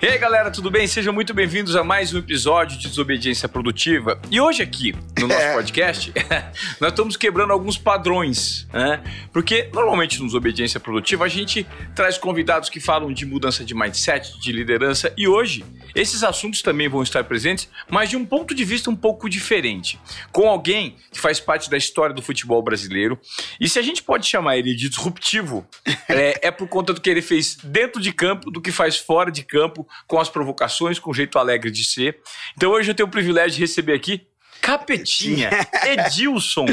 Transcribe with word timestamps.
E 0.00 0.06
aí, 0.06 0.16
galera, 0.16 0.48
tudo 0.48 0.70
bem? 0.70 0.86
Sejam 0.86 1.12
muito 1.12 1.34
bem-vindos 1.34 1.74
a 1.74 1.82
mais 1.82 2.14
um 2.14 2.18
episódio 2.18 2.78
de 2.78 2.86
Desobediência 2.86 3.48
Produtiva. 3.48 4.20
E 4.30 4.40
hoje 4.40 4.62
aqui, 4.62 4.94
no 5.18 5.26
nosso 5.26 5.40
É. 5.42 5.54
podcast, 5.54 6.12
nós 6.80 6.90
estamos 6.90 7.16
quebrando 7.16 7.52
alguns 7.52 7.76
padrões, 7.76 8.68
né? 8.72 9.02
Porque 9.32 9.68
normalmente 9.74 10.20
no 10.20 10.26
Desobediência 10.26 10.78
Produtiva 10.78 11.24
a 11.24 11.28
gente 11.28 11.66
traz 11.96 12.16
convidados 12.16 12.68
que 12.70 12.78
falam 12.78 13.12
de 13.12 13.26
mudança 13.26 13.64
de 13.64 13.74
mindset, 13.74 14.38
de 14.40 14.52
liderança, 14.52 15.12
e 15.16 15.26
hoje 15.26 15.64
esses 15.96 16.22
assuntos 16.22 16.62
também 16.62 16.88
vão 16.88 17.02
estar 17.02 17.24
presentes, 17.24 17.68
mas 17.90 18.08
de 18.08 18.16
um 18.16 18.24
ponto 18.24 18.54
de 18.54 18.64
vista 18.64 18.88
um 18.90 18.96
pouco 18.96 19.28
diferente. 19.28 19.98
Com 20.30 20.48
alguém 20.48 20.94
que 21.10 21.18
faz 21.18 21.40
parte 21.40 21.68
da 21.68 21.76
história 21.76 22.14
do 22.14 22.22
futebol 22.22 22.62
brasileiro. 22.62 23.18
E 23.60 23.68
se 23.68 23.80
a 23.80 23.82
gente 23.82 24.04
pode 24.04 24.24
chamar 24.28 24.58
ele 24.58 24.76
de 24.76 24.88
disruptivo, 24.88 25.66
é, 26.08 26.46
é 26.46 26.50
por 26.52 26.68
conta 26.68 26.94
do 26.94 27.00
que 27.00 27.10
ele 27.10 27.22
fez 27.22 27.56
dentro 27.64 28.00
de 28.00 28.12
campo, 28.12 28.48
do 28.48 28.60
que 28.60 28.70
faz 28.70 28.96
fora 28.96 29.32
de 29.32 29.42
campo, 29.42 29.87
com 30.06 30.18
as 30.18 30.28
provocações, 30.28 30.98
com 30.98 31.10
o 31.10 31.14
jeito 31.14 31.38
alegre 31.38 31.70
de 31.70 31.84
ser. 31.84 32.18
Então 32.56 32.70
hoje 32.70 32.90
eu 32.90 32.94
tenho 32.94 33.08
o 33.08 33.10
privilégio 33.10 33.56
de 33.56 33.60
receber 33.60 33.94
aqui 33.94 34.26
Capetinha, 34.60 35.50
Edilson. 35.86 36.66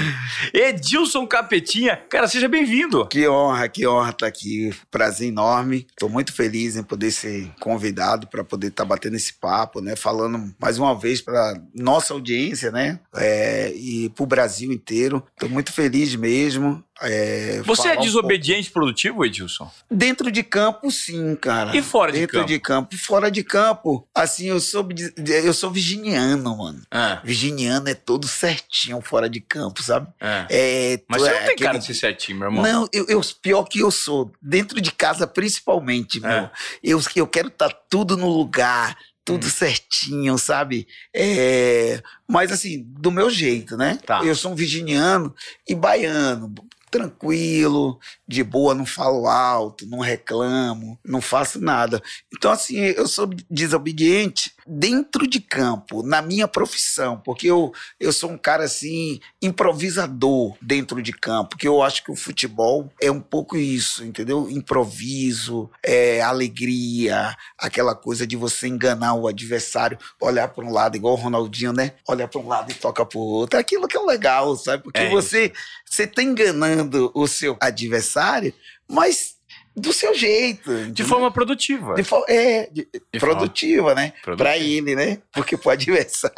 Edilson 0.54 1.26
Capetinha. 1.26 1.98
Cara, 2.10 2.28
seja 2.28 2.48
bem-vindo. 2.48 3.08
Que 3.08 3.28
honra, 3.28 3.70
que 3.70 3.88
honra 3.88 4.10
estar 4.10 4.28
aqui. 4.28 4.74
Prazer 4.92 5.28
enorme. 5.28 5.88
Estou 5.90 6.10
muito 6.10 6.34
feliz 6.34 6.76
em 6.76 6.84
poder 6.84 7.12
ser 7.12 7.52
convidado 7.60 8.28
para 8.28 8.44
poder 8.44 8.68
estar 8.68 8.86
batendo 8.86 9.16
esse 9.16 9.34
papo, 9.34 9.82
né? 9.82 9.96
Falando 9.96 10.54
mais 10.60 10.78
uma 10.78 10.98
vez 10.98 11.22
para 11.22 11.62
nossa 11.74 12.14
audiência, 12.14 12.72
né? 12.72 13.00
É, 13.16 13.72
e 13.76 14.10
para 14.10 14.24
o 14.24 14.28
Brasil 14.28 14.72
inteiro. 14.72 15.24
Estou 15.34 15.50
muito 15.50 15.72
feliz 15.72 16.16
mesmo. 16.16 16.84
É, 17.02 17.62
Você 17.66 17.82
é 17.82 17.92
falar 17.92 18.02
um 18.02 18.06
desobediente 18.06 18.72
produtivo, 18.72 19.26
Edilson? 19.26 19.70
Dentro 19.92 20.32
de 20.32 20.42
campo, 20.44 20.90
sim, 20.90 21.36
cara. 21.36 21.76
E 21.76 21.82
fora 21.82 22.12
de 22.12 22.20
Dentro 22.20 22.38
campo? 22.38 22.48
de 22.48 22.60
campo. 22.60 22.98
Fora 22.98 23.30
de 23.30 23.44
campo, 23.44 24.08
assim, 24.16 24.46
eu 24.48 24.60
sou, 24.62 24.88
eu 25.28 25.54
sou 25.54 25.70
virginiano, 25.72 26.58
mano. 26.58 26.82
Ah, 26.90 27.20
Virginiano 27.24 27.90
é 27.90 27.94
todo 27.94 28.28
certinho 28.28 29.02
fora 29.02 29.30
de 29.30 29.42
campo, 29.42 29.84
sabe? 29.84 30.08
ah. 30.22 30.48
É, 30.50 31.02
Mas 31.10 31.22
você 31.22 31.30
é 31.30 31.40
não 31.40 31.46
tem 31.48 31.56
cara 31.58 31.70
aquele- 31.72 31.80
de 31.80 31.86
ser 31.86 31.94
certinho, 32.00 32.40
meu 32.40 32.48
irmão. 32.48 32.64
Não, 32.64 32.88
eu, 32.94 33.06
eu- 33.10 33.22
pior 33.42 33.64
que 33.66 33.80
eu 33.80 33.92
sou. 33.92 34.32
Dentro 34.42 34.80
de 34.80 34.92
casa, 34.92 35.28
principalmente, 35.28 36.20
meu. 36.22 36.30
É. 36.32 36.52
Eu, 36.82 37.02
eu 37.16 37.28
quero 37.28 37.50
estar 37.50 37.72
tudo 37.90 38.16
no 38.16 38.30
lugar, 38.30 38.98
tudo 39.26 39.48
Hum. 39.48 39.50
certinho, 39.50 40.38
sabe? 40.38 40.88
É, 41.14 42.02
mas 42.28 42.52
assim, 42.52 42.84
do 42.88 43.12
meu 43.12 43.30
jeito, 43.30 43.76
né? 43.76 44.00
Tá. 44.06 44.24
Eu 44.24 44.36
sou 44.36 44.52
um 44.52 44.56
virginiano 44.56 45.34
e 45.68 45.76
baiano. 45.76 46.54
Tranquilo, 46.96 48.00
de 48.26 48.42
boa, 48.42 48.74
não 48.74 48.86
falo 48.86 49.28
alto, 49.28 49.86
não 49.86 50.00
reclamo, 50.00 50.98
não 51.04 51.20
faço 51.20 51.60
nada. 51.60 52.02
Então, 52.34 52.52
assim, 52.52 52.78
eu 52.78 53.06
sou 53.06 53.28
desobediente 53.50 54.55
dentro 54.66 55.28
de 55.28 55.40
campo, 55.40 56.02
na 56.02 56.22
minha 56.22 56.48
profissão, 56.48 57.22
porque 57.24 57.48
eu, 57.48 57.72
eu 58.00 58.12
sou 58.12 58.32
um 58.32 58.38
cara 58.38 58.64
assim, 58.64 59.20
improvisador 59.42 60.56
dentro 60.62 61.02
de 61.02 61.12
campo, 61.12 61.58
que 61.58 61.68
eu 61.68 61.84
acho 61.84 62.04
que 62.04 62.12
o 62.12 62.16
futebol 62.16 62.92
é 63.00 63.12
um 63.12 63.20
pouco 63.20 63.56
isso, 63.56 64.04
entendeu? 64.04 64.50
Improviso, 64.50 65.70
é, 65.84 66.22
alegria, 66.22 67.36
aquela 67.58 67.94
coisa 67.96 68.26
de 68.26 68.36
você 68.36 68.68
enganar 68.68 69.14
o 69.14 69.28
adversário, 69.28 70.00
olhar 70.20 70.48
para 70.48 70.66
um 70.66 70.72
lado, 70.72 70.96
igual 70.96 71.14
o 71.14 71.18
Ronaldinho, 71.18 71.74
né? 71.74 71.94
Olha 72.08 72.28
para 72.28 72.42
um 72.42 72.48
lado 72.48 72.72
e 72.72 72.76
toca 72.76 73.06
para 73.06 73.20
o 73.20 73.22
outro. 73.22 73.60
Aquilo 73.60 73.88
que 73.88 73.98
é 73.98 74.02
legal, 74.02 74.56
sabe? 74.56 74.84
Porque 74.84 75.02
É 75.02 75.10
você, 75.10 75.54
você 75.86 76.08
tá 76.08 76.24
enganando 76.24 77.12
o 77.14 77.28
seu 77.28 77.56
adversário, 77.60 78.54
mas 78.88 79.35
do 79.76 79.92
seu 79.92 80.16
jeito. 80.16 80.72
De 80.74 80.82
entendeu? 80.84 81.06
forma 81.08 81.32
produtiva. 81.32 81.96
De 81.96 82.04
fo- 82.04 82.24
é, 82.30 82.70
de- 82.72 82.88
De 83.12 83.20
forma 83.20 83.36
produtiva, 83.36 83.94
né? 83.94 84.14
produtiva. 84.24 84.38
Pra 84.38 84.58
ele, 84.58 84.96
né? 84.96 85.20
Porque 85.34 85.58
pro 85.58 85.72
adversário. 85.72 86.36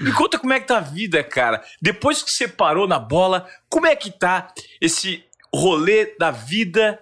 Me 0.00 0.12
conta 0.14 0.38
como 0.38 0.52
é 0.52 0.60
que 0.60 0.66
tá 0.66 0.78
a 0.78 0.80
vida, 0.80 1.22
cara. 1.24 1.62
Depois 1.80 2.22
que 2.22 2.30
você 2.30 2.46
parou 2.46 2.86
na 2.86 2.98
bola, 2.98 3.48
como 3.68 3.86
é 3.86 3.96
que 3.96 4.10
tá 4.10 4.52
esse 4.80 5.24
rolê 5.54 6.14
da 6.18 6.30
vida 6.30 6.98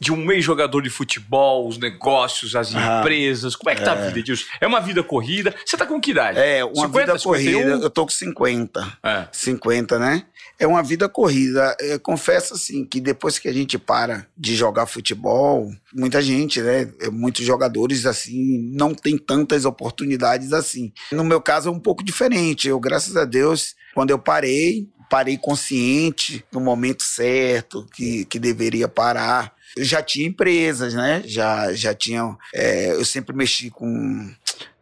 de 0.00 0.12
um 0.12 0.30
ex-jogador 0.30 0.80
de 0.82 0.90
futebol, 0.90 1.66
os 1.68 1.78
negócios, 1.78 2.54
as 2.54 2.74
Ah, 2.74 3.00
empresas? 3.00 3.56
Como 3.56 3.70
é 3.70 3.74
que 3.74 3.82
tá 3.82 3.92
a 3.92 3.94
vida, 3.96 4.18
Edilson? 4.18 4.44
É 4.60 4.66
uma 4.66 4.80
vida 4.80 5.02
corrida? 5.02 5.54
Você 5.64 5.76
tá 5.76 5.84
com 5.86 6.00
que 6.00 6.12
idade? 6.12 6.38
É, 6.38 6.64
uma 6.64 6.86
50, 6.86 6.98
vida 7.00 7.18
corrida. 7.18 7.50
51? 7.58 7.82
Eu 7.82 7.90
tô 7.90 8.04
com 8.04 8.12
50. 8.12 8.98
É. 9.02 9.28
50, 9.32 9.98
né? 9.98 10.24
É 10.58 10.66
uma 10.66 10.82
vida 10.82 11.08
corrida. 11.08 11.76
Eu 11.80 12.00
confesso, 12.00 12.54
assim, 12.54 12.84
que 12.84 13.00
depois 13.00 13.38
que 13.38 13.48
a 13.48 13.52
gente 13.52 13.78
para 13.78 14.26
de 14.36 14.56
jogar 14.56 14.86
futebol, 14.86 15.70
muita 15.94 16.20
gente, 16.20 16.60
né? 16.60 16.88
Muitos 17.12 17.44
jogadores, 17.44 18.06
assim, 18.06 18.58
não 18.72 18.94
tem 18.94 19.16
tantas 19.16 19.64
oportunidades 19.64 20.52
assim. 20.52 20.92
No 21.12 21.24
meu 21.24 21.40
caso, 21.40 21.68
é 21.68 21.72
um 21.72 21.78
pouco 21.78 22.04
diferente. 22.04 22.68
Eu, 22.68 22.78
graças 22.80 23.16
a 23.16 23.24
Deus, 23.24 23.74
quando 23.94 24.10
eu 24.10 24.18
parei, 24.18 24.88
parei 25.08 25.38
consciente 25.38 26.44
no 26.52 26.60
momento 26.60 27.02
certo, 27.02 27.86
que, 27.94 28.24
que 28.26 28.38
deveria 28.38 28.88
parar. 28.88 29.52
Eu 29.76 29.84
já 29.84 30.02
tinha 30.02 30.26
empresas, 30.26 30.94
né? 30.94 31.22
Já, 31.26 31.72
já 31.72 31.94
tinha. 31.94 32.36
é, 32.54 32.92
eu 32.92 33.04
sempre 33.04 33.34
mexi 33.34 33.70
com, 33.70 34.30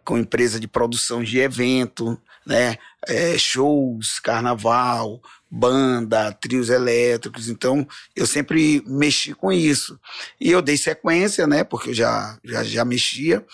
com 0.04 0.18
empresa 0.18 0.58
de 0.60 0.68
produção 0.68 1.22
de 1.22 1.38
evento, 1.38 2.20
né? 2.46 2.76
É, 3.06 3.38
shows, 3.38 4.18
carnaval, 4.18 5.20
banda, 5.50 6.32
trios 6.32 6.68
elétricos. 6.68 7.48
Então, 7.48 7.86
eu 8.14 8.26
sempre 8.26 8.82
mexi 8.86 9.32
com 9.32 9.52
isso. 9.52 9.98
E 10.40 10.50
eu 10.50 10.60
dei 10.60 10.76
sequência, 10.76 11.46
né? 11.46 11.64
Porque 11.64 11.90
eu 11.90 11.94
já, 11.94 12.36
já, 12.44 12.64
já 12.64 12.84
mexia. 12.84 13.44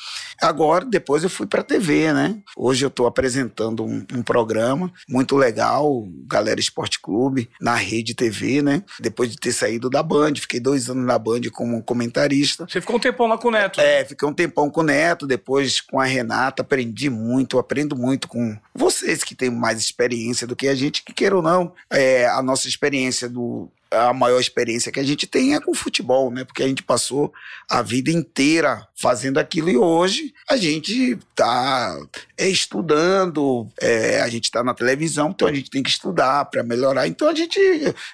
Agora, 0.40 0.84
depois 0.84 1.22
eu 1.22 1.30
fui 1.30 1.46
para 1.46 1.62
TV, 1.62 2.12
né? 2.12 2.38
Hoje 2.56 2.84
eu 2.84 2.88
estou 2.88 3.06
apresentando 3.06 3.84
um, 3.84 4.04
um 4.12 4.22
programa 4.22 4.92
muito 5.08 5.36
legal, 5.36 6.06
Galera 6.26 6.58
Esporte 6.58 6.98
Clube, 7.00 7.48
na 7.60 7.74
Rede 7.74 8.14
TV, 8.14 8.62
né? 8.62 8.82
Depois 8.98 9.30
de 9.30 9.36
ter 9.36 9.52
saído 9.52 9.90
da 9.90 10.02
Band, 10.02 10.34
fiquei 10.36 10.60
dois 10.60 10.88
anos 10.88 11.04
na 11.04 11.18
Band 11.18 11.42
como 11.52 11.82
comentarista. 11.82 12.66
Você 12.68 12.80
ficou 12.80 12.96
um 12.96 13.00
tempão 13.00 13.26
lá 13.26 13.38
com 13.38 13.48
o 13.48 13.50
Neto. 13.50 13.78
né? 13.78 14.00
É, 14.00 14.04
fiquei 14.04 14.26
um 14.26 14.32
tempão 14.32 14.70
com 14.70 14.80
o 14.80 14.84
Neto, 14.84 15.26
depois 15.26 15.80
com 15.80 16.00
a 16.00 16.04
Renata, 16.04 16.62
aprendi 16.62 17.10
muito, 17.10 17.58
aprendo 17.58 17.94
muito 17.96 18.26
com 18.26 18.56
vocês 18.74 19.22
que 19.22 19.31
têm 19.34 19.50
mais 19.50 19.78
experiência 19.78 20.46
do 20.46 20.56
que 20.56 20.68
a 20.68 20.74
gente, 20.74 21.04
que 21.04 21.12
queira 21.12 21.36
ou 21.36 21.42
não, 21.42 21.72
é, 21.90 22.26
a 22.26 22.42
nossa 22.42 22.68
experiência 22.68 23.28
do. 23.28 23.68
A 23.92 24.12
maior 24.12 24.40
experiência 24.40 24.90
que 24.90 25.00
a 25.00 25.04
gente 25.04 25.26
tem 25.26 25.54
é 25.54 25.60
com 25.60 25.74
futebol, 25.74 26.30
né? 26.30 26.44
Porque 26.44 26.62
a 26.62 26.68
gente 26.68 26.82
passou 26.82 27.32
a 27.70 27.82
vida 27.82 28.10
inteira 28.10 28.86
fazendo 28.96 29.38
aquilo 29.38 29.68
e 29.68 29.76
hoje 29.76 30.32
a 30.48 30.56
gente 30.56 31.18
tá 31.34 31.96
é, 32.38 32.48
estudando, 32.48 33.68
é, 33.80 34.20
a 34.20 34.28
gente 34.28 34.50
tá 34.50 34.62
na 34.62 34.74
televisão, 34.74 35.30
então 35.30 35.48
a 35.48 35.52
gente 35.52 35.70
tem 35.70 35.82
que 35.82 35.90
estudar 35.90 36.44
para 36.46 36.62
melhorar. 36.62 37.06
Então 37.06 37.28
a 37.28 37.34
gente, 37.34 37.58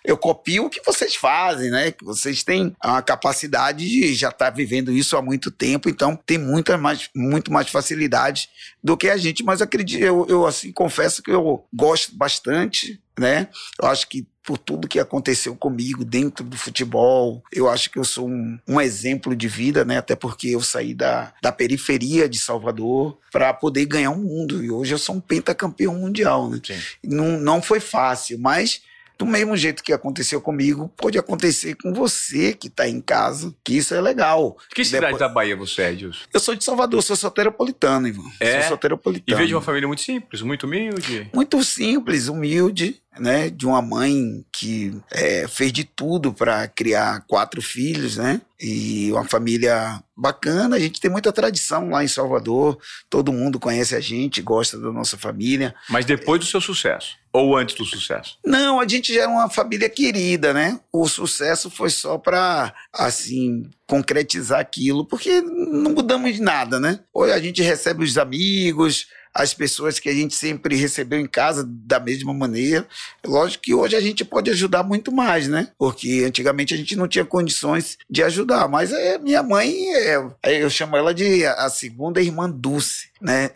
eu 0.04 0.16
copio 0.16 0.64
o 0.64 0.70
que 0.70 0.82
vocês 0.84 1.14
fazem, 1.14 1.70
né? 1.70 1.92
Que 1.92 2.04
vocês 2.04 2.42
têm 2.42 2.74
a 2.80 3.00
capacidade 3.02 3.88
de 3.88 4.14
já 4.14 4.30
estar 4.30 4.50
vivendo 4.50 4.90
isso 4.90 5.16
há 5.16 5.22
muito 5.22 5.50
tempo, 5.50 5.88
então 5.88 6.16
tem 6.16 6.38
muita 6.38 6.76
mais, 6.76 7.08
muito 7.14 7.52
mais 7.52 7.68
facilidade 7.68 8.48
do 8.82 8.96
que 8.96 9.08
a 9.08 9.16
gente. 9.16 9.44
Mas 9.44 9.62
acredito, 9.62 10.02
eu, 10.02 10.26
eu 10.28 10.46
assim 10.46 10.72
confesso 10.72 11.22
que 11.22 11.30
eu 11.30 11.64
gosto 11.72 12.16
bastante, 12.16 13.00
né? 13.18 13.48
Eu 13.80 13.88
acho 13.88 14.08
que 14.08 14.26
por 14.48 14.56
tudo 14.56 14.88
que 14.88 14.98
aconteceu 14.98 15.54
comigo 15.54 16.02
dentro 16.02 16.42
do 16.42 16.56
futebol, 16.56 17.42
eu 17.52 17.68
acho 17.68 17.90
que 17.90 17.98
eu 17.98 18.04
sou 18.04 18.26
um, 18.26 18.58
um 18.66 18.80
exemplo 18.80 19.36
de 19.36 19.46
vida, 19.46 19.84
né? 19.84 19.98
Até 19.98 20.16
porque 20.16 20.48
eu 20.48 20.62
saí 20.62 20.94
da, 20.94 21.34
da 21.42 21.52
periferia 21.52 22.26
de 22.26 22.38
Salvador 22.38 23.18
para 23.30 23.52
poder 23.52 23.84
ganhar 23.84 24.10
o 24.10 24.16
mundo 24.16 24.64
e 24.64 24.70
hoje 24.70 24.94
eu 24.94 24.98
sou 24.98 25.16
um 25.16 25.20
pentacampeão 25.20 25.96
mundial, 25.96 26.48
né? 26.48 26.62
Não, 27.04 27.38
não 27.38 27.60
foi 27.60 27.78
fácil, 27.78 28.38
mas 28.38 28.80
do 29.18 29.26
mesmo 29.26 29.56
jeito 29.56 29.82
que 29.82 29.92
aconteceu 29.92 30.40
comigo, 30.40 30.88
pode 30.96 31.18
acontecer 31.18 31.74
com 31.74 31.92
você 31.92 32.54
que 32.54 32.70
tá 32.70 32.88
em 32.88 33.00
casa, 33.00 33.52
que 33.64 33.76
isso 33.76 33.92
é 33.94 34.00
legal. 34.00 34.56
Que 34.74 34.84
cidade 34.84 35.06
Depois- 35.06 35.18
da 35.20 35.28
Bahia 35.28 35.56
você 35.56 35.82
é, 35.82 35.92
Edilson? 35.92 36.20
Eu 36.32 36.38
sou 36.40 36.54
de 36.54 36.64
Salvador, 36.64 37.02
sou 37.02 37.16
soteropolitano, 37.16 38.06
irmão. 38.06 38.30
É? 38.38 38.52
Sou 38.52 38.60
E 38.60 38.68
soteropolitano. 38.68 39.36
veio 39.36 39.48
de 39.48 39.54
uma 39.54 39.62
família 39.62 39.88
muito 39.88 40.02
simples, 40.02 40.40
muito 40.42 40.66
humilde. 40.66 41.28
Muito 41.34 41.62
simples, 41.64 42.28
humilde, 42.28 43.02
né? 43.18 43.50
De 43.50 43.66
uma 43.66 43.82
mãe 43.82 44.44
que 44.52 44.96
é, 45.10 45.48
fez 45.48 45.72
de 45.72 45.82
tudo 45.84 46.32
para 46.32 46.68
criar 46.68 47.24
quatro 47.26 47.60
filhos, 47.60 48.16
né? 48.16 48.40
E 48.60 49.10
uma 49.12 49.24
família 49.24 50.00
bacana. 50.16 50.76
A 50.76 50.78
gente 50.80 51.00
tem 51.00 51.10
muita 51.10 51.32
tradição 51.32 51.90
lá 51.90 52.02
em 52.04 52.08
Salvador. 52.08 52.78
Todo 53.08 53.32
mundo 53.32 53.58
conhece 53.58 53.94
a 53.94 54.00
gente, 54.00 54.42
gosta 54.42 54.78
da 54.78 54.92
nossa 54.92 55.16
família. 55.16 55.74
Mas 55.88 56.04
depois 56.04 56.40
do 56.40 56.46
seu 56.46 56.60
sucesso. 56.60 57.16
Ou 57.38 57.56
antes 57.56 57.76
do 57.76 57.84
sucesso. 57.84 58.36
Não, 58.44 58.80
a 58.80 58.88
gente 58.88 59.14
já 59.14 59.22
é 59.22 59.26
uma 59.26 59.48
família 59.48 59.88
querida, 59.88 60.52
né? 60.52 60.80
O 60.92 61.06
sucesso 61.08 61.70
foi 61.70 61.88
só 61.88 62.18
para, 62.18 62.74
assim, 62.92 63.70
concretizar 63.86 64.58
aquilo, 64.58 65.04
porque 65.04 65.40
não 65.40 65.92
mudamos 65.92 66.40
nada, 66.40 66.80
né? 66.80 67.00
Hoje 67.14 67.32
a 67.32 67.38
gente 67.38 67.62
recebe 67.62 68.02
os 68.02 68.18
amigos, 68.18 69.06
as 69.38 69.54
pessoas 69.54 70.00
que 70.00 70.08
a 70.08 70.12
gente 70.12 70.34
sempre 70.34 70.74
recebeu 70.74 71.20
em 71.20 71.26
casa 71.26 71.64
da 71.64 72.00
mesma 72.00 72.34
maneira. 72.34 72.84
Lógico 73.24 73.62
que 73.62 73.72
hoje 73.72 73.94
a 73.94 74.00
gente 74.00 74.24
pode 74.24 74.50
ajudar 74.50 74.82
muito 74.82 75.12
mais, 75.12 75.46
né? 75.46 75.68
Porque 75.78 76.24
antigamente 76.26 76.74
a 76.74 76.76
gente 76.76 76.96
não 76.96 77.06
tinha 77.06 77.24
condições 77.24 77.96
de 78.10 78.20
ajudar. 78.24 78.66
Mas 78.66 78.92
é, 78.92 79.16
minha 79.16 79.40
mãe, 79.40 79.72
é, 79.94 80.20
eu 80.44 80.68
chamo 80.68 80.96
ela 80.96 81.14
de 81.14 81.46
a 81.46 81.70
segunda 81.70 82.20
irmã 82.20 82.50
Dulce, 82.50 83.10
né? 83.20 83.48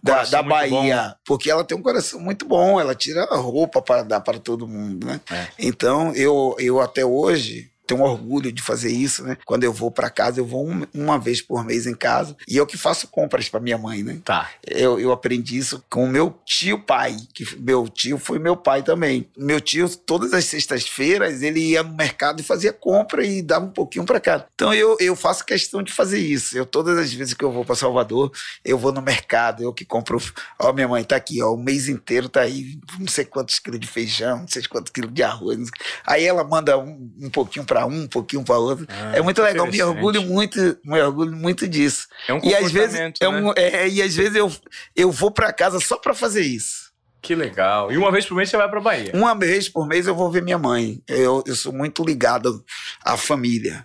da, 0.00 0.22
da 0.22 0.42
Bahia. 0.44 1.08
Bom. 1.08 1.14
Porque 1.24 1.50
ela 1.50 1.64
tem 1.64 1.76
um 1.76 1.82
coração 1.82 2.20
muito 2.20 2.46
bom, 2.46 2.80
ela 2.80 2.94
tira 2.94 3.24
a 3.24 3.36
roupa 3.36 3.82
para 3.82 4.04
dar 4.04 4.20
para 4.20 4.38
todo 4.38 4.68
mundo, 4.68 5.08
né? 5.08 5.20
É. 5.28 5.48
Então, 5.58 6.12
eu, 6.14 6.54
eu 6.60 6.80
até 6.80 7.04
hoje 7.04 7.68
tenho 7.86 8.02
orgulho 8.02 8.52
de 8.52 8.62
fazer 8.62 8.90
isso, 8.90 9.22
né? 9.22 9.36
Quando 9.44 9.64
eu 9.64 9.72
vou 9.72 9.90
para 9.90 10.10
casa, 10.10 10.40
eu 10.40 10.46
vou 10.46 10.66
um, 10.68 10.86
uma 10.92 11.18
vez 11.18 11.40
por 11.40 11.64
mês 11.64 11.86
em 11.86 11.94
casa 11.94 12.36
e 12.48 12.56
eu 12.56 12.66
que 12.66 12.76
faço 12.76 13.08
compras 13.08 13.48
para 13.48 13.60
minha 13.60 13.78
mãe, 13.78 14.02
né? 14.02 14.18
Tá. 14.24 14.50
Eu, 14.66 14.98
eu 14.98 15.12
aprendi 15.12 15.56
isso 15.56 15.82
com 15.88 16.04
o 16.04 16.08
meu 16.08 16.36
tio 16.44 16.78
pai, 16.78 17.16
que 17.34 17.44
meu 17.58 17.88
tio 17.88 18.18
foi 18.18 18.38
meu 18.38 18.56
pai 18.56 18.82
também. 18.82 19.28
Meu 19.36 19.60
tio, 19.60 19.88
todas 19.88 20.32
as 20.32 20.44
sextas-feiras, 20.44 21.42
ele 21.42 21.60
ia 21.60 21.82
no 21.82 21.94
mercado 21.94 22.40
e 22.40 22.44
fazia 22.44 22.72
compra 22.72 23.24
e 23.24 23.42
dava 23.42 23.64
um 23.64 23.70
pouquinho 23.70 24.04
para 24.04 24.20
casa. 24.20 24.46
Então 24.54 24.74
eu, 24.74 24.96
eu 25.00 25.14
faço 25.14 25.44
questão 25.44 25.82
de 25.82 25.92
fazer 25.92 26.18
isso. 26.18 26.56
Eu 26.56 26.66
todas 26.66 26.98
as 26.98 27.12
vezes 27.12 27.34
que 27.34 27.44
eu 27.44 27.52
vou 27.52 27.64
para 27.64 27.74
Salvador, 27.74 28.32
eu 28.64 28.78
vou 28.78 28.92
no 28.92 29.02
mercado, 29.02 29.62
eu 29.62 29.72
que 29.72 29.84
compro. 29.84 30.20
Ó, 30.58 30.72
minha 30.72 30.88
mãe 30.88 31.04
tá 31.04 31.16
aqui, 31.16 31.42
ó, 31.42 31.52
o 31.52 31.56
mês 31.56 31.88
inteiro 31.88 32.28
tá 32.28 32.40
aí, 32.40 32.78
não 32.98 33.06
sei 33.06 33.24
quantos 33.24 33.58
quilos 33.58 33.80
de 33.80 33.86
feijão, 33.86 34.40
não 34.40 34.48
sei 34.48 34.62
quantos 34.64 34.90
quilos 34.90 35.12
de 35.12 35.22
arroz. 35.22 35.70
Aí 36.06 36.24
ela 36.24 36.42
manda 36.44 36.78
um, 36.78 37.10
um 37.20 37.30
pouquinho 37.30 37.64
para 37.64 37.75
para 37.76 37.84
um, 37.84 38.02
um 38.02 38.08
pouquinho 38.08 38.42
para 38.42 38.56
outro. 38.56 38.86
Ah, 38.88 39.16
é 39.16 39.20
muito 39.20 39.42
legal, 39.42 39.66
me 39.66 39.82
orgulho 39.82 40.22
muito, 40.22 40.78
me 40.82 41.00
orgulho 41.00 41.36
muito 41.36 41.68
disso. 41.68 42.08
É 42.26 42.32
um 42.32 42.40
e 42.42 42.54
às 42.54 42.72
vezes 42.72 42.98
né? 42.98 43.12
é 43.20 43.28
um, 43.28 43.52
é, 43.54 43.86
e 43.88 44.00
às 44.00 44.14
vezes 44.14 44.34
eu, 44.34 44.50
eu 44.94 45.12
vou 45.12 45.30
para 45.30 45.52
casa 45.52 45.78
só 45.78 45.98
para 45.98 46.14
fazer 46.14 46.40
isso. 46.40 46.86
Que 47.20 47.34
legal. 47.34 47.92
E 47.92 47.98
uma 47.98 48.10
vez 48.10 48.24
por 48.24 48.34
mês 48.34 48.48
você 48.48 48.56
vai 48.56 48.68
para 48.68 48.80
Bahia? 48.80 49.10
Uma 49.12 49.34
vez 49.34 49.68
por 49.68 49.86
mês 49.86 50.06
eu 50.06 50.14
vou 50.14 50.30
ver 50.30 50.42
minha 50.42 50.58
mãe. 50.58 51.02
Eu, 51.06 51.42
eu 51.46 51.54
sou 51.54 51.72
muito 51.72 52.04
ligado 52.04 52.64
à 53.04 53.16
família. 53.16 53.84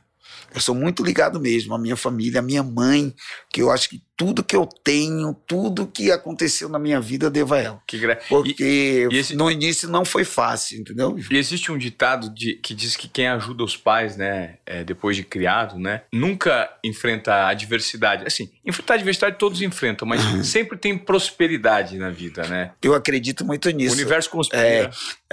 Eu 0.53 0.61
sou 0.61 0.75
muito 0.75 1.03
ligado 1.03 1.39
mesmo 1.39 1.73
à 1.73 1.79
minha 1.79 1.95
família, 1.95 2.39
à 2.39 2.43
minha 2.43 2.63
mãe, 2.63 3.13
que 3.51 3.61
eu 3.61 3.71
acho 3.71 3.89
que 3.89 4.01
tudo 4.21 4.43
que 4.43 4.55
eu 4.55 4.67
tenho, 4.67 5.33
tudo 5.47 5.87
que 5.87 6.11
aconteceu 6.11 6.69
na 6.69 6.77
minha 6.77 7.01
vida, 7.01 7.27
devo 7.27 7.55
a 7.55 7.59
ela. 7.59 7.81
Que 7.87 7.97
gra... 7.97 8.19
Porque 8.29 8.55
e, 8.63 9.07
e 9.11 9.17
esse... 9.17 9.35
no 9.35 9.49
início 9.49 9.89
não 9.89 10.05
foi 10.05 10.23
fácil, 10.23 10.79
entendeu? 10.79 11.17
E 11.31 11.35
existe 11.35 11.71
um 11.71 11.77
ditado 11.77 12.29
de, 12.29 12.53
que 12.53 12.75
diz 12.75 12.95
que 12.95 13.07
quem 13.07 13.27
ajuda 13.27 13.63
os 13.63 13.75
pais, 13.75 14.15
né, 14.15 14.57
é, 14.63 14.83
depois 14.83 15.15
de 15.15 15.23
criado, 15.23 15.79
né, 15.79 16.03
nunca 16.13 16.69
enfrenta 16.83 17.47
adversidade. 17.47 18.23
Assim, 18.27 18.51
enfrentar 18.63 18.93
adversidade 18.93 19.37
todos 19.39 19.59
enfrentam, 19.59 20.07
mas 20.07 20.21
sempre 20.45 20.77
tem 20.77 20.95
prosperidade 20.95 21.97
na 21.97 22.11
vida, 22.11 22.47
né? 22.47 22.73
Eu 22.79 22.93
acredito 22.93 23.43
muito 23.43 23.71
nisso. 23.71 23.95
O 23.95 23.97
universo 23.97 24.29
conspira. 24.29 24.61
É, 24.61 24.89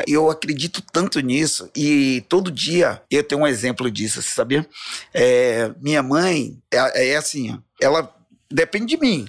eu 0.06 0.31
acredito 0.31 0.82
tanto 0.93 1.20
nisso 1.20 1.70
e 1.76 2.25
todo 2.26 2.50
dia 2.50 3.03
eu 3.11 3.23
tenho 3.23 3.43
um 3.43 3.47
exemplo 3.47 3.91
disso, 3.91 4.23
você 4.23 4.31
sabia? 4.31 4.67
É, 5.12 5.70
minha 5.81 6.02
mãe 6.02 6.58
é, 6.70 7.10
é 7.10 7.16
assim, 7.16 7.58
ela 7.81 8.14
depende 8.50 8.87
de 8.87 9.00
mim. 9.00 9.28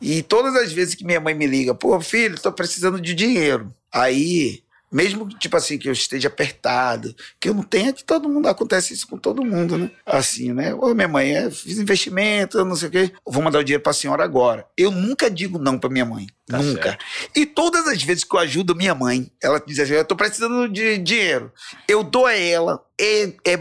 E 0.00 0.22
todas 0.22 0.54
as 0.54 0.72
vezes 0.72 0.94
que 0.94 1.04
minha 1.04 1.20
mãe 1.20 1.34
me 1.34 1.46
liga, 1.46 1.74
pô, 1.74 2.00
filho, 2.00 2.34
estou 2.34 2.52
precisando 2.52 3.00
de 3.00 3.14
dinheiro. 3.14 3.72
Aí, 3.92 4.62
mesmo 4.92 5.28
tipo 5.28 5.56
assim, 5.56 5.76
que 5.76 5.88
eu 5.88 5.92
esteja 5.92 6.28
apertado, 6.28 7.14
que 7.40 7.48
eu 7.48 7.54
não 7.54 7.64
tenha, 7.64 7.92
que 7.92 8.04
todo 8.04 8.28
mundo 8.28 8.48
acontece 8.48 8.94
isso 8.94 9.08
com 9.08 9.18
todo 9.18 9.44
mundo, 9.44 9.76
né? 9.76 9.90
Assim, 10.06 10.52
né? 10.52 10.72
Ô, 10.74 10.94
minha 10.94 11.08
mãe, 11.08 11.36
é, 11.36 11.50
fiz 11.50 11.78
investimento, 11.78 12.64
não 12.64 12.76
sei 12.76 12.88
o 12.88 12.90
quê, 12.92 13.12
vou 13.26 13.42
mandar 13.42 13.58
o 13.58 13.64
dinheiro 13.64 13.82
para 13.82 13.90
a 13.90 13.94
senhora 13.94 14.22
agora. 14.22 14.64
Eu 14.76 14.90
nunca 14.92 15.28
digo 15.28 15.58
não 15.58 15.78
para 15.78 15.90
minha 15.90 16.04
mãe. 16.04 16.26
Tá 16.46 16.58
nunca. 16.58 16.90
Certo. 16.90 17.04
E 17.34 17.44
todas 17.44 17.86
as 17.88 18.02
vezes 18.02 18.24
que 18.24 18.34
eu 18.34 18.40
ajudo 18.40 18.76
minha 18.76 18.94
mãe, 18.94 19.30
ela 19.42 19.60
diz 19.64 19.80
assim: 19.80 19.94
eu 19.94 20.04
tô 20.04 20.14
precisando 20.16 20.68
de 20.68 20.96
dinheiro. 20.98 21.52
Eu 21.88 22.04
dou 22.04 22.26
a 22.26 22.34
ela, 22.34 22.80
é, 22.98 23.32
é 23.44 23.56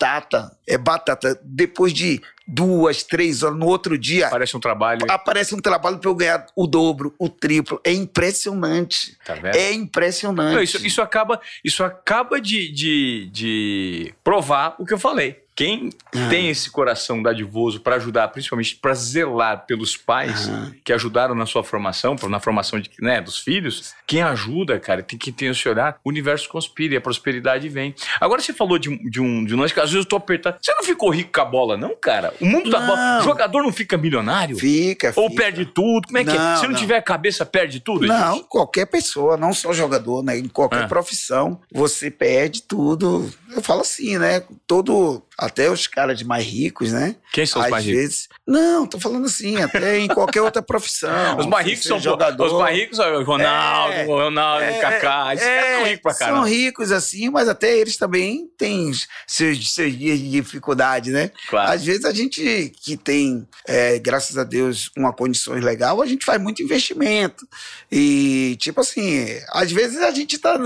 batata. 0.00 0.56
É 0.66 0.78
batata. 0.78 1.38
Depois 1.44 1.92
de 1.92 2.22
duas, 2.46 3.02
três 3.02 3.42
horas, 3.42 3.58
no 3.58 3.66
outro 3.66 3.98
dia. 3.98 4.26
Aparece 4.26 4.56
um 4.56 4.60
trabalho. 4.60 5.06
Aparece 5.08 5.54
um 5.54 5.58
trabalho 5.58 5.98
para 5.98 6.10
eu 6.10 6.14
ganhar 6.14 6.46
o 6.56 6.66
dobro, 6.66 7.14
o 7.18 7.28
triplo. 7.28 7.80
É 7.84 7.92
impressionante. 7.92 9.16
Tá 9.24 9.34
vendo? 9.34 9.54
É 9.54 9.72
impressionante. 9.72 10.54
Não, 10.54 10.62
isso, 10.62 10.84
isso 10.84 11.02
acaba, 11.02 11.40
isso 11.62 11.84
acaba 11.84 12.40
de, 12.40 12.72
de, 12.72 13.30
de 13.30 14.14
provar 14.24 14.74
o 14.78 14.86
que 14.86 14.94
eu 14.94 14.98
falei. 14.98 15.44
Quem 15.60 15.90
ah. 16.16 16.28
tem 16.30 16.48
esse 16.48 16.70
coração 16.70 17.22
dadivoso 17.22 17.80
para 17.80 17.96
ajudar, 17.96 18.28
principalmente 18.28 18.76
para 18.76 18.94
zelar 18.94 19.66
pelos 19.66 19.94
pais 19.94 20.48
ah. 20.48 20.70
que 20.82 20.90
ajudaram 20.90 21.34
na 21.34 21.44
sua 21.44 21.62
formação, 21.62 22.16
na 22.30 22.40
formação 22.40 22.80
de, 22.80 22.90
né, 22.98 23.20
dos 23.20 23.38
filhos, 23.38 23.92
quem 24.06 24.22
ajuda, 24.22 24.80
cara, 24.80 25.02
tem 25.02 25.18
que 25.18 25.30
ter 25.30 25.50
esse 25.50 25.68
olhar, 25.68 25.98
o 26.02 26.08
universo 26.08 26.48
conspira 26.48 26.94
e 26.94 26.96
a 26.96 27.00
prosperidade 27.00 27.68
vem. 27.68 27.94
Agora 28.18 28.40
você 28.40 28.54
falou 28.54 28.78
de, 28.78 28.88
de 29.10 29.20
um 29.20 29.44
de 29.44 29.54
um 29.54 29.60
lance 29.60 29.74
que 29.74 29.80
às 29.80 29.90
vezes 29.90 30.06
eu 30.06 30.08
tô 30.08 30.16
apertado. 30.16 30.56
Você 30.62 30.72
não 30.72 30.82
ficou 30.82 31.10
rico 31.10 31.30
com 31.30 31.40
a 31.42 31.44
bola, 31.44 31.76
não, 31.76 31.94
cara? 31.94 32.32
O 32.40 32.46
mundo 32.46 32.70
não. 32.70 32.80
da 32.80 32.86
bola. 32.86 33.20
O 33.20 33.24
jogador 33.24 33.62
não 33.62 33.70
fica 33.70 33.98
milionário? 33.98 34.56
Fica. 34.56 35.12
Ou 35.14 35.28
fica. 35.28 35.42
perde 35.42 35.66
tudo? 35.66 36.06
Como 36.06 36.16
é 36.16 36.24
que 36.24 36.30
é? 36.30 36.56
Se 36.56 36.62
não, 36.62 36.70
não, 36.70 36.74
tiver 36.74 36.96
a 36.96 37.02
cabeça, 37.02 37.44
perde 37.44 37.80
tudo? 37.80 38.06
Não, 38.06 38.36
gente? 38.36 38.46
qualquer 38.48 38.86
pessoa, 38.86 39.36
não 39.36 39.52
só 39.52 39.74
jogador, 39.74 40.22
né? 40.22 40.38
Em 40.38 40.48
qualquer 40.48 40.84
ah. 40.84 40.88
profissão, 40.88 41.60
você 41.70 42.10
perde 42.10 42.62
tudo. 42.62 43.30
Eu 43.54 43.62
falo 43.62 43.80
assim, 43.80 44.18
né? 44.18 44.42
Todo 44.66 45.22
até 45.40 45.70
os 45.70 45.86
caras 45.86 46.18
de 46.18 46.24
mais 46.24 46.44
ricos, 46.44 46.92
né? 46.92 47.16
Quem 47.32 47.46
são 47.46 47.60
os 47.60 47.66
Às 47.66 47.70
mais 47.70 47.84
vezes, 47.84 48.22
ricos? 48.22 48.38
Não, 48.46 48.86
tô 48.86 49.00
falando 49.00 49.24
assim, 49.24 49.56
até 49.56 49.98
em 49.98 50.06
qualquer 50.06 50.42
outra 50.42 50.60
profissão. 50.60 51.38
os 51.38 51.46
mais 51.46 51.66
ricos 51.66 51.84
são 51.84 51.98
jogador. 51.98 52.46
Os 52.46 52.52
mais 52.52 52.76
ricos 52.76 52.98
são 52.98 53.14
o 53.14 53.24
Ronaldo, 53.24 53.94
é, 53.94 54.04
Ronaldo, 54.04 54.64
é, 54.64 54.78
Kaká. 54.78 55.34
Esses 55.34 55.46
é, 55.46 55.56
caras 55.56 55.76
são 55.76 55.84
ricos 55.86 56.02
pra 56.02 56.14
caramba. 56.14 56.36
São 56.38 56.48
ricos 56.48 56.92
assim, 56.92 57.30
mas 57.30 57.48
até 57.48 57.76
eles 57.76 57.96
também 57.96 58.50
têm 58.58 58.92
seus, 59.26 59.72
seus 59.72 59.96
dias 59.96 60.18
de 60.18 60.30
dificuldade, 60.30 61.10
né? 61.10 61.30
Claro. 61.48 61.72
Às 61.72 61.84
vezes 61.84 62.04
a 62.04 62.12
gente 62.12 62.70
que 62.82 62.96
tem, 62.96 63.48
é, 63.66 63.98
graças 63.98 64.36
a 64.36 64.44
Deus, 64.44 64.90
uma 64.96 65.12
condições 65.12 65.64
legal, 65.64 66.02
a 66.02 66.06
gente 66.06 66.24
faz 66.24 66.40
muito 66.40 66.62
investimento. 66.62 67.48
E, 67.90 68.56
tipo 68.60 68.80
assim, 68.80 69.26
às 69.52 69.72
vezes 69.72 70.02
a 70.02 70.10
gente 70.10 70.36
tá, 70.38 70.58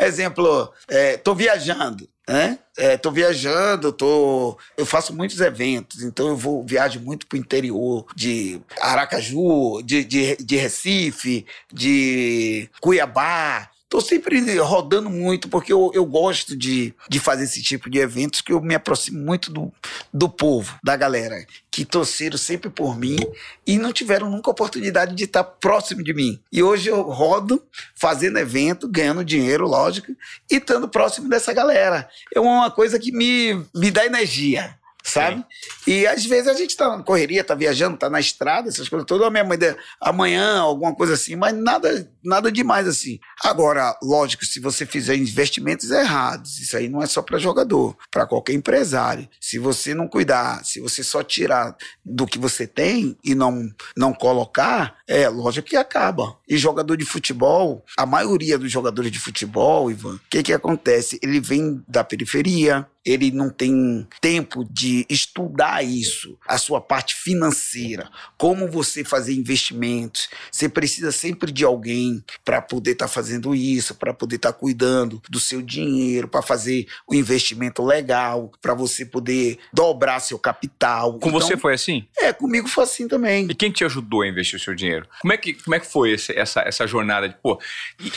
exemplo, 0.00 0.72
é, 0.88 1.18
tô 1.18 1.34
viajando 1.34 2.08
né? 2.28 2.58
É, 2.76 2.96
tô 2.96 3.10
viajando, 3.10 3.92
tô, 3.92 4.56
eu 4.76 4.86
faço 4.86 5.14
muitos 5.14 5.40
eventos, 5.40 6.02
então 6.02 6.28
eu 6.28 6.36
vou 6.36 6.64
viajo 6.64 7.00
muito 7.00 7.26
pro 7.26 7.38
interior 7.38 8.06
de 8.14 8.60
Aracaju, 8.80 9.82
de, 9.82 10.04
de, 10.04 10.36
de 10.36 10.56
Recife, 10.56 11.44
de 11.72 12.70
Cuiabá, 12.80 13.68
Estou 13.92 14.00
sempre 14.00 14.56
rodando 14.56 15.10
muito, 15.10 15.50
porque 15.50 15.70
eu, 15.70 15.90
eu 15.92 16.06
gosto 16.06 16.56
de, 16.56 16.94
de 17.10 17.20
fazer 17.20 17.44
esse 17.44 17.62
tipo 17.62 17.90
de 17.90 17.98
eventos, 17.98 18.40
que 18.40 18.50
eu 18.50 18.58
me 18.58 18.74
aproximo 18.74 19.22
muito 19.22 19.52
do, 19.52 19.70
do 20.10 20.30
povo, 20.30 20.78
da 20.82 20.96
galera, 20.96 21.46
que 21.70 21.84
torceram 21.84 22.38
sempre 22.38 22.70
por 22.70 22.98
mim 22.98 23.18
e 23.66 23.76
não 23.76 23.92
tiveram 23.92 24.30
nunca 24.30 24.50
oportunidade 24.50 25.14
de 25.14 25.24
estar 25.24 25.44
próximo 25.44 26.02
de 26.02 26.14
mim. 26.14 26.40
E 26.50 26.62
hoje 26.62 26.88
eu 26.88 27.02
rodo 27.02 27.62
fazendo 27.94 28.38
evento, 28.38 28.88
ganhando 28.88 29.22
dinheiro, 29.22 29.68
lógico, 29.68 30.10
e 30.50 30.56
estando 30.56 30.88
próximo 30.88 31.28
dessa 31.28 31.52
galera. 31.52 32.08
É 32.34 32.40
uma 32.40 32.70
coisa 32.70 32.98
que 32.98 33.12
me, 33.12 33.62
me 33.74 33.90
dá 33.90 34.06
energia 34.06 34.74
sabe? 35.02 35.44
Sim. 35.84 35.90
E 35.90 36.06
às 36.06 36.24
vezes 36.24 36.48
a 36.48 36.54
gente 36.54 36.76
tá 36.76 36.96
na 36.96 37.02
correria, 37.02 37.44
tá 37.44 37.54
viajando, 37.54 37.96
tá 37.96 38.08
na 38.08 38.20
estrada, 38.20 38.68
essas 38.68 38.88
coisas 38.88 39.06
todas, 39.06 39.26
a 39.26 39.30
minha 39.30 39.44
mãe 39.44 39.58
amanhã, 40.00 40.60
alguma 40.60 40.94
coisa 40.94 41.14
assim, 41.14 41.36
mas 41.36 41.54
nada, 41.56 42.10
nada 42.22 42.50
demais 42.50 42.86
assim. 42.86 43.18
Agora, 43.42 43.96
lógico, 44.02 44.44
se 44.44 44.60
você 44.60 44.86
fizer 44.86 45.16
investimentos 45.16 45.90
errados, 45.90 46.58
isso 46.58 46.76
aí 46.76 46.88
não 46.88 47.02
é 47.02 47.06
só 47.06 47.22
para 47.22 47.38
jogador, 47.38 47.96
para 48.10 48.26
qualquer 48.26 48.52
empresário. 48.52 49.28
Se 49.40 49.58
você 49.58 49.94
não 49.94 50.08
cuidar, 50.08 50.64
se 50.64 50.80
você 50.80 51.02
só 51.02 51.22
tirar 51.22 51.76
do 52.04 52.26
que 52.26 52.38
você 52.38 52.66
tem 52.66 53.16
e 53.24 53.34
não 53.34 53.70
não 53.96 54.12
colocar, 54.12 54.96
é 55.06 55.28
lógico 55.28 55.68
que 55.68 55.76
acaba. 55.76 56.36
E 56.48 56.56
jogador 56.56 56.96
de 56.96 57.04
futebol, 57.04 57.84
a 57.96 58.06
maioria 58.06 58.58
dos 58.58 58.70
jogadores 58.70 59.10
de 59.10 59.18
futebol, 59.18 59.90
Ivan, 59.90 60.14
o 60.14 60.20
que 60.30 60.42
que 60.42 60.52
acontece? 60.52 61.18
Ele 61.22 61.40
vem 61.40 61.82
da 61.86 62.04
periferia, 62.04 62.86
ele 63.04 63.30
não 63.30 63.50
tem 63.50 64.06
tempo 64.20 64.64
de 64.70 65.04
estudar 65.08 65.84
isso, 65.84 66.38
a 66.46 66.56
sua 66.56 66.80
parte 66.80 67.14
financeira, 67.14 68.08
como 68.38 68.68
você 68.68 69.04
fazer 69.04 69.34
investimentos. 69.34 70.28
Você 70.50 70.68
precisa 70.68 71.10
sempre 71.10 71.50
de 71.50 71.64
alguém 71.64 72.24
para 72.44 72.62
poder 72.62 72.92
estar 72.92 73.06
tá 73.06 73.12
fazendo 73.12 73.54
isso, 73.54 73.94
para 73.94 74.14
poder 74.14 74.36
estar 74.36 74.52
tá 74.52 74.58
cuidando 74.58 75.20
do 75.28 75.40
seu 75.40 75.60
dinheiro, 75.60 76.28
para 76.28 76.42
fazer 76.42 76.86
o 77.06 77.14
investimento 77.14 77.84
legal, 77.84 78.52
para 78.60 78.74
você 78.74 79.04
poder 79.04 79.58
dobrar 79.72 80.20
seu 80.20 80.38
capital. 80.38 81.18
Com 81.18 81.28
então, 81.28 81.40
você 81.40 81.56
foi 81.56 81.74
assim? 81.74 82.06
É, 82.18 82.32
comigo 82.32 82.68
foi 82.68 82.84
assim 82.84 83.08
também. 83.08 83.46
E 83.50 83.54
quem 83.54 83.70
te 83.70 83.84
ajudou 83.84 84.22
a 84.22 84.28
investir 84.28 84.58
o 84.58 84.62
seu 84.62 84.74
dinheiro? 84.74 85.06
Como 85.20 85.32
é 85.32 85.36
que, 85.36 85.54
como 85.54 85.74
é 85.74 85.80
que 85.80 85.86
foi 85.86 86.12
esse, 86.12 86.36
essa, 86.38 86.60
essa 86.60 86.86
jornada? 86.86 87.28
De, 87.28 87.34
pô, 87.42 87.60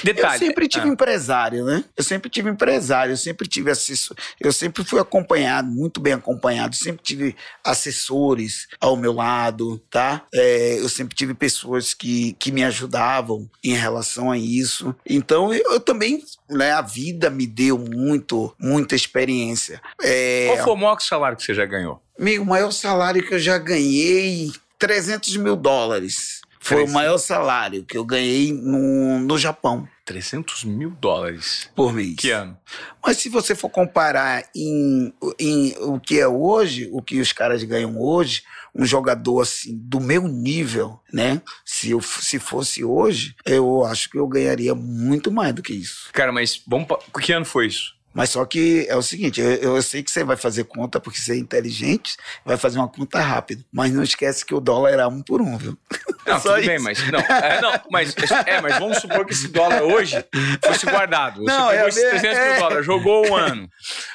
detalhe. 0.03 0.35
Eu 0.35 0.39
sempre 0.39 0.67
tive 0.67 0.87
ah. 0.87 0.91
empresário, 0.91 1.65
né? 1.65 1.83
Eu 1.95 2.03
sempre 2.03 2.29
tive 2.29 2.49
empresário, 2.49 3.13
eu 3.13 3.17
sempre 3.17 3.47
tive 3.47 3.71
assessor, 3.71 4.15
eu 4.39 4.51
sempre 4.51 4.74
sempre 4.75 4.83
fui 4.83 4.99
acompanhado, 4.99 5.69
muito 5.69 6.01
bem 6.01 6.13
acompanhado. 6.13 6.75
Sempre 6.75 7.01
tive 7.01 7.35
assessores 7.63 8.67
ao 8.79 8.97
meu 8.97 9.13
lado, 9.13 9.79
tá? 9.89 10.23
É, 10.33 10.79
eu 10.79 10.89
sempre 10.89 11.15
tive 11.15 11.33
pessoas 11.33 11.93
que, 11.93 12.33
que 12.33 12.51
me 12.51 12.63
ajudavam 12.63 13.49
em 13.63 13.73
relação 13.73 14.29
a 14.29 14.37
isso. 14.37 14.93
Então 15.05 15.53
eu, 15.53 15.73
eu 15.73 15.79
também, 15.79 16.21
né? 16.49 16.71
A 16.73 16.81
vida 16.81 17.29
me 17.29 17.47
deu 17.47 17.77
muito, 17.77 18.53
muita 18.59 18.95
experiência. 18.95 19.81
É, 20.01 20.47
Qual 20.47 20.65
foi 20.65 20.73
o 20.73 20.77
maior 20.77 20.99
salário 20.99 21.37
que 21.37 21.43
você 21.43 21.53
já 21.53 21.65
ganhou? 21.65 22.01
Meu, 22.19 22.41
o 22.41 22.45
maior 22.45 22.71
salário 22.71 23.25
que 23.25 23.33
eu 23.33 23.39
já 23.39 23.57
ganhei, 23.57 24.51
300 24.77 25.37
mil 25.37 25.55
dólares. 25.55 26.41
Foi 26.59 26.83
o 26.83 26.89
maior 26.89 27.19
salário 27.19 27.83
que 27.83 27.95
eu 27.95 28.03
ganhei 28.03 28.51
no, 28.51 29.19
no 29.19 29.37
Japão. 29.37 29.87
300 30.05 30.63
mil 30.63 30.91
dólares. 30.91 31.69
Por 31.75 31.91
mês. 31.91 32.15
Que 32.17 32.29
ano? 32.29 32.57
Mas 33.03 33.17
se 33.17 33.27
você 33.27 33.55
for 33.55 33.69
comparar 33.69 34.47
em, 34.55 35.11
em 35.39 35.75
o 35.79 35.99
que 35.99 36.19
é 36.19 36.27
hoje, 36.27 36.87
o 36.91 37.01
que 37.01 37.19
os 37.19 37.33
caras 37.33 37.63
ganham 37.63 37.99
hoje, 37.99 38.43
um 38.73 38.85
jogador 38.85 39.41
assim 39.41 39.75
do 39.75 39.99
meu 39.99 40.27
nível, 40.27 40.99
né? 41.11 41.41
Se 41.65 41.91
eu 41.91 42.01
se 42.01 42.37
fosse 42.37 42.83
hoje, 42.83 43.35
eu 43.45 43.83
acho 43.83 44.09
que 44.09 44.17
eu 44.17 44.27
ganharia 44.27 44.75
muito 44.75 45.31
mais 45.31 45.53
do 45.53 45.63
que 45.63 45.73
isso. 45.73 46.09
Cara, 46.13 46.31
mas 46.31 46.61
vamos 46.67 46.87
que 47.19 47.31
ano 47.33 47.45
foi 47.45 47.67
isso? 47.67 47.95
Mas 48.15 48.29
só 48.29 48.45
que 48.45 48.85
é 48.87 48.95
o 48.95 49.01
seguinte, 49.01 49.41
eu, 49.41 49.75
eu, 49.75 49.81
sei 49.81 50.01
que 50.01 50.09
você 50.09 50.23
vai 50.23 50.37
fazer 50.37 50.63
conta 50.63 51.01
porque 51.01 51.19
você 51.19 51.33
é 51.33 51.37
inteligente, 51.37 52.15
vai 52.45 52.55
fazer 52.55 52.79
uma 52.79 52.87
conta 52.87 53.19
rápida. 53.19 53.61
Mas 53.73 53.91
não 53.91 54.01
esquece 54.01 54.45
que 54.45 54.55
o 54.55 54.61
dólar 54.61 54.91
era 54.91 55.07
um 55.09 55.21
por 55.21 55.41
um, 55.41 55.57
viu? 55.57 55.77
Não, 56.25 56.39
tudo 56.39 56.57
isso. 56.59 56.67
bem, 56.67 56.79
mas 56.79 57.11
não, 57.11 57.19
é, 57.19 57.61
não, 57.61 57.73
mas 57.91 58.15
é, 58.45 58.61
mas 58.61 58.79
vamos 58.79 58.99
supor 58.99 59.25
que 59.25 59.33
esse 59.33 59.49
dólar 59.49 59.83
hoje 59.83 60.23
fosse 60.63 60.85
guardado. 60.85 61.41
Você 61.41 61.51
não, 61.51 61.67
pegou 61.67 61.85
é, 61.85 61.89
esses 61.89 62.09
300 62.09 62.37
é, 62.37 62.51
mil 62.51 62.59
dólares, 62.61 62.85
jogou 62.85 63.27
um 63.27 63.35
ano. 63.35 63.69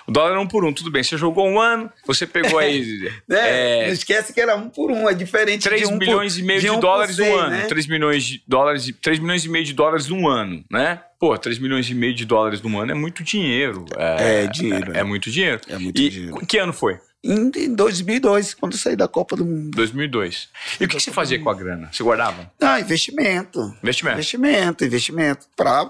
O 0.07 0.13
dólar 0.13 0.31
era 0.31 0.41
um 0.41 0.47
por 0.47 0.65
um, 0.65 0.73
tudo 0.73 0.91
bem. 0.91 1.03
Você 1.03 1.19
jogou 1.19 1.47
um 1.47 1.61
ano, 1.61 1.93
você 2.07 2.27
pegou 2.27 2.59
aí. 2.59 2.81
É, 3.31 3.87
não 3.87 3.93
esquece 3.93 4.33
que 4.33 4.41
era 4.41 4.57
um 4.57 4.69
por 4.69 4.91
um, 4.91 5.09
é 5.09 5.15
diferente 5.15 5.63
3 5.63 5.83
de 5.83 5.95
um 5.95 5.99
milhões 5.99 6.35
por, 6.35 6.41
e 6.41 6.43
meio 6.43 6.61
de, 6.61 6.71
um 6.71 6.81
dólares 6.81 7.19
no 7.19 7.35
ano. 7.35 7.51
Né? 7.51 7.67
3 7.67 7.87
milhões 7.87 8.25
de 8.25 8.43
dólares, 8.47 8.93
3 9.01 9.19
milhões 9.19 9.45
e 9.45 9.49
meio 9.49 9.65
de 9.65 9.73
dólares 9.73 10.09
no 10.09 10.29
ano, 10.29 10.65
né? 10.71 11.01
Pô, 11.21 11.37
3 11.37 11.59
milhões 11.59 11.89
e 11.91 11.95
meio 11.95 12.15
de 12.15 12.25
dólares 12.25 12.63
no 12.63 12.81
ano 12.81 12.93
é 12.93 12.95
muito 12.95 13.23
dinheiro. 13.23 13.85
É, 13.95 14.45
é 14.45 14.47
dinheiro. 14.47 14.93
É, 14.95 15.01
é, 15.01 15.05
muito 15.05 15.31
dinheiro. 15.31 15.61
É 15.69 15.79
muito 15.79 16.01
e 16.01 16.09
dinheiro. 16.09 16.47
que 16.47 16.57
ano 16.57 16.73
foi? 16.73 16.99
Em 17.23 17.75
2002, 17.75 18.55
quando 18.55 18.73
eu 18.73 18.79
saí 18.79 18.97
da 18.97 19.07
Copa 19.07 19.37
do 19.37 19.45
Mundo. 19.45 19.77
2002. 19.77 20.49
E 20.81 20.85
o 20.85 20.89
que, 20.89 20.97
que 20.97 21.03
você 21.03 21.11
fazia 21.11 21.39
com 21.39 21.51
a 21.51 21.55
grana? 21.55 21.91
Você 21.93 22.03
guardava? 22.03 22.51
Ah, 22.59 22.81
investimento. 22.81 23.61
Investimento. 23.83 24.17
Investimento, 24.17 24.85
investimento. 24.85 25.47
Pra, 25.55 25.87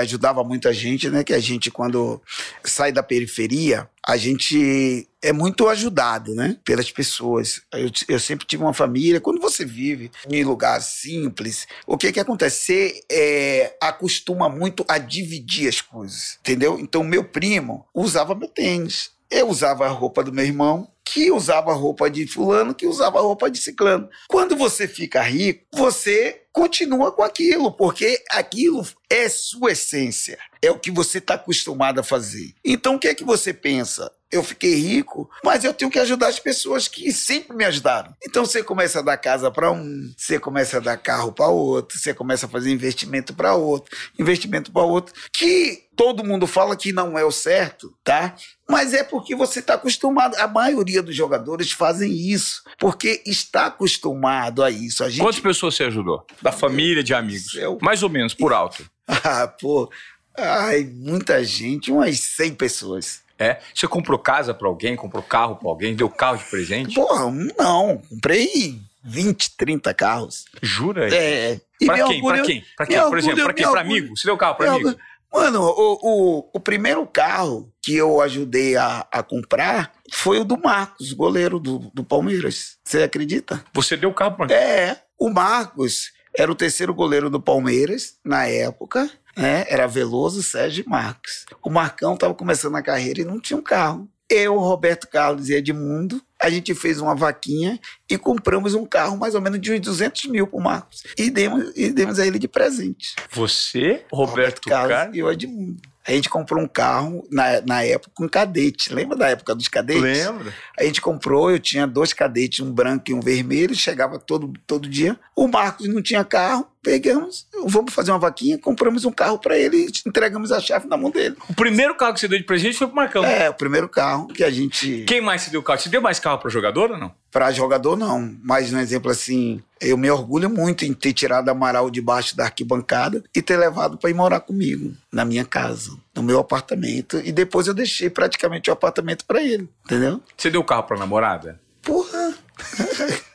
ajudava 0.00 0.42
muita 0.42 0.72
gente, 0.72 1.08
né? 1.08 1.22
Que 1.22 1.32
a 1.32 1.38
gente, 1.38 1.70
quando 1.70 2.20
sai 2.64 2.90
da 2.90 3.02
periferia, 3.02 3.88
a 4.04 4.16
gente 4.16 5.08
é 5.22 5.32
muito 5.32 5.68
ajudado, 5.68 6.34
né? 6.34 6.56
Pelas 6.64 6.90
pessoas. 6.90 7.62
Eu, 7.72 7.90
eu 8.08 8.18
sempre 8.18 8.46
tive 8.46 8.64
uma 8.64 8.74
família. 8.74 9.20
Quando 9.20 9.40
você 9.40 9.64
vive 9.64 10.10
em 10.28 10.42
lugar 10.42 10.80
simples, 10.82 11.68
o 11.86 11.96
que 11.96 12.12
que 12.12 12.20
acontece? 12.20 12.60
Você 12.60 13.04
é, 13.10 13.76
acostuma 13.80 14.48
muito 14.48 14.84
a 14.88 14.98
dividir 14.98 15.68
as 15.68 15.80
coisas, 15.80 16.38
entendeu? 16.40 16.78
Então, 16.80 17.04
meu 17.04 17.22
primo 17.22 17.86
usava 17.94 18.34
meu 18.34 18.48
tênis 18.48 19.15
eu 19.30 19.48
usava 19.48 19.86
a 19.86 19.88
roupa 19.88 20.22
do 20.22 20.32
meu 20.32 20.44
irmão, 20.44 20.90
que 21.04 21.30
usava 21.30 21.70
a 21.70 21.74
roupa 21.74 22.10
de 22.10 22.26
fulano, 22.26 22.74
que 22.74 22.86
usava 22.86 23.18
a 23.18 23.22
roupa 23.22 23.50
de 23.50 23.58
ciclano. 23.58 24.08
Quando 24.28 24.56
você 24.56 24.88
fica 24.88 25.22
rico, 25.22 25.64
você 25.72 26.42
continua 26.52 27.12
com 27.12 27.22
aquilo, 27.22 27.70
porque 27.70 28.22
aquilo 28.30 28.86
é 29.08 29.28
sua 29.28 29.72
essência, 29.72 30.38
é 30.60 30.70
o 30.70 30.78
que 30.78 30.90
você 30.90 31.18
está 31.18 31.34
acostumado 31.34 32.00
a 32.00 32.02
fazer. 32.02 32.54
Então 32.64 32.96
o 32.96 32.98
que 32.98 33.08
é 33.08 33.14
que 33.14 33.24
você 33.24 33.52
pensa? 33.52 34.10
Eu 34.30 34.42
fiquei 34.42 34.74
rico, 34.74 35.30
mas 35.44 35.62
eu 35.62 35.72
tenho 35.72 35.90
que 35.90 35.98
ajudar 35.98 36.28
as 36.28 36.40
pessoas 36.40 36.88
que 36.88 37.12
sempre 37.12 37.56
me 37.56 37.64
ajudaram. 37.64 38.14
Então 38.26 38.44
você 38.44 38.62
começa 38.62 38.98
a 38.98 39.02
dar 39.02 39.16
casa 39.16 39.50
para 39.50 39.70
um, 39.70 40.12
você 40.16 40.38
começa 40.38 40.78
a 40.78 40.80
dar 40.80 40.96
carro 40.96 41.32
para 41.32 41.46
outro, 41.46 41.96
você 41.96 42.12
começa 42.12 42.46
a 42.46 42.48
fazer 42.48 42.72
investimento 42.72 43.32
para 43.34 43.54
outro, 43.54 43.96
investimento 44.18 44.72
para 44.72 44.82
outro, 44.82 45.14
que 45.32 45.86
todo 45.94 46.24
mundo 46.24 46.46
fala 46.46 46.76
que 46.76 46.92
não 46.92 47.18
é 47.18 47.24
o 47.24 47.30
certo, 47.30 47.94
tá? 48.04 48.34
Mas 48.68 48.92
é 48.92 49.04
porque 49.04 49.34
você 49.34 49.60
está 49.60 49.74
acostumado. 49.74 50.34
A 50.36 50.48
maioria 50.48 51.02
dos 51.02 51.14
jogadores 51.14 51.70
fazem 51.70 52.12
isso, 52.12 52.62
porque 52.78 53.22
está 53.24 53.66
acostumado 53.66 54.62
a 54.62 54.70
isso. 54.70 55.04
A 55.04 55.08
gente... 55.08 55.22
Quantas 55.22 55.40
pessoas 55.40 55.74
você 55.74 55.84
ajudou? 55.84 56.26
Da 56.42 56.52
família, 56.52 57.02
de 57.02 57.14
amigos? 57.14 57.54
Eu... 57.54 57.78
Mais 57.80 58.02
ou 58.02 58.10
menos, 58.10 58.34
por 58.34 58.52
alto. 58.52 58.88
ah, 59.06 59.46
pô. 59.46 59.90
Ai, 60.36 60.84
muita 60.84 61.42
gente, 61.42 61.90
umas 61.90 62.20
100 62.20 62.54
pessoas. 62.56 63.25
É? 63.38 63.58
Você 63.74 63.86
comprou 63.86 64.18
casa 64.18 64.54
para 64.54 64.66
alguém, 64.66 64.96
comprou 64.96 65.22
carro 65.22 65.56
para 65.56 65.68
alguém, 65.68 65.94
deu 65.94 66.08
carro 66.08 66.38
de 66.38 66.44
presente? 66.44 66.94
Porra, 66.94 67.30
não. 67.58 68.00
Comprei 68.08 68.80
20, 69.04 69.56
30 69.56 69.94
carros. 69.94 70.44
Jura? 70.62 71.14
É. 71.14 71.60
E 71.80 71.86
pra 71.86 72.04
quem? 72.06 72.22
Pra 72.22 72.42
quem? 72.42 72.64
Pra 72.76 72.86
quem? 72.86 73.00
Por 73.00 73.18
exemplo, 73.18 73.44
pra 73.44 73.52
quem? 73.52 73.70
Pra 73.70 73.80
amigo? 73.80 74.16
Você 74.16 74.26
deu 74.26 74.36
carro 74.36 74.54
pra 74.56 74.72
amigo? 74.72 74.96
Mano, 75.32 75.60
o, 75.60 75.98
o, 76.02 76.50
o, 76.54 76.60
primeiro 76.60 77.06
carro 77.06 77.70
que 77.82 77.94
eu 77.94 78.22
ajudei 78.22 78.76
a, 78.76 79.06
a 79.12 79.22
comprar 79.22 79.92
foi 80.10 80.38
o 80.38 80.44
do 80.44 80.56
Marcos, 80.56 81.12
goleiro 81.12 81.58
do, 81.58 81.90
do 81.92 82.02
Palmeiras. 82.02 82.78
Você 82.82 83.02
acredita? 83.02 83.62
Você 83.74 83.96
deu 83.96 84.14
carro 84.14 84.36
pra 84.36 84.54
É. 84.54 84.96
O 85.18 85.28
Marcos 85.28 86.10
era 86.34 86.50
o 86.50 86.54
terceiro 86.54 86.94
goleiro 86.94 87.28
do 87.28 87.40
Palmeiras 87.40 88.14
na 88.24 88.46
época. 88.46 89.10
Né? 89.36 89.64
Era 89.68 89.86
Veloso, 89.86 90.42
Sérgio 90.42 90.84
e 90.86 90.88
Marcos. 90.88 91.44
O 91.62 91.70
Marcão 91.70 92.14
estava 92.14 92.34
começando 92.34 92.76
a 92.76 92.82
carreira 92.82 93.20
e 93.20 93.24
não 93.24 93.40
tinha 93.40 93.58
um 93.58 93.62
carro. 93.62 94.08
Eu, 94.28 94.58
Roberto 94.58 95.06
Carlos 95.06 95.48
e 95.48 95.54
Edmundo, 95.54 96.20
a 96.42 96.50
gente 96.50 96.74
fez 96.74 97.00
uma 97.00 97.14
vaquinha 97.14 97.78
e 98.10 98.18
compramos 98.18 98.74
um 98.74 98.84
carro 98.84 99.16
mais 99.16 99.34
ou 99.36 99.40
menos 99.40 99.60
de 99.60 99.72
uns 99.72 99.80
200 99.80 100.24
mil 100.26 100.46
pro 100.48 100.58
Marcos. 100.58 101.04
E 101.16 101.30
demos, 101.30 101.72
e 101.76 101.92
demos 101.92 102.18
a 102.18 102.26
ele 102.26 102.38
de 102.38 102.48
presente. 102.48 103.14
Você, 103.30 104.04
Roberto, 104.12 104.12
Roberto 104.12 104.60
Carlos, 104.62 104.96
Carlos 104.96 105.16
e 105.16 105.22
o 105.22 105.30
Edmundo. 105.30 105.80
A 106.06 106.12
gente 106.12 106.28
comprou 106.28 106.62
um 106.62 106.68
carro 106.68 107.26
na, 107.30 107.60
na 107.62 107.82
época 107.82 108.12
com 108.14 108.24
um 108.24 108.28
cadete. 108.28 108.94
Lembra 108.94 109.16
da 109.16 109.28
época 109.28 109.54
dos 109.56 109.66
cadetes? 109.66 110.02
Lembro. 110.02 110.52
A 110.78 110.84
gente 110.84 111.00
comprou, 111.00 111.50
eu 111.50 111.58
tinha 111.58 111.84
dois 111.84 112.12
cadetes, 112.12 112.60
um 112.60 112.72
branco 112.72 113.10
e 113.10 113.14
um 113.14 113.20
vermelho, 113.20 113.74
chegava 113.74 114.16
todo, 114.16 114.52
todo 114.66 114.88
dia. 114.88 115.18
O 115.34 115.48
Marcos 115.48 115.88
não 115.88 116.00
tinha 116.00 116.24
carro, 116.24 116.68
pegamos, 116.86 117.48
vamos 117.64 117.92
fazer 117.92 118.12
uma 118.12 118.18
vaquinha, 118.20 118.56
compramos 118.56 119.04
um 119.04 119.10
carro 119.10 119.40
para 119.40 119.58
ele 119.58 119.76
e 119.76 120.08
entregamos 120.08 120.52
a 120.52 120.60
chave 120.60 120.86
na 120.86 120.96
mão 120.96 121.10
dele. 121.10 121.34
O 121.50 121.54
primeiro 121.54 121.96
carro 121.96 122.14
que 122.14 122.20
você 122.20 122.28
deu 122.28 122.38
de 122.38 122.44
presente 122.44 122.78
foi 122.78 122.86
pro 122.86 122.94
Marcão? 122.94 123.24
É, 123.24 123.50
o 123.50 123.54
primeiro 123.54 123.88
carro 123.88 124.28
que 124.28 124.44
a 124.44 124.50
gente. 124.52 125.02
Quem 125.04 125.20
mais 125.20 125.42
se 125.42 125.50
deu 125.50 125.64
carro? 125.64 125.80
Você 125.80 125.88
deu 125.88 126.00
mais 126.00 126.20
carro 126.20 126.38
para 126.38 126.48
jogador 126.48 126.92
ou 126.92 126.96
não? 126.96 127.12
Para 127.32 127.50
jogador, 127.50 127.96
não. 127.96 128.32
Mas, 128.40 128.72
um 128.72 128.78
exemplo 128.78 129.10
assim, 129.10 129.60
eu 129.80 129.98
me 129.98 130.08
orgulho 130.08 130.48
muito 130.48 130.84
em 130.84 130.94
ter 130.94 131.12
tirado 131.12 131.48
Amaral 131.48 131.90
debaixo 131.90 132.36
da 132.36 132.44
arquibancada 132.44 133.24
e 133.34 133.42
ter 133.42 133.56
levado 133.56 133.98
para 133.98 134.08
ir 134.08 134.14
morar 134.14 134.38
comigo, 134.38 134.94
na 135.12 135.24
minha 135.24 135.44
casa, 135.44 135.90
no 136.14 136.22
meu 136.22 136.38
apartamento. 136.38 137.20
E 137.24 137.32
depois 137.32 137.66
eu 137.66 137.74
deixei 137.74 138.08
praticamente 138.08 138.70
o 138.70 138.72
apartamento 138.72 139.24
para 139.24 139.42
ele, 139.42 139.68
entendeu? 139.84 140.20
Você 140.36 140.50
deu 140.50 140.62
carro 140.62 140.84
para 140.84 140.96
namorada? 140.96 141.60
Porra! 141.82 142.32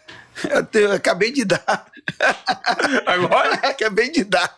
Eu, 0.50 0.81
eu 0.81 0.91
acabei 0.93 1.31
de 1.31 1.45
dar. 1.45 1.86
Agora? 3.05 3.53
acabei 3.67 4.10
de 4.12 4.24
dar. 4.24 4.57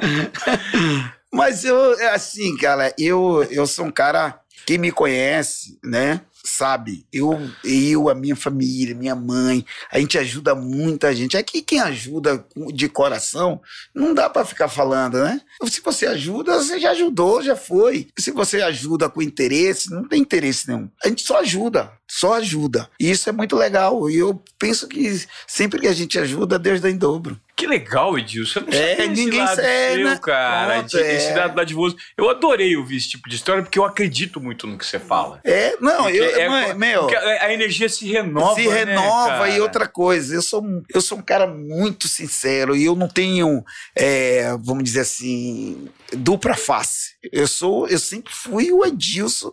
Mas 1.32 1.64
eu, 1.64 1.98
é 1.98 2.10
assim, 2.10 2.56
cara, 2.56 2.94
eu, 2.98 3.42
eu 3.50 3.66
sou 3.66 3.86
um 3.86 3.90
cara. 3.90 4.38
Quem 4.64 4.78
me 4.78 4.92
conhece, 4.92 5.78
né? 5.82 6.20
sabe? 6.44 7.06
Eu, 7.12 7.38
eu, 7.64 8.08
a 8.08 8.14
minha 8.14 8.34
família, 8.34 8.94
minha 8.94 9.14
mãe, 9.14 9.64
a 9.90 9.98
gente 9.98 10.18
ajuda 10.18 10.54
muita 10.54 11.14
gente. 11.14 11.36
É 11.36 11.42
quem 11.42 11.80
ajuda 11.80 12.44
de 12.74 12.88
coração, 12.88 13.60
não 13.94 14.12
dá 14.12 14.28
para 14.28 14.44
ficar 14.44 14.68
falando, 14.68 15.22
né? 15.22 15.40
Se 15.64 15.80
você 15.80 16.06
ajuda, 16.06 16.58
você 16.58 16.80
já 16.80 16.90
ajudou, 16.90 17.42
já 17.42 17.56
foi. 17.56 18.08
Se 18.18 18.30
você 18.30 18.60
ajuda 18.62 19.08
com 19.08 19.22
interesse, 19.22 19.90
não 19.90 20.06
tem 20.06 20.20
interesse 20.20 20.68
nenhum. 20.68 20.88
A 21.04 21.08
gente 21.08 21.22
só 21.22 21.38
ajuda, 21.38 21.92
só 22.14 22.34
ajuda. 22.34 22.90
E 23.00 23.10
isso 23.10 23.30
é 23.30 23.32
muito 23.32 23.56
legal. 23.56 24.10
E 24.10 24.18
eu 24.18 24.42
penso 24.58 24.86
que 24.86 25.24
sempre 25.46 25.80
que 25.80 25.86
a 25.86 25.94
gente 25.94 26.18
ajuda, 26.18 26.58
Deus 26.58 26.78
dá 26.78 26.90
em 26.90 26.96
dobro. 26.98 27.40
Que 27.56 27.66
legal, 27.66 28.18
Edilson. 28.18 28.60
Eu 28.60 28.66
não 28.66 28.72
é, 28.72 29.06
ninguém 29.06 29.42
esse 29.42 29.54
seu, 29.54 30.04
né? 30.04 30.18
cara. 30.22 30.74
Pronto, 30.74 30.90
de, 30.90 31.02
é. 31.02 31.16
Esse 31.16 31.32
lado 31.32 31.54
dadivoso. 31.54 31.96
Eu 32.14 32.28
adorei 32.28 32.76
ouvir 32.76 32.98
esse 32.98 33.08
tipo 33.08 33.30
de 33.30 33.36
história 33.36 33.62
porque 33.62 33.78
eu 33.78 33.84
acredito 33.84 34.42
muito 34.42 34.66
no 34.66 34.76
que 34.76 34.84
você 34.84 34.98
fala. 34.98 35.40
É, 35.42 35.74
não, 35.80 36.10
eu, 36.10 36.24
é, 36.38 36.74
meu, 36.74 37.08
a 37.40 37.50
energia 37.50 37.88
se 37.88 38.06
renova. 38.06 38.56
Se 38.56 38.68
né, 38.68 38.84
renova 38.84 39.46
né, 39.46 39.56
e 39.56 39.60
outra 39.60 39.88
coisa. 39.88 40.34
Eu 40.34 40.42
sou, 40.42 40.62
eu 40.94 41.00
sou 41.00 41.16
um 41.16 41.22
cara 41.22 41.46
muito 41.46 42.08
sincero 42.08 42.76
e 42.76 42.84
eu 42.84 42.94
não 42.94 43.08
tenho, 43.08 43.64
é, 43.96 44.54
vamos 44.60 44.84
dizer 44.84 45.00
assim, 45.00 45.88
dupla 46.16 46.54
face. 46.54 47.12
Eu 47.32 47.46
sou, 47.46 47.88
eu 47.88 47.98
sempre 47.98 48.32
fui 48.32 48.72
o 48.72 48.84
Edilson, 48.84 49.52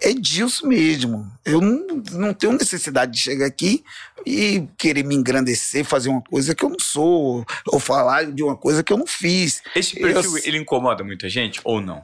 Edilson 0.00 0.66
mesmo. 0.66 1.30
Eu 1.44 1.60
não, 1.60 2.02
não 2.12 2.34
tenho 2.34 2.52
necessidade 2.52 3.12
de 3.12 3.18
chegar 3.18 3.46
aqui 3.46 3.84
e 4.26 4.66
querer 4.76 5.04
me 5.04 5.14
engrandecer, 5.14 5.84
fazer 5.84 6.08
uma 6.08 6.22
coisa 6.22 6.54
que 6.54 6.64
eu 6.64 6.68
não 6.68 6.78
sou, 6.78 7.44
ou 7.68 7.78
falar 7.78 8.30
de 8.30 8.42
uma 8.42 8.56
coisa 8.56 8.82
que 8.82 8.92
eu 8.92 8.98
não 8.98 9.06
fiz. 9.06 9.62
Esse 9.74 9.96
perfil, 9.96 10.36
eu, 10.36 10.42
ele 10.44 10.58
incomoda 10.58 11.04
muita 11.04 11.28
gente 11.28 11.60
ou 11.64 11.80
não? 11.80 12.02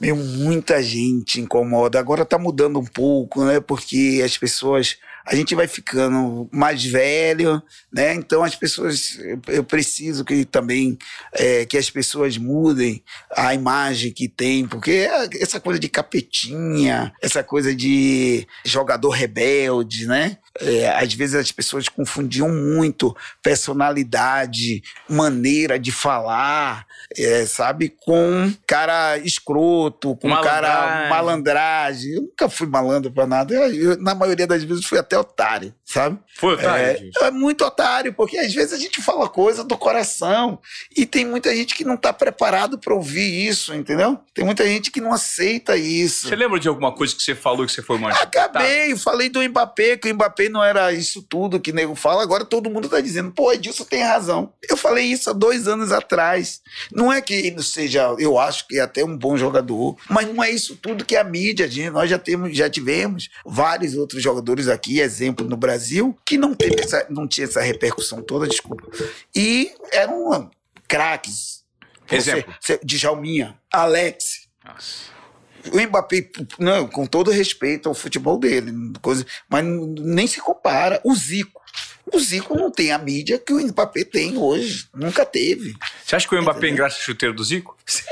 Meu, 0.00 0.14
muita 0.14 0.80
gente 0.82 1.40
incomoda. 1.40 1.98
Agora 1.98 2.24
tá 2.24 2.38
mudando 2.38 2.78
um 2.78 2.84
pouco, 2.84 3.44
né? 3.44 3.58
Porque 3.58 4.22
as 4.24 4.38
pessoas 4.38 4.96
a 5.30 5.34
gente 5.34 5.54
vai 5.54 5.68
ficando 5.68 6.48
mais 6.50 6.82
velho, 6.84 7.62
né? 7.92 8.14
Então 8.14 8.42
as 8.42 8.56
pessoas, 8.56 9.18
eu 9.46 9.62
preciso 9.62 10.24
que 10.24 10.44
também 10.46 10.96
é, 11.34 11.66
que 11.66 11.76
as 11.76 11.90
pessoas 11.90 12.38
mudem 12.38 13.02
a 13.36 13.54
imagem 13.54 14.10
que 14.10 14.26
tem, 14.26 14.66
porque 14.66 15.06
essa 15.38 15.60
coisa 15.60 15.78
de 15.78 15.88
capetinha, 15.88 17.12
essa 17.20 17.44
coisa 17.44 17.74
de 17.74 18.46
jogador 18.64 19.10
rebelde, 19.10 20.06
né? 20.06 20.38
É, 20.60 20.88
às 20.90 21.12
vezes 21.14 21.34
as 21.36 21.52
pessoas 21.52 21.88
confundiam 21.88 22.48
muito 22.48 23.16
personalidade, 23.42 24.82
maneira 25.08 25.78
de 25.78 25.92
falar, 25.92 26.86
é, 27.16 27.46
sabe, 27.46 27.88
com 27.88 28.52
cara 28.66 29.18
escroto, 29.18 30.16
com 30.16 30.28
malandragem. 30.28 30.60
cara 30.62 31.08
malandragem. 31.08 32.12
Eu 32.12 32.22
nunca 32.22 32.48
fui 32.48 32.66
malandro 32.66 33.10
pra 33.10 33.26
nada. 33.26 33.54
Eu, 33.54 33.74
eu, 33.74 34.02
na 34.02 34.14
maioria 34.14 34.46
das 34.46 34.64
vezes 34.64 34.84
fui 34.84 34.98
até 34.98 35.18
otário, 35.18 35.72
sabe? 35.84 36.18
Foi 36.36 36.54
otário? 36.54 37.10
É, 37.22 37.26
é, 37.26 37.30
muito 37.30 37.64
otário, 37.64 38.12
porque 38.12 38.38
às 38.38 38.52
vezes 38.52 38.72
a 38.72 38.78
gente 38.78 39.00
fala 39.00 39.28
coisa 39.28 39.62
do 39.62 39.76
coração 39.76 40.58
e 40.96 41.06
tem 41.06 41.24
muita 41.24 41.54
gente 41.54 41.74
que 41.74 41.84
não 41.84 41.96
tá 41.96 42.12
preparado 42.12 42.78
para 42.78 42.94
ouvir 42.94 43.46
isso, 43.46 43.74
entendeu? 43.74 44.18
Tem 44.34 44.44
muita 44.44 44.66
gente 44.66 44.90
que 44.90 45.00
não 45.00 45.12
aceita 45.12 45.76
isso. 45.76 46.28
Você 46.28 46.36
lembra 46.36 46.58
de 46.58 46.68
alguma 46.68 46.92
coisa 46.92 47.14
que 47.14 47.22
você 47.22 47.34
falou 47.34 47.64
que 47.64 47.72
você 47.72 47.82
foi 47.82 47.98
mais? 47.98 48.20
Acabei, 48.20 48.96
falei 48.96 49.28
do 49.28 49.42
Mbappé, 49.42 49.96
que 49.96 50.10
o 50.10 50.14
Mbappé 50.14 50.47
não 50.48 50.62
era 50.62 50.92
isso 50.92 51.22
tudo 51.22 51.60
que 51.60 51.70
o 51.70 51.74
nego 51.74 51.94
fala, 51.94 52.22
agora 52.22 52.44
todo 52.44 52.70
mundo 52.70 52.88
tá 52.88 53.00
dizendo, 53.00 53.30
pô, 53.30 53.52
Edilson 53.52 53.84
tem 53.84 54.02
razão. 54.02 54.52
Eu 54.68 54.76
falei 54.76 55.06
isso 55.06 55.30
há 55.30 55.32
dois 55.32 55.68
anos 55.68 55.92
atrás. 55.92 56.60
Não 56.92 57.12
é 57.12 57.20
que 57.20 57.34
ele 57.34 57.62
seja, 57.62 58.14
eu 58.18 58.38
acho 58.38 58.66
que 58.66 58.78
é 58.78 58.80
até 58.80 59.04
um 59.04 59.16
bom 59.16 59.36
jogador, 59.36 59.96
mas 60.08 60.26
não 60.26 60.42
é 60.42 60.50
isso 60.50 60.76
tudo 60.76 61.04
que 61.04 61.16
a 61.16 61.24
mídia, 61.24 61.70
gente, 61.70 61.90
nós 61.90 62.08
já 62.08 62.18
temos, 62.18 62.56
já 62.56 62.68
tivemos 62.68 63.28
vários 63.44 63.94
outros 63.94 64.22
jogadores 64.22 64.68
aqui, 64.68 65.00
exemplo 65.00 65.48
no 65.48 65.56
Brasil, 65.56 66.16
que 66.24 66.38
não 66.38 66.54
teve 66.54 66.80
essa, 66.80 67.06
não 67.08 67.26
tinha 67.26 67.46
essa 67.46 67.60
repercussão 67.60 68.22
toda, 68.22 68.46
desculpa. 68.46 68.84
E 69.34 69.72
eram 69.92 70.50
craques. 70.86 71.64
Exemplo. 72.10 72.54
Você, 72.60 72.80
Djalminha, 72.82 73.58
Alex. 73.70 74.48
Nossa. 74.64 75.17
O 75.72 75.80
Mbappé, 75.80 76.28
não, 76.58 76.86
com 76.86 77.06
todo 77.06 77.30
respeito 77.30 77.88
ao 77.88 77.94
futebol 77.94 78.38
dele, 78.38 78.72
coisa, 79.00 79.26
mas 79.48 79.64
nem 79.64 80.26
se 80.26 80.40
compara. 80.40 81.00
O 81.04 81.14
Zico. 81.14 81.60
O 82.12 82.18
Zico 82.18 82.56
não 82.56 82.70
tem 82.70 82.90
a 82.90 82.98
mídia 82.98 83.38
que 83.38 83.52
o 83.52 83.60
Mbappé 83.60 84.04
tem 84.04 84.38
hoje. 84.38 84.88
Nunca 84.94 85.26
teve. 85.26 85.74
Você 86.04 86.16
acha 86.16 86.28
que 86.28 86.34
o 86.34 86.42
Mbappé 86.42 86.68
engraça 86.68 86.98
chuteiro 86.98 87.34
do 87.34 87.44
Zico? 87.44 87.76
Sim, 87.84 88.04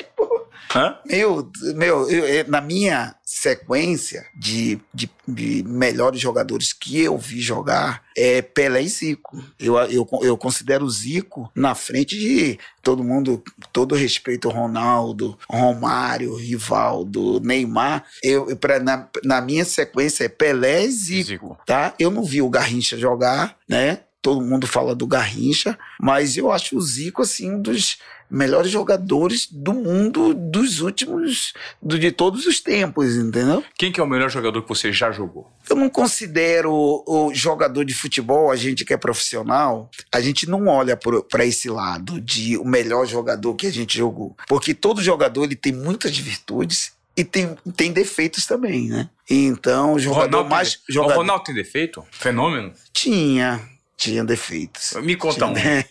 Hã? 0.74 0.98
Meu, 1.06 1.50
meu 1.74 2.08
eu, 2.10 2.48
na 2.48 2.60
minha 2.60 3.14
sequência 3.24 4.24
de, 4.34 4.80
de, 4.94 5.10
de, 5.26 5.62
melhores 5.64 6.20
jogadores 6.20 6.72
que 6.72 7.00
eu 7.00 7.18
vi 7.18 7.40
jogar 7.40 8.04
é 8.16 8.40
Pelé 8.40 8.82
e 8.82 8.88
Zico. 8.88 9.42
Eu, 9.58 9.76
eu, 9.76 10.08
eu 10.22 10.36
considero 10.38 10.88
Zico 10.88 11.50
na 11.54 11.74
frente 11.74 12.18
de 12.18 12.58
todo 12.82 13.02
mundo, 13.02 13.42
todo 13.72 13.94
respeito 13.94 14.48
Ronaldo, 14.48 15.36
Romário, 15.48 16.36
Rivaldo, 16.36 17.40
Neymar. 17.40 18.04
Eu, 18.22 18.56
pra, 18.56 18.78
na, 18.78 19.08
na 19.24 19.40
minha 19.40 19.64
sequência 19.64 20.24
é 20.24 20.28
Pelé 20.28 20.84
e 20.84 20.90
Zico, 20.90 21.28
Zico, 21.28 21.58
tá? 21.66 21.94
Eu 21.98 22.10
não 22.10 22.22
vi 22.22 22.40
o 22.40 22.50
Garrincha 22.50 22.96
jogar, 22.96 23.56
né? 23.68 24.00
Todo 24.26 24.40
mundo 24.40 24.66
fala 24.66 24.92
do 24.92 25.06
Garrincha, 25.06 25.78
mas 26.00 26.36
eu 26.36 26.50
acho 26.50 26.76
o 26.76 26.80
Zico 26.80 27.22
assim 27.22 27.48
um 27.48 27.62
dos 27.62 27.98
melhores 28.28 28.72
jogadores 28.72 29.46
do 29.48 29.72
mundo 29.72 30.34
dos 30.34 30.80
últimos, 30.80 31.52
do, 31.80 31.96
de 31.96 32.10
todos 32.10 32.44
os 32.44 32.58
tempos, 32.58 33.14
entendeu? 33.14 33.62
Quem 33.78 33.92
que 33.92 34.00
é 34.00 34.02
o 34.02 34.06
melhor 34.06 34.28
jogador 34.28 34.62
que 34.62 34.68
você 34.68 34.92
já 34.92 35.12
jogou? 35.12 35.48
Eu 35.70 35.76
não 35.76 35.88
considero 35.88 36.72
o 37.06 37.30
jogador 37.32 37.84
de 37.84 37.94
futebol, 37.94 38.50
a 38.50 38.56
gente 38.56 38.84
que 38.84 38.92
é 38.92 38.96
profissional, 38.96 39.88
a 40.12 40.20
gente 40.20 40.50
não 40.50 40.66
olha 40.66 40.98
para 41.30 41.46
esse 41.46 41.70
lado 41.70 42.20
de 42.20 42.58
o 42.58 42.64
melhor 42.64 43.06
jogador 43.06 43.54
que 43.54 43.68
a 43.68 43.72
gente 43.72 43.96
jogou. 43.96 44.36
Porque 44.48 44.74
todo 44.74 45.00
jogador 45.00 45.44
ele 45.44 45.54
tem 45.54 45.72
muitas 45.72 46.18
virtudes 46.18 46.94
e 47.16 47.22
tem, 47.22 47.56
tem 47.76 47.92
defeitos 47.92 48.44
também, 48.44 48.88
né? 48.88 49.08
Então, 49.30 49.92
o 49.92 50.00
jogador 50.00 50.38
Ronaldo 50.38 50.50
mais. 50.50 50.74
Tem, 50.74 50.94
jogador... 50.94 51.14
O 51.14 51.16
Ronaldo 51.18 51.44
tem 51.44 51.54
defeito? 51.54 52.04
Fenômeno? 52.10 52.72
Tinha. 52.92 53.75
Tinha 53.96 54.22
defeitos. 54.22 54.92
Me 55.02 55.16
conta 55.16 55.46
Tinha... 55.52 55.86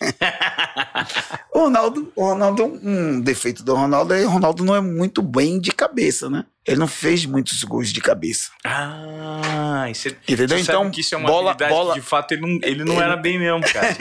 um. 1.53 1.57
o 1.59 1.63
Ronaldo, 1.63 2.11
o 2.15 2.23
Ronaldo, 2.23 2.63
um 2.63 3.19
defeito 3.19 3.63
do 3.63 3.73
Ronaldo 3.73 4.13
é 4.13 4.25
o 4.25 4.29
Ronaldo 4.29 4.63
não 4.63 4.75
é 4.75 4.81
muito 4.81 5.21
bem 5.21 5.59
de 5.59 5.71
cabeça, 5.71 6.29
né? 6.29 6.45
Ele 6.67 6.77
não 6.77 6.87
fez 6.87 7.25
muitos 7.25 7.63
gols 7.63 7.93
de 7.93 8.01
cabeça. 8.01 8.49
Ah, 8.63 9.87
isso 9.89 10.07
é, 10.07 10.15
entendeu? 10.27 10.57
então, 10.57 10.89
que 10.89 11.01
isso 11.01 11.13
é 11.13 11.17
uma 11.17 11.27
bola, 11.27 11.53
bola, 11.53 11.93
de 11.93 12.01
fato 12.01 12.31
ele 12.31 12.41
não, 12.41 12.59
ele 12.63 12.83
não 12.83 12.95
ele, 12.95 13.03
era 13.03 13.15
bem 13.15 13.37
mesmo, 13.37 13.61
cara, 13.71 13.95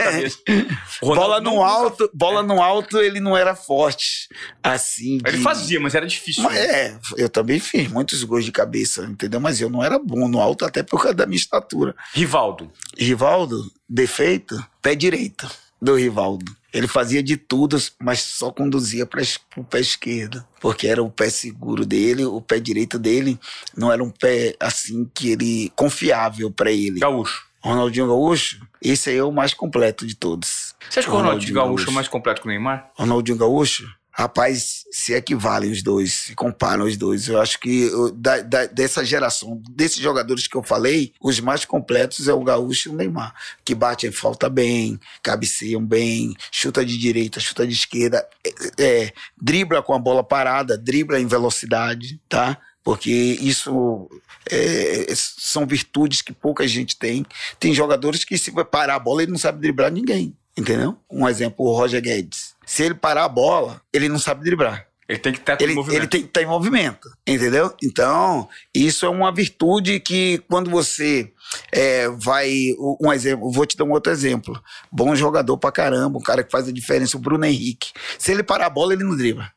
bola 1.03 1.41
no 1.43 1.63
alto, 1.63 2.11
bola 2.15 2.43
no 2.43 2.63
alto, 2.63 2.99
ele 2.99 3.21
não 3.21 3.37
era 3.37 3.55
forte 3.55 4.29
assim. 4.63 5.19
De... 5.19 5.29
Ele 5.29 5.39
fazia, 5.39 5.79
mas 5.79 5.95
era 5.95 6.07
difícil. 6.07 6.43
Mas, 6.43 6.57
é, 6.57 6.99
eu 7.19 7.29
também 7.29 7.61
fiz 7.61 7.89
muitos 7.89 8.25
gols 8.25 8.47
de 8.47 8.53
cabeça, 8.53 9.05
entendeu? 9.05 9.41
Mas 9.41 9.61
eu 9.61 9.69
não 9.69 9.85
era 9.85 9.99
bom 9.99 10.27
no 10.27 10.41
alto 10.41 10.65
até 10.65 10.83
por 10.83 11.03
causa 11.03 11.15
da 11.15 11.27
minha 11.27 11.37
estatura. 11.37 11.95
Rivaldo. 12.15 12.73
Rivaldo, 12.97 13.71
defeito, 13.87 14.65
pé 14.81 14.95
direito 14.95 15.47
do 15.81 15.95
Rivaldo. 15.97 16.51
Ele 16.75 16.89
fazia 16.89 17.23
de 17.23 17.37
tudo, 17.37 17.79
mas 18.03 18.21
só 18.21 18.51
conduzia 18.51 19.07
para 19.07 19.23
o 19.57 19.63
pé 19.63 19.79
esquerdo, 19.79 20.45
porque 20.61 20.89
era 20.89 21.01
o 21.01 21.09
pé 21.09 21.31
seguro 21.31 21.87
dele, 21.87 22.25
o 22.25 22.41
pé 22.41 22.59
direito 22.59 22.99
dele 22.99 23.39
não 23.77 23.93
era 23.93 24.03
um 24.03 24.11
pé 24.11 24.57
assim 24.59 25.09
que 25.15 25.31
ele 25.31 25.73
confiável 25.77 26.51
para 26.51 26.73
ele. 26.73 26.99
Gaúcho. 26.99 27.47
Ronaldinho 27.63 28.09
Gaúcho, 28.09 28.61
esse 28.83 29.09
aí 29.09 29.17
é 29.17 29.25
o 29.25 29.31
mais 29.31 29.55
completo 29.55 30.05
de 30.05 30.17
todos. 30.17 30.75
Você 30.91 30.99
acha 30.99 31.09
que 31.09 31.15
o 31.15 31.17
Ronaldinho 31.17 31.55
Gaúcho, 31.55 31.77
Gaúcho 31.77 31.91
é 31.91 31.93
mais 31.95 32.09
completo 32.09 32.43
que 32.43 32.49
o 32.49 32.51
Neymar? 32.51 32.91
Ronaldinho 32.95 33.39
Gaúcho? 33.39 33.89
Rapaz, 34.17 34.85
se 34.93 35.13
equivalem 35.13 35.73
os 35.73 35.83
dois, 35.83 36.13
se 36.13 36.37
comparam 36.37 36.85
os 36.85 36.97
dois. 36.97 37.27
Eu 37.27 37.41
acho 37.41 37.59
que 37.59 37.87
eu, 37.87 38.13
da, 38.13 38.41
da, 38.43 38.67
dessa 38.67 39.05
geração, 39.05 39.61
desses 39.69 39.99
jogadores 39.99 40.47
que 40.47 40.57
eu 40.57 40.63
falei, 40.63 41.13
os 41.21 41.41
mais 41.41 41.65
completos 41.65 42.29
é 42.29 42.33
o 42.33 42.45
Gaúcho 42.45 42.91
e 42.91 42.93
o 42.93 42.95
Neymar, 42.95 43.35
que 43.65 43.75
batem 43.75 44.13
falta 44.13 44.49
bem, 44.49 45.01
cabeceiam 45.21 45.85
bem, 45.85 46.33
chuta 46.53 46.85
de 46.85 46.97
direita, 46.97 47.41
chuta 47.41 47.67
de 47.67 47.73
esquerda, 47.73 48.25
é, 48.47 48.85
é, 48.85 49.13
dribla 49.37 49.83
com 49.83 49.93
a 49.93 49.99
bola 49.99 50.23
parada, 50.23 50.79
dribla 50.79 51.19
em 51.19 51.27
velocidade, 51.27 52.21
tá? 52.29 52.57
Porque 52.85 53.11
isso 53.11 54.09
é, 54.49 55.13
são 55.17 55.67
virtudes 55.67 56.23
que 56.23 56.33
pouca 56.33 56.69
gente 56.69 56.97
tem. 56.97 57.27
Tem 57.59 57.75
jogadores 57.75 58.25
que, 58.25 58.39
se 58.39 58.53
parar 58.71 58.95
a 58.95 59.01
bola, 59.01 59.25
ele 59.25 59.33
não 59.33 59.39
sabe 59.39 59.61
driblar 59.61 59.91
ninguém, 59.91 60.37
entendeu? 60.57 60.97
Um 61.11 61.29
exemplo, 61.29 61.67
o 61.67 61.77
Roger 61.77 62.01
Guedes 62.01 62.54
se 62.67 62.83
ele 62.83 62.95
parar 62.95 63.25
a 63.25 63.29
bola, 63.29 63.81
ele 63.93 64.09
não 64.09 64.19
sabe 64.19 64.45
driblar. 64.45 64.89
Ele 65.07 65.19
tem 65.19 65.33
que 65.33 65.39
estar 65.41 65.61
ele, 65.61 65.73
em 65.73 65.75
movimento. 65.77 66.01
Ele 66.01 66.09
tem 66.09 66.21
que 66.23 66.29
estar 66.29 66.43
em 66.43 66.47
movimento, 66.47 67.11
entendeu? 67.27 67.75
Então, 67.83 68.49
isso 68.75 69.05
é 69.05 69.09
uma 69.09 69.31
virtude 69.31 70.01
que 70.01 70.39
quando 70.49 70.71
você 70.71 71.31
é, 71.71 72.09
vai. 72.09 72.75
Um 73.01 73.13
exemplo, 73.13 73.51
vou 73.51 73.67
te 73.67 73.77
dar 73.77 73.85
um 73.85 73.91
outro 73.91 74.11
exemplo. 74.11 74.59
Bom 74.91 75.15
jogador 75.15 75.59
pra 75.59 75.71
caramba, 75.71 76.19
um 76.19 76.23
cara 76.23 76.43
que 76.43 76.51
faz 76.51 76.69
a 76.69 76.73
diferença, 76.73 77.19
o 77.19 77.21
Bruno 77.21 77.45
Henrique. 77.45 77.93
Se 78.19 78.33
ele 78.33 78.43
parar 78.43 78.67
a 78.67 78.71
bola, 78.71 78.95
ele 78.95 79.05
não 79.05 79.15
dribla. 79.15 79.53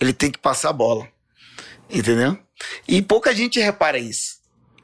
Ele 0.00 0.12
tem 0.12 0.32
que 0.32 0.38
passar 0.38 0.70
a 0.70 0.72
bola. 0.72 1.06
Entendeu? 1.88 2.36
E 2.88 3.00
pouca 3.00 3.32
gente 3.32 3.60
repara 3.60 3.98
isso. 3.98 4.40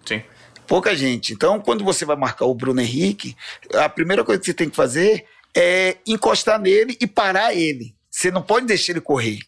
Sim. 0.07 0.23
Pouca 0.69 0.95
gente. 0.95 1.33
Então, 1.33 1.61
quando 1.61 1.83
você 1.83 2.05
vai 2.05 2.15
marcar 2.15 2.45
o 2.45 2.55
Bruno 2.55 2.81
Henrique, 2.81 3.37
a 3.75 3.89
primeira 3.89 4.23
coisa 4.23 4.39
que 4.39 4.47
você 4.47 4.55
tem 4.55 4.71
que 4.71 4.77
fazer 4.77 5.25
é 5.57 5.97
encostar 6.07 6.61
nele 6.61 6.97
e 7.01 7.07
parar 7.07 7.55
ele. 7.55 7.95
Você 8.11 8.31
não 8.31 8.43
pode 8.43 8.67
deixar 8.67 8.93
ele 8.93 9.01
correr. 9.01 9.39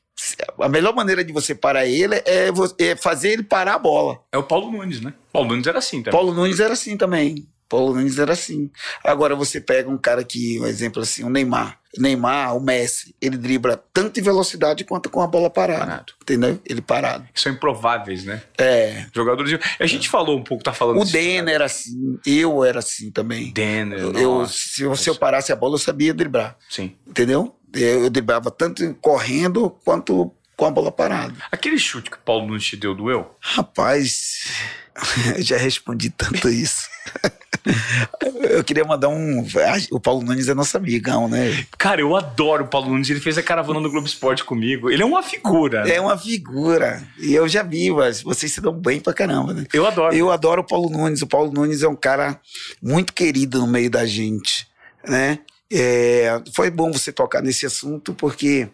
A 0.60 0.68
melhor 0.68 0.94
maneira 0.94 1.24
de 1.24 1.32
você 1.32 1.54
parar 1.54 1.86
ele 1.86 2.16
é, 2.26 2.50
é 2.78 2.96
fazer 2.96 3.30
ele 3.30 3.42
parar 3.42 3.74
a 3.74 3.78
bola. 3.78 4.20
É 4.30 4.36
o 4.36 4.42
Paulo 4.42 4.70
Nunes, 4.70 5.00
né? 5.00 5.14
Paulo 5.32 5.48
Nunes 5.48 5.66
era 5.66 5.78
assim 5.78 6.02
também. 6.02 6.12
Paulo 6.12 6.34
Nunes 6.34 6.60
era 6.60 6.74
assim 6.74 6.96
também. 6.96 7.48
Paulo 7.70 7.94
Nunes 7.94 8.18
era 8.18 8.33
assim. 8.33 8.68
Agora 9.04 9.37
você 9.37 9.61
pega 9.61 9.88
um 9.88 9.96
cara 9.96 10.24
que, 10.24 10.59
um 10.61 10.66
exemplo 10.66 11.00
assim, 11.00 11.22
o 11.22 11.30
Neymar. 11.30 11.78
Neymar, 11.96 12.56
o 12.56 12.61
Messi, 12.61 13.14
ele 13.20 13.37
dribla 13.37 13.83
tanto 13.92 14.18
em 14.18 14.22
velocidade 14.22 14.85
quanto 14.85 15.09
com 15.09 15.20
a 15.20 15.26
bola 15.26 15.48
parada. 15.48 15.87
Parado. 15.87 16.12
Entendeu? 16.20 16.61
Ele 16.66 16.80
parado. 16.80 17.28
São 17.33 17.52
improváveis, 17.52 18.24
né? 18.24 18.42
É. 18.59 19.06
Jogadores. 19.14 19.59
A 19.78 19.87
gente 19.87 20.09
é. 20.09 20.11
falou 20.11 20.37
um 20.37 20.42
pouco, 20.42 20.64
tá 20.64 20.72
falando 20.72 21.00
O 21.00 21.04
Denner 21.04 21.54
era 21.54 21.64
assim, 21.64 22.18
eu 22.26 22.64
era 22.64 22.80
assim 22.80 23.11
também. 23.11 23.52
Denner, 23.52 24.00
eu, 24.00 24.46
se, 24.48 24.85
se 24.96 25.09
eu 25.09 25.14
parasse 25.14 25.52
a 25.52 25.56
bola, 25.56 25.74
eu 25.74 25.78
sabia 25.78 26.12
driblar. 26.12 26.56
Sim. 26.68 26.96
Entendeu? 27.06 27.56
Eu, 27.72 28.04
eu 28.04 28.11
driblava 28.11 28.50
tanto 28.50 28.92
correndo 29.00 29.70
quanto 29.85 30.35
com 30.56 30.66
a 30.66 30.70
bola 30.70 30.90
parada. 30.90 31.35
Aquele 31.52 31.78
chute 31.78 32.11
que 32.11 32.16
o 32.16 32.20
Paulo 32.20 32.46
Nunes 32.48 32.64
te 32.64 32.76
deu, 32.76 32.94
doeu? 32.94 33.35
Rapaz, 33.40 34.44
eu 35.37 35.42
já 35.42 35.56
respondi 35.56 36.11
tanto 36.11 36.48
isso. 36.48 36.88
Eu 38.42 38.64
queria 38.64 38.85
mandar 38.85 39.09
um. 39.09 39.44
O 39.90 40.01
Paulo 40.01 40.23
Nunes 40.23 40.49
é 40.49 40.55
nosso 40.55 40.77
amigão, 40.77 41.29
né? 41.29 41.64
Cara, 41.79 42.01
eu 42.01 42.16
adoro 42.16 42.64
o 42.64 42.68
Paulo 42.68 42.88
Nunes. 42.90 43.11
Ele 43.11 43.20
fez 43.20 43.37
a 43.38 43.42
caravana 43.42 43.81
do 43.81 43.90
Globo 43.90 44.07
Esporte 44.07 44.44
comigo. 44.44 44.90
Ele 44.90 45.03
é 45.03 45.07
uma 45.07 45.23
figura. 45.23 45.88
É 45.88 46.01
uma 46.01 46.16
figura. 46.16 47.03
E 47.18 47.35
eu 47.35 47.49
já 47.49 47.62
vi, 47.62 47.90
mas 47.90 48.23
vocês 48.23 48.53
se 48.53 48.61
dão 48.61 48.73
bem 48.73 49.01
pra 49.01 49.12
caramba, 49.12 49.53
né? 49.53 49.66
Eu 49.73 49.87
adoro. 49.87 50.14
Eu 50.14 50.31
adoro 50.31 50.62
o 50.62 50.66
Paulo 50.66 50.90
Nunes. 50.90 51.23
O 51.23 51.27
Paulo 51.27 51.53
Nunes 51.53 51.83
é 51.83 51.88
um 51.88 51.96
cara 51.96 52.40
muito 52.83 53.12
querido 53.12 53.61
no 53.61 53.66
meio 53.66 53.90
da 53.90 54.07
gente, 54.07 54.66
né? 55.07 55.38
É, 55.73 56.42
foi 56.53 56.68
bom 56.68 56.90
você 56.90 57.12
tocar 57.12 57.40
nesse 57.40 57.64
assunto, 57.64 58.12
porque 58.12 58.68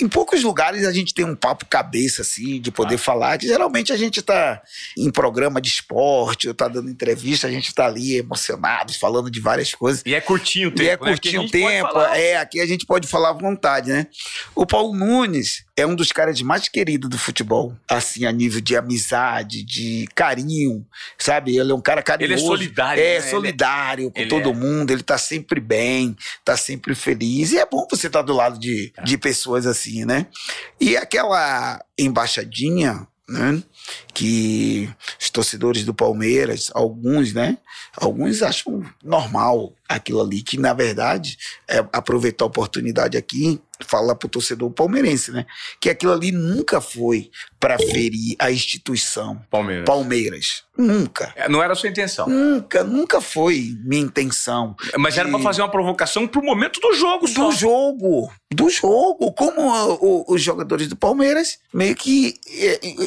em 0.00 0.08
poucos 0.08 0.42
lugares 0.42 0.86
a 0.86 0.92
gente 0.92 1.12
tem 1.12 1.24
um 1.24 1.34
papo 1.34 1.66
cabeça, 1.66 2.22
assim, 2.22 2.60
de 2.60 2.70
poder 2.70 2.96
ah. 2.96 2.98
falar, 2.98 3.40
geralmente 3.40 3.92
a 3.92 3.96
gente 3.96 4.20
está 4.20 4.62
em 4.96 5.10
programa 5.10 5.60
de 5.60 5.68
esporte, 5.68 6.48
ou 6.48 6.54
tá 6.54 6.68
dando 6.68 6.90
entrevista, 6.90 7.46
a 7.46 7.50
gente 7.50 7.68
está 7.68 7.86
ali 7.86 8.16
emocionado, 8.16 8.92
falando 8.94 9.30
de 9.30 9.40
várias 9.40 9.74
coisas. 9.74 10.02
E 10.06 10.14
é 10.14 10.20
curtinho 10.20 10.68
o 10.68 10.72
tempo. 10.72 10.82
E 10.82 10.88
é 10.88 10.90
né? 10.92 10.96
curtinho 10.96 11.42
o 11.42 11.50
tempo, 11.50 11.98
é, 11.98 12.36
aqui 12.36 12.60
a 12.60 12.66
gente 12.66 12.86
pode 12.86 13.06
falar 13.06 13.30
à 13.30 13.32
vontade, 13.32 13.90
né? 13.90 14.06
O 14.54 14.66
Paulo 14.66 14.94
Nunes 14.94 15.64
é 15.78 15.86
um 15.86 15.94
dos 15.94 16.10
caras 16.10 16.42
mais 16.42 16.68
queridos 16.68 17.08
do 17.08 17.16
futebol, 17.16 17.72
assim, 17.88 18.24
a 18.26 18.32
nível 18.32 18.60
de 18.60 18.76
amizade, 18.76 19.62
de 19.62 20.08
carinho, 20.12 20.84
sabe? 21.16 21.56
Ele 21.56 21.70
é 21.70 21.74
um 21.74 21.80
cara 21.80 22.02
carinhoso. 22.02 22.34
Ele 22.34 22.42
é 22.42 22.44
solidário. 22.44 23.02
É, 23.02 23.20
né? 23.20 23.30
solidário 23.30 24.12
ele 24.12 24.24
com 24.24 24.28
todo 24.28 24.50
é. 24.50 24.54
mundo, 24.54 24.90
ele 24.90 25.04
tá 25.04 25.16
sempre 25.16 25.60
bem, 25.60 26.16
tá 26.44 26.56
sempre 26.56 26.96
feliz. 26.96 27.52
E 27.52 27.58
é 27.58 27.64
bom 27.64 27.86
você 27.88 28.08
estar 28.08 28.20
tá 28.20 28.26
do 28.26 28.32
lado 28.32 28.58
de, 28.58 28.92
é. 28.96 29.04
de 29.04 29.16
pessoas 29.16 29.66
assim, 29.66 30.04
né? 30.04 30.26
E 30.80 30.96
aquela 30.96 31.80
embaixadinha, 31.96 33.06
né? 33.28 33.62
Que 34.12 34.92
os 35.20 35.30
torcedores 35.30 35.84
do 35.84 35.94
Palmeiras, 35.94 36.72
alguns, 36.74 37.32
né? 37.32 37.56
Alguns 37.96 38.42
acham 38.42 38.84
normal 39.00 39.72
aquilo 39.88 40.20
ali, 40.20 40.42
que 40.42 40.58
na 40.58 40.74
verdade 40.74 41.38
é 41.68 41.78
aproveitar 41.92 42.44
a 42.44 42.48
oportunidade 42.48 43.16
aqui 43.16 43.60
falar 43.86 44.14
pro 44.14 44.28
torcedor 44.28 44.70
palmeirense, 44.70 45.30
né? 45.30 45.46
Que 45.80 45.90
aquilo 45.90 46.12
ali 46.12 46.32
nunca 46.32 46.80
foi 46.80 47.30
para 47.60 47.78
ferir 47.78 48.36
a 48.38 48.50
instituição 48.50 49.40
Palmeiras. 49.50 49.84
Palmeiras. 49.84 50.62
Nunca. 50.76 51.32
É, 51.34 51.48
não 51.48 51.62
era 51.62 51.72
a 51.72 51.76
sua 51.76 51.88
intenção. 51.88 52.28
Nunca, 52.28 52.84
nunca 52.84 53.20
foi 53.20 53.74
minha 53.84 54.02
intenção. 54.02 54.76
Mas 54.96 55.14
de... 55.14 55.20
era 55.20 55.28
para 55.28 55.40
fazer 55.40 55.60
uma 55.62 55.70
provocação 55.70 56.26
pro 56.26 56.42
momento 56.42 56.80
do 56.80 56.92
jogo, 56.92 57.26
Do 57.26 57.32
só. 57.32 57.50
jogo. 57.50 58.30
Do 58.50 58.70
jogo. 58.70 59.32
Como 59.32 59.60
o, 59.60 59.98
o, 60.00 60.34
os 60.34 60.40
jogadores 60.42 60.86
do 60.86 60.96
Palmeiras, 60.96 61.58
meio 61.74 61.96
que 61.96 62.38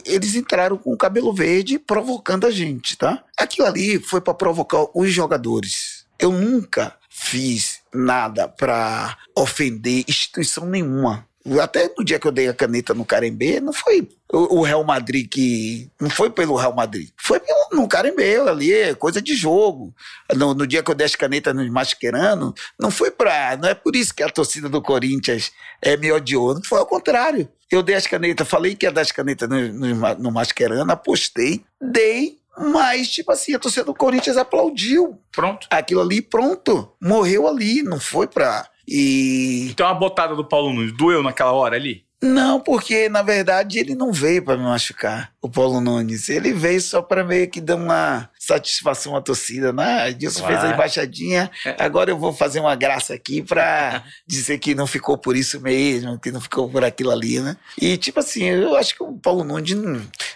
eles 0.06 0.36
entraram 0.36 0.78
com 0.78 0.92
o 0.92 0.98
cabelo 0.98 1.34
verde 1.34 1.80
provocando 1.80 2.46
a 2.46 2.52
gente, 2.52 2.98
tá? 2.98 3.24
Aquilo 3.38 3.68
ali 3.68 4.00
foi 4.00 4.20
para 4.20 4.34
provocar 4.34 4.86
os 4.94 5.10
jogadores. 5.12 6.06
Eu 6.20 6.32
nunca 6.32 6.96
fiz 7.10 7.71
nada 7.94 8.48
para 8.48 9.18
ofender 9.36 10.06
instituição 10.08 10.66
nenhuma. 10.66 11.28
Até 11.60 11.92
no 11.98 12.06
dia 12.06 12.20
que 12.20 12.28
eu 12.28 12.32
dei 12.32 12.48
a 12.48 12.54
caneta 12.54 12.94
no 12.94 13.04
Carembê, 13.04 13.60
não 13.60 13.74
foi 13.74 14.08
o 14.32 14.62
Real 14.62 14.84
Madrid 14.84 15.28
que. 15.28 15.90
Não 16.00 16.10
foi 16.10 16.30
pelo 16.30 16.56
Real 16.56 16.74
Madrid. 16.74 17.10
Foi 17.18 17.40
pelo, 17.40 17.82
no 17.82 17.88
Carembê 17.88 18.38
ali, 18.38 18.72
é 18.72 18.94
coisa 18.94 19.20
de 19.20 19.36
jogo. 19.36 19.92
No, 20.36 20.54
no, 20.54 20.68
dia 20.68 20.84
que 20.84 20.92
eu 20.92 20.96
dei 20.96 21.06
as 21.06 21.16
canetas 21.16 21.56
no 21.56 21.72
Mascherano, 21.72 22.54
não 22.80 22.92
foi 22.92 23.10
pra. 23.10 23.58
Não 23.58 23.70
é 23.70 23.74
por 23.74 23.96
isso 23.96 24.14
que 24.14 24.22
a 24.22 24.30
torcida 24.30 24.70
do 24.70 24.84
Corinthians 24.84 25.52
é 25.82 25.98
me 25.98 26.12
odiou. 26.12 26.54
Não 26.54 26.64
foi 26.64 26.78
ao 26.78 26.86
contrário. 26.86 27.50
Eu 27.72 27.82
dei 27.82 27.96
as 27.96 28.06
canetas, 28.06 28.48
falei 28.48 28.76
que 28.76 28.86
ia 28.86 28.92
dar 28.92 29.02
as 29.02 29.12
canetas 29.12 29.50
no, 29.50 29.60
no, 29.74 30.16
no 30.20 30.32
Mascherano, 30.32 30.92
apostei, 30.92 31.64
dei 31.82 32.41
mas, 32.62 33.10
tipo 33.10 33.32
assim, 33.32 33.54
a 33.54 33.60
torcida 33.60 33.86
do 33.86 33.94
Corinthians 33.94 34.38
aplaudiu. 34.38 35.20
Pronto. 35.32 35.68
Aquilo 35.70 36.02
ali, 36.02 36.22
pronto. 36.22 36.92
Morreu 37.02 37.48
ali, 37.48 37.82
não 37.84 38.00
foi 38.00 38.28
pra. 38.28 38.68
E. 38.88 39.68
Então 39.72 39.88
a 39.88 39.94
botada 39.94 40.36
do 40.36 40.46
Paulo 40.46 40.74
Nunes 40.74 40.96
doeu 40.98 41.24
naquela 41.24 41.52
hora 41.52 41.76
ali? 41.76 42.06
Não, 42.22 42.60
porque 42.60 43.10
na 43.10 43.24
verdade 43.24 43.80
ele 43.80 43.96
não 43.96 44.12
veio 44.12 44.44
para 44.44 44.56
me 44.56 44.64
machucar, 44.64 45.34
o 45.42 45.50
Paulo 45.50 45.82
Nunes. 45.82 46.30
Ele 46.30 46.54
veio 46.54 46.80
só 46.80 47.02
para 47.02 47.24
meio 47.24 47.50
que 47.50 47.60
dar 47.60 47.76
uma 47.76 48.30
satisfação 48.52 49.16
à 49.16 49.22
torcida, 49.22 49.72
né? 49.72 50.10
Edilson 50.10 50.46
fez 50.46 50.60
a 50.60 50.74
embaixadinha, 50.74 51.50
é. 51.66 51.76
agora 51.80 52.12
eu 52.12 52.18
vou 52.18 52.34
fazer 52.34 52.60
uma 52.60 52.76
graça 52.76 53.14
aqui 53.14 53.42
pra 53.42 54.04
dizer 54.28 54.58
que 54.58 54.76
não 54.76 54.86
ficou 54.86 55.18
por 55.18 55.38
isso 55.38 55.62
mesmo, 55.62 56.20
que 56.20 56.32
não 56.32 56.42
ficou 56.42 56.70
por 56.70 56.84
aquilo 56.84 57.12
ali, 57.12 57.40
né? 57.40 57.56
E 57.80 57.96
tipo 57.96 58.20
assim, 58.20 58.44
eu 58.44 58.76
acho 58.76 58.96
que 58.96 59.04
o 59.04 59.14
Paulo 59.14 59.44
Nunes 59.44 59.72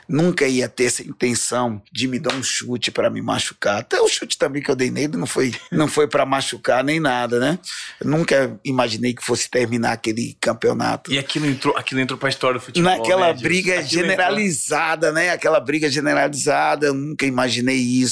nunca 0.07 0.47
ia 0.47 0.69
ter 0.69 0.85
essa 0.85 1.01
intenção 1.01 1.81
de 1.91 2.07
me 2.07 2.19
dar 2.19 2.33
um 2.33 2.43
chute 2.43 2.91
para 2.91 3.09
me 3.09 3.21
machucar. 3.21 3.79
Até 3.79 3.99
o 3.99 4.07
chute 4.07 4.37
também 4.37 4.61
que 4.61 4.69
eu 4.69 4.75
dei 4.75 4.89
nele 4.89 5.17
não 5.17 5.25
foi, 5.27 5.53
não 5.71 5.87
foi 5.87 6.07
para 6.07 6.25
machucar 6.25 6.83
nem 6.83 6.99
nada, 6.99 7.39
né? 7.39 7.59
Eu 7.99 8.09
nunca 8.09 8.57
imaginei 8.63 9.13
que 9.13 9.23
fosse 9.23 9.49
terminar 9.49 9.93
aquele 9.93 10.37
campeonato. 10.39 11.11
E 11.11 11.17
aquilo 11.17 11.47
entrou, 11.47 11.75
aquilo 11.77 11.99
entrou 11.99 12.17
pra 12.17 12.29
história 12.29 12.59
do 12.59 12.63
futebol. 12.63 12.89
Naquela 12.91 13.33
né, 13.33 13.41
briga 13.41 13.83
generalizada, 13.83 15.07
entrou. 15.07 15.23
né? 15.23 15.31
Aquela 15.31 15.59
briga 15.59 15.89
generalizada, 15.89 16.87
eu 16.87 16.93
nunca 16.93 17.25
imaginei 17.25 17.77
isso, 17.77 18.04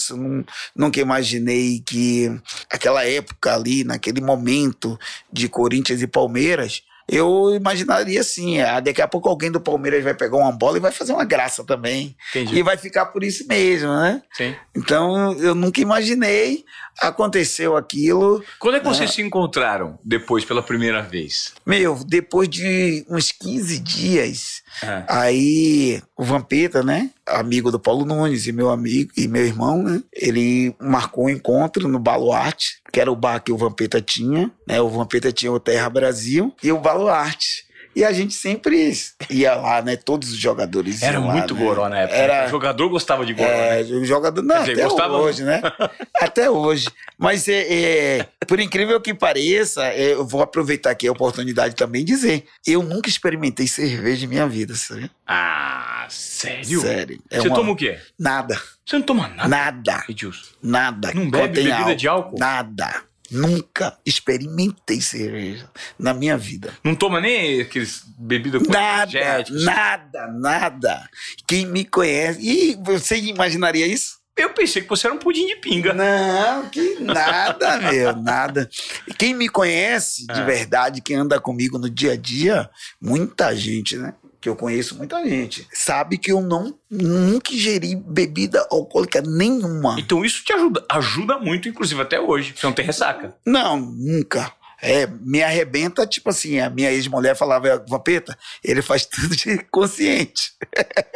nunca 0.75 0.99
imaginei 0.99 1.81
que 1.85 2.29
aquela 2.69 3.05
época 3.05 3.53
ali, 3.53 3.83
naquele 3.83 4.21
momento 4.21 4.99
de 5.31 5.47
Corinthians 5.47 6.01
e 6.01 6.07
Palmeiras, 6.07 6.83
eu 7.07 7.53
imaginaria 7.53 8.21
assim, 8.21 8.61
ah, 8.61 8.79
daqui 8.79 9.01
a 9.01 9.07
pouco 9.07 9.27
alguém 9.27 9.51
do 9.51 9.59
Palmeiras 9.59 10.03
vai 10.03 10.13
pegar 10.13 10.37
uma 10.37 10.51
bola 10.51 10.77
e 10.77 10.81
vai 10.81 10.91
fazer 10.91 11.11
uma 11.11 11.25
graça 11.25 11.63
também. 11.63 12.15
Entendi. 12.29 12.57
E 12.57 12.63
vai 12.63 12.77
ficar 12.77 13.07
por 13.07 13.23
isso 13.23 13.45
mesmo, 13.47 13.89
né? 13.89 14.21
Sim. 14.31 14.55
Então, 14.75 15.33
eu 15.33 15.53
nunca 15.53 15.81
imaginei, 15.81 16.63
aconteceu 17.01 17.75
aquilo. 17.75 18.43
Quando 18.57 18.75
é 18.75 18.79
que 18.79 18.85
vocês 18.85 19.09
ah. 19.09 19.13
se 19.13 19.21
encontraram 19.21 19.99
depois 20.03 20.45
pela 20.45 20.63
primeira 20.63 21.01
vez? 21.01 21.53
Meu, 21.65 22.01
depois 22.05 22.47
de 22.47 23.05
uns 23.09 23.31
15 23.31 23.79
dias, 23.79 24.62
ah. 24.81 25.05
aí 25.07 26.01
o 26.17 26.23
Vampeta, 26.23 26.81
né? 26.81 27.09
Amigo 27.27 27.71
do 27.71 27.79
Paulo 27.79 28.05
Nunes 28.05 28.47
e 28.47 28.51
meu 28.51 28.69
amigo 28.69 29.11
e 29.15 29.27
meu 29.27 29.45
irmão, 29.45 29.83
né? 29.83 30.01
Ele 30.11 30.75
marcou 30.79 31.25
um 31.25 31.29
encontro 31.29 31.87
no 31.87 31.99
Baluarte, 31.99 32.81
que 32.91 32.99
era 32.99 33.11
o 33.11 33.15
bar 33.15 33.39
que 33.39 33.51
o 33.51 33.57
Vampeta 33.57 34.01
tinha, 34.01 34.51
né? 34.67 34.81
O 34.81 34.89
Vampeta 34.89 35.31
tinha 35.31 35.51
o 35.51 35.59
Terra 35.59 35.89
Brasil 35.89 36.53
e 36.63 36.71
o 36.71 36.79
Baluarte. 36.79 37.65
E 37.95 38.03
a 38.03 38.11
gente 38.11 38.33
sempre 38.33 38.91
ia 39.29 39.55
lá, 39.55 39.81
né? 39.81 39.95
Todos 39.95 40.31
os 40.31 40.37
jogadores 40.37 41.01
Era 41.01 41.13
iam 41.13 41.23
muito 41.31 41.53
lá, 41.53 41.59
né? 41.59 41.65
goró 41.65 41.89
na 41.89 41.99
época. 41.99 42.17
Era... 42.17 42.45
O 42.47 42.49
jogador 42.49 42.89
gostava 42.89 43.25
de 43.25 43.33
goró. 43.33 43.49
É, 43.49 43.83
né? 43.83 43.95
o 43.95 44.05
jogador. 44.05 44.41
Não, 44.41 44.59
dizer, 44.59 44.73
até 44.73 44.83
gostava... 44.83 45.17
hoje, 45.17 45.43
né? 45.43 45.61
até 46.19 46.49
hoje. 46.49 46.87
Mas 47.17 47.47
é, 47.47 48.19
é, 48.19 48.27
por 48.47 48.59
incrível 48.59 48.99
que 48.99 49.13
pareça, 49.13 49.85
é, 49.87 50.13
eu 50.13 50.25
vou 50.25 50.41
aproveitar 50.41 50.91
aqui 50.91 51.07
a 51.07 51.11
oportunidade 51.11 51.75
também 51.75 52.03
de 52.03 52.13
dizer: 52.13 52.45
eu 52.65 52.81
nunca 52.81 53.09
experimentei 53.09 53.67
cerveja 53.67 54.25
em 54.25 54.29
minha 54.29 54.47
vida, 54.47 54.75
sabe? 54.75 55.09
Ah, 55.27 56.05
sério? 56.09 56.81
Sério. 56.81 57.21
É 57.29 57.39
Você 57.39 57.47
uma... 57.47 57.55
toma 57.55 57.71
o 57.71 57.75
quê? 57.75 57.99
Nada. 58.19 58.59
Você 58.85 58.97
não 58.97 59.03
toma 59.03 59.27
nada? 59.29 59.47
Nada. 59.47 60.03
Edilson. 60.09 60.51
Nada. 60.61 61.13
Não 61.13 61.29
bebe 61.29 61.55
bebida 61.55 61.75
álcool. 61.77 61.95
de 61.95 62.07
álcool? 62.07 62.39
Nada. 62.39 63.03
Nunca 63.33 63.97
experimentei 64.05 65.01
cerveja 65.01 65.69
na 65.97 66.13
minha 66.13 66.37
vida. 66.37 66.73
Não 66.83 66.95
toma 66.95 67.19
nem 67.19 67.61
aqueles 67.61 68.03
bebidas 68.17 68.61
com 68.61 68.71
Nada, 68.71 69.43
nada, 69.49 70.27
nada. 70.27 71.09
Quem 71.47 71.65
me 71.65 71.83
conhece. 71.83 72.39
E 72.41 72.75
você 72.75 73.17
imaginaria 73.17 73.87
isso? 73.87 74.23
Eu 74.35 74.49
pensei 74.49 74.81
que 74.81 74.89
você 74.89 75.05
era 75.05 75.15
um 75.15 75.19
pudim 75.19 75.45
de 75.45 75.55
pinga. 75.57 75.93
Não, 75.93 76.67
que 76.69 76.99
nada, 76.99 77.77
meu, 77.91 78.15
nada. 78.15 78.69
Quem 79.17 79.33
me 79.33 79.47
conhece 79.47 80.25
de 80.25 80.39
é. 80.39 80.43
verdade, 80.43 81.01
quem 81.01 81.17
anda 81.17 81.39
comigo 81.39 81.77
no 81.77 81.89
dia 81.89 82.13
a 82.13 82.17
dia, 82.17 82.69
muita 82.99 83.55
gente, 83.55 83.95
né? 83.95 84.13
Que 84.43 84.49
eu 84.49 84.57
conheço 84.57 84.97
muita 84.97 85.25
gente, 85.25 85.65
sabe 85.71 86.17
que 86.17 86.29
eu 86.29 86.41
não 86.41 86.77
nunca 86.91 87.53
ingeri 87.53 87.95
bebida 87.95 88.67
alcoólica 88.69 89.21
nenhuma. 89.21 89.95
Então 89.97 90.25
isso 90.25 90.43
te 90.43 90.51
ajuda, 90.51 90.85
ajuda 90.91 91.39
muito, 91.39 91.69
inclusive 91.69 92.01
até 92.01 92.19
hoje. 92.19 92.53
Você 92.53 92.65
não 92.65 92.73
tem 92.73 92.83
ressaca? 92.85 93.33
Não, 93.45 93.79
nunca. 93.79 94.51
É, 94.81 95.07
me 95.21 95.41
arrebenta, 95.41 96.05
tipo 96.05 96.29
assim, 96.29 96.59
a 96.59 96.69
minha 96.69 96.91
ex-mulher 96.91 97.37
falava, 97.37 97.81
Vampeta, 97.87 98.37
ele 98.61 98.81
faz 98.81 99.05
tudo 99.05 99.33
de 99.33 99.59
consciente. 99.71 100.51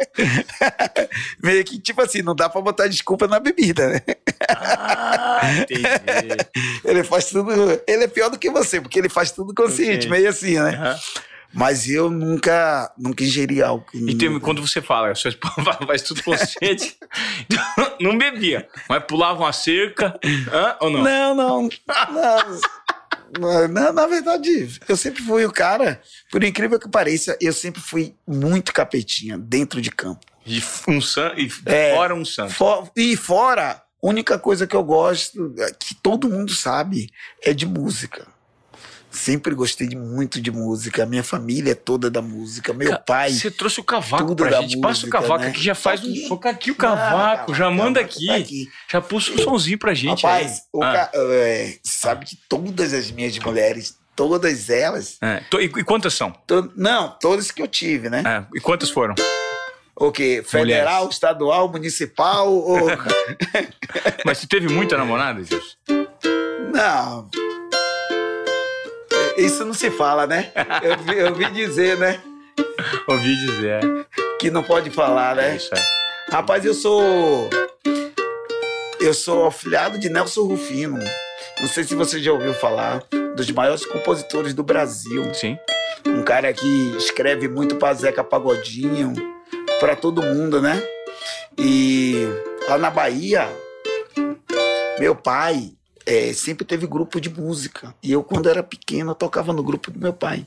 Meio 1.44 1.62
que, 1.64 1.78
tipo 1.78 2.00
assim, 2.00 2.22
não 2.22 2.34
dá 2.34 2.48
pra 2.48 2.62
botar 2.62 2.88
desculpa 2.88 3.28
na 3.28 3.38
bebida, 3.38 3.88
né? 3.88 4.00
Ah, 4.48 5.40
entendi. 5.58 5.82
ele 6.82 7.04
faz 7.04 7.26
tudo. 7.26 7.52
Ele 7.86 8.04
é 8.04 8.08
pior 8.08 8.30
do 8.30 8.38
que 8.38 8.48
você, 8.48 8.80
porque 8.80 8.98
ele 8.98 9.10
faz 9.10 9.32
tudo 9.32 9.52
consciente, 9.52 10.06
okay. 10.06 10.10
meio 10.10 10.30
assim, 10.30 10.58
né? 10.58 10.70
Uhum. 10.70 10.98
Mas 11.52 11.88
eu 11.88 12.10
nunca, 12.10 12.92
nunca 12.98 13.24
ingeri 13.24 13.62
álcool. 13.62 14.08
E 14.08 14.14
tem, 14.14 14.38
quando 14.38 14.60
você 14.60 14.82
fala, 14.82 15.14
sua 15.14 15.30
esposa 15.30 15.72
faz 15.86 16.02
tudo 16.02 16.22
consciente, 16.22 16.96
não 18.00 18.18
bebia, 18.18 18.68
mas 18.88 19.02
pulava 19.04 19.40
uma 19.40 19.52
cerca, 19.52 20.18
hã? 20.52 20.76
ou 20.80 20.90
não? 20.90 21.02
Não, 21.02 21.34
não. 21.34 21.62
não. 21.62 21.68
Na, 23.68 23.92
na, 23.92 24.06
verdade, 24.06 24.78
eu 24.88 24.96
sempre 24.96 25.22
fui 25.22 25.44
o 25.44 25.52
cara, 25.52 26.00
por 26.30 26.42
incrível 26.42 26.78
que 26.78 26.88
pareça, 26.88 27.36
eu 27.40 27.52
sempre 27.52 27.80
fui 27.80 28.14
muito 28.26 28.72
capetinha 28.72 29.36
dentro 29.36 29.82
de 29.82 29.90
campo. 29.90 30.24
E, 30.46 30.62
um 30.86 31.00
san, 31.00 31.34
e 31.36 31.50
é, 31.66 31.94
fora 31.94 32.14
um 32.14 32.24
santo. 32.24 32.54
For, 32.54 32.90
e 32.96 33.16
fora 33.16 33.82
única 34.02 34.38
coisa 34.38 34.66
que 34.66 34.74
eu 34.74 34.82
gosto, 34.82 35.54
é 35.58 35.70
que 35.72 35.94
todo 35.94 36.30
mundo 36.30 36.54
sabe, 36.54 37.10
é 37.42 37.52
de 37.52 37.66
música. 37.66 38.26
Sempre 39.18 39.54
gostei 39.54 39.88
de 39.88 39.96
muito 39.96 40.40
de 40.40 40.50
música. 40.50 41.04
Minha 41.04 41.24
família 41.24 41.72
é 41.72 41.74
toda 41.74 42.08
da 42.08 42.22
música. 42.22 42.72
Meu 42.72 42.90
Ca- 42.90 42.98
pai. 42.98 43.30
Você 43.32 43.50
trouxe 43.50 43.80
o 43.80 43.84
cavaco 43.84 44.34
pra 44.36 44.60
gente. 44.62 44.78
Passa 44.80 45.00
o 45.00 45.06
música, 45.06 45.10
cavaco 45.20 45.42
né? 45.44 45.48
aqui, 45.50 45.62
já 45.62 45.74
faz 45.74 46.00
Tá 46.00 46.06
um. 46.06 46.10
aqui. 46.10 46.28
Toca 46.28 46.50
aqui 46.50 46.70
o 46.70 46.74
Ah, 46.74 46.76
cavaco, 46.76 47.54
já 47.54 47.68
manda 47.70 48.00
aqui. 48.00 48.26
tá 48.26 48.36
aqui. 48.36 48.68
Já 48.90 49.00
puxa 49.00 49.32
um 49.32 49.38
sonzinho 49.38 49.76
pra 49.78 49.92
gente. 49.92 50.22
Rapaz, 50.24 50.62
Ah, 50.80 50.92
ca- 50.92 51.10
é, 51.14 51.78
sabe 51.82 52.26
que 52.26 52.38
todas 52.48 52.92
as 52.94 53.10
minhas 53.10 53.36
mulheres, 53.40 53.96
todas 54.14 54.70
elas. 54.70 55.16
é. 55.20 55.42
E, 55.60 55.64
e 55.64 55.84
quantas 55.84 56.14
são? 56.14 56.30
to- 56.46 56.72
não, 56.76 57.10
todas 57.20 57.50
que 57.50 57.60
eu 57.60 57.66
tive, 57.68 58.08
né? 58.08 58.22
É, 58.24 58.44
E 58.56 58.60
quantas 58.60 58.88
foram? 58.88 59.14
O 60.00 60.12
quê? 60.12 60.44
Federal, 60.46 60.94
Mulheres. 61.00 61.14
estadual, 61.16 61.68
municipal 61.68 62.52
ou. 62.54 62.86
Mas 64.24 64.38
você 64.38 64.46
teve 64.46 64.68
muita 64.68 64.96
namorada, 64.96 65.42
Gilson? 65.42 65.76
não. 66.72 67.28
Isso 69.38 69.64
não 69.64 69.72
se 69.72 69.90
fala, 69.90 70.26
né? 70.26 70.50
Eu, 70.82 71.14
eu 71.14 71.34
vi 71.34 71.46
dizer, 71.50 71.96
né? 71.96 72.20
Ouvi 73.06 73.36
dizer. 73.36 73.80
Que 74.40 74.50
não 74.50 74.62
pode 74.62 74.90
falar, 74.90 75.38
É 75.38 75.42
né? 75.50 75.56
isso 75.56 75.70
aí. 75.72 75.82
Rapaz, 76.30 76.64
eu 76.64 76.74
sou. 76.74 77.48
Eu 79.00 79.14
sou 79.14 79.46
afilhado 79.46 79.98
de 79.98 80.08
Nelson 80.08 80.42
Rufino. 80.42 80.98
Não 81.60 81.68
sei 81.68 81.84
se 81.84 81.94
você 81.94 82.20
já 82.20 82.32
ouviu 82.32 82.52
falar. 82.54 83.02
Dos 83.36 83.48
maiores 83.52 83.86
compositores 83.86 84.52
do 84.52 84.62
Brasil. 84.64 85.32
Sim. 85.32 85.56
Um 86.06 86.22
cara 86.22 86.52
que 86.52 86.94
escreve 86.96 87.48
muito 87.48 87.76
pra 87.76 87.94
Zeca 87.94 88.24
Pagodinho, 88.24 89.14
pra 89.78 89.94
todo 89.94 90.22
mundo, 90.22 90.60
né? 90.60 90.82
E 91.56 92.26
lá 92.68 92.76
na 92.78 92.90
Bahia, 92.90 93.48
meu 94.98 95.14
pai 95.14 95.72
eh, 96.08 96.32
sempre 96.32 96.64
teve 96.64 96.86
grupo 96.86 97.20
de 97.20 97.28
música. 97.28 97.94
E 98.02 98.10
eu, 98.10 98.22
quando 98.24 98.48
era 98.48 98.62
pequeno, 98.62 99.14
tocava 99.14 99.52
no 99.52 99.62
grupo 99.62 99.90
do 99.90 99.98
meu 100.00 100.12
pai. 100.12 100.46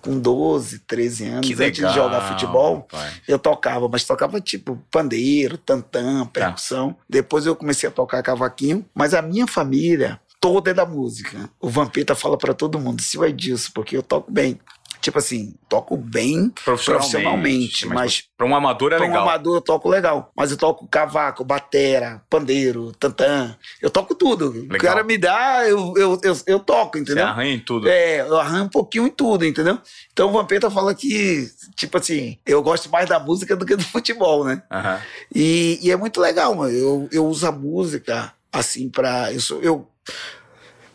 Com 0.00 0.18
12, 0.18 0.80
13 0.80 1.26
anos, 1.26 1.46
Que 1.46 1.52
antes 1.54 1.78
legal. 1.78 1.90
de 1.92 1.96
jogar 1.98 2.28
futebol. 2.32 2.82
pai. 2.90 3.10
Eu 3.28 3.38
tocava, 3.38 3.88
mas 3.88 4.04
tocava 4.04 4.40
tipo 4.40 4.76
pandeiro, 4.90 5.58
tantã, 5.58 6.24
Tá. 6.24 6.30
percussão. 6.30 6.96
Depois 7.08 7.44
eu 7.46 7.54
comecei 7.56 7.88
a 7.88 7.92
tocar 7.92 8.22
cavaquinho. 8.22 8.84
Mas 8.94 9.12
a 9.14 9.20
minha 9.22 9.46
família 9.46 10.20
toda 10.40 10.70
é 10.70 10.74
da 10.74 10.86
música. 10.86 11.50
O 11.60 11.68
Vampeta 11.68 12.14
fala 12.14 12.36
pra 12.38 12.54
todo 12.54 12.78
mundo, 12.80 13.02
se 13.02 13.18
o 13.18 13.24
Edilson, 13.24 13.70
porque 13.74 13.96
eu 13.96 14.02
toco 14.02 14.30
bem. 14.32 14.58
Tipo 15.00 15.18
assim, 15.18 15.54
toco 15.68 15.96
bem 15.96 16.52
profissionalmente, 16.62 17.86
mas 17.86 18.24
Pra 18.36 18.46
um 18.46 18.54
amador 18.54 18.92
é 18.92 18.96
pra 18.96 19.04
um 19.04 19.08
legal. 19.08 19.22
amador 19.22 19.56
eu 19.56 19.60
toco 19.60 19.88
legal. 19.88 20.30
Mas 20.36 20.50
eu 20.50 20.56
toco 20.56 20.86
cavaco, 20.88 21.44
batera, 21.44 22.22
pandeiro, 22.28 22.92
tantã. 22.98 23.56
Eu 23.80 23.90
toco 23.90 24.14
tudo. 24.14 24.50
O 24.50 24.72
Legal. 24.72 24.78
cara 24.78 25.02
me 25.04 25.16
dá, 25.18 25.66
eu, 25.68 25.94
eu, 25.96 26.20
eu, 26.22 26.36
eu 26.46 26.60
toco, 26.60 26.96
Você 26.98 27.02
entendeu? 27.02 27.26
arranha 27.26 27.54
em 27.54 27.58
tudo. 27.60 27.88
É, 27.88 28.20
eu 28.20 28.38
arranho 28.38 28.64
um 28.64 28.68
pouquinho 28.68 29.06
em 29.06 29.10
tudo, 29.10 29.44
entendeu? 29.46 29.78
Então 30.12 30.28
o 30.28 30.32
Vampeta 30.32 30.70
fala 30.70 30.94
que, 30.94 31.48
tipo 31.76 31.96
assim, 31.98 32.38
eu 32.46 32.62
gosto 32.62 32.90
mais 32.90 33.08
da 33.08 33.18
música 33.18 33.56
do 33.56 33.64
que 33.66 33.76
do 33.76 33.84
futebol, 33.84 34.44
né? 34.44 34.62
Aham. 34.70 35.00
E, 35.34 35.78
e 35.82 35.90
é 35.90 35.96
muito 35.96 36.20
legal, 36.20 36.54
mano. 36.54 36.72
Eu, 36.72 37.08
eu 37.12 37.26
uso 37.26 37.46
a 37.46 37.52
música, 37.52 38.32
assim, 38.52 38.88
pra. 38.88 39.32
Eu, 39.32 39.40
sou, 39.40 39.60
eu 39.62 39.86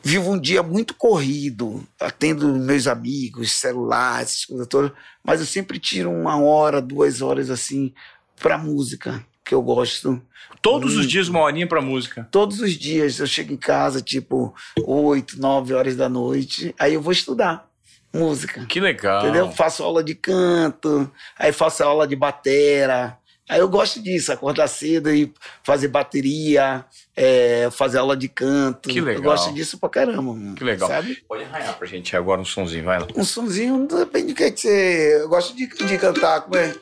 vivo 0.05 0.31
um 0.31 0.39
dia 0.39 0.61
muito 0.61 0.93
corrido, 0.93 1.83
atendo 1.99 2.47
meus 2.59 2.85
amigos, 2.85 3.53
celulares, 3.53 4.29
essas 4.29 4.45
coisas 4.45 4.67
todas, 4.67 4.91
mas 5.23 5.39
eu 5.39 5.47
sempre 5.47 5.79
tiro 5.79 6.11
uma 6.11 6.39
hora, 6.39 6.79
duas 6.79 7.23
horas, 7.23 7.49
assim, 7.49 7.91
pra 8.39 8.55
música, 8.55 9.25
que 9.43 9.55
eu 9.55 9.63
gosto. 9.63 10.21
Todos 10.61 10.91
os 10.91 10.97
Muito. 10.97 11.09
dias 11.09 11.27
uma 11.27 11.39
horinha 11.39 11.65
pra 11.65 11.81
música. 11.81 12.27
Todos 12.29 12.59
os 12.59 12.73
dias 12.73 13.19
eu 13.19 13.25
chego 13.25 13.51
em 13.51 13.57
casa, 13.57 13.99
tipo, 13.99 14.53
oito, 14.85 15.39
nove 15.39 15.73
horas 15.73 15.95
da 15.95 16.07
noite, 16.07 16.73
aí 16.77 16.93
eu 16.93 17.01
vou 17.01 17.11
estudar 17.11 17.67
música. 18.13 18.63
Que 18.67 18.79
legal. 18.79 19.23
Entendeu? 19.23 19.51
Faço 19.51 19.83
aula 19.83 20.03
de 20.03 20.13
canto, 20.13 21.11
aí 21.37 21.51
faço 21.51 21.83
aula 21.83 22.07
de 22.07 22.15
batera. 22.15 23.17
Aí 23.49 23.59
eu 23.59 23.67
gosto 23.67 24.01
disso, 24.01 24.31
acordar 24.31 24.67
cedo 24.67 25.11
e 25.11 25.33
fazer 25.63 25.87
bateria, 25.87 26.85
é, 27.15 27.69
fazer 27.71 27.97
aula 27.99 28.17
de 28.17 28.27
canto. 28.27 28.89
Que 28.89 28.99
legal. 28.99 29.23
Eu 29.23 29.29
gosto 29.29 29.53
disso 29.53 29.77
pra 29.77 29.87
caramba, 29.89 30.21
mano. 30.33 30.55
Que 30.55 30.63
legal. 30.63 30.89
Sabe? 30.89 31.23
Pode 31.27 31.43
arranhar 31.43 31.77
pra 31.77 31.87
gente 31.87 32.15
agora 32.15 32.41
um 32.41 32.45
sonzinho, 32.45 32.83
vai 32.83 32.99
lá. 32.99 33.07
Um 33.15 33.23
sonzinho, 33.23 33.87
depende 33.87 34.33
do 34.33 34.35
que, 34.35 34.51
que 34.51 34.61
você. 34.61 35.21
Eu 35.21 35.29
gosto 35.29 35.55
de, 35.55 35.67
de 35.67 35.97
cantar, 35.97 36.41
como 36.41 36.57
é? 36.57 36.73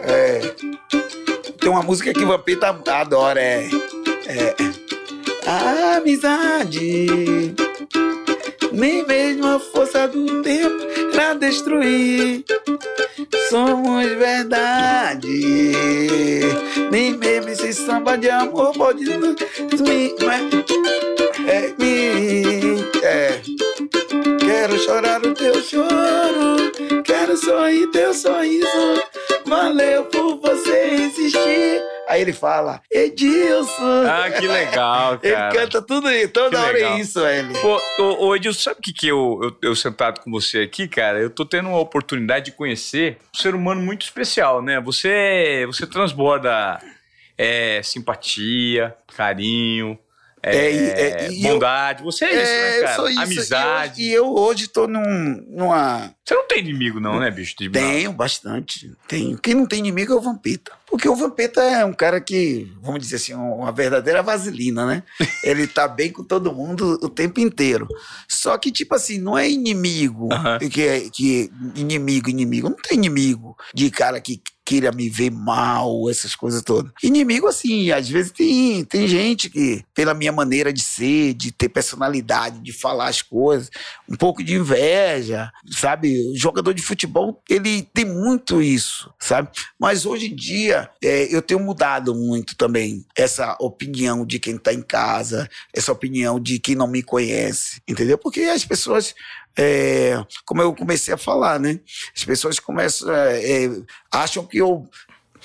É, 0.00 0.38
Tem 1.58 1.70
uma 1.70 1.82
música 1.82 2.12
que 2.12 2.22
o 2.22 2.26
Vampeta 2.26 2.68
adora, 2.68 3.40
é. 3.40 3.68
é 4.26 4.54
a 5.46 5.96
amizade. 5.96 7.54
Nem 8.74 9.06
mesmo 9.06 9.46
a 9.46 9.60
força 9.60 10.08
do 10.08 10.42
tempo 10.42 10.84
pra 11.12 11.34
destruir. 11.34 12.44
Somos 13.48 14.06
verdade. 14.06 15.72
Nem 16.90 17.16
mesmo 17.16 17.50
esse 17.50 17.72
samba 17.72 18.16
de 18.16 18.28
amor 18.28 18.72
pode. 18.72 19.04
É, 21.46 21.74
me. 21.78 22.84
É. 23.02 23.40
Quero 24.38 24.78
chorar 24.78 25.24
o 25.24 25.34
teu 25.34 25.54
choro, 25.62 27.02
quero 27.04 27.36
sorrir 27.36 27.90
teu 27.90 28.14
sorriso. 28.14 28.66
Valeu 29.54 30.04
por 30.06 30.40
você 30.40 30.78
existir. 30.94 31.82
Aí 32.08 32.20
ele 32.20 32.32
fala, 32.32 32.82
Edilson. 32.90 34.04
Ah, 34.06 34.30
que 34.30 34.46
legal, 34.46 35.18
Ele 35.22 35.32
cara. 35.34 35.52
canta 35.54 35.80
tudo 35.80 36.08
aí, 36.08 36.26
toda 36.28 36.50
Que 36.50 36.56
hora 36.56 36.72
legal. 36.72 36.92
é 36.94 37.00
isso, 37.00 37.20
velho. 37.20 37.52
Pô, 37.62 37.80
ô, 38.00 38.26
ô 38.26 38.36
Edilson, 38.36 38.60
sabe 38.60 38.80
o 38.80 38.82
que, 38.82 38.92
que 38.92 39.08
eu, 39.08 39.40
eu, 39.42 39.70
eu 39.70 39.76
sentado 39.76 40.20
com 40.20 40.30
você 40.30 40.58
aqui, 40.58 40.86
cara? 40.88 41.18
Eu 41.20 41.30
tô 41.30 41.44
tendo 41.46 41.68
uma 41.68 41.78
oportunidade 41.78 42.46
de 42.46 42.52
conhecer 42.52 43.16
um 43.34 43.38
ser 43.40 43.54
humano 43.54 43.80
muito 43.80 44.02
especial, 44.02 44.60
né? 44.60 44.80
Você, 44.80 45.64
você 45.66 45.86
transborda 45.86 46.78
é, 47.38 47.80
simpatia, 47.82 48.94
carinho, 49.16 49.98
é, 50.44 50.56
É, 50.56 51.24
é, 51.26 51.30
e 51.32 51.44
eu- 51.46 51.54
bondade. 51.54 52.02
Você 52.02 52.24
é 52.24 52.42
isso, 52.42 52.52
né, 52.52 52.78
eu 52.78 52.82
cara? 52.84 52.96
sou 52.96 53.08
isso. 53.08 53.20
Amizade. 53.20 54.02
E 54.02 54.06
eu, 54.06 54.12
e 54.12 54.14
eu 54.26 54.34
hoje 54.34 54.68
tô 54.68 54.86
num, 54.86 55.44
numa. 55.48 56.14
Você 56.24 56.34
não 56.34 56.46
tem 56.46 56.58
inimigo, 56.58 57.00
não, 57.00 57.18
né, 57.20 57.30
bicho? 57.30 57.54
De- 57.58 57.68
Tenho 57.70 58.12
bastante. 58.12 58.92
Tenho. 59.08 59.38
Quem 59.38 59.54
não 59.54 59.66
tem 59.66 59.78
inimigo 59.78 60.12
é 60.12 60.16
o 60.16 60.20
Vampeta. 60.20 60.72
Porque 60.86 61.08
o 61.08 61.16
Vampeta 61.16 61.60
é 61.60 61.84
um 61.84 61.92
cara 61.92 62.20
que, 62.20 62.70
vamos 62.80 63.00
dizer 63.00 63.16
assim, 63.16 63.34
uma 63.34 63.72
verdadeira 63.72 64.22
vaselina, 64.22 64.86
né? 64.86 65.02
Ele 65.42 65.66
tá 65.66 65.88
bem 65.88 66.12
com 66.12 66.22
todo 66.22 66.52
mundo 66.54 66.98
o 67.02 67.08
tempo 67.08 67.40
inteiro. 67.40 67.88
Só 68.28 68.56
que, 68.56 68.70
tipo 68.70 68.94
assim, 68.94 69.18
não 69.18 69.36
é 69.36 69.48
inimigo. 69.50 70.28
Aham. 70.32 70.58
Que, 70.60 70.82
é- 70.86 71.08
que 71.12 71.50
inimigo, 71.74 72.30
inimigo. 72.30 72.68
Não 72.68 72.76
tem 72.76 72.96
inimigo 72.98 73.56
de 73.74 73.90
cara 73.90 74.20
que 74.20 74.40
queira 74.64 74.90
me 74.90 75.08
ver 75.08 75.30
mal, 75.30 76.08
essas 76.08 76.34
coisas 76.34 76.62
todas. 76.62 76.90
Inimigo, 77.02 77.46
assim, 77.46 77.90
às 77.90 78.08
vezes 78.08 78.32
tem, 78.32 78.84
tem 78.84 79.06
gente 79.06 79.50
que, 79.50 79.84
pela 79.94 80.14
minha 80.14 80.32
maneira 80.32 80.72
de 80.72 80.82
ser, 80.82 81.34
de 81.34 81.52
ter 81.52 81.68
personalidade, 81.68 82.60
de 82.60 82.72
falar 82.72 83.08
as 83.08 83.20
coisas, 83.20 83.70
um 84.08 84.16
pouco 84.16 84.42
de 84.42 84.54
inveja, 84.54 85.50
sabe? 85.70 86.30
O 86.30 86.36
jogador 86.36 86.72
de 86.72 86.82
futebol, 86.82 87.42
ele 87.48 87.82
tem 87.92 88.04
muito 88.04 88.62
isso, 88.62 89.12
sabe? 89.18 89.48
Mas 89.78 90.06
hoje 90.06 90.32
em 90.32 90.34
dia, 90.34 90.90
é, 91.02 91.34
eu 91.34 91.42
tenho 91.42 91.60
mudado 91.60 92.14
muito 92.14 92.56
também 92.56 93.04
essa 93.16 93.56
opinião 93.60 94.24
de 94.24 94.38
quem 94.38 94.56
tá 94.56 94.72
em 94.72 94.82
casa, 94.82 95.48
essa 95.72 95.92
opinião 95.92 96.40
de 96.40 96.58
quem 96.58 96.74
não 96.74 96.86
me 96.86 97.02
conhece, 97.02 97.82
entendeu? 97.86 98.16
Porque 98.16 98.40
as 98.42 98.64
pessoas. 98.64 99.14
É, 99.58 100.22
como 100.44 100.62
eu 100.62 100.74
comecei 100.74 101.12
a 101.14 101.18
falar, 101.18 101.58
né? 101.60 101.80
As 102.16 102.24
pessoas 102.24 102.58
começam. 102.58 103.12
é, 103.14 103.64
é, 103.64 103.70
acham 104.12 104.44
que 104.46 104.58
eu 104.58 104.88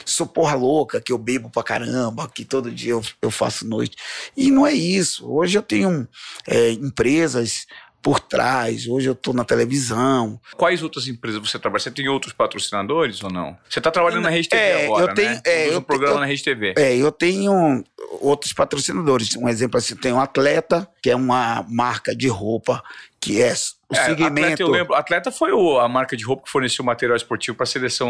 sou 0.05 0.25
porra 0.25 0.55
louca, 0.55 1.01
que 1.01 1.11
eu 1.11 1.17
bebo 1.17 1.49
pra 1.49 1.61
caramba, 1.63 2.29
que 2.33 2.45
todo 2.45 2.71
dia 2.71 2.91
eu, 2.91 3.01
eu 3.21 3.29
faço 3.29 3.67
noite. 3.67 3.97
E 4.35 4.49
não 4.49 4.65
é 4.65 4.73
isso. 4.73 5.29
Hoje 5.29 5.57
eu 5.57 5.61
tenho 5.61 6.07
é, 6.47 6.71
empresas 6.71 7.65
por 8.01 8.17
trás, 8.17 8.87
hoje 8.87 9.09
eu 9.09 9.13
tô 9.13 9.33
na 9.33 9.43
televisão. 9.43 10.39
Quais 10.55 10.81
outras 10.81 11.09
empresas 11.09 11.41
você 11.41 11.59
trabalha? 11.59 11.81
Você 11.83 11.91
tem 11.91 12.07
outros 12.07 12.31
patrocinadores 12.31 13.21
ou 13.21 13.29
não? 13.29 13.57
Você 13.69 13.81
tá 13.81 13.91
trabalhando 13.91 14.23
na 14.23 14.29
Rede 14.29 14.47
TV 14.47 14.61
É, 14.63 14.85
agora, 14.85 15.11
eu 15.11 15.13
tenho- 15.15 15.29
né? 15.31 15.41
é, 15.45 15.67
eu 15.73 15.77
o 15.79 15.81
programa 15.81 16.15
te- 16.15 16.19
na 16.21 16.25
Rede 16.25 16.43
TV. 16.43 16.73
É, 16.77 16.95
eu 16.95 17.11
tenho 17.11 17.83
outros 18.21 18.53
patrocinadores. 18.53 19.35
Um 19.35 19.49
exemplo 19.49 19.77
assim, 19.77 19.97
tem 19.97 20.13
um 20.13 20.19
Atleta, 20.21 20.87
que 21.01 21.09
é 21.09 21.15
uma 21.15 21.65
marca 21.69 22.15
de 22.15 22.27
roupa 22.27 22.83
que 23.21 23.41
é 23.41 23.51
o 23.89 23.95
É, 23.95 24.05
segmento. 24.05 24.39
Atleta, 24.45 24.61
eu 24.63 24.67
lembro. 24.69 24.95
Atleta 24.95 25.29
foi 25.31 25.51
o- 25.51 25.77
a 25.77 25.89
marca 25.89 26.15
de 26.15 26.23
roupa 26.23 26.43
que 26.43 26.49
forneceu 26.51 26.85
material 26.85 27.17
esportivo 27.17 27.57
para 27.57 27.65
a 27.65 27.67
seleção 27.67 28.09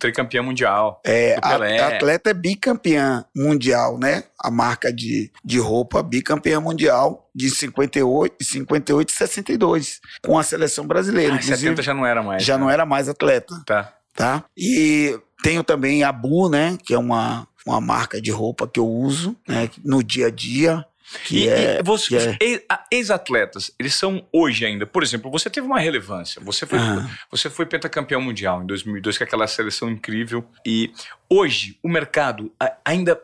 tricampeã 0.00 0.42
mundial. 0.42 1.00
É, 1.06 1.38
a, 1.40 1.54
atleta 1.96 2.30
é 2.30 2.34
bicampeã 2.34 3.24
mundial, 3.36 3.98
né? 3.98 4.24
A 4.38 4.50
marca 4.50 4.92
de, 4.92 5.30
de 5.44 5.58
roupa 5.60 6.02
bicampeã 6.02 6.60
mundial 6.60 7.28
de 7.32 7.50
58, 7.50 8.34
58 8.42 9.08
e 9.10 9.12
62 9.12 10.00
com 10.24 10.36
a 10.36 10.42
seleção 10.42 10.84
brasileira. 10.86 11.34
Ah, 11.34 11.36
Inclusive, 11.36 11.58
70 11.60 11.82
já 11.82 11.94
não 11.94 12.04
era 12.04 12.20
mais. 12.22 12.42
já 12.42 12.54
né? 12.58 12.64
não 12.64 12.70
era 12.70 12.84
mais 12.84 13.08
atleta, 13.08 13.54
Tá. 13.64 13.92
tá? 14.16 14.44
E 14.56 15.16
tenho 15.42 15.62
também 15.62 16.02
a 16.02 16.10
Bu, 16.10 16.48
né? 16.48 16.76
Que 16.84 16.94
é 16.94 16.98
uma, 16.98 17.46
uma 17.64 17.80
marca 17.80 18.20
de 18.20 18.32
roupa 18.32 18.66
que 18.66 18.80
eu 18.80 18.86
uso 18.88 19.36
né, 19.46 19.70
no 19.84 20.02
dia 20.02 20.26
a 20.26 20.30
dia. 20.30 20.84
Que 21.24 21.44
e, 21.44 21.48
é, 21.48 21.78
e 21.80 21.82
você, 21.82 22.36
que 22.36 22.44
é- 22.44 22.62
ex-atletas, 22.90 23.72
eles 23.78 23.94
são 23.94 24.26
hoje 24.32 24.66
ainda. 24.66 24.86
Por 24.86 25.02
exemplo, 25.02 25.30
você 25.30 25.48
teve 25.48 25.66
uma 25.66 25.78
relevância. 25.80 26.40
Você 26.44 26.66
foi, 26.66 26.78
Ah. 26.78 27.08
você 27.30 27.48
foi 27.48 27.64
pentacampeão 27.66 28.20
mundial 28.20 28.62
em 28.62 28.66
2002, 28.66 29.16
com 29.16 29.24
aquela 29.24 29.46
seleção 29.46 29.88
incrível. 29.90 30.44
E 30.66 30.92
hoje, 31.28 31.78
o 31.82 31.88
mercado 31.88 32.52
ainda. 32.84 33.20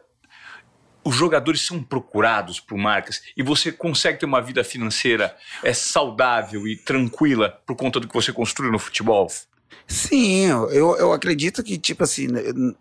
Os 1.07 1.15
jogadores 1.15 1.61
são 1.61 1.83
procurados 1.83 2.59
por 2.61 2.79
marcas 2.79 3.21
e 3.37 3.43
você 3.43 3.71
consegue 3.71 4.19
ter 4.21 4.25
uma 4.25 4.41
vida 4.41 4.65
financeira 4.65 5.37
é, 5.63 5.71
saudável 5.75 6.67
e 6.67 6.77
tranquila 6.79 7.61
por 7.67 7.77
conta 7.77 8.01
do 8.01 8.09
que 8.09 8.15
você 8.15 8.33
construiu 8.33 8.73
no 8.73 8.79
futebol? 8.79 9.31
Sim, 9.87 10.47
eu, 10.47 10.97
eu 10.97 11.13
acredito 11.13 11.63
que, 11.63 11.77
tipo 11.77 12.03
assim, 12.05 12.29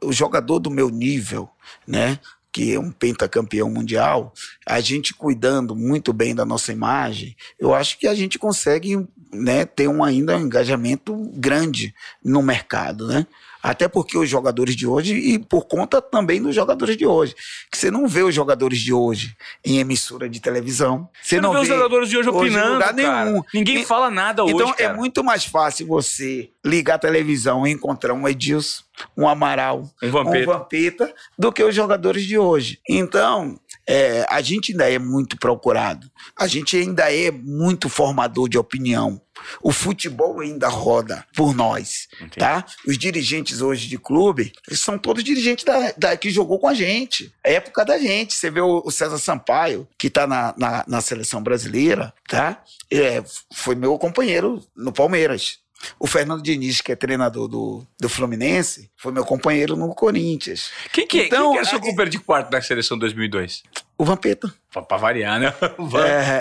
o 0.02 0.14
jogador 0.14 0.60
do 0.60 0.72
meu 0.72 0.90
nível, 0.90 1.50
né? 1.86 2.18
Que 2.54 2.76
é 2.76 2.80
um 2.80 2.92
pentacampeão 2.92 3.70
mundial, 3.70 4.32
a 4.66 4.80
gente 4.80 5.14
cuidando 5.14 5.76
muito 5.76 6.14
bem 6.14 6.36
da 6.36 6.46
nossa 6.46 6.72
imagem, 6.72 7.36
eu 7.60 7.74
acho 7.74 7.98
que 7.98 8.08
a 8.08 8.14
gente 8.14 8.38
consegue 8.38 9.06
né, 9.34 9.66
ter 9.66 9.88
um 9.88 10.04
ainda 10.04 10.38
um 10.38 10.42
engajamento 10.42 11.16
grande 11.34 11.94
no 12.24 12.42
mercado, 12.42 13.08
né? 13.08 13.26
Até 13.64 13.88
porque 13.88 14.18
os 14.18 14.30
jogadores 14.30 14.76
de 14.76 14.86
hoje, 14.86 15.16
e 15.16 15.40
por 15.40 15.66
conta 15.66 16.02
também 16.02 16.42
dos 16.42 16.54
jogadores 16.54 16.98
de 16.98 17.06
hoje, 17.06 17.34
que 17.72 17.78
você 17.78 17.90
não 17.90 18.06
vê 18.10 18.22
os 18.22 18.36
jogadores 18.36 18.78
de 18.78 18.92
hoje 18.92 19.38
em 19.64 19.78
emissora 19.80 20.28
de 20.28 20.42
televisão. 20.42 21.08
Você 21.24 21.40
não, 21.40 21.54
vê 21.54 21.60
os 21.60 21.68
jogadores 21.70 22.10
de 22.10 22.18
hoje 22.18 22.28
hoje 22.30 22.38
opinando, 22.50 22.74
lugar 22.74 22.94
cara. 22.94 23.26
nenhum. 23.26 23.42
Ninguém 23.54 23.80
E- 23.82 23.86
fala 23.86 24.12
nada 24.12 24.44
hoje, 24.44 24.54
Então 24.54 24.76
é 24.78 24.92
muito 24.94 25.24
mais 25.24 25.46
fácil 25.46 25.88
você 25.88 26.50
ligar 26.66 26.96
a 26.96 27.00
televisão 27.00 27.66
e 27.66 27.72
encontrar 27.72 28.14
um 28.14 28.28
Edilson, 28.28 28.84
um 29.18 29.28
Amaral, 29.28 29.90
Um 30.04 30.12
Vampeta. 30.12 30.52
um 30.52 30.54
Vampeta, 30.54 31.14
do 31.40 31.52
que 31.52 31.64
os 31.64 31.74
jogadores 31.74 32.26
de 32.26 32.38
hoje. 32.38 32.80
Então, 32.88 33.58
é, 33.88 34.26
a 34.30 34.42
gente 34.42 34.72
ainda 34.72 34.90
é 34.90 34.98
muito 35.00 35.38
procurado. 35.38 36.10
A 36.38 36.48
gente 36.48 36.78
ainda 36.78 37.14
é 37.14 37.32
muito 37.32 37.90
formador 37.90 38.48
de 38.48 38.58
opinião. 38.58 39.22
O 39.62 39.74
futebol 39.74 40.40
ainda 40.40 40.70
roda 40.70 41.26
por 41.36 41.54
nós, 41.54 42.08
Entendi. 42.16 42.38
tá? 42.38 42.64
Os 42.88 42.98
dirigentes 42.98 43.60
hoje 43.62 43.88
de 43.90 43.98
clube 43.98 44.54
são 44.72 44.98
todos 44.98 45.24
dirigentes 45.24 45.66
da, 45.66 45.92
da- 45.98 46.16
que 46.16 46.30
jogou 46.30 46.60
com 46.60 46.68
a 46.68 46.74
gente. 46.74 47.34
É 47.44 47.56
época 47.56 47.84
da 47.84 47.98
gente. 47.98 48.34
Você 48.36 48.50
vê 48.50 48.62
o, 48.62 48.82
o 48.86 48.92
César 48.92 49.18
Sampaio, 49.18 49.88
que 49.98 50.10
tá 50.10 50.26
na, 50.26 50.54
na, 50.58 50.86
na 50.88 51.02
seleção 51.02 51.42
brasileira, 51.44 52.14
tá? 52.30 52.64
É, 52.92 53.22
foi 53.54 53.76
meu 53.76 53.98
companheiro 53.98 54.64
no 54.78 54.94
Palmeiras. 54.94 55.58
O 56.00 56.08
Fernando 56.08 56.42
Diniz, 56.42 56.82
que 56.82 56.92
é 56.92 56.96
treinador 56.96 57.48
do, 57.48 57.86
do 58.00 58.10
Fluminense, 58.10 58.90
foi 58.98 59.12
meu 59.12 59.26
companheiro 59.26 59.76
no 59.76 59.94
Corinthians. 59.94 60.72
Quem 60.92 61.06
que, 61.08 61.20
é- 61.22 61.26
Então, 61.28 61.52
quem 61.54 61.62
que 61.62 61.68
é 61.68 61.70
seu 61.70 61.78
a- 61.78 61.82
companheiro 61.82 62.10
de 62.12 62.20
quarto 62.20 62.50
da 62.50 62.62
seleção 62.62 62.98
2002? 62.98 63.64
O 63.98 64.06
Vampeta. 64.06 64.54
Pra, 64.72 64.82
pra 64.82 64.98
variar, 64.98 65.40
né? 65.40 65.54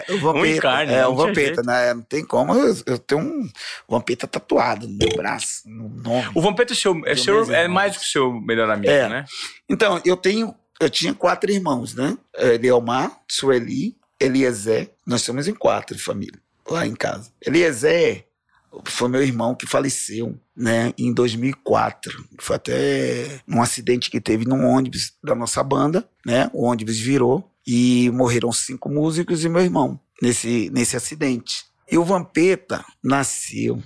É, 0.08 0.12
o 0.12 0.18
Vampeta. 0.18 0.68
é, 0.82 1.02
não 1.02 1.12
o 1.12 1.14
tinha 1.14 1.26
Vampeta, 1.26 1.40
jeito. 1.54 1.62
né? 1.66 1.94
Não 1.94 2.02
tem 2.02 2.24
como. 2.24 2.54
Eu, 2.54 2.76
eu 2.86 2.98
tenho 2.98 3.20
um 3.20 3.48
Vampeta 3.88 4.26
tatuado 4.26 4.88
no 4.88 4.96
meu 4.96 5.16
braço, 5.16 5.62
no 5.68 5.88
nome. 5.88 6.30
O 6.34 6.40
Vampeta 6.40 6.72
é, 6.72 6.76
seu, 6.76 7.00
é, 7.06 7.14
seu, 7.14 7.52
é 7.54 7.68
mais 7.68 7.92
do 7.94 7.98
que 8.00 8.06
seu 8.06 8.32
melhor 8.32 8.70
amigo, 8.70 8.90
É. 8.90 9.08
né? 9.08 9.24
Então, 9.68 10.00
eu 10.04 10.16
tenho. 10.16 10.54
Eu 10.80 10.90
tinha 10.90 11.14
quatro 11.14 11.50
irmãos, 11.52 11.94
né? 11.94 12.16
Elielmar, 12.36 13.20
Sueli, 13.30 13.96
Eliezer. 14.18 14.90
Nós 15.06 15.22
somos 15.22 15.46
em 15.46 15.54
quatro 15.54 15.96
família, 15.98 16.40
lá 16.68 16.84
em 16.86 16.94
casa. 16.94 17.30
Eliezer 17.44 18.26
foi 18.84 19.08
meu 19.08 19.22
irmão 19.22 19.54
que 19.54 19.66
faleceu, 19.66 20.38
né? 20.56 20.92
Em 20.96 21.12
2004. 21.12 22.24
Foi 22.38 22.56
até 22.56 23.40
um 23.48 23.60
acidente 23.60 24.10
que 24.10 24.20
teve 24.20 24.44
num 24.44 24.66
ônibus 24.66 25.12
da 25.22 25.34
nossa 25.34 25.62
banda, 25.62 26.08
né? 26.24 26.50
O 26.52 26.64
ônibus 26.64 26.98
virou 26.98 27.48
e 27.66 28.10
morreram 28.10 28.52
cinco 28.52 28.88
músicos 28.88 29.44
e 29.44 29.48
meu 29.48 29.62
irmão 29.62 30.00
nesse, 30.20 30.70
nesse 30.72 30.96
acidente. 30.96 31.64
E 31.90 31.98
o 31.98 32.04
Vampeta 32.04 32.84
nasceu 33.02 33.82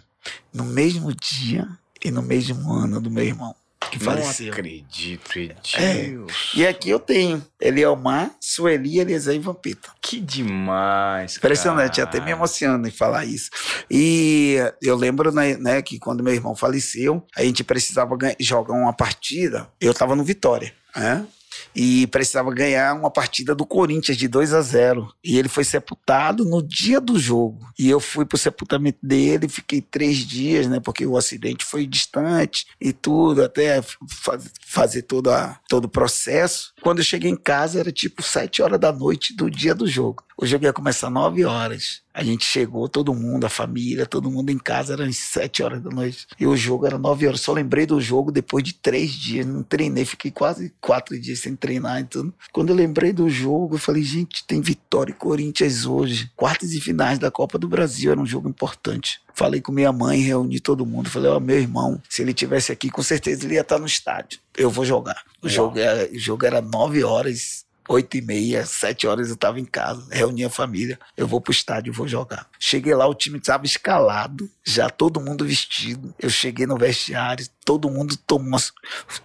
no 0.53 0.65
mesmo 0.65 1.13
dia 1.15 1.69
e 2.05 2.11
no 2.11 2.23
mesmo 2.23 2.73
ano 2.73 3.01
do 3.01 3.11
meu 3.11 3.25
irmão, 3.25 3.55
que 3.91 3.99
faleceu. 3.99 4.47
Não 4.47 4.53
acredito, 4.53 5.39
É. 5.77 6.01
Edilson. 6.01 6.27
E 6.55 6.67
aqui 6.67 6.91
eu 6.91 6.99
tenho 6.99 7.45
Elielmar, 7.61 8.31
Sueli, 8.41 8.99
Eliezer 9.01 9.35
e 9.35 9.39
Vampeta. 9.39 9.91
Que 10.01 10.21
demais, 10.21 11.37
Impressionante, 11.37 11.97
cara. 11.97 12.09
até 12.09 12.21
me 12.21 12.31
emociono 12.31 12.87
em 12.87 12.91
falar 12.91 13.25
isso. 13.25 13.51
E 13.91 14.57
eu 14.83 14.97
lembro 14.97 15.33
né, 15.33 15.57
né, 15.57 15.83
que 15.83 15.99
quando 15.99 16.23
meu 16.23 16.35
irmão 16.35 16.55
faleceu, 16.55 17.25
a 17.37 17.43
gente 17.43 17.63
precisava 17.65 18.17
jogar 18.41 18.75
uma 18.75 18.93
partida. 18.93 19.69
Eu 19.81 19.93
estava 19.93 20.15
no 20.17 20.25
Vitória, 20.25 20.73
né? 20.95 21.27
E 21.77 22.07
precisava 22.07 22.51
ganhar 22.55 22.95
uma 22.95 23.11
partida 23.11 23.55
do 23.55 23.67
Corinthians 23.67 24.17
de 24.17 24.27
2 24.27 24.55
a 24.55 24.63
0 24.63 25.13
E 25.23 25.39
ele 25.39 25.49
foi 25.49 25.63
sepultado 25.63 26.43
no 26.43 26.63
dia 26.67 26.99
do 27.01 27.19
jogo. 27.19 27.59
E 27.79 27.91
eu 27.91 28.01
fui 28.01 28.25
pro 28.25 28.39
sepultamento 28.39 28.99
dele, 29.03 29.47
fiquei 29.47 29.83
três 29.83 30.17
dias, 30.19 30.67
né? 30.67 30.81
Porque 30.81 31.05
o 31.05 31.19
acidente 31.19 31.65
foi 31.67 31.87
distante 31.87 32.65
e 32.81 32.95
tudo, 32.95 33.43
até 33.45 33.83
fa- 33.83 34.39
fazer 34.67 35.03
todo, 35.03 35.31
a, 35.31 35.61
todo 35.69 35.85
o 35.85 35.89
processo. 35.89 36.73
Quando 36.87 36.99
eu 36.99 37.05
cheguei 37.05 37.33
em 37.33 37.37
casa, 37.37 37.81
era 37.81 37.91
tipo 37.91 38.23
sete 38.23 38.63
horas 38.63 38.79
da 38.79 38.93
noite 38.93 39.35
do 39.35 39.51
dia 39.51 39.75
do 39.75 39.89
jogo. 39.89 40.23
O 40.39 40.47
jogo 40.47 40.67
ia 40.67 40.73
começar 40.73 41.11
nove 41.11 41.45
horas. 41.45 42.01
A 42.15 42.23
gente 42.23 42.45
chegou, 42.45 42.89
todo 42.89 43.13
mundo, 43.13 43.45
a 43.45 43.49
família, 43.49 44.07
todo 44.07 44.31
mundo 44.31 44.51
em 44.51 44.57
casa, 44.57 44.93
eram 44.93 45.13
sete 45.13 45.65
horas 45.65 45.83
da 45.83 45.91
noite. 45.91 46.29
E 46.39 46.47
o 46.47 46.57
jogo 46.57 46.87
era 46.87 46.97
nove 46.97 47.27
horas. 47.27 47.41
Só 47.41 47.53
lembrei 47.53 47.87
do 47.87 48.01
jogo 48.01 48.31
depois 48.31 48.63
de 48.63 48.73
três 48.73 49.11
dias. 49.11 49.45
Não 49.45 49.65
treinei, 49.65 50.05
fiquei 50.05 50.31
quase 50.31 50.73
quatro 50.81 51.19
dias 51.19 51.41
sem 51.41 51.57
treinar 51.57 52.03
e 52.03 52.05
tudo. 52.05 52.33
Quando 52.53 52.69
eu 52.69 52.77
lembrei 52.77 53.13
do 53.13 53.29
jogo, 53.29 53.75
eu 53.75 53.81
falei, 53.81 54.05
gente, 54.05 54.47
tem 54.47 54.61
Vitória 54.61 55.11
e 55.11 55.17
Corinthians 55.17 55.87
hoje. 55.87 56.31
Quartas 56.37 56.73
e 56.73 56.81
finais 56.81 57.19
da 57.19 57.33
Copa 57.33 57.59
do 57.59 57.67
Brasil, 57.67 58.13
era 58.13 58.21
um 58.21 58.27
jogo 58.27 58.49
importante. 58.49 59.21
Falei 59.37 59.61
com 59.61 59.71
minha 59.71 59.93
mãe, 59.93 60.21
reuni 60.21 60.59
todo 60.59 60.87
mundo. 60.87 61.11
Falei, 61.11 61.31
ó, 61.31 61.39
meu 61.39 61.59
irmão, 61.59 62.01
se 62.09 62.23
ele 62.23 62.33
tivesse 62.33 62.73
aqui, 62.73 62.89
com 62.89 63.03
certeza 63.03 63.45
ele 63.45 63.55
ia 63.55 63.61
estar 63.61 63.79
no 63.79 63.85
estádio. 63.85 64.41
Eu 64.57 64.71
vou 64.71 64.83
jogar. 64.83 65.23
O, 65.43 65.49
jogo 65.49 65.79
era, 65.79 66.11
o 66.11 66.19
jogo 66.19 66.47
era 66.47 66.63
nove 66.63 67.05
horas 67.05 67.67
oito 67.89 68.17
e 68.17 68.21
meia, 68.21 68.67
sete 68.67 69.07
horas 69.07 69.29
eu 69.29 69.35
estava 69.35 69.61
em 69.61 69.65
casa, 69.65 70.07
reuni 70.11 70.45
a 70.45 70.51
família, 70.51 70.99
eu 71.17 71.27
vou 71.27 71.41
pro 71.41 71.53
estádio, 71.53 71.93
vou 71.93 72.09
jogar. 72.09 72.49
Cheguei 72.59 72.95
lá, 72.95 73.07
o 73.07 73.15
time 73.15 73.39
estava 73.39 73.65
escalado, 73.65 74.51
já 74.65 74.89
todo 74.91 75.21
mundo 75.21 75.45
vestido. 75.45 76.15
Eu 76.19 76.29
cheguei 76.31 76.67
no 76.67 76.77
vestiário, 76.77 77.47
todo 77.65 77.91
mundo 77.91 78.17
tomou, 78.27 78.61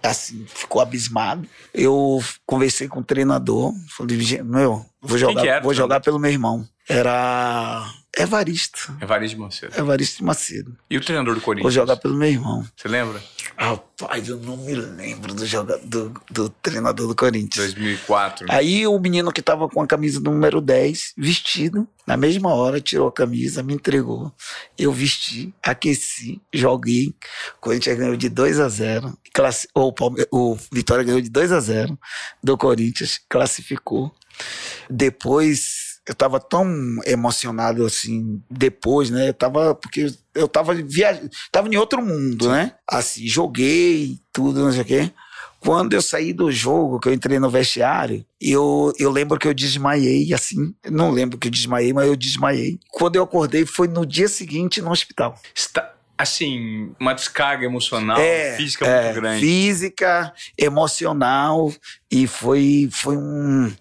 assim, 0.02 0.44
ficou 0.46 0.80
abismado. 0.80 1.48
Eu 1.74 2.22
conversei 2.46 2.88
com 2.88 3.00
o 3.00 3.04
treinador, 3.04 3.74
falei, 3.96 4.20
"Gente, 4.20 4.44
meu, 4.44 4.84
vou 5.00 5.18
jogar, 5.18 5.62
vou 5.62 5.74
jogar 5.74 6.00
pelo 6.00 6.18
meu 6.18 6.30
irmão. 6.30 6.66
Era 6.88 7.90
Evaristo, 8.16 8.94
Evaristo 9.00 9.38
Macedo. 9.40 9.72
Evaristo 9.78 10.24
Macedo. 10.24 10.76
E 10.90 10.96
o 10.96 11.00
treinador 11.00 11.34
do 11.34 11.40
Vou 11.40 11.46
Corinthians? 11.46 11.72
jogar 11.74 11.96
pelo 11.96 12.14
meu 12.14 12.28
irmão. 12.28 12.66
Você 12.76 12.88
lembra? 12.88 13.22
Rapaz, 13.56 14.28
eu 14.28 14.36
não 14.38 14.56
me 14.56 14.74
lembro 14.74 15.32
do, 15.34 15.46
joga, 15.46 15.78
do, 15.78 16.12
do 16.30 16.48
treinador 16.48 17.06
do 17.06 17.14
Corinthians. 17.14 17.72
2004. 17.72 18.46
Aí 18.50 18.86
o 18.86 18.98
menino 18.98 19.32
que 19.32 19.40
tava 19.40 19.68
com 19.68 19.80
a 19.80 19.86
camisa 19.86 20.20
número 20.20 20.60
10, 20.60 21.14
vestido, 21.16 21.86
na 22.06 22.16
mesma 22.16 22.52
hora 22.52 22.80
tirou 22.80 23.08
a 23.08 23.12
camisa, 23.12 23.62
me 23.62 23.74
entregou. 23.74 24.32
Eu 24.76 24.92
vesti, 24.92 25.54
aqueci, 25.62 26.40
joguei. 26.52 27.14
O 27.56 27.60
Corinthians 27.60 27.96
ganhou 27.96 28.16
de 28.16 28.28
2 28.28 28.58
a 28.60 28.68
0. 28.68 29.16
Classi 29.32 29.68
ou 29.74 29.88
o, 29.88 29.92
Palme- 29.92 30.26
o 30.30 30.56
Vitória 30.70 31.04
ganhou 31.04 31.20
de 31.20 31.30
2 31.30 31.52
a 31.52 31.60
0 31.60 31.98
do 32.42 32.58
Corinthians, 32.58 33.20
classificou. 33.28 34.12
Depois 34.90 35.81
eu 36.06 36.14
tava 36.14 36.40
tão 36.40 36.68
emocionado 37.06 37.86
assim, 37.86 38.42
depois, 38.50 39.10
né? 39.10 39.28
Eu 39.28 39.34
tava 39.34 39.74
porque 39.74 40.12
eu 40.34 40.48
tava 40.48 40.74
viajando, 40.74 41.30
tava 41.50 41.68
em 41.68 41.76
outro 41.76 42.02
mundo, 42.04 42.50
né? 42.50 42.74
Assim, 42.88 43.26
joguei 43.26 44.18
tudo, 44.32 44.64
não 44.64 44.72
sei 44.72 44.82
o 44.82 44.84
quê. 44.84 45.12
Quando 45.60 45.92
eu 45.92 46.02
saí 46.02 46.32
do 46.32 46.50
jogo, 46.50 46.98
que 46.98 47.08
eu 47.08 47.12
entrei 47.12 47.38
no 47.38 47.48
vestiário, 47.48 48.26
eu, 48.40 48.92
eu 48.98 49.12
lembro 49.12 49.38
que 49.38 49.46
eu 49.46 49.54
desmaiei, 49.54 50.34
assim. 50.34 50.74
Não 50.90 51.12
lembro 51.12 51.38
que 51.38 51.46
eu 51.46 51.52
desmaiei, 51.52 51.92
mas 51.92 52.08
eu 52.08 52.16
desmaiei. 52.16 52.80
Quando 52.90 53.14
eu 53.14 53.22
acordei, 53.22 53.64
foi 53.64 53.86
no 53.86 54.04
dia 54.04 54.26
seguinte 54.26 54.82
no 54.82 54.90
hospital. 54.90 55.38
Está, 55.54 55.94
assim, 56.18 56.92
uma 56.98 57.12
descarga 57.12 57.64
emocional, 57.64 58.18
É, 58.18 58.56
física 58.56 58.86
é, 58.86 59.04
muito 59.04 59.20
grande. 59.20 59.40
Física, 59.40 60.34
emocional. 60.58 61.72
E 62.14 62.26
foi, 62.26 62.90
foi 62.92 63.16
um, 63.16 63.72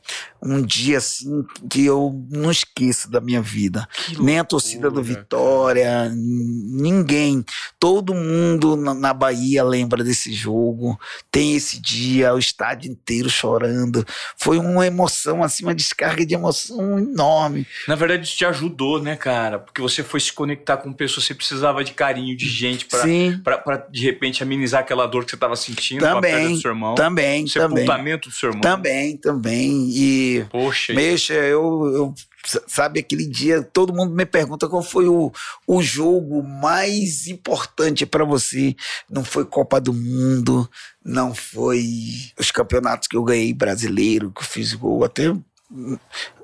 um 0.41 0.61
dia, 0.61 0.99
assim, 0.99 1.45
que 1.69 1.85
eu 1.85 2.25
não 2.29 2.49
esqueço 2.49 3.11
da 3.11 3.19
minha 3.19 3.41
vida. 3.41 3.85
Que 4.05 4.23
Nem 4.23 4.39
a 4.39 4.45
torcida 4.45 4.89
do 4.89 5.03
Vitória, 5.03 6.09
ninguém. 6.15 7.43
Todo 7.77 8.13
mundo 8.13 8.77
na, 8.77 8.93
na 8.93 9.13
Bahia 9.13 9.65
lembra 9.65 10.01
desse 10.01 10.31
jogo. 10.31 10.97
Tem 11.29 11.57
esse 11.57 11.77
dia, 11.77 12.33
o 12.33 12.39
estádio 12.39 12.89
inteiro 12.89 13.29
chorando. 13.29 14.05
Foi 14.37 14.57
uma 14.57 14.87
emoção, 14.87 15.43
assim, 15.43 15.65
uma 15.65 15.75
descarga 15.75 16.25
de 16.25 16.33
emoção 16.33 16.97
enorme. 16.97 17.67
Na 17.85 17.95
verdade, 17.95 18.25
isso 18.25 18.37
te 18.37 18.45
ajudou, 18.45 19.01
né, 19.01 19.17
cara? 19.17 19.59
Porque 19.59 19.81
você 19.81 20.03
foi 20.03 20.21
se 20.21 20.31
conectar 20.31 20.77
com 20.77 20.93
pessoas, 20.93 21.25
você 21.25 21.35
precisava 21.35 21.83
de 21.83 21.91
carinho, 21.91 22.37
de 22.37 22.47
gente 22.47 22.85
pra, 22.85 23.85
de 23.91 24.05
repente 24.05 24.41
amenizar 24.41 24.79
aquela 24.79 25.05
dor 25.05 25.25
que 25.25 25.31
você 25.31 25.37
tava 25.37 25.57
sentindo 25.57 25.99
com 25.99 26.05
a 26.05 26.21
perda 26.21 26.37
também, 26.37 26.55
do 26.55 26.61
seu 26.61 26.71
irmão. 26.71 26.95
também, 26.95 27.43
O 27.43 27.47
também. 27.67 27.85
Casamento 28.21 28.29
do 28.29 28.35
seu 28.35 28.49
irmão. 28.49 28.61
Também, 28.61 29.17
também. 29.17 29.89
E. 29.89 30.45
Poxa. 30.49 30.93
Mexa, 30.93 31.33
eu, 31.33 31.91
eu 31.93 32.15
sabe, 32.67 32.99
aquele 32.99 33.25
dia, 33.25 33.61
todo 33.61 33.93
mundo 33.93 34.13
me 34.13 34.25
pergunta 34.25 34.67
qual 34.67 34.81
foi 34.81 35.07
o, 35.07 35.31
o 35.67 35.81
jogo 35.81 36.43
mais 36.43 37.27
importante 37.27 38.05
para 38.05 38.23
você. 38.23 38.75
Não 39.09 39.23
foi 39.23 39.45
Copa 39.45 39.79
do 39.79 39.93
Mundo, 39.93 40.69
não 41.03 41.33
foi 41.33 41.85
os 42.39 42.51
campeonatos 42.51 43.07
que 43.07 43.17
eu 43.17 43.23
ganhei 43.23 43.53
brasileiro, 43.53 44.31
que 44.31 44.41
eu 44.41 44.45
fiz 44.45 44.73
gol, 44.73 45.03
até 45.03 45.33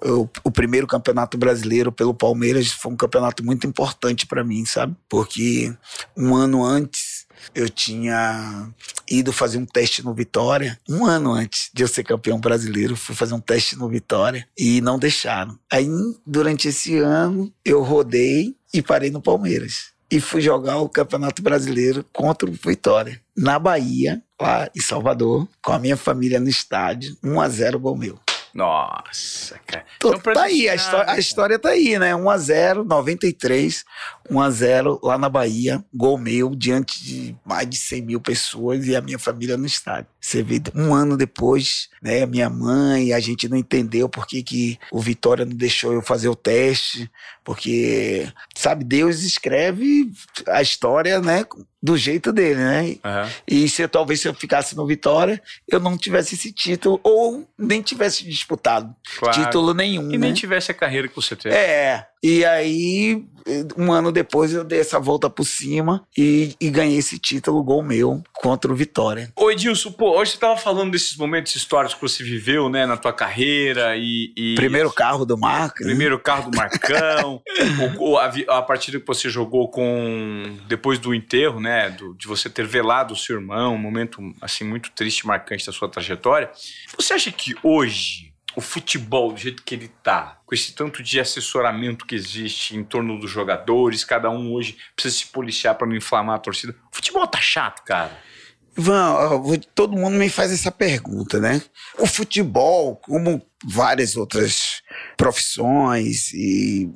o, 0.02 0.30
o, 0.44 0.50
primeiro 0.50 0.88
campeonato 0.88 1.38
brasileiro 1.38 1.92
pelo 1.92 2.14
Palmeiras 2.14 2.72
foi 2.72 2.94
um 2.94 2.96
campeonato 2.96 3.44
muito 3.44 3.68
importante 3.68 4.26
para 4.26 4.42
mim, 4.42 4.64
sabe? 4.64 4.96
Porque 5.10 5.76
um 6.16 6.34
ano 6.34 6.64
antes 6.64 7.16
eu 7.54 7.70
tinha 7.70 8.70
ido 9.10 9.32
fazer 9.32 9.58
um 9.58 9.66
teste 9.66 10.04
no 10.04 10.14
Vitória, 10.14 10.80
um 10.88 11.06
ano 11.06 11.32
antes 11.32 11.70
de 11.74 11.84
eu 11.84 11.88
ser 11.88 12.04
campeão 12.04 12.39
brasileiro, 12.39 12.95
fui 12.95 13.16
fazer 13.16 13.34
um 13.34 13.39
teste 13.39 13.76
no 13.76 13.88
Vitória 13.89 14.48
e 14.58 14.82
não 14.82 15.00
deixaram. 15.00 15.58
Aí, 15.72 15.88
durante 16.26 16.68
esse 16.68 16.98
ano, 16.98 17.52
eu 17.64 17.82
rodei 17.82 18.56
e 18.74 18.82
parei 18.82 19.10
no 19.10 19.22
Palmeiras. 19.22 19.91
E 20.10 20.22
fui 20.22 20.41
jogar 20.41 20.78
o 20.78 20.88
Campeonato 20.88 21.41
Brasileiro 21.41 22.06
contra 22.14 22.50
o 22.50 22.54
Vitória, 22.54 23.22
na 23.36 23.60
Bahia, 23.60 24.22
lá 24.39 24.70
em 24.74 24.82
Salvador, 24.82 25.48
com 25.62 25.74
a 25.74 25.80
minha 25.80 25.98
família 25.98 26.39
no 26.39 26.48
estádio, 26.48 27.18
1 27.22 27.41
a 27.41 27.50
0 27.50 27.80
gol 27.80 27.98
meu. 27.98 28.18
Nossa, 28.54 29.60
cara. 29.66 29.86
Tô, 30.00 30.14
então, 30.14 30.34
tá 30.34 30.43
aí, 30.43 30.68
a, 30.68 30.76
história, 30.76 31.12
a 31.12 31.20
história 31.20 31.60
tá 31.60 31.70
aí, 31.70 31.98
né? 32.00 32.14
1x0, 32.14 32.84
93, 32.86 33.86
1x0 34.32 35.00
lá 35.04 35.18
na 35.18 35.30
Bahia, 35.30 35.84
gol 35.93 36.18
meu, 36.18 36.56
diante 36.56 37.04
de 37.04 37.36
mais 37.45 37.70
de 37.70 37.78
100 37.78 38.02
mil 38.02 38.22
pessoas 38.22 38.88
e 38.88 38.95
a 38.95 39.02
minha 39.02 39.20
família 39.20 39.58
no 39.58 39.66
estádio. 39.66 40.10
Você 40.28 40.44
vê, 40.44 40.62
um 40.76 40.94
ano 40.94 41.16
depois, 41.16 41.88
né, 42.02 42.26
minha 42.26 42.50
mãe, 42.50 43.14
a 43.14 43.20
gente 43.22 43.48
não 43.48 43.56
entendeu 43.56 44.10
por 44.10 44.28
que, 44.28 44.44
que 44.44 44.78
o 44.92 45.00
Vitória 45.00 45.46
não 45.46 45.56
deixou 45.56 45.94
eu 45.94 46.02
fazer 46.02 46.28
o 46.28 46.36
teste, 46.36 47.10
porque, 47.46 48.30
sabe, 48.54 48.84
Deus 48.84 49.22
escreve 49.22 50.12
a 50.50 50.62
história, 50.62 51.22
né, 51.22 51.46
do 51.82 51.96
jeito 51.96 52.34
dele, 52.34 52.60
né? 52.60 52.82
Uhum. 52.84 53.30
E 53.48 53.70
se 53.70 53.84
eu, 53.84 53.88
talvez 53.88 54.20
se 54.20 54.28
eu 54.28 54.34
ficasse 54.34 54.76
no 54.76 54.86
Vitória, 54.86 55.42
eu 55.66 55.80
não 55.80 55.98
tivesse 55.98 56.36
esse 56.36 56.52
título 56.52 57.00
ou 57.04 57.48
nem 57.58 57.82
tivesse 57.82 58.26
disputado 58.26 58.94
claro. 59.20 59.42
título 59.42 59.74
nenhum. 59.74 60.12
E 60.12 60.18
né? 60.18 60.28
nem 60.28 60.34
tivesse 60.34 60.72
a 60.72 60.74
carreira 60.74 61.08
que 61.08 61.16
você 61.16 61.38
teve. 61.38 61.56
É. 61.56 62.06
E 62.24 62.43
aí, 62.43 63.24
um 63.78 63.91
ano 63.91 64.11
depois, 64.11 64.53
eu 64.53 64.63
dei 64.63 64.80
essa 64.80 64.99
volta 64.99 65.30
por 65.30 65.45
cima 65.45 66.05
e, 66.18 66.55
e 66.59 66.70
ganhei 66.70 66.97
esse 66.97 67.20
título, 67.20 67.63
gol 67.63 67.84
meu, 67.84 68.22
contra 68.34 68.72
o 68.72 68.76
Vitória. 68.76 69.32
Ô 69.36 69.51
Edilson, 69.51 69.91
pô, 69.91 70.18
hoje 70.18 70.32
você 70.32 70.38
tava 70.38 70.57
falando 70.57 70.91
desses 70.91 71.15
momentos 71.15 71.55
históricos 71.55 71.95
que 71.95 72.01
você 72.01 72.24
viveu, 72.24 72.70
né, 72.70 72.86
na 72.86 72.97
tua 72.97 73.13
carreira 73.13 73.95
e... 73.95 74.34
e... 74.36 74.55
Primeiro 74.55 74.91
carro 74.91 75.26
do 75.26 75.38
Marco. 75.38 75.80
Né? 75.82 75.89
Primeiro 75.89 76.20
carro 76.20 76.49
do 76.49 76.57
Marcão. 76.57 77.41
o, 77.99 78.18
a, 78.18 78.32
a 78.49 78.61
partida 78.61 78.99
que 78.99 79.07
você 79.07 79.30
jogou 79.30 79.70
com... 79.70 80.57
Depois 80.68 80.99
do 80.99 81.13
enterro, 81.13 81.59
né, 81.59 81.89
do, 81.91 82.13
de 82.15 82.28
você 82.28 82.49
ter 82.49 82.65
velado 82.65 83.13
o 83.13 83.18
seu 83.18 83.36
irmão, 83.38 83.76
um 83.76 83.80
momento, 83.80 84.20
assim, 84.41 84.63
muito 84.63 84.91
triste 84.91 85.20
e 85.20 85.28
marcante 85.28 85.65
da 85.65 85.72
sua 85.72 85.88
trajetória. 85.88 86.49
Você 86.97 87.13
acha 87.13 87.32
que 87.32 87.55
hoje 87.63 88.27
o 88.58 88.62
futebol 88.62 89.32
do 89.32 89.39
jeito 89.39 89.62
que 89.62 89.76
ele 89.76 89.88
tá, 90.01 90.39
com 90.43 90.55
esse 90.55 90.74
tanto 90.74 91.03
de 91.03 91.20
assessoramento 91.20 92.08
que 92.08 92.16
existe 92.16 92.76
em 92.76 92.84
torno 92.84 93.20
dos 93.20 93.30
jogadores, 93.30 94.03
cada 94.03 94.32
um 94.32 94.51
hoje 94.51 94.76
precisa 94.95 95.16
se 95.16 95.28
policiar 95.28 95.76
para 95.76 95.86
não 95.86 95.95
inflamar 95.95 96.38
a 96.38 96.39
torcida. 96.39 96.76
O 96.91 96.95
futebol 96.95 97.28
tá 97.28 97.39
chato, 97.39 97.84
cara. 97.84 98.18
Ivan, 98.76 99.16
todo 99.76 99.95
mundo 99.95 100.16
me 100.16 100.28
faz 100.28 100.51
essa 100.51 100.72
pergunta, 100.72 101.39
né? 101.39 101.62
O 101.99 102.08
futebol, 102.08 102.95
como 102.95 103.45
várias 103.64 104.18
outras 104.18 104.77
profissões 105.18 106.32
e 106.32 106.89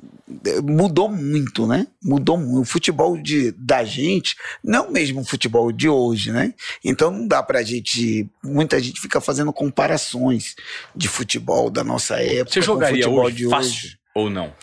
é, 0.46 0.60
mudou 0.60 1.08
muito, 1.08 1.66
né? 1.66 1.88
Mudou 2.02 2.38
muito. 2.38 2.60
O 2.60 2.64
futebol 2.64 3.20
de, 3.20 3.50
da 3.52 3.84
gente 3.84 4.36
não 4.62 4.78
é 4.78 4.88
o 4.88 4.92
mesmo 4.92 5.24
futebol 5.24 5.72
de 5.72 5.88
hoje, 5.88 6.30
né? 6.30 6.54
Então 6.84 7.10
não 7.10 7.26
dá 7.26 7.42
pra 7.42 7.62
gente. 7.62 8.28
Muita 8.42 8.80
gente 8.80 9.00
fica 9.00 9.20
fazendo 9.20 9.52
comparações 9.52 10.54
de 10.94 11.08
futebol 11.08 11.68
da 11.68 11.82
nossa 11.82 12.22
época. 12.22 12.52
Você 12.52 12.62
jogaria 12.62 13.04
com 13.04 13.10
futebol 13.10 13.26
hoje 13.26 13.36
de 13.36 13.48
fácil 13.48 13.70
hoje. 13.72 13.98
ou 14.14 14.30
não? 14.30 14.54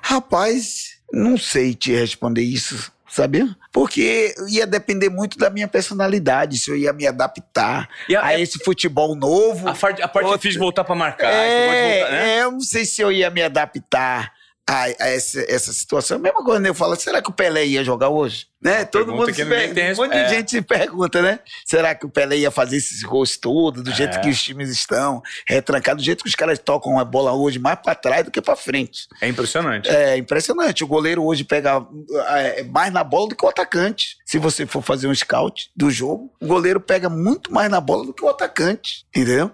Rapaz, 0.00 0.98
não 1.12 1.36
sei 1.36 1.74
te 1.74 1.92
responder 1.92 2.42
isso 2.42 2.92
sabia? 3.08 3.48
Porque 3.72 4.34
ia 4.48 4.66
depender 4.66 5.08
muito 5.08 5.38
da 5.38 5.50
minha 5.50 5.68
personalidade, 5.68 6.58
se 6.58 6.70
eu 6.70 6.76
ia 6.76 6.92
me 6.92 7.06
adaptar 7.06 7.88
a, 8.16 8.26
a, 8.26 8.40
esse 8.40 8.58
futebol 8.64 9.14
novo. 9.14 9.68
A 9.68 9.74
parte, 9.74 10.02
a 10.02 10.08
parte 10.08 10.30
difícil 10.32 10.52
de 10.52 10.58
voltar 10.58 10.84
para 10.84 10.94
marcar. 10.94 11.28
É, 11.28 11.98
voltar, 11.98 12.12
né? 12.12 12.28
é, 12.28 12.42
eu 12.42 12.52
não 12.52 12.60
sei 12.60 12.84
se 12.84 13.00
eu 13.00 13.10
ia 13.10 13.30
me 13.30 13.42
adaptar 13.42 14.32
a, 14.68 14.82
a 14.82 15.08
essa, 15.08 15.40
essa 15.48 15.72
situação. 15.72 16.18
A 16.18 16.20
mesma 16.20 16.44
coisa, 16.44 16.60
né? 16.60 16.68
Eu 16.68 16.74
falo, 16.74 16.94
será 16.94 17.22
que 17.22 17.30
o 17.30 17.32
Pelé 17.32 17.64
ia 17.64 17.82
jogar 17.82 18.10
hoje? 18.10 18.46
Né? 18.60 18.84
Todo 18.84 19.12
mundo 19.12 19.32
se 19.32 19.44
per... 19.44 19.70
um 19.94 19.96
monte 19.96 20.10
de 20.10 20.18
é. 20.18 20.28
gente 20.28 20.50
se 20.50 20.60
pergunta, 20.60 21.22
né? 21.22 21.38
Será 21.64 21.94
que 21.94 22.04
o 22.04 22.08
Pelé 22.08 22.38
ia 22.38 22.50
fazer 22.50 22.76
esses 22.76 23.02
gols 23.02 23.36
todos, 23.36 23.82
do 23.82 23.90
jeito 23.92 24.18
é. 24.18 24.20
que 24.20 24.28
os 24.28 24.42
times 24.42 24.68
estão, 24.68 25.22
retrancados, 25.46 26.02
do 26.02 26.04
jeito 26.04 26.22
que 26.22 26.28
os 26.28 26.34
caras 26.34 26.58
tocam 26.58 26.98
a 26.98 27.04
bola 27.04 27.32
hoje 27.32 27.58
mais 27.58 27.78
para 27.78 27.94
trás 27.94 28.24
do 28.24 28.30
que 28.30 28.42
para 28.42 28.56
frente. 28.56 29.06
É 29.22 29.28
impressionante. 29.28 29.88
É 29.88 30.18
impressionante. 30.18 30.84
O 30.84 30.88
goleiro 30.88 31.24
hoje 31.24 31.44
pega 31.44 31.86
é, 32.30 32.62
mais 32.64 32.92
na 32.92 33.02
bola 33.02 33.28
do 33.28 33.36
que 33.36 33.46
o 33.46 33.48
atacante. 33.48 34.18
Se 34.28 34.38
você 34.38 34.66
for 34.66 34.82
fazer 34.82 35.08
um 35.08 35.14
scout 35.14 35.70
do 35.74 35.90
jogo, 35.90 36.30
o 36.40 36.46
goleiro 36.46 36.80
pega 36.80 37.08
muito 37.08 37.52
mais 37.52 37.70
na 37.70 37.80
bola 37.80 38.04
do 38.04 38.12
que 38.12 38.22
o 38.22 38.28
atacante, 38.28 39.06
entendeu? 39.08 39.50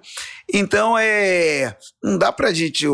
Então, 0.52 0.98
é, 0.98 1.76
não 2.02 2.18
dá 2.18 2.32
pra 2.32 2.52
gente 2.52 2.84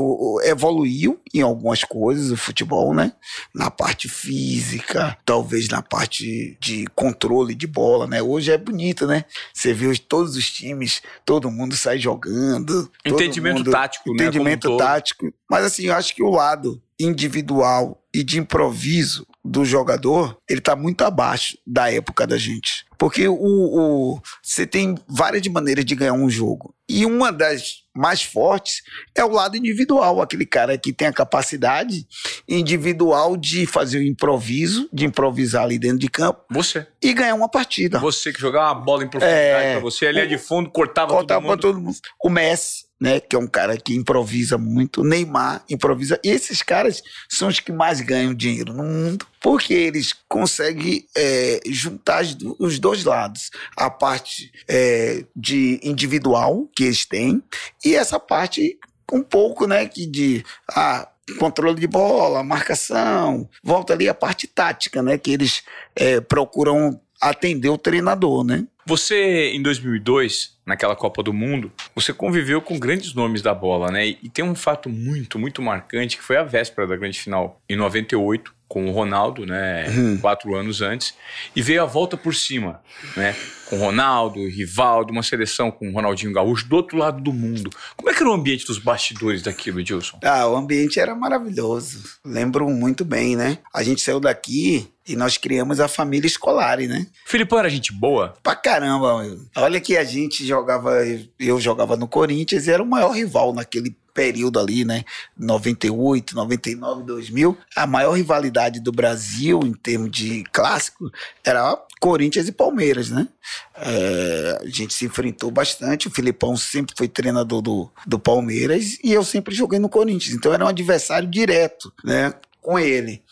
evoluir 0.45 1.16
em 1.33 1.41
algumas 1.41 1.83
coisas 1.83 2.31
o 2.31 2.37
futebol, 2.37 2.93
né? 2.93 3.12
Na 3.55 3.70
parte 3.70 4.09
física, 4.09 5.16
talvez 5.24 5.68
na 5.68 5.81
parte 5.81 6.11
parte 6.11 6.57
de 6.61 6.87
controle 6.95 7.55
de 7.55 7.66
bola, 7.66 8.07
né? 8.07 8.22
Hoje 8.22 8.51
é 8.51 8.59
bonito, 8.59 9.07
né? 9.07 9.24
Você 9.53 9.72
vê 9.72 9.97
todos 9.97 10.37
os 10.37 10.51
times, 10.51 11.03
todo 11.24 11.51
mundo 11.51 11.76
sai 11.76 11.99
jogando. 11.99 12.91
Entendimento 13.05 13.59
mundo, 13.59 13.70
tático, 13.70 14.11
entendimento 14.11 14.45
né? 14.45 14.53
Entendimento 14.55 14.76
tático. 14.76 15.33
Mas 15.49 15.64
assim, 15.64 15.87
eu 15.87 15.95
acho 15.95 16.14
que 16.14 16.22
o 16.22 16.31
lado 16.31 16.83
individual 16.99 18.03
e 18.12 18.22
de 18.22 18.39
improviso 18.39 19.26
do 19.45 19.64
jogador, 19.64 20.36
ele 20.49 20.59
está 20.59 20.76
muito 20.76 21.03
abaixo 21.03 21.57
da 21.66 21.91
época 21.91 22.26
da 22.26 22.36
gente. 22.36 22.84
Porque 22.99 23.26
o, 23.26 23.34
o, 23.34 24.20
você 24.43 24.66
tem 24.66 24.95
várias 25.09 25.47
maneiras 25.47 25.84
de 25.84 25.95
ganhar 25.95 26.12
um 26.12 26.28
jogo. 26.28 26.74
E 26.86 27.07
uma 27.07 27.32
das 27.32 27.84
mais 27.95 28.22
fortes 28.22 28.82
é 29.14 29.24
o 29.24 29.30
lado 29.30 29.57
individual, 29.57 30.20
aquele 30.20 30.45
cara 30.45 30.76
que 30.76 30.93
tem 30.93 31.09
a 31.09 31.12
capacidade 31.12 32.07
individual 32.47 33.36
de 33.36 33.64
fazer 33.64 33.99
o 33.99 34.03
improviso, 34.03 34.88
de 34.93 35.07
improvisar 35.07 35.64
ali 35.64 35.78
dentro 35.78 35.99
de 35.99 36.09
campo. 36.09 36.45
Você. 36.51 36.86
E 37.03 37.14
ganhar 37.14 37.34
uma 37.34 37.49
partida. 37.49 37.99
Você 37.99 38.32
que 38.32 38.41
jogava 38.41 38.74
uma 38.74 38.84
bola 38.84 39.05
em 39.05 39.09
profundidade 39.09 39.66
é, 39.66 39.72
pra 39.72 39.80
você, 39.80 40.07
ali 40.07 40.26
de 40.26 40.36
fundo, 40.36 40.70
cortava, 40.70 41.12
cortava 41.12 41.41
todo 41.41 41.49
mundo. 41.49 41.61
todo 41.61 41.80
mundo. 41.80 41.97
O 42.22 42.28
Messi 42.28 42.89
né? 43.01 43.18
Que 43.18 43.34
é 43.34 43.38
um 43.38 43.46
cara 43.46 43.76
que 43.76 43.94
improvisa 43.94 44.59
muito. 44.59 45.03
Neymar 45.03 45.64
improvisa. 45.68 46.20
E 46.22 46.28
esses 46.28 46.62
caras 46.62 47.03
são 47.28 47.48
os 47.48 47.59
que 47.59 47.72
mais 47.72 48.01
ganham 48.01 48.34
dinheiro 48.34 48.72
no 48.72 48.84
mundo, 48.84 49.26
porque 49.40 49.72
eles 49.72 50.14
conseguem 50.28 51.07
é, 51.16 51.61
juntar 51.66 52.22
os 52.59 52.78
dois 52.78 53.05
lados. 53.05 53.51
A 53.76 53.88
parte 53.88 54.53
é, 54.68 55.24
de 55.34 55.80
individual 55.82 56.68
que 56.74 56.84
eles 56.84 57.07
têm 57.07 57.42
e 57.84 57.94
essa 57.94 58.20
parte 58.20 58.78
um 59.12 59.22
pouco, 59.22 59.66
né, 59.66 59.86
que 59.86 60.07
de 60.07 60.44
ah, 60.70 61.09
controle 61.38 61.80
de 61.80 61.86
bola, 61.86 62.42
marcação, 62.42 63.48
volta 63.62 63.92
ali 63.92 64.09
a 64.09 64.14
parte 64.14 64.46
tática, 64.46 65.03
né, 65.03 65.18
que 65.18 65.32
eles 65.32 65.62
é, 65.96 66.20
procuram 66.20 67.01
atender 67.20 67.68
o 67.68 67.78
treinador, 67.78 68.44
né? 68.44 68.66
Você, 68.86 69.52
em 69.52 69.62
2002, 69.62 70.58
naquela 70.66 70.96
Copa 70.96 71.22
do 71.22 71.32
Mundo, 71.32 71.70
você 71.94 72.12
conviveu 72.12 72.60
com 72.60 72.78
grandes 72.78 73.14
nomes 73.14 73.42
da 73.42 73.54
bola, 73.54 73.90
né? 73.90 74.06
E 74.06 74.28
tem 74.28 74.44
um 74.44 74.54
fato 74.54 74.88
muito, 74.88 75.38
muito 75.38 75.60
marcante 75.62 76.16
que 76.16 76.22
foi 76.22 76.36
a 76.36 76.42
véspera 76.42 76.88
da 76.88 76.96
grande 76.96 77.20
final, 77.20 77.60
em 77.68 77.76
98, 77.76 78.52
com 78.66 78.86
o 78.86 78.92
Ronaldo, 78.92 79.44
né? 79.44 79.88
Uhum. 79.88 80.18
Quatro 80.18 80.54
anos 80.54 80.80
antes. 80.80 81.14
E 81.54 81.60
veio 81.60 81.82
a 81.82 81.86
volta 81.86 82.16
por 82.16 82.34
cima, 82.34 82.80
né? 83.16 83.36
Com 83.70 83.78
Ronaldo, 83.78 84.48
Rivaldo, 84.48 85.12
uma 85.12 85.22
seleção 85.22 85.70
com 85.70 85.88
o 85.88 85.92
Ronaldinho 85.92 86.32
Gaúcho 86.32 86.68
do 86.68 86.74
outro 86.74 86.98
lado 86.98 87.22
do 87.22 87.32
mundo. 87.32 87.70
Como 87.96 88.10
é 88.10 88.12
que 88.12 88.20
era 88.20 88.28
o 88.28 88.34
ambiente 88.34 88.66
dos 88.66 88.80
bastidores 88.80 89.42
daquilo, 89.42 89.78
Edilson? 89.78 90.18
Ah, 90.24 90.48
o 90.48 90.56
ambiente 90.56 90.98
era 90.98 91.14
maravilhoso. 91.14 92.02
Lembro 92.24 92.68
muito 92.68 93.04
bem, 93.04 93.36
né? 93.36 93.58
A 93.72 93.84
gente 93.84 94.00
saiu 94.00 94.18
daqui 94.18 94.90
e 95.06 95.14
nós 95.14 95.36
criamos 95.36 95.78
a 95.78 95.86
família 95.86 96.26
escolar, 96.26 96.78
né? 96.78 97.06
Filipão 97.24 97.60
era 97.60 97.70
gente 97.70 97.92
boa? 97.92 98.34
Pra 98.42 98.56
caramba, 98.56 99.22
meu. 99.22 99.38
Olha 99.54 99.80
que 99.80 99.96
a 99.96 100.02
gente 100.02 100.44
jogava, 100.44 100.90
eu 101.38 101.60
jogava 101.60 101.96
no 101.96 102.08
Corinthians 102.08 102.66
e 102.66 102.72
era 102.72 102.82
o 102.82 102.86
maior 102.86 103.12
rival 103.12 103.54
naquele 103.54 103.94
período 104.12 104.58
ali, 104.58 104.84
né? 104.84 105.04
98, 105.38 106.34
99, 106.34 107.04
2000. 107.04 107.56
A 107.76 107.86
maior 107.86 108.12
rivalidade 108.12 108.80
do 108.80 108.92
Brasil 108.92 109.60
em 109.64 109.72
termos 109.72 110.10
de 110.10 110.44
clássico 110.52 111.10
era 111.44 111.76
Corinthians 112.00 112.48
e 112.48 112.52
Palmeiras, 112.52 113.10
né? 113.10 113.28
É, 113.76 114.58
a 114.62 114.66
gente 114.66 114.92
se 114.92 115.04
enfrentou 115.04 115.50
bastante. 115.50 116.08
O 116.08 116.11
Filipão 116.11 116.56
sempre 116.56 116.94
foi 116.96 117.08
treinador 117.08 117.62
do, 117.62 117.90
do 118.06 118.18
Palmeiras 118.18 118.98
e 119.02 119.12
eu 119.12 119.24
sempre 119.24 119.54
joguei 119.54 119.78
no 119.78 119.88
Corinthians. 119.88 120.34
Então 120.34 120.52
era 120.52 120.64
um 120.64 120.68
adversário 120.68 121.28
direto, 121.28 121.92
né? 122.04 122.34
Com 122.61 122.78
ele. 122.78 123.22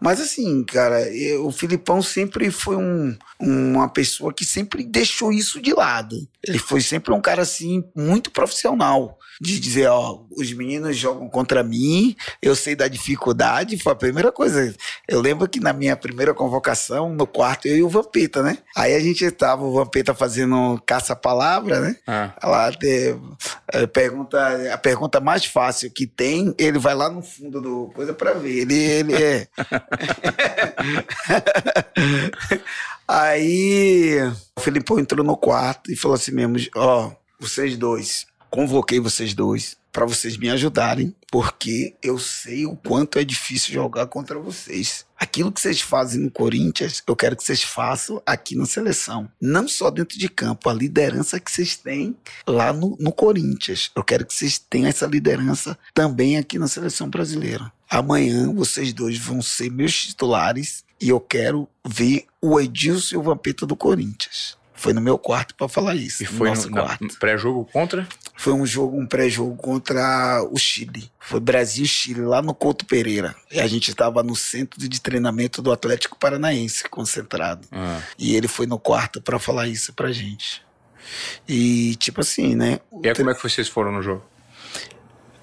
Mas 0.00 0.20
assim, 0.20 0.62
cara, 0.64 1.02
eu, 1.12 1.46
o 1.46 1.50
Filipão 1.52 2.00
sempre 2.00 2.50
foi 2.50 2.76
um, 2.76 3.16
uma 3.40 3.88
pessoa 3.88 4.32
que 4.32 4.44
sempre 4.44 4.84
deixou 4.84 5.32
isso 5.32 5.60
de 5.60 5.72
lado. 5.72 6.16
Ele 6.46 6.58
foi 6.58 6.80
sempre 6.80 7.12
um 7.12 7.20
cara 7.20 7.42
assim, 7.42 7.82
muito 7.94 8.30
profissional. 8.30 9.18
De 9.40 9.60
dizer, 9.60 9.88
ó, 9.88 10.20
os 10.30 10.52
meninos 10.52 10.96
jogam 10.96 11.28
contra 11.28 11.62
mim, 11.62 12.16
eu 12.40 12.56
sei 12.56 12.74
da 12.74 12.88
dificuldade, 12.88 13.78
foi 13.78 13.92
a 13.92 13.96
primeira 13.96 14.32
coisa. 14.32 14.74
Eu 15.06 15.20
lembro 15.20 15.48
que 15.48 15.60
na 15.60 15.72
minha 15.72 15.96
primeira 15.96 16.32
convocação, 16.32 17.10
no 17.10 17.26
quarto, 17.26 17.66
eu 17.68 17.76
e 17.76 17.82
o 17.82 17.88
Vampeta, 17.88 18.42
né? 18.42 18.58
Aí 18.74 18.94
a 18.94 19.00
gente 19.00 19.30
tava, 19.30 19.64
o 19.64 19.72
Vampeta 19.72 20.14
fazendo 20.14 20.80
caça-palavra, 20.86 21.80
né? 21.80 21.96
Ah. 22.06 22.34
Lá, 22.42 22.70
de, 22.70 23.14
a, 23.72 23.86
pergunta, 23.86 24.72
a 24.72 24.78
pergunta 24.78 25.20
mais 25.20 25.44
fácil 25.44 25.90
que 25.90 26.06
tem, 26.06 26.54
ele 26.58 26.78
vai 26.78 26.94
lá 26.94 27.10
no 27.10 27.22
fundo 27.22 27.60
do 27.60 27.90
coisa 27.94 28.12
para 28.14 28.32
ver. 28.32 28.60
Ele, 28.60 28.74
ele 28.74 29.14
é. 29.14 29.48
Aí 33.08 34.18
o 34.56 34.60
Filipão 34.60 34.98
entrou 34.98 35.24
no 35.24 35.36
quarto 35.36 35.92
e 35.92 35.96
falou 35.96 36.16
assim 36.16 36.32
mesmo: 36.32 36.56
Ó, 36.74 37.12
vocês 37.38 37.76
dois, 37.76 38.26
convoquei 38.56 38.98
vocês 38.98 39.34
dois 39.34 39.76
para 39.92 40.06
vocês 40.06 40.38
me 40.38 40.48
ajudarem, 40.48 41.14
porque 41.30 41.94
eu 42.02 42.18
sei 42.18 42.64
o 42.64 42.74
quanto 42.74 43.18
é 43.18 43.24
difícil 43.24 43.74
jogar 43.74 44.06
contra 44.06 44.38
vocês. 44.38 45.04
Aquilo 45.14 45.52
que 45.52 45.60
vocês 45.60 45.82
fazem 45.82 46.22
no 46.22 46.30
Corinthians, 46.30 47.02
eu 47.06 47.14
quero 47.14 47.36
que 47.36 47.44
vocês 47.44 47.62
façam 47.62 48.22
aqui 48.24 48.56
na 48.56 48.64
seleção. 48.64 49.30
Não 49.38 49.68
só 49.68 49.90
dentro 49.90 50.18
de 50.18 50.26
campo, 50.30 50.70
a 50.70 50.72
liderança 50.72 51.38
que 51.38 51.52
vocês 51.52 51.76
têm 51.76 52.16
lá 52.46 52.72
no, 52.72 52.96
no 52.98 53.12
Corinthians. 53.12 53.90
Eu 53.94 54.02
quero 54.02 54.24
que 54.24 54.32
vocês 54.32 54.58
tenham 54.58 54.88
essa 54.88 55.06
liderança 55.06 55.78
também 55.92 56.38
aqui 56.38 56.58
na 56.58 56.66
seleção 56.66 57.10
brasileira. 57.10 57.70
Amanhã 57.90 58.50
vocês 58.54 58.94
dois 58.94 59.18
vão 59.18 59.42
ser 59.42 59.70
meus 59.70 59.94
titulares 59.94 60.82
e 60.98 61.10
eu 61.10 61.20
quero 61.20 61.68
ver 61.86 62.24
o 62.40 62.58
Edilson 62.58 63.16
e 63.16 63.18
o 63.18 63.22
Vampeta 63.22 63.66
do 63.66 63.76
Corinthians. 63.76 64.56
Foi 64.76 64.92
no 64.92 65.00
meu 65.00 65.18
quarto 65.18 65.54
para 65.54 65.68
falar 65.68 65.94
isso. 65.94 66.22
E 66.22 66.26
foi 66.26 66.50
no, 66.50 66.70
no 67.00 67.18
pré-jogo 67.18 67.68
contra? 67.72 68.06
Foi 68.36 68.52
um 68.52 68.66
jogo, 68.66 68.98
um 68.98 69.06
pré-jogo 69.06 69.56
contra 69.56 70.46
o 70.50 70.58
Chile. 70.58 71.10
Foi 71.18 71.40
Brasil-Chile, 71.40 72.20
lá 72.20 72.42
no 72.42 72.54
Couto 72.54 72.84
Pereira. 72.84 73.34
E 73.50 73.58
a 73.58 73.66
gente 73.66 73.90
estava 73.90 74.22
no 74.22 74.36
centro 74.36 74.78
de 74.78 75.00
treinamento 75.00 75.62
do 75.62 75.72
Atlético 75.72 76.18
Paranaense, 76.18 76.88
concentrado. 76.88 77.66
Ah. 77.72 78.00
E 78.18 78.36
ele 78.36 78.46
foi 78.46 78.66
no 78.66 78.78
quarto 78.78 79.22
para 79.22 79.38
falar 79.38 79.66
isso 79.68 79.92
pra 79.94 80.12
gente. 80.12 80.62
E, 81.48 81.96
tipo 81.96 82.20
assim, 82.20 82.54
né? 82.54 82.78
E 83.02 83.08
aí, 83.08 83.14
como 83.14 83.30
é 83.30 83.34
que 83.34 83.42
vocês 83.42 83.68
foram 83.68 83.92
no 83.92 84.02
jogo? 84.02 84.22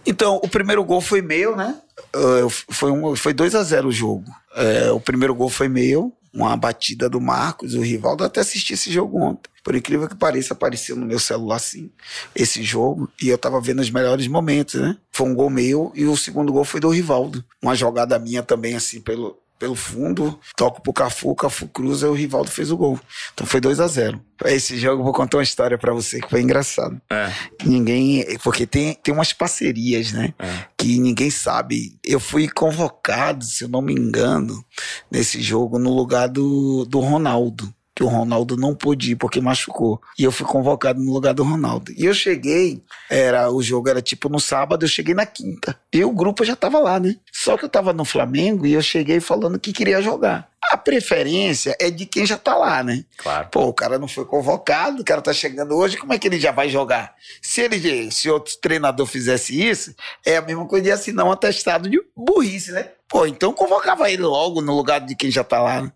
Então, 0.05 0.39
o 0.43 0.47
primeiro 0.47 0.83
gol 0.83 1.01
foi 1.01 1.21
meu, 1.21 1.55
né? 1.55 1.75
Uh, 2.15 2.49
foi, 2.49 2.91
um, 2.91 3.15
foi 3.15 3.33
2 3.33 3.55
a 3.55 3.63
0 3.63 3.87
o 3.87 3.91
jogo. 3.91 4.29
Uh, 4.55 4.93
o 4.93 4.99
primeiro 4.99 5.33
gol 5.33 5.49
foi 5.49 5.69
meu, 5.69 6.13
uma 6.33 6.57
batida 6.57 7.07
do 7.07 7.21
Marcos, 7.21 7.75
o 7.75 7.81
Rivaldo. 7.81 8.23
até 8.23 8.41
assisti 8.41 8.73
esse 8.73 8.91
jogo 8.91 9.19
ontem. 9.19 9.49
Por 9.63 9.75
incrível 9.75 10.07
que 10.09 10.15
pareça, 10.15 10.53
apareceu 10.53 10.95
no 10.95 11.05
meu 11.05 11.19
celular 11.19 11.57
assim, 11.57 11.91
esse 12.35 12.63
jogo, 12.63 13.09
e 13.21 13.29
eu 13.29 13.37
tava 13.37 13.61
vendo 13.61 13.79
os 13.79 13.89
melhores 13.89 14.27
momentos, 14.27 14.81
né? 14.81 14.97
Foi 15.11 15.27
um 15.27 15.35
gol 15.35 15.49
meu 15.49 15.91
e 15.95 16.05
o 16.05 16.17
segundo 16.17 16.51
gol 16.51 16.65
foi 16.65 16.79
do 16.79 16.89
Rivaldo. 16.89 17.43
Uma 17.61 17.75
jogada 17.75 18.17
minha 18.17 18.41
também, 18.41 18.75
assim, 18.75 18.99
pelo, 18.99 19.37
pelo 19.59 19.75
fundo, 19.75 20.39
toco 20.57 20.81
pro 20.81 20.91
Cafu, 20.91 21.29
o 21.29 21.35
Cafu 21.35 21.67
cruza 21.67 22.07
e 22.07 22.09
o 22.09 22.13
Rivaldo 22.13 22.51
fez 22.51 22.71
o 22.71 22.77
gol. 22.77 22.99
Então 23.33 23.47
foi 23.47 23.61
2 23.61 23.79
a 23.79 23.87
0 23.87 24.19
Esse 24.45 24.77
jogo 24.77 25.01
eu 25.01 25.05
vou 25.05 25.13
contar 25.13 25.37
uma 25.37 25.43
história 25.43 25.77
para 25.77 25.93
você 25.93 26.19
que 26.19 26.29
foi 26.29 26.41
engraçado. 26.41 27.01
É. 27.09 27.31
Ninguém. 27.63 28.37
Porque 28.43 28.67
tem, 28.67 28.93
tem 28.95 29.13
umas 29.13 29.31
parcerias, 29.31 30.11
né? 30.11 30.33
É. 30.37 30.65
Que 30.77 30.99
ninguém 30.99 31.29
sabe. 31.29 31.97
Eu 32.03 32.19
fui 32.19 32.47
convocado, 32.49 33.45
se 33.45 33.63
eu 33.63 33.69
não 33.69 33.81
me 33.81 33.93
engano, 33.93 34.63
nesse 35.09 35.41
jogo 35.41 35.79
no 35.79 35.93
lugar 35.93 36.27
do, 36.27 36.85
do 36.85 36.99
Ronaldo 36.99 37.73
que 38.03 38.05
o 38.05 38.09
Ronaldo 38.09 38.57
não 38.57 38.75
pôde 38.75 39.11
ir 39.11 39.15
porque 39.15 39.39
machucou. 39.39 40.01
E 40.19 40.23
eu 40.23 40.31
fui 40.31 40.45
convocado 40.45 41.01
no 41.01 41.13
lugar 41.13 41.33
do 41.33 41.43
Ronaldo. 41.43 41.93
E 41.95 42.05
eu 42.05 42.13
cheguei, 42.13 42.83
era 43.09 43.49
o 43.49 43.61
jogo 43.63 43.87
era 43.87 44.01
tipo 44.01 44.27
no 44.27 44.39
sábado, 44.39 44.83
eu 44.83 44.89
cheguei 44.89 45.15
na 45.15 45.25
quinta. 45.25 45.79
E 45.91 46.03
o 46.03 46.11
grupo 46.11 46.43
já 46.43 46.55
tava 46.55 46.79
lá, 46.79 46.99
né? 46.99 47.15
Só 47.31 47.57
que 47.57 47.63
eu 47.63 47.69
tava 47.69 47.93
no 47.93 48.03
Flamengo 48.03 48.65
e 48.65 48.73
eu 48.73 48.81
cheguei 48.81 49.21
falando 49.21 49.57
que 49.57 49.71
queria 49.71 50.01
jogar. 50.01 50.49
A 50.71 50.77
preferência 50.77 51.75
é 51.79 51.91
de 51.91 52.05
quem 52.05 52.25
já 52.25 52.37
tá 52.37 52.55
lá, 52.55 52.83
né? 52.83 53.05
Claro. 53.17 53.49
Pô, 53.49 53.65
o 53.67 53.73
cara 53.73 53.99
não 53.99 54.07
foi 54.07 54.25
convocado, 54.25 55.01
o 55.01 55.05
cara 55.05 55.21
tá 55.21 55.33
chegando 55.33 55.75
hoje, 55.75 55.97
como 55.97 56.13
é 56.13 56.19
que 56.19 56.27
ele 56.27 56.39
já 56.39 56.51
vai 56.51 56.69
jogar? 56.69 57.15
Se 57.41 57.61
ele, 57.61 58.11
se 58.11 58.29
outro 58.29 58.55
treinador 58.61 59.05
fizesse 59.05 59.61
isso, 59.61 59.93
é 60.25 60.37
a 60.37 60.41
mesma 60.41 60.65
coisa 60.65 60.85
de 60.85 60.91
assinar 60.91 61.25
um 61.25 61.31
atestado 61.31 61.89
de 61.89 62.01
burrice, 62.15 62.71
né? 62.71 62.89
Pô, 63.07 63.27
então 63.27 63.53
convocava 63.53 64.09
ele 64.09 64.23
logo 64.23 64.61
no 64.61 64.75
lugar 64.75 64.99
de 64.99 65.15
quem 65.15 65.29
já 65.29 65.43
tá 65.43 65.61
lá. 65.61 65.81
Né? 65.83 65.91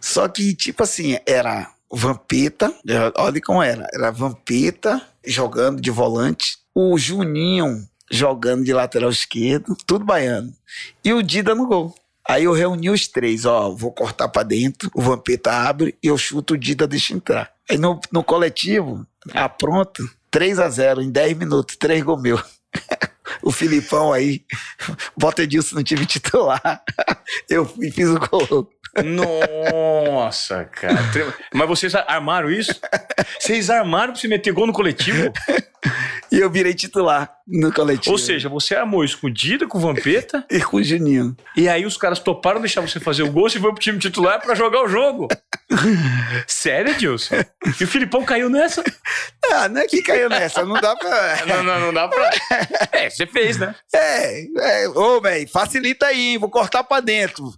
Só 0.00 0.28
que, 0.28 0.54
tipo 0.54 0.82
assim, 0.82 1.18
era 1.26 1.72
Vampeta, 1.90 2.72
olha 3.16 3.40
como 3.40 3.62
era, 3.62 3.86
era 3.92 4.10
Vampeta 4.10 5.00
jogando 5.24 5.80
de 5.80 5.90
volante, 5.90 6.58
o 6.74 6.96
Juninho 6.98 7.88
jogando 8.10 8.64
de 8.64 8.72
lateral 8.72 9.10
esquerdo, 9.10 9.76
tudo 9.86 10.04
baiano, 10.04 10.52
e 11.04 11.12
o 11.12 11.22
Dida 11.22 11.54
no 11.54 11.66
gol. 11.66 11.94
Aí 12.28 12.44
eu 12.44 12.52
reuni 12.52 12.90
os 12.90 13.08
três, 13.08 13.44
ó, 13.44 13.70
vou 13.70 13.92
cortar 13.92 14.28
para 14.28 14.42
dentro, 14.42 14.90
o 14.94 15.00
Vampeta 15.00 15.50
abre 15.52 15.96
e 16.02 16.06
eu 16.06 16.18
chuto 16.18 16.54
o 16.54 16.58
Dida 16.58 16.86
deixa 16.86 17.14
entrar. 17.14 17.50
Aí 17.68 17.78
no, 17.78 18.00
no 18.12 18.22
coletivo, 18.22 19.06
apronto, 19.32 20.08
3 20.30 20.58
a 20.58 20.68
0 20.68 21.02
em 21.02 21.10
10 21.10 21.38
minutos, 21.38 21.76
três 21.76 22.02
gols 22.02 22.22
meus. 22.22 22.42
o 23.42 23.50
Filipão 23.50 24.12
aí, 24.12 24.44
bota 25.16 25.42
Edilson 25.42 25.76
no 25.76 25.82
time 25.82 26.06
titular. 26.06 26.60
Eu 27.48 27.66
fui 27.66 27.90
fiz 27.90 28.08
o 28.08 28.18
gol. 28.18 28.70
Nossa, 29.04 30.64
cara. 30.64 30.98
Mas 31.54 31.68
vocês 31.68 31.94
armaram 31.94 32.50
isso? 32.50 32.80
Vocês 33.38 33.70
armaram 33.70 34.12
pra 34.12 34.20
se 34.20 34.26
meter 34.26 34.52
gol 34.52 34.66
no 34.66 34.72
coletivo? 34.72 35.32
E 36.30 36.38
eu 36.38 36.48
virei 36.48 36.74
titular 36.74 37.32
no 37.46 37.72
coletivo. 37.72 38.12
Ou 38.12 38.18
seja, 38.18 38.48
você 38.48 38.76
armou 38.76 39.04
escondida 39.04 39.66
com 39.66 39.78
o 39.78 39.80
Vampeta. 39.80 40.44
e 40.50 40.60
com 40.60 40.76
o 40.76 40.82
Juninho. 40.82 41.36
E 41.56 41.68
aí 41.68 41.84
os 41.84 41.96
caras 41.96 42.20
toparam 42.20 42.60
deixar 42.60 42.80
você 42.80 43.00
fazer 43.00 43.24
o 43.24 43.32
gol 43.32 43.48
e 43.48 43.58
foi 43.58 43.72
pro 43.72 43.80
time 43.80 43.98
titular 43.98 44.40
para 44.40 44.54
jogar 44.54 44.82
o 44.82 44.88
jogo. 44.88 45.28
Sério, 46.46 46.92
Edilson? 46.92 47.36
E 47.80 47.84
o 47.84 47.88
Filipão 47.88 48.24
caiu 48.24 48.48
nessa? 48.48 48.84
Ah, 49.50 49.68
não 49.68 49.80
é 49.80 49.86
que 49.86 50.02
caiu 50.02 50.28
nessa, 50.28 50.64
não 50.64 50.80
dá 50.80 50.94
pra. 50.94 51.46
não, 51.46 51.62
não, 51.64 51.80
não 51.80 51.92
dá 51.92 52.06
pra. 52.06 52.30
É, 52.92 53.10
você 53.10 53.26
fez, 53.26 53.58
né? 53.58 53.74
É, 53.92 54.84
é. 54.84 54.88
ô, 54.88 55.20
velho, 55.20 55.48
facilita 55.48 56.06
aí, 56.06 56.38
vou 56.38 56.48
cortar 56.48 56.84
pra 56.84 57.00
dentro. 57.00 57.52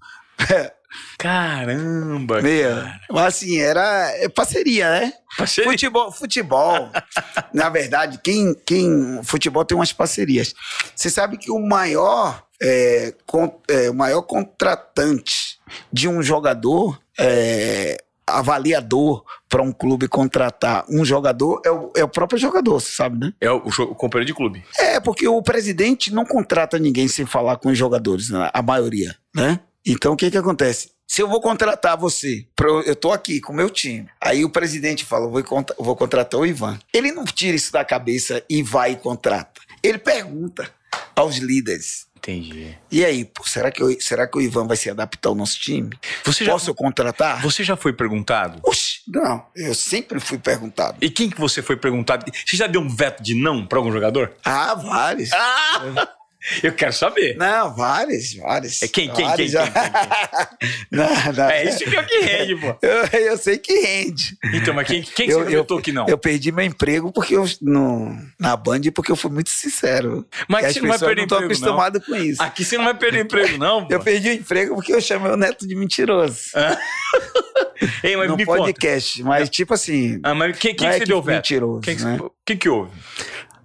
Caramba! 1.19 2.43
Cara. 2.43 3.01
Mas 3.11 3.25
assim, 3.25 3.59
era 3.59 4.11
é 4.17 4.29
parceria, 4.29 4.91
né? 4.91 5.13
Parceria. 5.37 5.71
Futebol, 5.71 6.13
futebol. 6.13 6.91
na 7.53 7.69
verdade, 7.69 8.21
quem, 8.23 8.55
quem. 8.67 9.21
Futebol 9.23 9.65
tem 9.65 9.77
umas 9.77 9.93
parcerias. 9.93 10.55
Você 10.95 11.11
sabe 11.11 11.39
que 11.39 11.51
o 11.51 11.59
maior, 11.59 12.43
é, 12.61 13.15
con, 13.27 13.61
é, 13.69 13.91
o 13.91 13.95
maior 13.95 14.23
contratante 14.23 15.59
de 15.93 16.09
um 16.09 16.23
jogador. 16.23 17.01
É, 17.19 17.99
avaliador 18.27 19.25
para 19.49 19.63
um 19.63 19.73
clube 19.73 20.09
contratar 20.09 20.85
um 20.89 21.05
jogador 21.05 21.61
é 21.65 21.71
o, 21.71 21.93
é 21.97 22.05
o 22.05 22.09
próprio 22.09 22.39
jogador, 22.39 22.81
você 22.81 22.93
sabe, 22.93 23.19
né? 23.19 23.33
É 23.41 23.51
o, 23.51 23.57
o, 23.57 23.95
companheiro 23.95 24.27
de 24.27 24.35
clube. 24.35 24.65
É, 24.79 25.01
porque 25.01 25.27
o 25.29 25.43
presidente 25.43 26.13
não 26.13 26.25
contrata 26.25 26.79
ninguém 26.79 27.09
sem 27.09 27.27
falar 27.27 27.57
com 27.57 27.69
os 27.69 27.77
jogadores, 27.77 28.31
né? 28.31 28.51
a 28.53 28.63
maioria, 28.63 29.15
né? 29.35 29.61
Então, 29.85 30.13
o 30.13 30.17
que 30.17 30.31
que 30.31 30.39
acontece? 30.39 30.91
Se 31.07 31.21
eu 31.21 31.29
vou 31.29 31.41
contratar 31.41 31.97
você, 31.97 32.47
eu 32.87 32.97
tô 32.97 33.13
aqui 33.13 33.41
com 33.41 33.53
o 33.53 33.57
meu 33.57 33.69
time. 33.69 34.09
Aí 34.21 34.45
o 34.45 34.51
presidente 34.51 35.05
fala, 35.05 35.29
vou, 35.29 35.43
vou 35.79 35.95
contratar 35.95 36.41
o 36.41 36.47
Ivan. 36.47 36.79
Ele 36.93 37.13
não 37.13 37.25
tira 37.25 37.55
isso 37.55 37.71
da 37.71 37.85
cabeça 37.85 38.43
e 38.49 38.63
vai 38.63 38.93
e 38.93 38.97
contrata. 38.97 39.61
Ele 39.83 39.99
pergunta 39.99 40.71
aos 41.15 41.37
líderes. 41.37 42.07
Entendi. 42.17 42.79
E 42.91 43.05
aí, 43.05 43.25
pô, 43.25 43.43
será, 43.45 43.71
que 43.71 43.83
eu, 43.83 44.01
será 44.01 44.29
que 44.29 44.39
o 44.39 44.41
Ivan 44.41 44.67
vai 44.67 44.77
se 44.77 44.89
adaptar 44.89 45.29
ao 45.29 45.35
nosso 45.35 45.59
time? 45.59 45.91
Você 46.25 46.45
Posso 46.45 46.67
já, 46.67 46.75
contratar? 46.75 47.43
Você 47.43 47.65
já 47.65 47.77
foi 47.77 47.93
perguntado? 47.93 48.61
Oxi, 48.63 49.01
não, 49.09 49.45
eu 49.57 49.75
sempre 49.75 50.21
fui 50.21 50.39
perguntado. 50.39 50.97
E 51.01 51.11
quem 51.11 51.29
que 51.29 51.39
você 51.39 51.61
foi 51.61 51.77
perguntado? 51.77 52.25
Você 52.47 52.57
já 52.57 52.69
deu 52.69 52.81
um 52.81 52.89
veto 52.89 53.23
de 53.23 53.35
não 53.35 53.67
para 53.67 53.79
algum 53.79 53.91
jogador? 53.91 54.33
Ah, 54.45 54.75
vários. 54.75 55.33
Ah! 55.33 56.09
Eu 56.63 56.73
quero 56.73 56.93
saber. 56.93 57.37
Não, 57.37 57.75
vários, 57.75 58.35
vários. 58.35 58.83
É 58.83 58.89
quem, 58.89 59.09
quem, 59.13 59.25
vários, 59.25 59.53
quem, 59.53 59.63
quem, 59.63 59.73
quem, 59.73 59.83
quem? 59.83 60.69
não, 60.91 61.33
não. 61.33 61.51
É 61.51 61.65
isso 61.65 61.85
que 61.85 61.97
é 61.97 62.01
o 62.01 62.07
que 62.07 62.19
rende, 62.21 62.57
pô. 62.57 62.77
Eu, 62.83 63.21
eu 63.21 63.39
sei 63.39 63.59
que 63.59 63.73
rende. 63.73 64.37
Então, 64.53 64.75
mas 64.75 64.87
quem, 64.87 65.03
quem 65.03 65.27
que 65.27 65.33
eu, 65.33 65.45
você 65.45 65.57
vetou 65.57 65.81
que 65.81 65.93
não? 65.93 66.07
Eu 66.09 66.19
perdi 66.19 66.51
meu 66.51 66.65
emprego 66.65 67.13
porque 67.13 67.37
eu, 67.37 67.45
no, 67.61 68.17
na 68.39 68.57
Band 68.57 68.81
porque 68.95 69.13
eu 69.13 69.17
fui 69.17 69.31
muito 69.31 69.51
sincero. 69.51 70.27
Mas 70.49 70.67
as 70.67 70.75
você 70.75 70.81
não 70.81 70.89
vai 70.89 70.99
perder 70.99 71.17
não 71.17 71.25
emprego, 71.25 71.41
não. 71.43 71.47
acostumadas 71.47 72.05
com 72.05 72.17
isso. 72.17 72.43
Aqui 72.43 72.65
você 72.65 72.77
não 72.77 72.85
vai 72.85 72.95
perder 72.95 73.25
emprego, 73.25 73.59
não, 73.59 73.87
pô. 73.87 73.95
Eu 73.95 74.01
perdi 74.01 74.31
o 74.31 74.33
emprego 74.33 74.75
porque 74.75 74.93
eu 74.93 75.01
chamei 75.01 75.31
o 75.31 75.37
neto 75.37 75.67
de 75.67 75.75
mentiroso. 75.75 76.51
Ei, 78.03 78.17
mas 78.17 78.29
no 78.29 78.37
me 78.37 78.45
conta. 78.45 78.61
podcast. 78.61 79.23
Mas, 79.23 79.49
tipo 79.49 79.75
assim. 79.75 80.21
Ah, 80.23 80.35
mas 80.35 80.57
quem, 80.59 80.75
quem 80.75 80.77
que 80.77 80.87
é 80.87 80.93
você 80.93 81.01
que 81.01 81.07
deu 81.07 81.23
veto? 81.23 81.37
mentiroso, 81.37 81.81
Quem 81.81 81.97
que, 81.97 82.05
né? 82.05 82.19
o 82.21 82.33
que, 82.45 82.57
que 82.57 82.69
houve? 82.69 82.93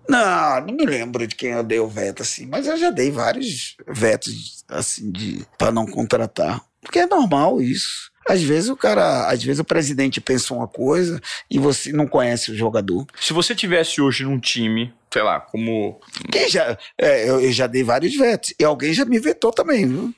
Não, 0.09 0.61
não 0.61 0.73
me 0.73 0.85
lembro 0.85 1.27
de 1.27 1.35
quem 1.35 1.51
eu 1.51 1.63
dei 1.63 1.79
o 1.79 1.87
veto, 1.87 2.21
assim. 2.21 2.45
Mas 2.45 2.67
eu 2.67 2.77
já 2.77 2.89
dei 2.89 3.11
vários 3.11 3.75
vetos, 3.87 4.63
assim, 4.67 5.11
de 5.11 5.45
para 5.57 5.71
não 5.71 5.85
contratar. 5.85 6.61
Porque 6.81 6.99
é 6.99 7.05
normal 7.05 7.61
isso. 7.61 8.11
Às 8.27 8.41
vezes 8.43 8.69
o 8.69 8.75
cara, 8.75 9.29
às 9.29 9.41
vezes 9.41 9.59
o 9.59 9.65
presidente 9.65 10.19
pensa 10.19 10.53
uma 10.53 10.67
coisa 10.67 11.21
e 11.49 11.57
você 11.57 11.93
não 11.93 12.07
conhece 12.07 12.51
o 12.51 12.55
jogador. 12.55 13.05
Se 13.19 13.31
você 13.31 13.55
tivesse 13.55 14.01
hoje 14.01 14.25
num 14.25 14.39
time, 14.39 14.93
sei 15.11 15.21
lá, 15.21 15.39
como. 15.39 15.99
Quem 16.31 16.49
já, 16.49 16.77
é, 16.97 17.29
eu, 17.29 17.39
eu 17.41 17.51
já 17.51 17.67
dei 17.67 17.83
vários 17.83 18.15
vetos. 18.15 18.53
E 18.59 18.63
alguém 18.63 18.93
já 18.93 19.05
me 19.05 19.19
vetou 19.19 19.51
também, 19.51 19.87
viu? 19.87 20.13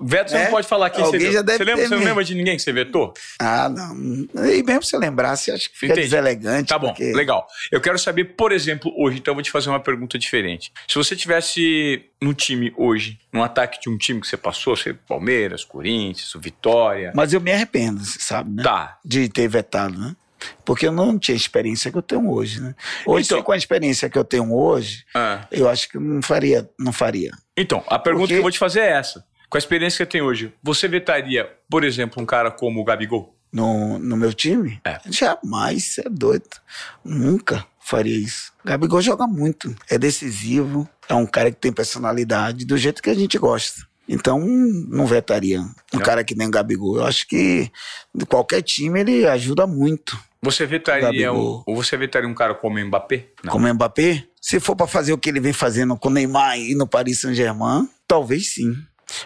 Veto, 0.00 0.30
você 0.30 0.36
É? 0.36 0.44
não 0.44 0.50
pode 0.50 0.66
falar 0.66 0.90
quem 0.90 1.02
Alguém 1.04 1.20
você 1.20 1.32
já 1.32 1.42
vetou. 1.42 1.44
deve 1.46 1.58
Você, 1.58 1.64
lembra, 1.64 1.88
você 1.88 1.94
não 1.96 2.04
lembra 2.04 2.24
de 2.24 2.34
ninguém 2.34 2.56
que 2.56 2.62
você 2.62 2.72
vetou? 2.72 3.12
Ah, 3.40 3.68
não. 3.68 3.96
E 4.50 4.62
mesmo 4.62 4.82
se 4.82 4.94
eu 4.94 5.00
lembrasse, 5.00 5.50
acho 5.50 5.70
que 5.70 5.78
fica 5.78 5.92
Entendi. 5.92 6.08
deselegante. 6.08 6.68
Tá 6.68 6.78
bom, 6.78 6.88
porque- 6.88 7.12
legal. 7.12 7.46
Eu 7.72 7.80
quero 7.80 7.98
saber, 7.98 8.24
por 8.36 8.52
exemplo, 8.52 8.92
hoje, 8.96 9.18
então 9.18 9.32
eu 9.32 9.36
vou 9.36 9.42
te 9.42 9.50
fazer 9.50 9.68
uma 9.70 9.80
pergunta 9.80 10.18
diferente. 10.18 10.72
Se 10.86 10.94
você 10.94 11.16
tivesse 11.16 12.04
no 12.20 12.34
time 12.34 12.72
hoje, 12.76 13.18
num 13.32 13.42
ataque 13.42 13.80
de 13.80 13.88
um 13.88 13.96
time 13.96 14.20
que 14.20 14.26
você 14.26 14.36
passou, 14.36 14.76
sei, 14.76 14.92
Palmeiras, 14.92 15.64
Corinthians, 15.64 16.32
Vitória. 16.38 17.12
Mas 17.14 17.32
eu 17.32 17.40
me 17.40 17.52
arrependo, 17.52 18.04
você 18.04 18.18
sabe, 18.20 18.50
né? 18.50 18.62
Tá. 18.62 18.98
De 19.04 19.28
ter 19.28 19.48
vetado, 19.48 19.98
né? 19.98 20.14
Porque 20.64 20.86
eu 20.86 20.92
não 20.92 21.18
tinha 21.18 21.34
a 21.34 21.36
experiência 21.36 21.90
que 21.90 21.98
eu 21.98 22.02
tenho 22.02 22.30
hoje, 22.30 22.60
né? 22.60 22.74
Hoje, 23.06 23.26
Então- 23.26 23.42
com 23.42 23.52
a 23.52 23.56
experiência 23.56 24.08
que 24.08 24.18
eu 24.18 24.24
tenho 24.24 24.52
hoje, 24.54 25.04
Ah. 25.14 25.46
eu 25.50 25.68
acho 25.68 25.88
que 25.88 25.96
eu 25.96 26.00
não 26.00 26.22
faria, 26.22 26.68
não 26.78 26.92
faria. 26.92 27.30
Então, 27.56 27.82
a 27.88 27.98
pergunta 27.98 28.22
Porque- 28.24 28.34
que 28.34 28.38
eu 28.38 28.42
vou 28.42 28.50
te 28.50 28.58
fazer 28.58 28.80
é 28.80 28.92
essa. 28.92 29.24
Com 29.50 29.56
a 29.56 29.58
experiência 29.58 30.04
que 30.04 30.12
você 30.12 30.18
tem 30.18 30.22
hoje, 30.22 30.52
você 30.62 30.86
vetaria, 30.86 31.50
por 31.70 31.82
exemplo, 31.82 32.22
um 32.22 32.26
cara 32.26 32.50
como 32.50 32.80
o 32.80 32.84
Gabigol? 32.84 33.34
No, 33.50 33.98
no 33.98 34.14
meu 34.16 34.32
time? 34.34 34.78
É. 34.84 34.98
Jamais, 35.10 35.84
você 35.94 36.02
é 36.02 36.10
doido. 36.10 36.44
Nunca 37.04 37.64
faria 37.80 38.14
isso. 38.16 38.52
Gabigol 38.64 39.00
joga 39.00 39.26
muito, 39.26 39.74
é 39.88 39.96
decisivo, 39.96 40.86
é 41.08 41.14
um 41.14 41.24
cara 41.26 41.50
que 41.50 41.56
tem 41.56 41.72
personalidade 41.72 42.66
do 42.66 42.76
jeito 42.76 43.02
que 43.02 43.08
a 43.08 43.14
gente 43.14 43.38
gosta. 43.38 43.86
Então, 44.06 44.38
não 44.40 45.06
vetaria 45.06 45.60
um 45.94 45.98
É. 45.98 46.02
cara 46.02 46.22
que 46.24 46.34
nem 46.34 46.48
o 46.48 46.50
Gabigol. 46.50 46.96
Eu 46.96 47.06
acho 47.06 47.26
que 47.26 47.70
de 48.14 48.24
qualquer 48.26 48.62
time 48.62 49.00
ele 49.00 49.26
ajuda 49.26 49.66
muito. 49.66 50.18
Você 50.42 50.66
vetaria 50.66 51.32
um, 51.32 51.62
ou 51.66 51.76
você 51.76 51.96
vetaria 51.96 52.28
um 52.28 52.34
cara 52.34 52.54
como 52.54 52.78
o 52.78 52.84
Mbappé? 52.84 53.26
Não. 53.42 53.52
Como 53.52 53.66
o 53.66 53.74
Mbappé, 53.74 54.24
se 54.40 54.60
for 54.60 54.76
para 54.76 54.86
fazer 54.86 55.12
o 55.12 55.18
que 55.18 55.28
ele 55.28 55.40
vem 55.40 55.52
fazendo 55.52 55.96
com 55.96 56.08
o 56.08 56.12
Neymar 56.12 56.58
e 56.58 56.74
no 56.74 56.86
Paris 56.86 57.20
Saint-Germain, 57.20 57.88
talvez 58.06 58.54
sim. 58.54 58.74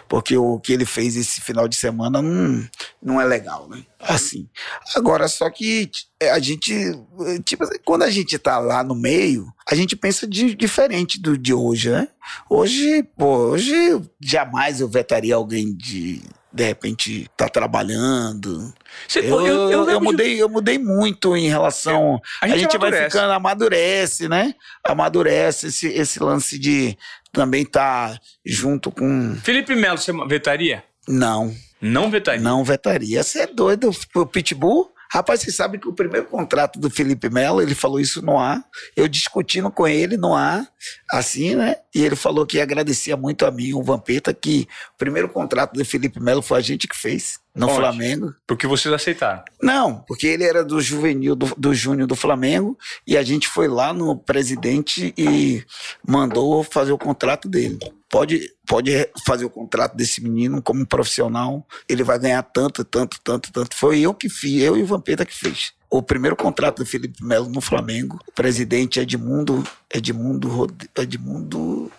Porque 0.07 0.37
o 0.37 0.59
que 0.59 0.71
ele 0.71 0.85
fez 0.85 1.15
esse 1.15 1.41
final 1.41 1.67
de 1.67 1.75
semana 1.75 2.21
não, 2.21 2.67
não 3.01 3.21
é 3.21 3.25
legal, 3.25 3.67
né? 3.67 3.83
Assim. 3.99 4.47
Agora, 4.95 5.27
só 5.27 5.49
que 5.49 5.89
é, 6.19 6.31
a 6.31 6.39
gente, 6.39 6.73
é, 6.73 7.39
tipo, 7.39 7.63
assim, 7.63 7.77
quando 7.85 8.03
a 8.03 8.09
gente 8.09 8.37
tá 8.39 8.59
lá 8.59 8.83
no 8.83 8.95
meio, 8.95 9.45
a 9.69 9.75
gente 9.75 9.95
pensa 9.95 10.25
de, 10.25 10.55
diferente 10.55 11.19
do 11.19 11.37
de 11.37 11.53
hoje, 11.53 11.89
né? 11.89 12.07
Hoje, 12.49 13.03
pô, 13.17 13.49
hoje 13.49 14.01
jamais 14.21 14.79
eu 14.79 14.87
vetaria 14.87 15.35
alguém 15.35 15.75
de, 15.75 16.21
de 16.53 16.63
repente, 16.63 17.27
tá 17.35 17.49
trabalhando. 17.49 18.71
Você- 19.07 19.19
Eu, 19.19 19.41
eu, 19.45 19.71
eu 19.71 19.83
lembro 19.83 19.99
de- 19.99 20.05
mudei, 20.05 20.41
eu 20.41 20.47
mudei 20.49 20.77
muito 20.77 21.35
em 21.35 21.47
relação. 21.47 22.19
A 22.41 22.45
A 22.45 22.47
gente 22.49 22.59
gente, 22.61 22.77
vai 22.77 22.91
ficando, 23.05 23.31
amadurece, 23.31 24.27
né? 24.29 24.53
Amadurece 24.83 25.67
esse, 25.67 25.87
esse 25.87 26.21
lance 26.21 26.59
de 26.59 26.95
também 27.31 27.63
estar 27.63 28.19
junto 28.45 28.91
com. 28.91 29.35
Felipe 29.43 29.75
Melo, 29.75 29.97
você 29.97 30.11
vetaria? 30.27 30.83
Não, 31.07 31.53
Não 31.81 32.09
vetaria. 32.11 32.41
não 32.41 32.63
vetaria. 32.63 33.23
Você 33.23 33.39
é 33.41 33.47
doido, 33.47 33.89
o 34.15 34.25
Pitbull. 34.25 34.92
Rapaz, 35.13 35.41
você 35.41 35.51
sabe 35.51 35.77
que 35.77 35.87
o 35.87 35.93
primeiro 35.93 36.25
contrato 36.25 36.79
do 36.79 36.89
Felipe 36.89 37.29
Melo, 37.29 37.61
ele 37.61 37.75
falou 37.75 37.99
isso 37.99 38.19
no 38.25 38.39
ar. 38.39 38.65
Eu 38.95 39.07
discutindo 39.07 39.69
com 39.69 39.87
ele 39.87 40.17
no 40.17 40.33
ar, 40.33 40.67
assim, 41.07 41.53
né? 41.53 41.75
E 41.93 42.03
ele 42.03 42.15
falou 42.15 42.47
que 42.47 42.59
agradecia 42.59 43.15
muito 43.15 43.45
a 43.45 43.51
mim, 43.51 43.73
o 43.73 43.83
Vampeta, 43.83 44.33
que 44.33 44.67
o 44.95 44.97
primeiro 44.97 45.29
contrato 45.29 45.73
do 45.73 45.85
Felipe 45.85 46.19
Melo 46.19 46.41
foi 46.41 46.57
a 46.57 46.61
gente 46.61 46.87
que 46.87 46.97
fez 46.97 47.39
no 47.55 47.67
Onde? 47.67 47.75
Flamengo. 47.75 48.33
Porque 48.47 48.65
vocês 48.65 48.93
aceitaram. 48.93 49.43
Não, 49.61 50.03
porque 50.07 50.25
ele 50.27 50.43
era 50.43 50.63
do 50.63 50.81
juvenil 50.81 51.35
do, 51.35 51.53
do 51.55 51.73
Júnior 51.73 52.07
do 52.07 52.15
Flamengo 52.15 52.77
e 53.05 53.15
a 53.15 53.21
gente 53.23 53.47
foi 53.47 53.67
lá 53.67 53.93
no 53.93 54.15
presidente 54.17 55.13
e 55.17 55.63
mandou 56.07 56.63
fazer 56.63 56.91
o 56.91 56.97
contrato 56.97 57.47
dele. 57.47 57.77
Pode, 58.09 58.51
pode 58.67 58.91
fazer 59.25 59.45
o 59.45 59.49
contrato 59.49 59.95
desse 59.95 60.21
menino 60.21 60.61
como 60.61 60.85
profissional, 60.85 61.65
ele 61.89 62.03
vai 62.03 62.19
ganhar 62.19 62.43
tanto, 62.43 62.83
tanto, 62.83 63.19
tanto, 63.23 63.51
tanto. 63.51 63.75
Foi 63.75 63.99
eu 63.99 64.13
que 64.13 64.29
fiz, 64.29 64.61
eu 64.61 64.77
e 64.77 64.83
o 64.83 64.85
Vampeta 64.85 65.25
que 65.25 65.33
fez. 65.35 65.73
O 65.89 66.01
primeiro 66.01 66.35
contrato 66.35 66.79
do 66.83 66.85
Felipe 66.87 67.23
Melo 67.23 67.49
no 67.49 67.61
Flamengo, 67.61 68.19
o 68.27 68.31
presidente 68.31 68.99
Edmundo, 68.99 69.63
Edmundo, 69.93 70.47
Rod- 70.47 70.83
Edmundo, 70.95 71.91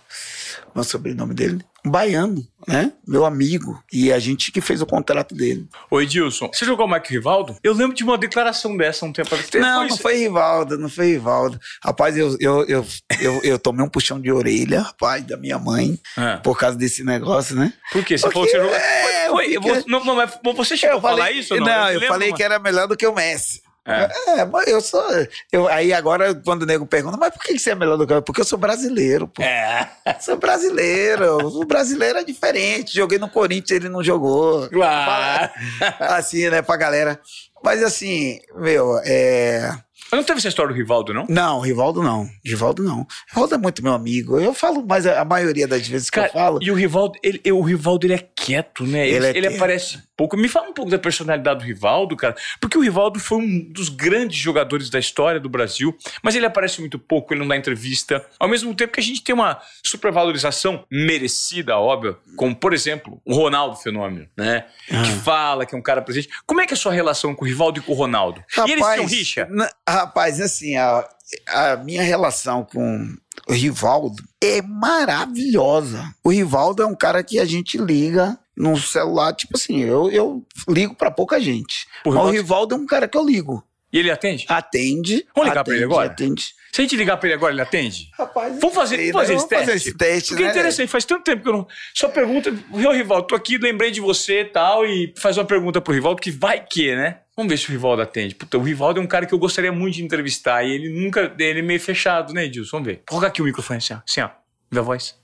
qual 0.72 0.76
é 0.76 0.80
o 0.80 0.84
sobrenome 0.84 1.32
dele? 1.34 1.64
Um 1.86 1.90
baiano, 1.90 2.42
né? 2.66 2.92
Meu 3.06 3.26
amigo. 3.26 3.78
E 3.92 4.10
a 4.10 4.18
gente 4.18 4.50
que 4.50 4.60
fez 4.62 4.80
o 4.80 4.86
contrato 4.86 5.34
dele. 5.34 5.68
Ô 5.90 6.00
Edilson, 6.00 6.48
você 6.52 6.64
jogou 6.64 6.88
o 6.88 6.98
Rivaldo? 6.98 7.56
Eu 7.62 7.74
lembro 7.74 7.94
de 7.94 8.02
uma 8.02 8.16
declaração 8.16 8.74
dessa 8.74 9.04
um 9.04 9.12
tempo 9.12 9.34
atrás. 9.34 9.50
Não, 9.54 9.80
não 9.80 9.86
isso? 9.86 9.98
foi 9.98 10.16
Rivaldo, 10.16 10.78
não 10.78 10.88
foi 10.88 11.08
Rivaldo. 11.08 11.60
Rapaz, 11.84 12.16
eu, 12.16 12.36
eu, 12.40 12.64
eu, 12.64 12.86
eu, 13.20 13.40
eu 13.44 13.58
tomei 13.58 13.84
um 13.84 13.88
puxão 13.88 14.18
de 14.18 14.32
orelha, 14.32 14.80
rapaz, 14.80 15.22
da 15.26 15.36
minha 15.36 15.58
mãe, 15.58 15.98
Ah. 16.16 16.40
por 16.42 16.58
causa 16.58 16.78
desse 16.78 17.04
negócio, 17.04 17.54
né? 17.54 17.72
Por 17.92 18.02
quê? 18.02 18.16
Você 18.16 18.22
Porque, 18.30 18.32
falou 18.32 18.46
que 18.46 18.52
você 18.52 18.58
jogou. 18.62 18.74
é, 18.74 19.28
Foi, 19.28 19.56
eu 19.56 19.62
foi, 19.62 19.74
fiquei- 19.76 19.92
não, 19.92 20.04
não, 20.04 20.16
mas 20.16 20.38
você 20.56 20.76
chegou 20.78 20.98
a 20.98 21.02
falar 21.02 21.30
isso 21.32 21.54
não? 21.56 21.66
Não, 21.66 21.88
eu 21.90 22.00
lembro, 22.00 22.08
falei 22.08 22.32
que 22.32 22.42
era 22.42 22.58
melhor 22.58 22.88
do 22.88 22.96
que 22.96 23.06
o 23.06 23.14
Messi. 23.14 23.60
É. 23.86 24.40
É, 24.40 24.44
mas 24.46 24.66
eu 24.66 24.80
sou. 24.80 25.04
Eu, 25.52 25.68
aí 25.68 25.92
agora, 25.92 26.34
quando 26.34 26.62
o 26.62 26.66
nego 26.66 26.86
pergunta, 26.86 27.18
mas 27.18 27.34
por 27.34 27.42
que 27.42 27.58
você 27.58 27.70
é 27.70 27.74
melhor 27.74 27.98
do 27.98 28.06
que 28.06 28.12
eu? 28.12 28.22
Porque 28.22 28.40
eu 28.40 28.44
sou 28.44 28.58
brasileiro, 28.58 29.28
pô. 29.28 29.42
É. 29.42 29.90
Sou 30.20 30.38
brasileiro. 30.38 31.38
O 31.60 31.66
brasileiro 31.66 32.18
é 32.18 32.24
diferente. 32.24 32.94
Joguei 32.94 33.18
no 33.18 33.28
Corinthians, 33.28 33.78
ele 33.78 33.90
não 33.90 34.02
jogou. 34.02 34.68
Claro. 34.70 35.52
Assim, 36.00 36.48
né, 36.48 36.62
pra 36.62 36.76
galera. 36.76 37.20
Mas 37.62 37.82
assim, 37.82 38.40
meu, 38.56 38.98
é. 39.04 39.70
Mas 40.10 40.20
não 40.20 40.24
teve 40.24 40.38
essa 40.38 40.48
história 40.48 40.72
do 40.72 40.76
Rivaldo, 40.76 41.12
não? 41.14 41.26
Não, 41.28 41.60
Rivaldo 41.60 42.02
não. 42.02 42.28
Rivaldo 42.44 42.82
não. 42.82 43.06
Rivaldo 43.28 43.54
é 43.54 43.58
muito 43.58 43.82
meu 43.82 43.92
amigo. 43.92 44.38
Eu 44.38 44.54
falo, 44.54 44.84
mas 44.86 45.06
a 45.06 45.24
maioria 45.24 45.66
das 45.66 45.86
vezes 45.88 46.08
que 46.10 46.16
Cara, 46.16 46.28
eu 46.28 46.32
falo. 46.32 46.58
e 46.62 46.70
o 46.70 46.74
Rivaldo, 46.74 47.18
ele, 47.22 47.40
o 47.52 47.60
Rivaldo, 47.62 48.06
ele 48.06 48.14
é 48.14 48.28
quieto, 48.36 48.84
né? 48.84 49.06
Ele, 49.08 49.16
Ele 49.16 49.26
é 49.26 49.36
ele 49.36 49.46
aparece 49.56 49.98
pouco. 50.16 50.36
Me 50.36 50.48
fala 50.48 50.68
um 50.68 50.72
pouco 50.72 50.90
da 50.90 50.98
personalidade 50.98 51.60
do 51.60 51.64
Rivaldo, 51.66 52.16
cara. 52.16 52.36
Porque 52.60 52.78
o 52.78 52.80
Rivaldo 52.80 53.18
foi 53.18 53.38
um 53.38 53.72
dos 53.72 53.88
grandes 53.88 54.38
jogadores 54.38 54.88
da 54.90 54.98
história 54.98 55.40
do 55.40 55.48
Brasil, 55.48 55.96
mas 56.22 56.36
ele 56.36 56.46
aparece 56.46 56.80
muito 56.80 56.98
pouco, 56.98 57.32
ele 57.34 57.40
não 57.40 57.48
dá 57.48 57.56
entrevista. 57.56 58.24
Ao 58.38 58.46
mesmo 58.48 58.74
tempo 58.74 58.92
que 58.92 59.00
a 59.00 59.02
gente 59.02 59.22
tem 59.24 59.34
uma 59.34 59.60
supervalorização 59.84 60.84
merecida, 60.90 61.78
óbvio, 61.78 62.16
como, 62.36 62.54
por 62.54 62.72
exemplo, 62.74 63.20
o 63.24 63.34
Ronaldo 63.34 63.76
Fenômeno, 63.76 64.28
né? 64.36 64.66
Que 64.86 64.94
Ah. 64.94 65.04
fala 65.24 65.66
que 65.66 65.74
é 65.74 65.78
um 65.78 65.82
cara 65.82 66.02
presente. 66.02 66.28
Como 66.46 66.60
é 66.60 66.66
que 66.66 66.74
é 66.74 66.76
a 66.76 66.78
sua 66.78 66.92
relação 66.92 67.34
com 67.34 67.44
o 67.44 67.48
Rivaldo 67.48 67.80
e 67.80 67.82
com 67.82 67.92
o 67.92 67.94
Ronaldo? 67.96 68.42
e 68.66 68.70
eles 68.70 68.84
tinham 68.86 69.06
rixa? 69.06 69.48
na- 69.50 69.70
rapaz, 69.94 70.40
assim, 70.40 70.76
a, 70.76 71.08
a 71.48 71.76
minha 71.76 72.02
relação 72.02 72.64
com 72.64 73.08
o 73.48 73.52
Rivaldo 73.52 74.22
é 74.42 74.60
maravilhosa. 74.62 76.14
O 76.22 76.30
Rivaldo 76.30 76.82
é 76.82 76.86
um 76.86 76.94
cara 76.94 77.22
que 77.22 77.38
a 77.38 77.44
gente 77.44 77.78
liga 77.78 78.38
no 78.56 78.76
celular, 78.78 79.32
tipo 79.34 79.56
assim, 79.56 79.80
eu, 79.80 80.10
eu 80.10 80.44
ligo 80.68 80.94
pra 80.94 81.10
pouca 81.10 81.40
gente. 81.40 81.86
O 82.04 82.10
Mas 82.10 82.14
o 82.14 82.18
Rivaldo- 82.30 82.32
Rivaldo 82.32 82.74
é 82.74 82.78
um 82.78 82.86
cara 82.86 83.08
que 83.08 83.16
eu 83.18 83.24
ligo. 83.26 83.64
E 83.92 83.98
ele 83.98 84.10
atende? 84.10 84.44
Atende. 84.48 85.26
Vamos 85.34 85.50
ligar 85.50 85.62
pra 85.64 85.72
atende, 85.72 85.76
ele 85.76 85.84
agora? 85.84 86.10
Atende. 86.10 86.54
Se 86.74 86.80
a 86.80 86.82
gente 86.82 86.96
ligar 86.96 87.16
pra 87.18 87.28
ele 87.28 87.34
agora, 87.36 87.52
ele 87.52 87.60
atende? 87.60 88.08
Rapaz, 88.18 88.58
Vamos 88.60 88.74
fazer, 88.74 88.96
sei, 88.96 89.12
vamos 89.12 89.28
fazer 89.28 89.32
né? 89.32 89.36
esse 89.36 89.46
Vamos 89.46 89.48
teste? 89.48 89.64
fazer 89.66 89.76
esse 89.76 89.96
teste, 89.96 90.28
Porque 90.30 90.42
é 90.42 90.46
né? 90.46 90.50
interessante, 90.52 90.88
faz 90.88 91.04
tanto 91.04 91.22
tempo 91.22 91.42
que 91.44 91.48
eu 91.48 91.52
não. 91.52 91.68
Só 91.94 92.08
pergunta, 92.08 92.52
Ô 92.72 92.90
Rivaldo, 92.90 93.28
tô 93.28 93.36
aqui, 93.36 93.58
lembrei 93.58 93.92
de 93.92 94.00
você 94.00 94.40
e 94.40 94.44
tal, 94.46 94.84
e 94.84 95.14
faz 95.16 95.38
uma 95.38 95.44
pergunta 95.44 95.80
pro 95.80 95.94
Rivaldo, 95.94 96.20
que 96.20 96.32
vai 96.32 96.58
que, 96.66 96.92
né? 96.96 97.20
Vamos 97.36 97.48
ver 97.52 97.58
se 97.58 97.68
o 97.68 97.70
Rivaldo 97.70 98.02
atende. 98.02 98.34
Puta, 98.34 98.58
o 98.58 98.60
Rivaldo 98.60 98.98
é 98.98 99.02
um 99.04 99.06
cara 99.06 99.24
que 99.24 99.32
eu 99.32 99.38
gostaria 99.38 99.70
muito 99.70 99.94
de 99.94 100.02
entrevistar, 100.04 100.64
e 100.64 100.72
ele 100.72 100.88
nunca. 100.88 101.32
Ele 101.38 101.60
é 101.60 101.62
meio 101.62 101.78
fechado, 101.78 102.32
né, 102.34 102.46
Edilson? 102.46 102.78
Vamos 102.78 102.88
ver. 102.88 103.02
Coloca 103.08 103.28
aqui 103.28 103.40
o 103.40 103.44
microfone 103.44 103.76
assim, 103.78 103.94
ó. 103.94 103.98
Assim, 104.04 104.20
ó. 104.22 104.30
Vê 104.68 104.80
a 104.80 104.82
voz. 104.82 105.16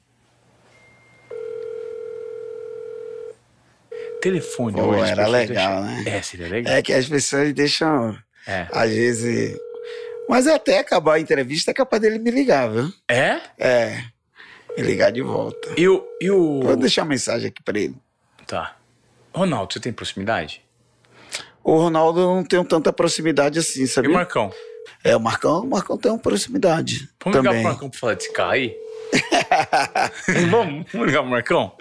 Telefone 4.22 4.74
Pô, 4.76 4.82
hoje. 4.90 5.10
era 5.10 5.26
legal, 5.26 5.82
né? 5.82 6.04
É, 6.06 6.22
seria 6.22 6.46
legal. 6.48 6.72
É 6.74 6.80
que 6.80 6.92
as 6.92 7.08
pessoas 7.08 7.52
deixam, 7.54 8.16
É. 8.46 8.68
às 8.70 8.90
vezes. 8.90 9.58
Mas 10.30 10.46
até 10.46 10.78
acabar 10.78 11.14
a 11.14 11.20
entrevista 11.20 11.72
é 11.72 11.74
capaz 11.74 12.00
dele 12.00 12.20
me 12.20 12.30
ligar, 12.30 12.70
viu? 12.70 12.92
É? 13.10 13.40
É. 13.58 14.04
E 14.76 14.80
ligar 14.80 15.10
de 15.10 15.20
volta. 15.22 15.74
E 15.76 15.88
o. 15.88 16.06
E 16.20 16.30
o... 16.30 16.60
Vou 16.62 16.76
deixar 16.76 17.02
uma 17.02 17.08
mensagem 17.08 17.48
aqui 17.48 17.60
pra 17.64 17.76
ele. 17.76 17.96
Tá. 18.46 18.76
Ronaldo, 19.34 19.72
você 19.72 19.80
tem 19.80 19.92
proximidade? 19.92 20.62
O 21.64 21.76
Ronaldo 21.76 22.20
eu 22.20 22.26
não 22.36 22.44
tenho 22.44 22.64
tanta 22.64 22.92
proximidade 22.92 23.58
assim, 23.58 23.82
E 23.82 23.88
sabia? 23.88 24.10
o 24.10 24.14
Marcão? 24.14 24.52
É, 25.02 25.16
o 25.16 25.20
Marcão, 25.20 25.62
o 25.62 25.66
Marcão 25.68 25.98
tem 25.98 26.12
uma 26.12 26.18
proximidade. 26.18 27.08
Vamos 27.24 27.36
ligar 27.38 27.50
também. 27.50 27.62
pro 27.62 27.70
Marcão 27.72 27.90
pra 27.90 27.98
falar 27.98 28.14
desse 28.14 28.32
carro 28.32 28.52
aí? 28.52 28.76
vamos, 30.48 30.86
vamos 30.92 31.06
ligar 31.08 31.22
pro 31.22 31.30
Marcão? 31.30 31.72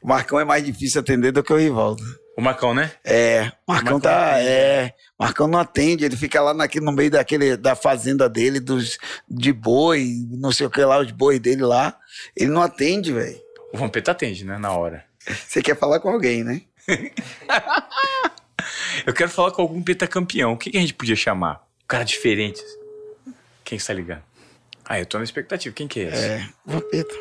O 0.00 0.08
Marcão 0.08 0.40
é 0.40 0.44
mais 0.46 0.64
difícil 0.64 1.00
atender 1.02 1.30
do 1.30 1.42
que 1.42 1.52
o 1.52 1.56
Rivaldo. 1.58 2.02
O 2.36 2.40
Marcão, 2.40 2.72
né? 2.74 2.90
É, 3.04 3.52
o 3.66 3.72
Marcão 3.72 3.92
Marcão 3.92 4.00
tá. 4.00 4.40
É, 4.40 4.94
o 5.18 5.22
Marcão 5.22 5.46
não 5.46 5.58
atende, 5.58 6.04
ele 6.04 6.16
fica 6.16 6.40
lá 6.40 6.54
naquele, 6.54 6.84
no 6.84 6.92
meio 6.92 7.10
daquele, 7.10 7.56
da 7.56 7.76
fazenda 7.76 8.28
dele, 8.28 8.58
dos, 8.58 8.98
de 9.28 9.52
boi, 9.52 10.26
não 10.30 10.50
sei 10.50 10.66
o 10.66 10.70
que 10.70 10.82
lá, 10.82 10.98
os 10.98 11.10
bois 11.10 11.38
dele 11.38 11.62
lá. 11.62 11.96
Ele 12.34 12.50
não 12.50 12.62
atende, 12.62 13.12
velho. 13.12 13.38
O 13.72 13.76
Vampeta 13.76 14.12
atende, 14.12 14.44
né? 14.44 14.56
Na 14.58 14.72
hora. 14.72 15.04
Você 15.46 15.62
quer 15.62 15.76
falar 15.76 16.00
com 16.00 16.08
alguém, 16.08 16.42
né? 16.42 16.62
Eu 19.06 19.12
quero 19.12 19.30
falar 19.30 19.50
com 19.50 19.62
algum 19.62 19.82
pentacampeão. 19.82 20.52
O 20.52 20.56
que, 20.56 20.70
que 20.70 20.78
a 20.78 20.80
gente 20.80 20.94
podia 20.94 21.16
chamar? 21.16 21.66
Um 21.82 21.86
cara 21.86 22.04
diferente. 22.04 22.62
Quem 23.64 23.76
está 23.76 23.92
ligando? 23.92 24.22
Ah, 24.84 24.98
eu 24.98 25.06
tô 25.06 25.18
na 25.18 25.24
expectativa. 25.24 25.74
Quem 25.74 25.88
que 25.88 26.00
é 26.00 26.08
esse? 26.08 26.24
É, 26.24 26.48
Vampeta. 26.64 27.14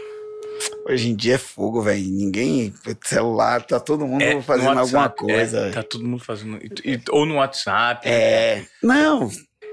Hoje 0.88 1.10
em 1.10 1.16
dia 1.16 1.36
é 1.36 1.38
fogo, 1.38 1.82
velho. 1.82 2.04
Ninguém. 2.04 2.74
Celular, 3.04 3.62
tá 3.64 3.80
todo 3.80 4.06
mundo 4.06 4.22
É, 4.22 4.42
fazendo 4.42 4.68
alguma 4.80 5.02
WhatsApp, 5.02 5.16
coisa. 5.18 5.60
é, 5.68 5.72
tá 5.72 5.84
todo 5.84 6.04
mundo 6.06 6.24
fazendo. 6.24 6.58
e- 6.58 6.94
e- 6.94 7.02
ou 7.10 7.26
no 7.26 7.36
WhatsApp. 7.36 8.08
É. 8.08 8.64
Não, 8.84 9.30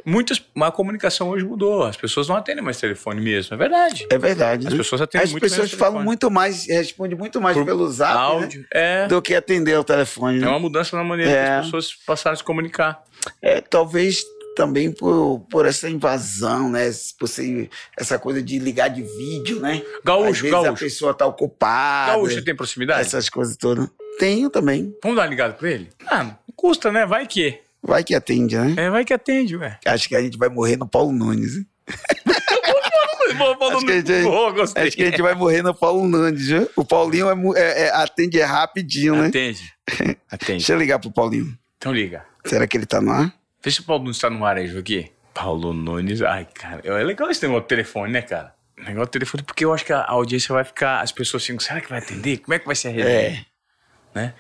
Muitas, 0.07 0.43
a 0.59 0.71
comunicação 0.71 1.29
hoje 1.29 1.45
mudou. 1.45 1.83
As 1.85 1.97
pessoas 1.97 2.29
não 2.29 2.37
atendem 2.37 2.65
mais 2.65 2.79
telefone 2.81 3.21
mesmo. 3.21 3.53
É 3.53 3.59
verdade. 3.59 4.07
é 4.11 4.17
verdade. 4.17 4.67
As 4.67 4.73
né? 4.73 4.79
pessoas 4.79 5.03
atendem 5.03 5.25
As 5.27 5.31
muito 5.33 5.43
pessoas 5.43 5.71
falam 5.73 5.95
telefone. 5.95 6.05
muito 6.07 6.31
mais, 6.31 6.67
respondem 6.67 7.19
muito 7.19 7.39
mais 7.43 7.55
Por 7.55 7.67
pelo 7.67 7.87
zap 7.91 8.15
né, 8.15 8.21
Áudio. 8.21 8.67
É. 8.73 9.07
do 9.07 9.21
que 9.21 9.35
atender 9.35 9.79
o 9.79 9.85
telefone. 9.85 10.39
É 10.39 10.41
Né? 10.41 10.49
uma 10.49 10.59
mudança 10.59 10.97
na 10.97 11.05
maneira 11.05 11.31
É. 11.31 11.45
que 11.45 11.51
as 11.51 11.65
pessoas 11.67 11.95
passaram 12.07 12.33
a 12.33 12.37
se 12.37 12.45
comunicar. 12.45 13.03
É, 13.43 13.61
talvez 13.61 14.25
também 14.59 14.91
por, 14.91 15.47
por 15.49 15.65
essa 15.67 15.89
invasão, 15.89 16.69
né? 16.69 16.91
Por 17.17 17.29
ser 17.29 17.71
essa 17.97 18.19
coisa 18.19 18.43
de 18.43 18.59
ligar 18.59 18.89
de 18.89 19.03
vídeo, 19.03 19.61
né? 19.61 19.81
Às 19.99 20.05
Gaúcho, 20.05 20.43
vezes 20.43 20.53
a 20.59 20.63
gaúcho. 20.63 20.83
pessoa 20.85 21.15
tá 21.15 21.25
ocupada. 21.27 22.13
Gaúcho 22.13 22.45
tem 22.45 22.57
proximidade? 22.57 23.01
essas 23.03 23.29
coisas 23.29 23.57
todas. 23.57 23.89
Tenho 24.19 24.51
também. 24.51 24.93
Vamos 25.01 25.17
dar 25.17 25.23
uma 25.23 25.29
ligada 25.29 25.55
pra 25.55 25.71
ele? 25.71 25.89
Ah, 26.09 26.25
não 26.25 26.39
custa, 26.57 26.91
né? 26.91 27.07
Vai 27.07 27.25
que. 27.29 27.61
Vai 27.81 28.03
que 28.03 28.17
atende, 28.17 28.57
né? 28.59 28.75
É, 28.77 28.91
vai 28.91 29.05
que 29.05 29.15
atende, 29.15 29.57
ué. 29.57 29.79
Acho 29.87 30.09
que 30.09 30.17
a 30.17 30.21
gente 30.21 30.37
vai 30.37 30.49
morrer 30.49 30.77
no 30.77 30.89
Paulo 30.89 31.13
Nunes. 31.13 31.57
hein? 31.59 31.67
Acho 33.31 33.85
que 33.87 33.93
a 33.93 33.95
gente- 34.01 34.23
gostei. 34.55 34.83
Acho 34.89 34.97
que 34.97 35.03
a 35.05 35.11
gente 35.11 35.23
vai 35.23 35.35
morrer 35.35 35.63
no 35.63 35.73
Paulo 35.75 36.07
Nunes, 36.09 36.47
viu? 36.49 36.69
O 36.75 36.85
Paulinho 36.85 37.29
é 37.55 37.61
é- 37.61 37.83
é- 37.85 37.91
atende 37.95 38.41
rapidinho, 38.41 39.15
né? 39.15 39.29
Atende. 39.29 39.73
Atende. 40.31 40.59
Deixa 40.59 40.73
eu 40.73 40.79
ligar 40.79 40.99
pro 40.99 41.13
Paulinho. 41.13 41.57
Então 41.77 41.93
liga. 41.93 42.25
Será 42.45 42.67
que 42.67 42.77
ele 42.77 42.87
tá 42.87 43.01
no 43.01 43.13
ar? 43.13 43.33
Se 43.71 43.81
o 43.81 43.85
Paulo 43.85 44.05
Nunes 44.05 44.19
tá 44.19 44.31
no 44.31 44.45
ar 44.45 44.57
aí, 44.57 44.67
Joaquim. 44.67 45.11
Paulo 45.35 45.73
Nunes. 45.73 46.23
Ai, 46.23 46.47
cara. 46.55 46.81
É 46.85 47.05
legal 47.05 47.31
esse 47.31 47.43
negócio 47.43 47.63
do 47.63 47.69
telefone, 47.69 48.13
né, 48.13 48.23
cara? 48.23 48.55
Negócio 48.77 49.07
do 49.07 49.13
telefone, 49.13 49.43
porque 49.43 49.65
eu 49.65 49.73
acho 49.73 49.85
que 49.85 49.93
a 49.93 50.05
audiência 50.09 50.55
vai 50.55 50.65
ficar. 50.65 51.01
As 51.01 51.13
pessoas 51.13 51.45
ficam, 51.45 51.61
será 51.61 51.81
que 51.81 51.89
vai 51.89 51.99
atender? 51.99 52.39
Como 52.39 52.55
é 52.55 52.59
que 52.59 52.67
vai 52.67 52.77
ser 52.77 52.89
a 52.89 52.91
resenha? 52.93 53.47
É. 54.15 54.19
Né? 54.19 54.35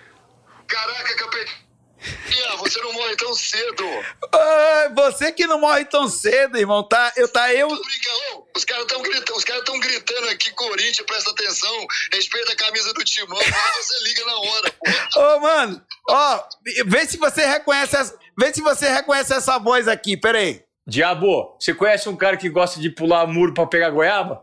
Caraca, 0.67 1.17
capetinha, 1.17 2.57
você 2.59 2.81
não 2.81 2.93
morre 2.93 3.17
tão 3.17 3.35
cedo. 3.35 3.85
Ai, 4.33 4.95
você 4.95 5.33
que 5.33 5.47
não 5.47 5.59
morre 5.59 5.85
tão 5.87 6.09
cedo, 6.09 6.59
irmão. 6.59 6.83
Tá, 6.83 7.13
eu, 7.17 7.29
tá 7.29 7.53
eu. 7.55 7.69
Brinca, 7.69 8.11
ô, 8.35 8.47
os 8.57 8.65
caras 8.65 8.85
estão 8.85 9.03
gritando, 9.03 9.39
os 9.39 9.45
caras 9.45 9.65
tão 9.65 9.81
gritando 9.81 10.29
aqui, 10.29 10.53
Corinthians, 10.53 11.07
presta 11.07 11.31
atenção, 11.31 11.87
respeita 12.13 12.53
a 12.53 12.57
camisa 12.57 12.93
do 12.93 13.05
timão, 13.05 13.39
você 13.39 14.05
liga 14.05 14.25
na 14.25 14.37
hora, 14.37 14.73
pô. 14.73 15.21
Ô, 15.21 15.41
mano, 15.41 15.83
ó, 16.09 16.45
vê 16.87 17.07
se 17.07 17.17
você 17.17 17.47
reconhece 17.47 17.97
essa, 17.97 18.19
vê 18.39 18.53
se 18.55 18.63
você 18.63 18.89
reconhece 18.89 19.35
essa 19.35 19.59
voz 19.59 19.89
aqui, 19.89 20.17
peraí. 20.17 20.63
Diabo, 20.87 21.57
você 21.61 21.75
conhece 21.75 22.09
um 22.09 22.17
cara 22.17 22.37
que 22.37 22.49
gosta 22.49 22.81
de 22.81 22.89
pular 22.89 23.27
muro 23.27 23.53
pra 23.53 23.67
pegar 23.67 23.91
goiaba? 23.91 24.43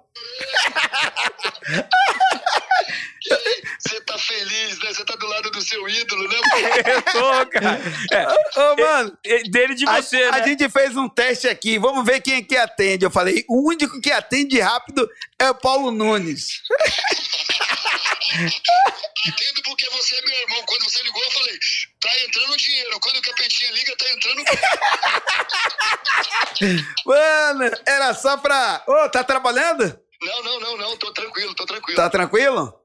Você 3.80 4.00
tá 4.02 4.18
feliz, 4.18 4.80
né? 4.80 4.93
Você 4.93 5.04
tá 5.06 5.16
do 5.16 5.26
lado 5.26 5.50
do 5.50 5.62
seu 5.62 5.88
ídolo, 5.89 6.28
né? 6.28 6.38
Eu 6.93 7.02
tô, 7.02 7.46
cara. 7.48 7.82
É, 8.14 8.60
Ô, 8.60 8.76
mano, 8.76 9.18
é 9.26 9.43
dele 9.43 9.74
de 9.74 9.88
a, 9.88 10.02
você, 10.02 10.24
a 10.24 10.32
né? 10.34 10.43
gente 10.43 10.70
fez 10.70 10.96
um 10.96 11.10
teste 11.10 11.48
aqui, 11.48 11.80
vamos 11.80 12.06
ver 12.06 12.22
quem 12.22 12.36
é 12.36 12.41
que 12.43 12.56
atende. 12.56 13.06
Eu 13.06 13.12
falei, 13.12 13.43
o 13.50 13.68
único 13.68 14.00
que 14.00 14.12
atende 14.12 14.60
rápido 14.60 15.10
é 15.39 15.50
o 15.50 15.56
Paulo 15.56 15.89
Nunes. 15.89 16.62
Entendo 19.28 19.62
porque 19.64 19.89
você 19.89 20.16
é 20.16 20.22
meu 20.22 20.41
irmão. 20.41 20.64
Quando 20.66 20.84
você 20.84 21.02
ligou, 21.02 21.24
eu 21.24 21.32
falei, 21.32 21.58
tá 22.06 22.20
entrando 22.24 22.58
dinheiro. 22.58 22.99
Quando 22.99 23.18
o 23.18 23.22
capetinha 23.22 23.72
liga, 23.72 23.95
tá 23.97 24.06
entrando. 24.10 24.43
Mano, 27.06 27.72
era 27.86 28.14
só 28.14 28.38
pra. 28.38 28.84
Ô, 28.88 29.10
tá 29.10 29.24
trabalhando? 29.24 29.99
Não, 30.22 30.43
não, 30.43 30.60
não, 30.60 30.78
não, 30.78 30.97
tô 30.97 31.12
tranquilo, 31.12 31.53
tô 31.56 31.66
tranquilo. 31.66 31.97
Tá 31.97 32.10
tranquilo? 32.10 32.80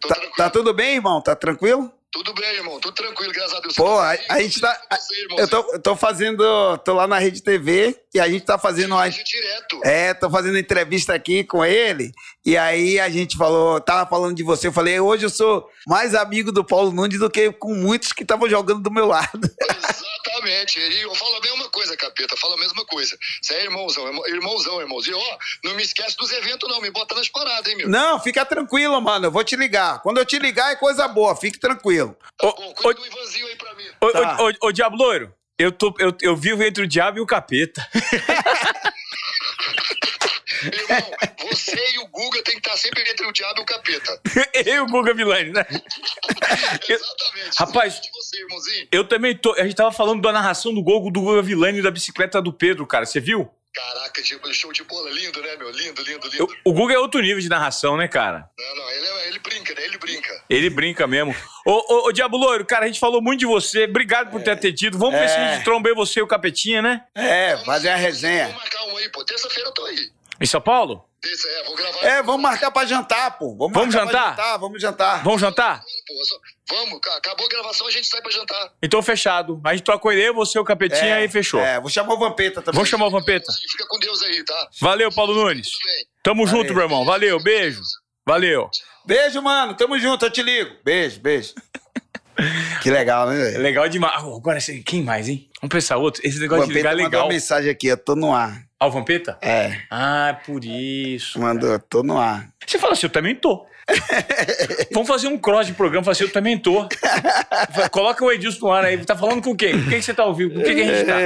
tô 0.00 0.08
Tá, 0.08 0.14
tranquilo. 0.14 0.36
tá 0.36 0.50
tudo 0.50 0.74
bem, 0.74 0.96
irmão? 0.96 1.20
Tá 1.22 1.34
tranquilo? 1.34 1.92
Tudo 2.10 2.32
bem, 2.32 2.54
irmão, 2.54 2.80
tudo 2.80 2.94
tranquilo, 2.94 3.32
graças 3.34 3.52
a 3.52 3.60
Deus. 3.60 3.74
Pô, 3.74 3.98
a, 3.98 4.16
a 4.30 4.40
gente 4.40 4.58
tá. 4.60 4.80
Você, 4.90 5.20
irmão, 5.20 5.38
Eu 5.38 5.48
tô, 5.48 5.72
eu 5.74 5.78
tô 5.78 5.94
fazendo. 5.94 6.78
Tô 6.78 6.94
lá 6.94 7.06
na 7.06 7.18
Rede 7.18 7.42
TV 7.42 7.94
e 8.14 8.18
a 8.18 8.26
gente 8.26 8.46
tá 8.46 8.58
fazendo 8.58 8.94
uma. 8.94 9.08
direto. 9.08 9.80
É, 9.84 10.14
tô 10.14 10.30
fazendo 10.30 10.56
entrevista 10.56 11.12
aqui 11.12 11.44
com 11.44 11.62
ele. 11.62 12.12
E 12.46 12.56
aí 12.56 12.98
a 12.98 13.10
gente 13.10 13.36
falou, 13.36 13.78
tava 13.78 14.08
falando 14.08 14.34
de 14.34 14.42
você. 14.42 14.68
Eu 14.68 14.72
falei, 14.72 14.98
hoje 14.98 15.26
eu 15.26 15.30
sou 15.30 15.68
mais 15.86 16.14
amigo 16.14 16.50
do 16.50 16.64
Paulo 16.64 16.90
Nunes 16.90 17.18
do 17.18 17.28
que 17.28 17.52
com 17.52 17.74
muitos 17.74 18.10
que 18.12 18.22
estavam 18.22 18.48
jogando 18.48 18.80
do 18.80 18.90
meu 18.90 19.06
lado. 19.06 19.50
Exatamente. 20.38 20.78
E 20.80 21.02
eu 21.02 21.14
falo 21.14 21.36
a 21.36 21.40
mesma 21.40 21.68
coisa, 21.70 21.96
capeta. 21.96 22.36
Fala 22.36 22.54
a 22.54 22.58
mesma 22.58 22.84
coisa. 22.86 23.16
Você 23.42 23.54
é 23.54 23.64
irmãozão, 23.64 24.06
irmão- 24.06 24.26
irmãozão, 24.28 24.80
irmãozinho. 24.80 25.16
E 25.16 25.20
ó, 25.20 25.38
não 25.64 25.74
me 25.74 25.82
esquece 25.82 26.16
dos 26.16 26.30
eventos, 26.32 26.68
não. 26.68 26.80
Me 26.80 26.90
bota 26.90 27.14
nas 27.14 27.28
paradas, 27.28 27.66
hein, 27.70 27.76
meu. 27.76 27.88
Não, 27.88 28.18
fica 28.20 28.44
tranquilo, 28.44 29.00
mano. 29.00 29.26
Eu 29.26 29.30
vou 29.32 29.44
te 29.44 29.56
ligar. 29.56 30.00
Quando 30.02 30.18
eu 30.18 30.24
te 30.24 30.38
ligar 30.38 30.70
é 30.72 30.76
coisa 30.76 31.06
boa, 31.08 31.34
fique 31.36 31.58
tranquilo. 31.58 32.16
Tá 32.38 32.48
Ô, 32.48 32.52
bom, 32.52 32.70
ô, 32.70 32.74
cuida 32.74 33.00
do 33.00 33.06
Ivanzinho 33.06 33.46
aí 33.46 33.56
pra 33.56 33.74
mim. 33.74 33.84
ô, 34.00 34.10
Tá. 34.10 34.36
ô, 34.42 34.48
ô, 34.48 34.52
ô, 34.68 34.72
Diabo 34.72 34.96
Loiro, 34.96 35.32
eu, 35.58 35.72
tô, 35.72 35.94
eu, 35.98 36.16
eu 36.22 36.36
vivo 36.36 36.62
entre 36.62 36.84
o 36.84 36.88
diabo 36.88 37.18
e 37.18 37.20
o 37.20 37.26
capeta. 37.26 37.86
Irmão, 40.62 41.10
você 41.50 41.76
e 41.94 41.98
o 42.00 42.08
Guga 42.08 42.42
tem 42.42 42.54
que 42.54 42.60
estar 42.68 42.76
sempre 42.76 43.02
entre 43.08 43.26
o 43.26 43.32
diabo 43.32 43.60
e 43.60 43.62
o 43.62 43.66
capeta. 43.66 44.20
eu 44.66 44.74
e 44.74 44.80
o 44.80 44.86
Guga 44.86 45.14
Vilani, 45.14 45.50
né? 45.52 45.64
Exatamente. 46.88 47.56
Rapaz- 47.58 48.00
você, 48.12 48.40
irmãozinho. 48.40 48.88
Eu 48.92 49.04
também 49.04 49.36
tô. 49.36 49.52
A 49.54 49.62
gente 49.62 49.74
tava 49.76 49.92
falando 49.92 50.20
da 50.22 50.32
narração 50.32 50.72
do 50.74 50.82
gol 50.82 51.10
do 51.10 51.20
Guga 51.20 51.42
Vilani 51.42 51.78
e 51.78 51.82
da 51.82 51.90
bicicleta 51.90 52.40
do 52.42 52.52
Pedro, 52.52 52.86
cara. 52.86 53.06
Você 53.06 53.20
viu? 53.20 53.50
Caraca, 53.74 54.22
tipo, 54.22 54.52
show 54.52 54.72
de 54.72 54.82
bola. 54.82 55.10
Lindo, 55.10 55.40
né, 55.42 55.54
meu? 55.56 55.70
Lindo, 55.70 56.02
lindo, 56.02 56.26
lindo. 56.28 56.48
O 56.64 56.72
Guga 56.72 56.94
é 56.94 56.98
outro 56.98 57.20
nível 57.20 57.38
de 57.38 57.48
narração, 57.48 57.96
né, 57.96 58.08
cara? 58.08 58.48
Não, 58.58 58.76
não, 58.76 58.90
ele, 58.90 59.06
é- 59.06 59.28
ele 59.28 59.38
brinca, 59.38 59.74
né? 59.74 59.84
Ele 59.84 59.98
brinca. 59.98 60.44
Ele 60.50 60.70
brinca 60.70 61.06
mesmo. 61.06 61.36
Ô, 61.66 61.72
ô, 61.72 62.08
ô, 62.08 62.12
Diabo 62.12 62.36
Loiro, 62.36 62.64
cara, 62.64 62.84
a 62.86 62.88
gente 62.88 62.98
falou 62.98 63.20
muito 63.22 63.40
de 63.40 63.46
você. 63.46 63.84
Obrigado 63.84 64.30
por 64.30 64.42
ter 64.42 64.52
atendido. 64.52 64.98
Vamos 64.98 65.20
ver 65.20 65.28
se 65.28 65.36
a 65.36 65.40
É. 65.40 65.54
gente 65.54 65.64
trombei 65.64 65.94
você 65.94 66.18
e 66.20 66.22
o 66.22 66.26
Capetinha, 66.26 66.80
né? 66.82 67.04
É, 67.14 67.56
fazer 67.64 67.90
a 67.90 67.96
resenha. 67.96 68.46
Vamos 68.46 68.62
marcar 68.62 68.84
um 68.86 68.96
aí, 68.96 69.08
pô. 69.10 69.24
Terça-feira 69.24 69.68
eu 69.68 69.74
tô 69.74 69.84
aí. 69.84 70.10
Em 70.40 70.46
São 70.46 70.60
Paulo? 70.60 71.04
Terça, 71.20 71.48
é, 71.48 71.64
vou 71.64 71.74
gravar. 71.74 71.98
É, 72.04 72.22
vamos 72.22 72.40
marcar 72.42 72.70
pra 72.70 72.86
jantar, 72.86 73.36
pô. 73.38 73.56
Vamos, 73.56 73.72
Vamos 73.74 73.92
marcar 73.94 74.10
pra 74.12 74.30
jantar? 74.30 74.58
Vamos 74.58 74.80
jantar. 74.80 75.24
Vamos 75.24 75.40
jantar? 75.40 75.82
Só- 76.24 76.38
Vamos, 76.70 77.00
ca- 77.00 77.16
acabou 77.16 77.46
a 77.46 77.48
gravação, 77.48 77.86
a 77.86 77.90
gente 77.90 78.06
sai 78.06 78.20
pra 78.22 78.30
jantar. 78.30 78.72
Então 78.82 79.02
fechado. 79.02 79.60
A 79.64 79.72
gente 79.74 79.84
troca 79.84 80.12
ideia, 80.12 80.32
você 80.32 80.58
e 80.58 80.60
o 80.60 80.64
Capetinha 80.64 81.24
e 81.24 81.28
fechou. 81.28 81.58
É, 81.60 81.80
vou 81.80 81.88
chamar 81.90 82.14
o 82.14 82.18
Vampeta 82.18 82.60
também. 82.62 82.74
Vamos 82.76 82.88
chamar 82.88 83.06
o 83.06 83.10
Vampeta. 83.10 83.50
Fica 83.68 83.86
com 83.88 83.98
Deus 83.98 84.22
aí, 84.22 84.44
tá? 84.44 84.68
Valeu, 84.80 85.10
Paulo 85.12 85.34
Nunes. 85.34 85.70
Tamo 86.22 86.46
junto, 86.46 86.58
Valeu. 86.68 86.74
meu 86.74 86.82
irmão. 86.84 87.04
Valeu, 87.04 87.42
beijo. 87.42 87.80
Valeu. 88.24 88.70
Beijo, 89.04 89.40
mano. 89.42 89.74
Tamo 89.74 89.98
junto, 89.98 90.24
eu 90.26 90.30
te 90.30 90.42
ligo. 90.42 90.76
Beijo, 90.84 91.18
beijo. 91.20 91.54
que 92.82 92.90
legal, 92.90 93.26
né, 93.28 93.34
É 93.40 93.44
velho? 93.52 93.62
legal 93.62 93.88
demais. 93.88 94.22
Agora, 94.22 94.58
quem 94.84 95.02
mais, 95.02 95.28
hein? 95.28 95.48
Vamos 95.60 95.72
pensar 95.72 95.96
outro. 95.96 96.20
Esse 96.24 96.38
negócio 96.38 96.66
de 96.68 96.74
ligar 96.74 96.90
Vampeta 96.90 97.00
é 97.00 97.04
mandou 97.04 97.18
legal. 97.18 97.26
uma 97.26 97.32
mensagem 97.32 97.70
aqui, 97.70 97.88
eu 97.88 97.96
tô 97.96 98.14
no 98.14 98.32
ar. 98.32 98.67
Ah, 98.80 98.86
o 98.86 98.90
Vampeta? 98.90 99.36
É, 99.42 99.76
Ah, 99.90 100.38
por 100.46 100.64
isso. 100.64 101.38
mandou, 101.40 101.70
eu 101.72 101.78
tô 101.80 102.02
no 102.02 102.16
ar. 102.18 102.48
Você 102.66 102.78
fala 102.78 102.92
assim, 102.92 103.06
eu 103.06 103.10
também 103.10 103.34
tô. 103.34 103.66
Vamos 104.92 105.08
fazer 105.08 105.26
um 105.28 105.38
cross 105.38 105.66
de 105.66 105.72
programa, 105.72 106.04
falar 106.04 106.12
assim, 106.12 106.24
eu 106.24 106.32
também 106.32 106.56
tô. 106.58 106.86
Coloca 107.90 108.24
o 108.24 108.30
Edilson 108.30 108.66
no 108.66 108.72
ar 108.72 108.84
aí. 108.84 108.98
Tá 108.98 109.16
falando 109.16 109.42
com 109.42 109.56
quem? 109.56 109.72
Com 109.82 109.88
quem 109.90 109.98
que 109.98 110.04
você 110.04 110.14
tá 110.14 110.24
ouvindo? 110.24 110.54
Com 110.54 110.62
quem 110.62 110.74
que 110.76 110.82
a 110.82 110.94
gente 110.94 111.06
tá? 111.06 111.16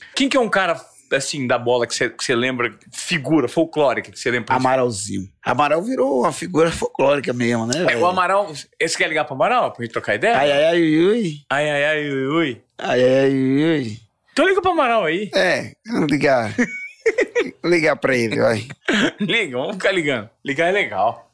Quem 0.16 0.28
que 0.28 0.36
é 0.36 0.40
um 0.40 0.48
cara, 0.48 0.80
assim, 1.12 1.46
da 1.46 1.58
bola 1.58 1.86
que 1.86 1.94
você, 1.94 2.34
lembra, 2.34 2.74
figura 2.92 3.46
folclórica 3.46 4.10
que 4.10 4.18
você 4.18 4.30
lembra? 4.30 4.54
Amaralzinho. 4.56 5.28
Amaral 5.44 5.82
virou 5.82 6.20
uma 6.22 6.32
figura 6.32 6.70
folclórica 6.72 7.32
mesmo, 7.32 7.66
né? 7.66 7.86
É, 7.92 7.96
o 7.96 8.06
Amaral, 8.06 8.48
você 8.54 8.96
quer 8.96 9.08
ligar 9.08 9.24
pro 9.24 9.34
Amaral 9.34 9.70
pra 9.72 9.84
gente 9.84 9.92
trocar 9.92 10.14
ideia? 10.14 10.36
Ai, 10.36 10.50
ai, 10.50 10.64
ai, 10.64 10.80
ui. 10.80 11.40
ai, 11.50 11.70
ai, 11.70 11.84
ai, 11.84 12.10
ui, 12.10 12.26
ui. 12.26 12.62
Ai, 12.78 13.04
ai, 13.04 13.18
ai, 13.20 13.30
ui. 13.30 13.98
Então 14.32 14.48
liga 14.48 14.60
pro 14.62 14.70
Amaral 14.72 15.04
aí. 15.04 15.30
É, 15.34 15.72
vamos 15.86 16.10
ligar. 16.10 16.54
Ligar 17.64 17.96
pra 17.96 18.16
ele, 18.16 18.40
vai. 18.40 18.66
Liga, 19.20 19.58
vamos 19.58 19.76
ficar 19.76 19.92
ligando. 19.92 20.30
Ligar 20.44 20.68
é 20.68 20.72
legal. 20.72 21.30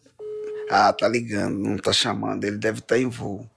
Ah, 0.71 0.93
tá 0.93 1.07
ligando, 1.09 1.59
não 1.59 1.77
tá 1.77 1.93
chamando. 1.93 2.45
Ele 2.45 2.57
deve 2.57 2.79
estar 2.79 2.99
em 2.99 3.09
voo. 3.09 3.49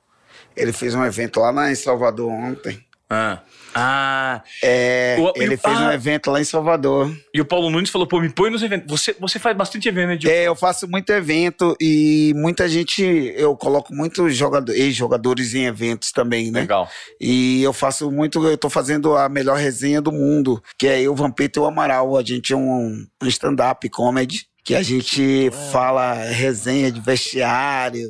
Ele 0.56 0.74
fez 0.74 0.96
um 0.96 1.06
evento 1.06 1.40
lá 1.40 1.52
na, 1.52 1.72
em 1.72 1.76
Salvador 1.76 2.32
ontem. 2.32 2.84
Ah. 3.10 3.42
Ah. 3.80 4.42
É, 4.64 5.18
O- 5.20 5.34
ele 5.36 5.54
e- 5.54 5.58
fez 5.58 5.80
um 5.80 5.88
ah. 5.88 5.94
evento 5.94 6.32
lá 6.32 6.42
em 6.42 6.44
Salvador. 6.44 7.16
E 7.32 7.40
o 7.40 7.46
Paulo 7.46 7.70
Nunes 7.70 7.92
falou, 7.92 8.08
pô, 8.08 8.20
me 8.20 8.30
põe 8.30 8.50
nos 8.50 8.64
eventos. 8.64 8.88
Você, 8.90 9.16
você 9.20 9.38
faz 9.38 9.56
bastante 9.56 9.88
evento, 9.88 10.08
né? 10.08 10.16
De... 10.16 10.28
É, 10.30 10.48
eu 10.48 10.56
faço 10.56 10.88
muito 10.88 11.12
evento 11.12 11.76
e 11.80 12.34
muita 12.36 12.68
gente, 12.68 13.04
eu 13.36 13.56
coloco 13.56 13.94
muitos 13.94 14.36
jogador, 14.36 14.74
ex-jogadores 14.74 15.54
em 15.54 15.66
eventos 15.66 16.12
também, 16.12 16.50
né? 16.50 16.62
Legal. 16.62 16.90
E 17.22 17.62
eu 17.62 17.72
faço 17.72 18.12
muito, 18.12 18.44
eu 18.48 18.58
tô 18.58 18.70
fazendo 18.70 19.16
a 19.16 19.30
melhor 19.30 19.58
resenha 19.58 20.02
do 20.02 20.12
mundo, 20.12 20.62
que 20.78 20.88
é 20.88 21.02
eu, 21.02 21.14
Vampeta 21.14 21.60
e 21.60 21.62
o 21.62 21.66
Amaral. 21.66 22.18
A 22.18 22.24
gente 22.24 22.54
é 22.54 22.58
um, 22.58 23.06
um 23.22 23.28
stand-up 23.28 23.88
comedy, 23.90 24.48
que 24.64 24.74
a 24.74 24.82
gente 24.82 25.52
fala 25.72 26.14
resenha 26.14 26.92
de 26.92 27.00
vestiário, 27.00 28.10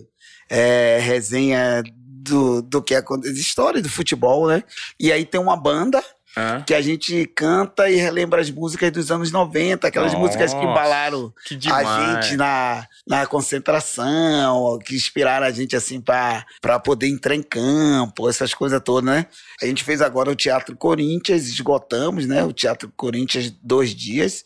é, 0.49 0.97
resenha 1.01 1.83
do, 2.27 2.61
do 2.61 2.81
que 2.81 2.93
acontece, 2.95 3.33
história 3.39 3.81
do 3.81 3.89
futebol, 3.89 4.47
né? 4.47 4.63
E 4.99 5.11
aí 5.11 5.25
tem 5.25 5.39
uma 5.41 5.55
banda 5.57 6.03
Ah, 6.35 6.61
que 6.65 6.73
a 6.75 6.81
gente 6.81 7.25
canta 7.35 7.89
e 7.89 7.95
relembra 7.95 8.39
as 8.41 8.51
músicas 8.51 8.91
dos 8.91 9.09
anos 9.09 9.31
90, 9.31 9.87
aquelas 9.87 10.11
Nossa, 10.13 10.23
músicas 10.23 10.53
que 10.53 10.59
embalaram 10.63 11.33
que 11.45 11.57
a 11.71 12.21
gente 12.21 12.37
na, 12.37 12.85
na 13.07 13.25
concentração, 13.25 14.77
que 14.85 14.95
inspiraram 14.95 15.45
a 15.45 15.51
gente 15.51 15.75
assim 15.75 15.99
pra 15.99 16.45
pra 16.61 16.79
poder 16.79 17.07
entrar 17.07 17.35
em 17.35 17.41
campo, 17.43 18.29
essas 18.29 18.53
coisas 18.53 18.79
todas, 18.83 19.09
né? 19.09 19.25
A 19.61 19.65
gente 19.65 19.83
fez 19.83 20.01
agora 20.01 20.29
o 20.31 20.35
Teatro 20.35 20.75
Corinthians, 20.75 21.47
esgotamos, 21.47 22.25
né? 22.27 22.43
O 22.43 22.53
Teatro 22.53 22.91
Corinthians 22.95 23.51
dois 23.63 23.93
dias 23.95 24.43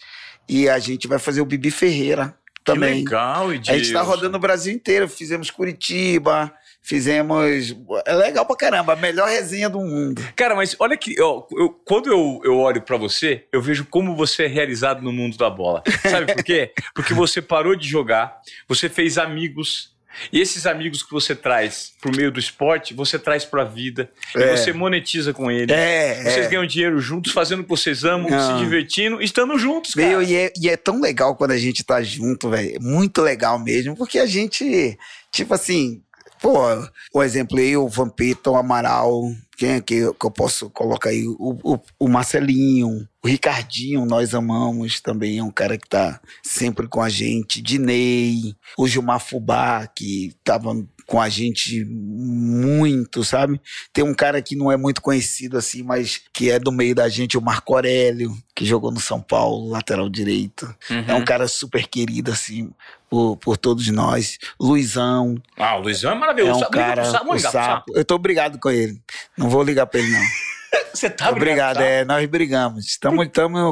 e 0.47 0.67
a 0.69 0.79
gente 0.79 1.07
vai 1.07 1.19
fazer 1.19 1.41
o 1.41 1.45
Bibi 1.45 1.71
Ferreira 1.71 2.35
Que 2.55 2.63
também. 2.63 3.03
legal, 3.03 3.49
A 3.49 3.53
gente 3.53 3.65
tá 3.65 3.73
Edilson. 3.75 4.03
rodando 4.03 4.37
o 4.37 4.39
Brasil 4.39 4.73
inteiro, 4.73 5.07
fizemos 5.07 5.49
Curitiba, 5.51 6.53
fizemos... 6.81 7.75
É 8.05 8.13
legal 8.13 8.45
pra 8.45 8.55
caramba, 8.55 8.93
a 8.93 8.95
melhor 8.95 9.27
resenha 9.29 9.69
do 9.69 9.79
mundo. 9.79 10.21
Cara, 10.35 10.55
mas 10.55 10.75
olha 10.79 10.97
que. 10.97 11.19
ó, 11.21 11.43
eu- 11.51 11.69
quando 11.85 12.09
eu, 12.09 12.41
eu 12.43 12.57
olho 12.57 12.81
pra 12.81 12.97
você, 12.97 13.45
eu 13.51 13.61
vejo 13.61 13.85
como 13.85 14.15
você 14.15 14.43
é 14.43 14.47
realizado 14.47 15.01
no 15.01 15.11
mundo 15.11 15.37
da 15.37 15.49
bola. 15.49 15.83
Sabe 16.09 16.33
por 16.33 16.43
quê? 16.43 16.71
Porque 16.93 17.13
você 17.13 17.41
parou 17.41 17.75
de 17.75 17.87
jogar, 17.87 18.39
você 18.67 18.89
fez 18.89 19.17
amigos. 19.17 19.91
E 20.29 20.41
esses 20.41 20.65
amigos 20.65 21.01
que 21.01 21.11
você 21.13 21.33
traz 21.33 21.93
pro 22.01 22.13
meio 22.13 22.29
do 22.33 22.37
esporte, 22.39 22.93
você 22.93 23.17
traz 23.17 23.45
pra 23.45 23.63
vida. 23.63 24.11
E 24.35 24.43
É. 24.43 24.57
você 24.57 24.73
monetiza 24.73 25.31
com 25.33 25.49
eles. 25.49 25.73
É, 25.73 26.15
Vocês 26.23 26.47
é. 26.47 26.49
ganham 26.49 26.65
dinheiro 26.65 26.99
juntos, 26.99 27.31
fazendo 27.31 27.61
o 27.61 27.63
que 27.63 27.69
vocês 27.69 28.03
amam, 28.03 28.29
Não. 28.29 28.57
se 28.57 28.61
divertindo, 28.61 29.21
estando 29.21 29.57
juntos, 29.57 29.95
cara. 29.95 30.05
Meu, 30.09 30.21
e, 30.21 30.35
é, 30.35 30.51
e 30.61 30.67
é 30.67 30.75
tão 30.75 30.99
legal 30.99 31.33
quando 31.37 31.51
a 31.51 31.57
gente 31.57 31.81
tá 31.85 32.03
junto, 32.03 32.49
velho. 32.49 32.77
Muito 32.81 33.21
legal 33.21 33.57
mesmo, 33.57 33.95
porque 33.95 34.19
a 34.19 34.25
gente, 34.25 34.97
tipo 35.31 35.53
assim, 35.53 36.01
pô, 36.41 36.57
o 37.13 37.23
exemplo 37.23 37.59
o 37.77 37.87
Vampeta, 37.87 38.49
o 38.49 38.55
Amaral, 38.55 39.31
quem 39.55 39.73
é 39.73 39.79
que, 39.79 40.11
que 40.13 40.25
eu 40.25 40.31
posso 40.31 40.71
colocar 40.71 41.11
aí? 41.11 41.27
O, 41.27 41.55
o, 41.63 41.79
o 41.99 42.07
Marcelinho, 42.07 43.07
o 43.23 43.27
Ricardinho, 43.27 44.07
nós 44.07 44.33
amamos 44.33 44.99
também, 44.99 45.37
é 45.37 45.43
um 45.43 45.51
cara 45.51 45.77
que 45.77 45.87
tá 45.87 46.19
sempre 46.41 46.87
com 46.87 46.99
a 46.99 47.09
gente. 47.09 47.61
Dinei, 47.61 48.55
o 48.75 48.87
Gilmar 48.87 49.19
Fubá, 49.19 49.85
que 49.85 50.33
tava 50.43 50.73
com 51.11 51.19
a 51.19 51.27
gente 51.27 51.83
muito, 51.83 53.21
sabe? 53.21 53.59
Tem 53.91 54.01
um 54.01 54.13
cara 54.13 54.41
que 54.41 54.55
não 54.55 54.71
é 54.71 54.77
muito 54.77 55.01
conhecido 55.01 55.57
assim, 55.57 55.83
mas 55.83 56.21
que 56.31 56.49
é 56.49 56.57
do 56.57 56.71
meio 56.71 56.95
da 56.95 57.09
gente, 57.09 57.37
o 57.37 57.41
Marco 57.41 57.75
Aurélio, 57.75 58.33
que 58.55 58.63
jogou 58.63 58.93
no 58.93 58.99
São 59.01 59.21
Paulo, 59.21 59.69
lateral 59.69 60.07
direito. 60.09 60.73
Uhum. 60.89 61.03
É 61.09 61.13
um 61.13 61.25
cara 61.25 61.49
super 61.49 61.85
querido, 61.85 62.31
assim, 62.31 62.71
por, 63.09 63.35
por 63.35 63.57
todos 63.57 63.89
nós. 63.89 64.37
Luizão 64.57 65.35
Ah, 65.57 65.75
o 65.75 65.81
Luizão 65.81 66.11
é 66.11 66.15
é 66.15 66.17
maravilhoso. 66.17 66.59
um 66.59 66.63
Sabe, 66.63 66.77
liga 66.77 66.87
cara. 66.87 67.01
pro 67.01 67.11
Sapo, 67.11 67.33
o 67.33 67.39
sapo. 67.39 67.91
Eu 67.93 68.05
tô 68.05 68.15
obrigado 68.15 68.57
com 68.57 68.71
ele. 68.71 68.97
Não 69.37 69.49
vou 69.49 69.63
ligar 69.63 69.87
pra 69.87 69.99
ele, 69.99 70.09
não. 70.11 70.21
Você 70.93 71.09
tá 71.09 71.29
obrigado, 71.29 71.77
brigado, 71.77 71.81
é. 71.81 72.05
Nós 72.05 72.25
brigamos. 72.27 72.85
Estamos 72.85 73.27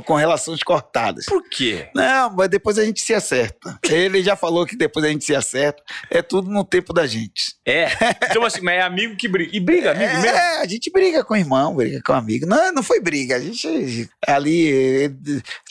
com 0.05 0.15
relações 0.15 0.61
cortadas. 0.63 1.25
Por 1.25 1.47
quê? 1.49 1.89
Não, 1.95 2.29
mas 2.35 2.49
depois 2.49 2.77
a 2.77 2.85
gente 2.85 3.01
se 3.01 3.13
acerta. 3.13 3.77
Ele 3.89 4.23
já 4.23 4.35
falou 4.35 4.65
que 4.65 4.75
depois 4.75 5.05
a 5.05 5.09
gente 5.09 5.25
se 5.25 5.35
acerta. 5.35 5.81
É 6.09 6.21
tudo 6.21 6.49
no 6.49 6.63
tempo 6.63 6.93
da 6.93 7.05
gente. 7.05 7.55
É. 7.65 7.87
Então, 8.29 8.43
assim, 8.43 8.61
mas 8.61 8.75
é 8.75 8.81
amigo 8.81 9.15
que 9.15 9.27
briga. 9.27 9.55
E 9.55 9.59
briga, 9.59 9.91
amigo 9.91 10.13
mesmo? 10.13 10.27
É, 10.27 10.61
a 10.61 10.67
gente 10.67 10.91
briga 10.91 11.23
com 11.23 11.33
o 11.33 11.37
irmão, 11.37 11.75
briga 11.75 12.01
com 12.05 12.13
o 12.13 12.15
amigo. 12.15 12.45
Não, 12.45 12.71
não 12.73 12.83
foi 12.83 12.99
briga. 12.99 13.35
A 13.35 13.39
gente 13.39 14.09
ali 14.27 15.05
eh, 15.05 15.11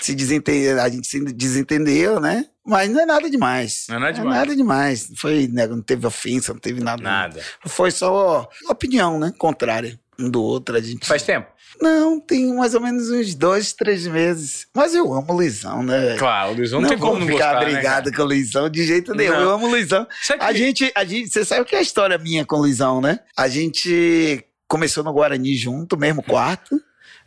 se 0.01 0.15
desentendeu, 0.15 0.81
a 0.81 0.89
gente 0.89 1.07
se 1.07 1.21
desentendeu, 1.33 2.21
né? 2.21 2.45
Mas 2.67 2.91
não 2.91 3.01
é 3.01 3.07
nada 3.07 3.31
demais. 3.31 3.87
Não 3.89 3.97
é 3.97 3.99
nada 3.99 4.13
Não 4.13 4.23
demais. 4.25 4.39
nada 4.39 4.57
demais. 4.57 5.09
Não 5.09 5.17
Foi, 5.17 5.49
né, 5.49 5.67
não 5.67 5.81
teve 5.81 6.07
ofensa, 6.07 6.53
não 6.53 6.61
teve 6.61 6.83
nada. 6.83 7.03
Nada. 7.03 7.43
Foi 7.67 7.91
só 7.91 8.49
opinião, 8.69 9.19
né? 9.19 9.33
Contrária 9.39 9.99
um 10.19 10.29
do 10.31 10.43
outro. 10.43 10.77
A 10.77 10.81
gente. 10.81 11.07
Faz 11.07 11.23
tempo? 11.23 11.47
Não, 11.81 12.19
tem 12.19 12.53
mais 12.55 12.75
ou 12.75 12.81
menos 12.81 13.09
uns 13.11 13.35
dois, 13.35 13.73
três 13.73 14.07
meses. 14.07 14.67
Mas 14.75 14.95
eu 14.95 15.13
amo 15.15 15.27
o 15.33 15.37
Luizão, 15.37 15.83
né? 15.83 16.17
Claro, 16.17 16.53
o 16.53 16.55
Luizão 16.57 16.81
não 16.81 16.89
não, 16.89 16.97
tem 16.97 16.99
como 16.99 17.21
não 17.21 17.27
ficar 17.27 17.53
gostar, 17.53 17.61
né, 17.67 17.73
brigado 17.73 18.05
cara? 18.11 18.17
com 18.17 18.23
o 18.23 18.27
Luizão 18.27 18.69
de 18.69 18.85
jeito 18.85 19.15
nenhum. 19.15 19.33
Não. 19.33 19.41
Eu 19.43 19.51
amo 19.51 19.67
o 19.67 19.71
Luizão. 19.71 20.07
Sabe 20.23 20.43
A 20.43 20.49
que- 20.49 20.59
gente, 20.59 20.93
a 20.95 21.05
gente, 21.05 21.31
você 21.31 21.45
sabe 21.45 21.61
o 21.61 21.65
que 21.65 21.77
é 21.77 21.79
a 21.79 21.83
história 21.83 22.19
minha 22.19 22.45
com 22.45 22.57
o 22.57 22.61
Luizão, 22.61 23.01
né? 23.01 23.21
A 23.37 23.47
gente 23.49 24.45
começou 24.67 25.05
no 25.05 25.13
Guarani 25.13 25.55
junto, 25.55 25.97
mesmo 25.97 26.23
quarto, 26.23 26.81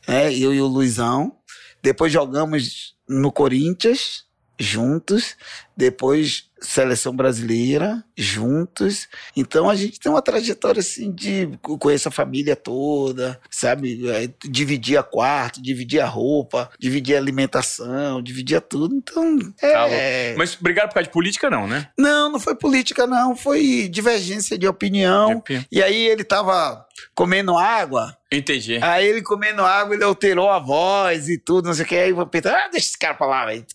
né? 0.07 0.33
Eu 0.35 0.53
e 0.53 0.59
o 0.61 0.67
Luizão. 0.67 1.37
Depois 1.81 2.11
jogamos 2.11 2.95
no 3.07 3.31
Corinthians 3.31 4.25
juntos. 4.59 5.35
Depois 5.77 6.50
seleção 6.61 7.15
brasileira 7.15 8.03
juntos. 8.15 9.07
Então 9.35 9.69
a 9.69 9.75
gente 9.75 9.99
tem 9.99 10.11
uma 10.11 10.21
trajetória 10.21 10.79
assim 10.79 11.11
de 11.11 11.49
conhecer 11.61 12.07
a 12.07 12.11
família 12.11 12.55
toda, 12.55 13.39
sabe? 13.49 14.07
É, 14.09 14.29
Dividia 14.47 15.01
quarto, 15.03 15.61
dividia 15.61 16.05
roupa, 16.05 16.69
dividia 16.79 17.17
alimentação, 17.17 18.21
dividia 18.21 18.61
tudo. 18.61 18.95
Então, 18.95 19.37
Tá 19.59 19.87
é, 19.89 20.35
Mas 20.37 20.55
brigaram 20.55 20.87
por 20.89 20.95
causa 20.95 21.07
de 21.07 21.13
política, 21.13 21.49
não, 21.49 21.67
né? 21.67 21.89
não, 21.97 22.31
não 22.31 22.39
foi 22.39 22.55
política, 22.55 23.05
não. 23.07 23.35
Foi 23.35 23.87
divergência 23.89 24.57
de 24.57 24.67
opinião. 24.67 25.41
De- 25.47 25.65
E 25.71 25.81
aí 25.81 26.07
ele 26.07 26.23
tava 26.23 26.85
comendo 27.15 27.57
água. 27.57 28.15
Entendi. 28.33 28.79
Aí 28.81 29.05
ele 29.05 29.21
comendo 29.21 29.61
água, 29.61 29.93
ele 29.93 30.05
alterou 30.05 30.49
a 30.49 30.57
voz 30.57 31.27
e 31.27 31.37
tudo, 31.37 31.65
não 31.65 31.73
sei 31.73 31.83
o 31.83 31.87
que. 31.87 31.95
Aí 31.97 32.13
o 32.13 32.15
Vampeta, 32.15 32.49
ah, 32.49 32.69
deixa 32.71 32.87
esse 32.87 32.97
cara 32.97 33.13
pra 33.13 33.27
lá, 33.27 33.45
velho. 33.45 33.65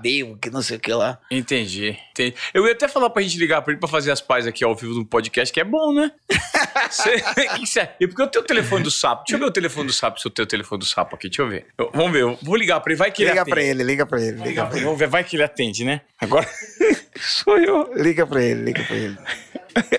Bêbado, 0.00 0.38
que 0.38 0.48
não 0.48 0.62
sei 0.62 0.78
o 0.78 0.80
que 0.80 0.90
lá. 0.92 1.18
Entendi. 1.30 1.98
Entendi. 2.12 2.34
Eu 2.54 2.64
ia 2.66 2.72
até 2.72 2.88
falar 2.88 3.10
pra 3.10 3.20
gente 3.22 3.36
ligar 3.38 3.60
pra 3.60 3.72
ele 3.72 3.80
pra 3.80 3.88
fazer 3.88 4.10
as 4.10 4.22
pazes 4.22 4.48
aqui 4.48 4.64
ao 4.64 4.74
vivo 4.74 4.94
no 4.94 5.04
podcast, 5.04 5.52
que 5.52 5.60
é 5.60 5.64
bom, 5.64 5.92
né? 5.92 6.10
Cê- 6.90 7.20
que 7.56 7.66
cê- 7.66 7.88
E 8.00 8.06
porque 8.06 8.22
eu 8.22 8.26
tenho 8.28 8.44
o 8.44 8.46
telefone 8.46 8.82
do 8.84 8.90
sapo. 8.90 9.24
Deixa 9.26 9.34
eu 9.34 9.38
ver 9.40 9.46
o 9.46 9.50
telefone 9.52 9.86
do 9.88 9.92
sapo, 9.92 10.18
se 10.20 10.26
eu 10.26 10.30
tenho 10.32 10.44
o 10.44 10.48
telefone 10.48 10.78
do 10.78 10.84
sapo 10.86 11.14
aqui. 11.16 11.28
Deixa 11.28 11.42
eu 11.42 11.48
ver. 11.48 11.66
Eu- 11.76 11.90
vamos 11.92 12.12
ver. 12.12 12.22
Eu 12.22 12.38
vou 12.42 12.56
ligar 12.56 12.80
pra 12.80 12.92
ele. 12.92 12.98
Vai 12.98 13.10
que 13.10 13.22
ele 13.22 13.30
Liga 13.30 13.42
atende. 13.42 13.54
pra 13.54 13.62
ele, 13.62 13.82
liga 13.82 14.06
pra 14.06 14.18
ele, 14.20 14.30
Liga 14.32 14.44
liga 14.44 14.60
pra 14.62 14.66
pra 14.70 14.76
ele. 14.76 14.78
ele. 14.78 14.84
Vamos 14.86 14.98
ver. 14.98 15.08
Vai 15.08 15.24
que 15.24 15.36
ele 15.36 15.42
atende, 15.42 15.84
né? 15.84 16.00
Agora 16.20 16.48
sou 17.20 17.58
eu. 17.58 17.92
Liga 17.94 18.26
pra 18.26 18.42
ele, 18.42 18.62
liga 18.64 18.82
pra 18.84 18.96
ele. 18.96 19.18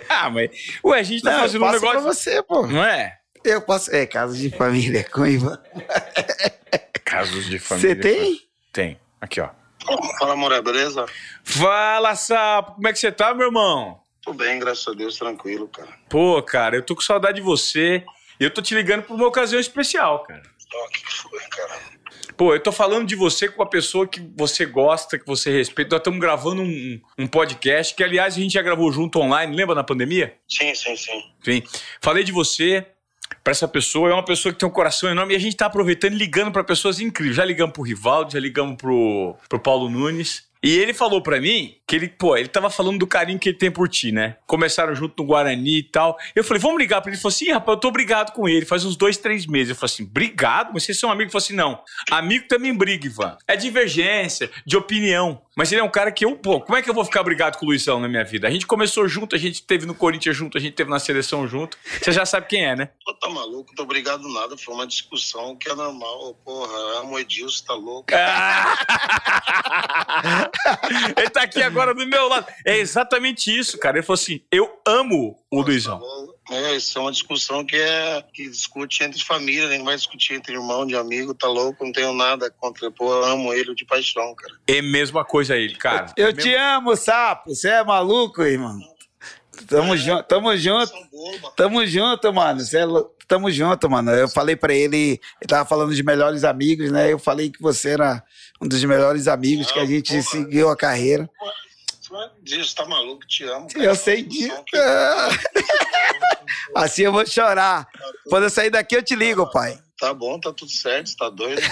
Ah, 0.10 0.28
mas... 0.32 0.50
Ué, 0.84 1.00
a 1.00 1.04
gente 1.04 1.22
tá 1.22 1.30
Não, 1.30 1.38
eu 1.38 1.42
fazendo 1.44 1.64
um 1.64 1.72
negócio... 1.72 1.92
pra 1.92 2.00
você, 2.00 2.42
pô. 2.42 2.66
Não 2.66 2.84
é? 2.84 3.20
Eu 3.44 3.62
posso. 3.62 3.94
É, 3.96 4.08
casa 4.08 4.36
de 4.36 4.50
família 4.50 5.04
com 5.04 5.24
Ivan. 5.26 5.60
Casos 7.06 7.46
de 7.46 7.60
família. 7.60 7.90
Você 7.90 7.96
tem? 7.96 8.42
Tem. 8.74 9.00
Aqui, 9.22 9.40
ó. 9.40 9.50
Fala, 10.20 10.36
Moré, 10.36 10.62
beleza? 10.62 11.06
Fala, 11.44 12.16
sapo. 12.16 12.74
Como 12.74 12.88
é 12.88 12.94
que 12.94 13.00
você 13.00 13.12
tá, 13.12 13.34
meu 13.36 13.48
irmão? 13.48 14.00
Tudo 14.22 14.38
bem, 14.44 14.60
graças 14.60 14.88
a 14.88 14.94
Deus, 14.94 15.16
tranquilo, 15.18 15.68
cara. 15.68 15.90
Pô, 16.10 16.42
cara, 16.42 16.76
eu 16.76 16.82
tô 16.82 16.96
com 16.96 17.02
saudade 17.02 17.38
de 17.38 17.42
você. 17.42 18.04
E 18.40 18.44
eu 18.44 18.52
tô 18.52 18.62
te 18.62 18.76
ligando 18.76 19.04
por 19.04 19.16
uma 19.16 19.28
ocasião 19.28 19.60
especial, 19.60 20.24
cara. 20.24 20.44
Ó, 20.74 20.86
o 20.86 20.90
que, 20.90 21.06
que 21.06 21.14
foi, 21.14 21.40
cara? 21.50 21.80
Pô, 22.38 22.54
eu 22.54 22.60
tô 22.62 22.72
falando 22.72 23.08
de 23.08 23.16
você 23.16 23.50
com 23.50 23.64
a 23.64 23.66
pessoa 23.66 24.08
que 24.08 24.22
você 24.38 24.64
gosta, 24.64 25.18
que 25.18 25.26
você 25.26 25.52
respeita. 25.52 25.96
Nós 25.96 26.02
estamos 26.02 26.20
gravando 26.20 26.62
um, 26.62 27.02
um 27.18 27.26
podcast 27.26 27.96
que, 27.96 28.04
aliás, 28.04 28.36
a 28.36 28.40
gente 28.40 28.54
já 28.54 28.62
gravou 28.62 28.92
junto 28.92 29.20
online, 29.20 29.56
lembra 29.56 29.74
na 29.74 29.84
pandemia? 29.84 30.36
Sim, 30.48 30.76
sim, 30.76 30.96
sim. 30.96 31.24
Sim. 31.44 31.64
Falei 32.00 32.24
de 32.24 32.32
você 32.32 32.86
pra 33.44 33.52
essa 33.52 33.68
pessoa, 33.68 34.12
é 34.12 34.14
uma 34.14 34.24
pessoa 34.24 34.54
que 34.54 34.60
tem 34.60 34.70
um 34.70 34.72
coração 34.72 35.10
enorme 35.10 35.34
e 35.34 35.36
a 35.36 35.40
gente 35.40 35.56
tá 35.56 35.66
aproveitando 35.66 36.14
e 36.14 36.18
ligando 36.18 36.52
pra 36.52 36.64
pessoas 36.64 37.00
incríveis. 37.00 37.36
Já 37.36 37.44
ligamos 37.44 37.74
pro 37.74 37.82
Rivaldo, 37.82 38.32
já 38.32 38.40
ligamos 38.40 38.78
pro, 38.78 39.36
pro 39.50 39.60
Paulo 39.60 39.90
Nunes. 39.90 40.47
E 40.68 40.80
ele 40.80 40.94
falou 40.94 41.22
pra 41.22 41.40
mim 41.40 41.78
que 41.88 41.96
ele, 41.96 42.10
pô, 42.10 42.36
ele 42.36 42.50
tava 42.50 42.70
falando 42.70 43.00
do 43.00 43.08
carinho 43.08 43.40
que 43.40 43.48
ele 43.48 43.58
tem 43.58 43.72
por 43.72 43.88
ti, 43.88 44.12
né? 44.12 44.36
Começaram 44.46 44.94
junto 44.94 45.24
no 45.24 45.30
Guarani 45.30 45.78
e 45.78 45.84
tal. 45.84 46.18
Eu 46.36 46.44
falei, 46.44 46.62
vamos 46.62 46.78
ligar 46.78 47.00
pra 47.00 47.10
ele. 47.10 47.16
Ele 47.16 47.22
falou 47.22 47.34
assim, 47.34 47.46
"Ih, 47.46 47.54
rapaz, 47.54 47.78
eu 47.78 47.80
tô 47.80 47.90
brigado 47.90 48.34
com 48.34 48.50
ele. 48.50 48.66
Faz 48.66 48.84
uns 48.84 48.98
dois, 48.98 49.16
três 49.16 49.46
meses. 49.46 49.70
Eu 49.70 49.78
falei 49.78 49.94
assim, 49.94 50.04
brigado? 50.04 50.72
Mas 50.74 50.84
vocês 50.84 51.00
são 51.00 51.10
amigos? 51.10 51.34
Ele 51.34 51.42
falou 51.42 51.46
assim, 51.46 51.56
não. 51.56 51.82
Amigo 52.12 52.50
também 52.50 52.76
briga, 52.76 53.06
Ivan. 53.06 53.38
É 53.48 53.56
divergência, 53.56 54.52
de 54.66 54.76
opinião. 54.76 55.42
Mas 55.56 55.72
ele 55.72 55.80
é 55.80 55.84
um 55.86 55.90
cara 55.90 56.12
que 56.12 56.26
eu, 56.26 56.36
pô, 56.36 56.60
como 56.60 56.78
é 56.78 56.82
que 56.82 56.90
eu 56.90 56.94
vou 56.94 57.06
ficar 57.06 57.24
brigado 57.24 57.58
com 57.58 57.66
o 57.66 57.70
Luizão 57.70 58.02
na 58.02 58.10
minha 58.10 58.26
vida? 58.26 58.46
A 58.46 58.52
gente 58.52 58.68
começou 58.68 59.08
junto, 59.08 59.38
a 59.38 59.40
gente 59.40 59.64
teve 59.64 59.86
no 59.86 59.96
Corinthians 59.96 60.36
junto, 60.36 60.58
a 60.58 60.62
gente 60.62 60.74
teve 60.74 60.90
na 60.90 61.00
seleção 61.00 61.48
junto. 61.48 61.78
Você 62.02 62.12
já 62.12 62.26
sabe 62.26 62.48
quem 62.48 62.66
é, 62.66 62.76
né? 62.76 62.90
Pô, 63.06 63.14
tá 63.14 63.30
maluco? 63.30 63.74
Tô 63.74 63.84
obrigado 63.84 64.28
nada. 64.28 64.58
Foi 64.58 64.76
uma 64.76 64.86
discussão 64.86 65.56
que 65.56 65.70
é 65.70 65.74
normal. 65.74 66.38
Porra, 66.44 67.00
amo 67.00 67.18
Edilson, 67.18 67.64
tá 67.66 67.74
louco? 67.74 68.08
ele 71.18 71.30
tá 71.30 71.44
aqui 71.44 71.62
agora 71.62 71.94
do 71.94 72.06
meu 72.06 72.28
lado. 72.28 72.48
É 72.66 72.78
exatamente 72.78 73.58
isso, 73.58 73.78
cara. 73.78 73.98
Ele 73.98 74.06
falou 74.06 74.20
assim: 74.20 74.42
eu 74.52 74.80
amo 74.86 75.38
o 75.52 75.62
Luizão. 75.62 76.02
É, 76.50 76.76
isso 76.76 76.98
é 76.98 77.02
uma 77.02 77.12
discussão 77.12 77.66
que 77.66 77.76
é 77.76 78.24
que 78.34 78.50
discute 78.50 79.04
entre 79.04 79.24
família, 79.24 79.68
nem 79.68 79.84
vai 79.84 79.96
discutir 79.96 80.34
entre 80.34 80.54
irmão, 80.54 80.86
de 80.86 80.96
amigo, 80.96 81.34
tá 81.34 81.48
louco, 81.48 81.84
não 81.84 81.92
tenho 81.92 82.14
nada 82.14 82.50
contra. 82.50 82.90
Pô, 82.90 83.12
eu 83.14 83.26
amo 83.26 83.54
ele 83.54 83.76
de 83.76 83.86
paixão, 83.86 84.34
cara. 84.36 84.54
É 84.68 84.80
a 84.80 84.84
mesma 84.84 85.26
coisa 85.26 85.58
ele, 85.58 85.76
cara. 85.76 86.14
Eu 86.16 86.32
te 86.34 86.54
amo, 86.54 86.96
sapo. 86.96 87.54
Você 87.54 87.70
é 87.70 87.84
maluco, 87.84 88.42
irmão? 88.44 88.80
Tamo 89.66 89.96
junto, 89.98 90.24
tamo 90.24 90.56
junto. 90.58 90.92
Tamo 91.56 91.86
junto, 91.86 92.34
mano. 92.34 92.60
Cê 92.62 92.80
é 92.80 92.86
Tamo 93.28 93.52
junto, 93.52 93.90
mano. 93.90 94.12
Eu 94.12 94.30
falei 94.30 94.56
pra 94.56 94.74
ele, 94.74 95.20
ele 95.42 95.48
tava 95.48 95.68
falando 95.68 95.94
de 95.94 96.02
melhores 96.02 96.46
amigos, 96.46 96.90
né? 96.92 97.12
Eu 97.12 97.20
falei 97.20 97.50
que 97.50 97.62
você 97.62 97.90
era 97.90 98.24
um 98.62 98.68
dos 98.68 98.82
melhores 98.86 99.28
amigos 99.28 99.70
que 99.70 99.80
a 99.80 99.82
Não, 99.82 99.90
gente 99.90 100.12
porra. 100.12 100.22
seguiu 100.24 100.70
a 100.70 100.78
carreira. 100.78 101.30
Diz, 102.42 102.74
tá 102.74 102.86
maluco, 102.86 103.28
te 103.28 103.44
amo. 103.44 103.68
cara. 103.68 103.84
Eu 103.84 103.96
sei 103.96 104.24
disso. 104.24 104.56
Assim 106.74 107.02
eu 107.04 107.12
vou 107.12 107.26
chorar. 107.26 107.86
Quando 108.30 108.44
eu 108.44 108.50
sair 108.50 108.70
daqui, 108.70 108.96
eu 108.96 109.04
te 109.04 109.16
ligo, 109.16 109.50
pai. 109.52 109.78
Tá 110.00 110.14
bom, 110.14 110.40
tá 110.40 110.54
tudo 110.54 110.72
certo, 110.72 111.10
você 111.10 111.18
tá 111.18 111.30
doido. 111.30 111.62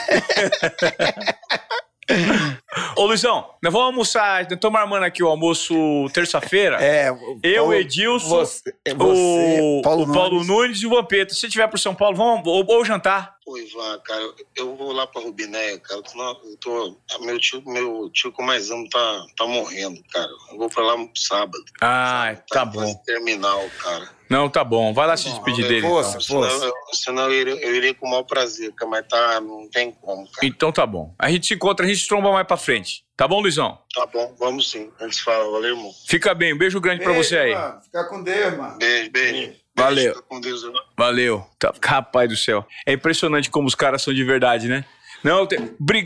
Ô, 2.96 3.06
Luizão, 3.06 3.50
nós 3.64 3.74
vamos 3.74 3.88
almoçar. 3.88 4.44
Nós 4.44 4.52
estamos 4.52 4.80
armando 4.80 5.04
aqui 5.04 5.24
o 5.24 5.28
almoço 5.28 5.74
terça-feira. 6.14 6.76
É, 6.84 7.12
o 7.12 7.40
Eu, 7.42 7.64
Paulo- 7.64 7.74
Edilson, 7.74 8.28
você, 8.30 8.76
é 8.86 8.94
você, 8.94 9.60
o, 9.62 9.82
Paulo, 9.82 10.04
o 10.04 10.14
Paulo 10.14 10.32
Nunes. 10.36 10.48
Nunes 10.48 10.82
e 10.82 10.86
o 10.88 10.90
Vampeta. 10.92 11.34
Se 11.34 11.40
você 11.40 11.48
estiver 11.48 11.68
pro 11.68 11.80
São 11.80 11.96
Paulo, 11.96 12.16
vamos 12.16 12.46
ou, 12.46 12.64
ou 12.68 12.86
jantar. 12.86 13.36
Pô, 13.44 13.58
Ivan, 13.58 14.00
cara, 14.04 14.22
eu- 14.56 14.76
vou 14.76 14.92
lá 14.92 15.08
pra 15.08 15.22
Rubinéia, 15.22 15.80
cara. 15.80 16.00
Eu 16.00 16.04
tô, 16.04 16.18
na- 16.18 16.40
eu 16.50 16.58
tô- 16.60 16.98
meu, 17.26 17.40
tio, 17.40 17.64
meu 17.66 18.10
tio 18.12 18.32
que 18.32 18.42
eu 18.42 18.46
mais 18.46 18.70
amo 18.70 18.88
tá, 18.90 19.26
tá 19.38 19.46
morrendo, 19.48 20.02
cara. 20.12 20.30
Eu 20.52 20.58
vou 20.58 20.70
pra 20.70 20.84
lá 20.84 20.96
sábado. 21.16 21.64
Ah, 21.82 22.36
tá 22.52 22.64
em 22.64 22.70
bom. 22.70 22.96
terminal, 23.06 23.64
cara. 23.82 24.10
Não, 24.30 24.50
tá 24.50 24.64
bom. 24.64 24.94
Vai 24.94 25.08
lá 25.08 25.16
se 25.18 25.30
despedir 25.30 25.68
dele. 25.68 25.82
força. 25.82 26.18
então. 26.22 26.22
Senão, 26.50 26.64
eu, 26.66 26.74
senão 26.94 27.24
eu, 27.32 27.34
iria, 27.34 27.66
eu 27.66 27.76
iria 27.76 27.94
com 27.94 28.08
o 28.08 28.10
maior 28.10 28.24
prazer, 28.24 28.74
mas 28.88 29.06
tá, 29.08 29.40
não 29.42 29.70
tem 29.70 29.92
como, 29.92 30.26
cara. 30.32 30.46
Então 30.48 30.72
tá 30.72 30.86
bom. 30.86 31.14
A 31.20 31.30
gente 31.30 31.48
se 31.48 31.54
encontra, 31.54 31.86
a 31.86 31.90
gente 31.90 32.08
tromba 32.08 32.32
mais 32.32 32.48
pra 32.48 32.58
frente. 32.58 33.04
Tá 33.16 33.28
bom, 33.28 33.40
Luizão? 33.40 33.78
Tá 33.94 34.06
bom, 34.08 34.36
vamos 34.38 34.70
sim. 34.72 34.90
A 35.00 35.04
gente 35.06 35.24
fala, 35.24 35.50
valeu, 35.50 35.76
irmão. 35.76 35.92
Fica 36.08 36.34
bem. 36.34 36.54
Um 36.54 36.58
beijo 36.58 36.82
grande 36.82 37.04
pra 37.04 37.14
você 37.14 37.38
aí. 37.38 37.54
Mano, 37.54 37.82
fica 37.82 38.04
com 38.06 38.24
Deus, 38.24 38.58
mano. 38.58 38.78
Beijo, 38.78 39.12
beijo. 39.12 39.54
Valeu. 39.78 39.96
Beijo, 39.96 40.10
fica 40.16 40.22
com 40.28 40.40
Deus, 40.42 40.64
irmão. 40.64 40.82
Valeu. 40.98 41.46
Tá- 41.60 41.74
Rapaz 41.84 42.30
do 42.30 42.36
céu. 42.36 42.66
É 42.86 42.94
impressionante 42.94 43.50
como 43.50 43.68
os 43.68 43.76
caras 43.76 44.02
são 44.02 44.14
de 44.14 44.24
verdade, 44.24 44.68
né? 44.68 44.84
Não, 45.24 45.48
te- 45.48 45.58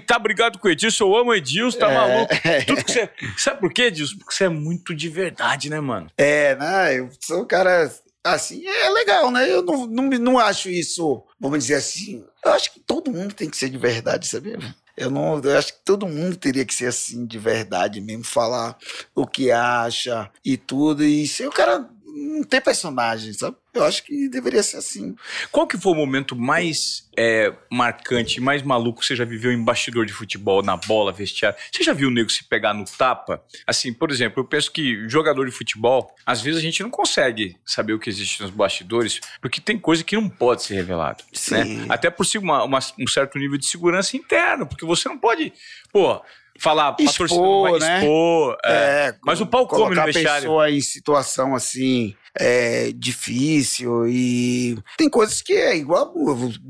tá 0.08 0.18
brigado 0.18 0.60
com 0.60 0.68
o 0.68 0.72
Edilson, 0.72 1.04
eu 1.06 1.16
amo 1.18 1.32
o 1.32 1.36
Edilson, 1.36 1.78
tá 1.80 1.92
É. 1.92 1.94
maluco. 1.96 2.34
Tudo 2.68 2.86
que 2.86 2.92
você. 2.92 3.10
Sabe 3.38 3.60
por 3.60 3.74
quê, 3.74 3.84
Edilson? 3.84 4.16
Porque 4.18 4.34
você 4.34 4.46
é 4.46 4.50
muito 4.50 4.96
de 4.96 5.10
verdade, 5.10 5.70
né, 5.70 5.80
mano? 5.80 6.10
É, 6.18 6.56
né? 6.56 7.00
Eu 7.00 7.10
sou 7.20 7.42
um 7.42 7.46
cara 7.46 7.92
assim, 8.24 8.66
é 8.66 8.90
legal, 8.90 9.32
né? 9.32 9.50
Eu 9.50 9.64
não, 9.64 9.88
não, 9.88 10.04
não 10.04 10.40
acho 10.40 10.70
isso, 10.70 11.24
vamos 11.40 11.60
dizer 11.60 11.76
assim. 11.76 12.24
Eu 12.44 12.52
acho 12.52 12.72
que 12.74 12.80
todo 12.80 13.12
mundo 13.12 13.34
tem 13.34 13.50
que 13.50 13.58
ser 13.58 13.70
de 13.70 13.78
verdade, 13.78 14.28
sabia? 14.28 14.58
Eu 14.96 15.10
não, 15.10 15.40
eu 15.40 15.58
acho 15.58 15.74
que 15.74 15.80
todo 15.86 16.08
mundo 16.08 16.36
teria 16.36 16.66
que 16.66 16.74
ser 16.74 16.88
assim, 16.88 17.26
de 17.26 17.40
verdade 17.40 18.02
mesmo, 18.02 18.24
falar 18.24 18.78
o 19.16 19.26
que 19.26 19.52
acha 19.52 20.30
e 20.44 20.58
tudo. 20.58 21.04
E 21.04 21.28
ser 21.28 21.48
o 21.48 21.52
cara 21.52 21.90
não 22.06 22.44
ter 22.44 22.62
personagem, 22.62 23.32
sabe? 23.34 23.56
Eu 23.80 23.86
acho 23.86 24.04
que 24.04 24.28
deveria 24.30 24.62
ser 24.64 24.78
assim. 24.78 25.16
Qual 25.52 25.68
que 25.68 25.78
foi 25.78 25.92
o 25.92 25.96
momento 25.96 26.36
mais 26.36 27.08
é, 27.18 27.54
marcante, 27.72 28.40
mais 28.40 28.62
maluco 28.62 29.00
que 29.02 29.06
você 29.06 29.16
já 29.16 29.26
viveu 29.26 29.52
em 29.52 29.64
bastidor 29.64 30.06
de 30.06 30.14
futebol, 30.14 30.62
na 30.64 30.78
bola, 30.78 31.12
vestiário? 31.12 31.58
Você 31.72 31.84
já 31.84 31.94
viu 31.94 32.08
o 32.08 32.12
nego 32.12 32.30
se 32.30 32.44
pegar 32.44 32.74
no 32.74 32.86
tapa? 32.86 33.44
Assim, 33.66 33.92
por 33.94 34.12
exemplo, 34.12 34.42
eu 34.42 34.46
penso 34.46 34.72
que 34.72 35.08
jogador 35.10 35.46
de 35.46 35.52
futebol, 35.52 36.14
às 36.26 36.42
vezes 36.42 36.60
a 36.60 36.62
gente 36.64 36.82
não 36.84 36.90
consegue 36.90 37.56
saber 37.66 37.94
o 37.94 38.00
que 38.00 38.10
existe 38.10 38.42
nos 38.42 38.52
bastidores, 38.52 39.20
porque 39.42 39.60
tem 39.62 39.78
coisa 39.78 40.04
que 40.04 40.16
não 40.16 40.30
pode 40.30 40.64
ser 40.64 40.76
revelado. 40.76 41.24
Né? 41.52 41.86
Até 41.90 42.10
por 42.10 42.26
si- 42.26 42.38
uma- 42.38 42.64
uma- 42.64 42.80
um 43.00 43.08
certo 43.08 43.38
nível 43.38 43.58
de 43.58 43.66
segurança 43.66 44.16
interna, 44.16 44.66
porque 44.66 44.86
você 44.86 45.08
não 45.10 45.18
pode, 45.18 45.52
pô, 45.92 46.22
falar 46.60 46.96
Expor, 47.00 47.28
torcida 47.70 47.86
né? 47.86 48.00
expor. 48.00 48.58
é. 48.64 48.74
É, 49.10 49.16
Mas 49.24 49.42
o 49.42 49.46
pau 49.48 49.68
come 49.68 49.96
no 49.96 50.02
a 50.02 50.06
vestiário. 50.06 50.42
pessoa 50.42 50.70
em 50.70 50.82
situação 50.82 51.56
assim 51.56 52.16
é, 52.38 52.92
difícil 52.94 54.08
e 54.08 54.78
tem 54.98 55.10
coisas 55.10 55.42
que 55.42 55.54
é 55.54 55.76
igual 55.76 56.14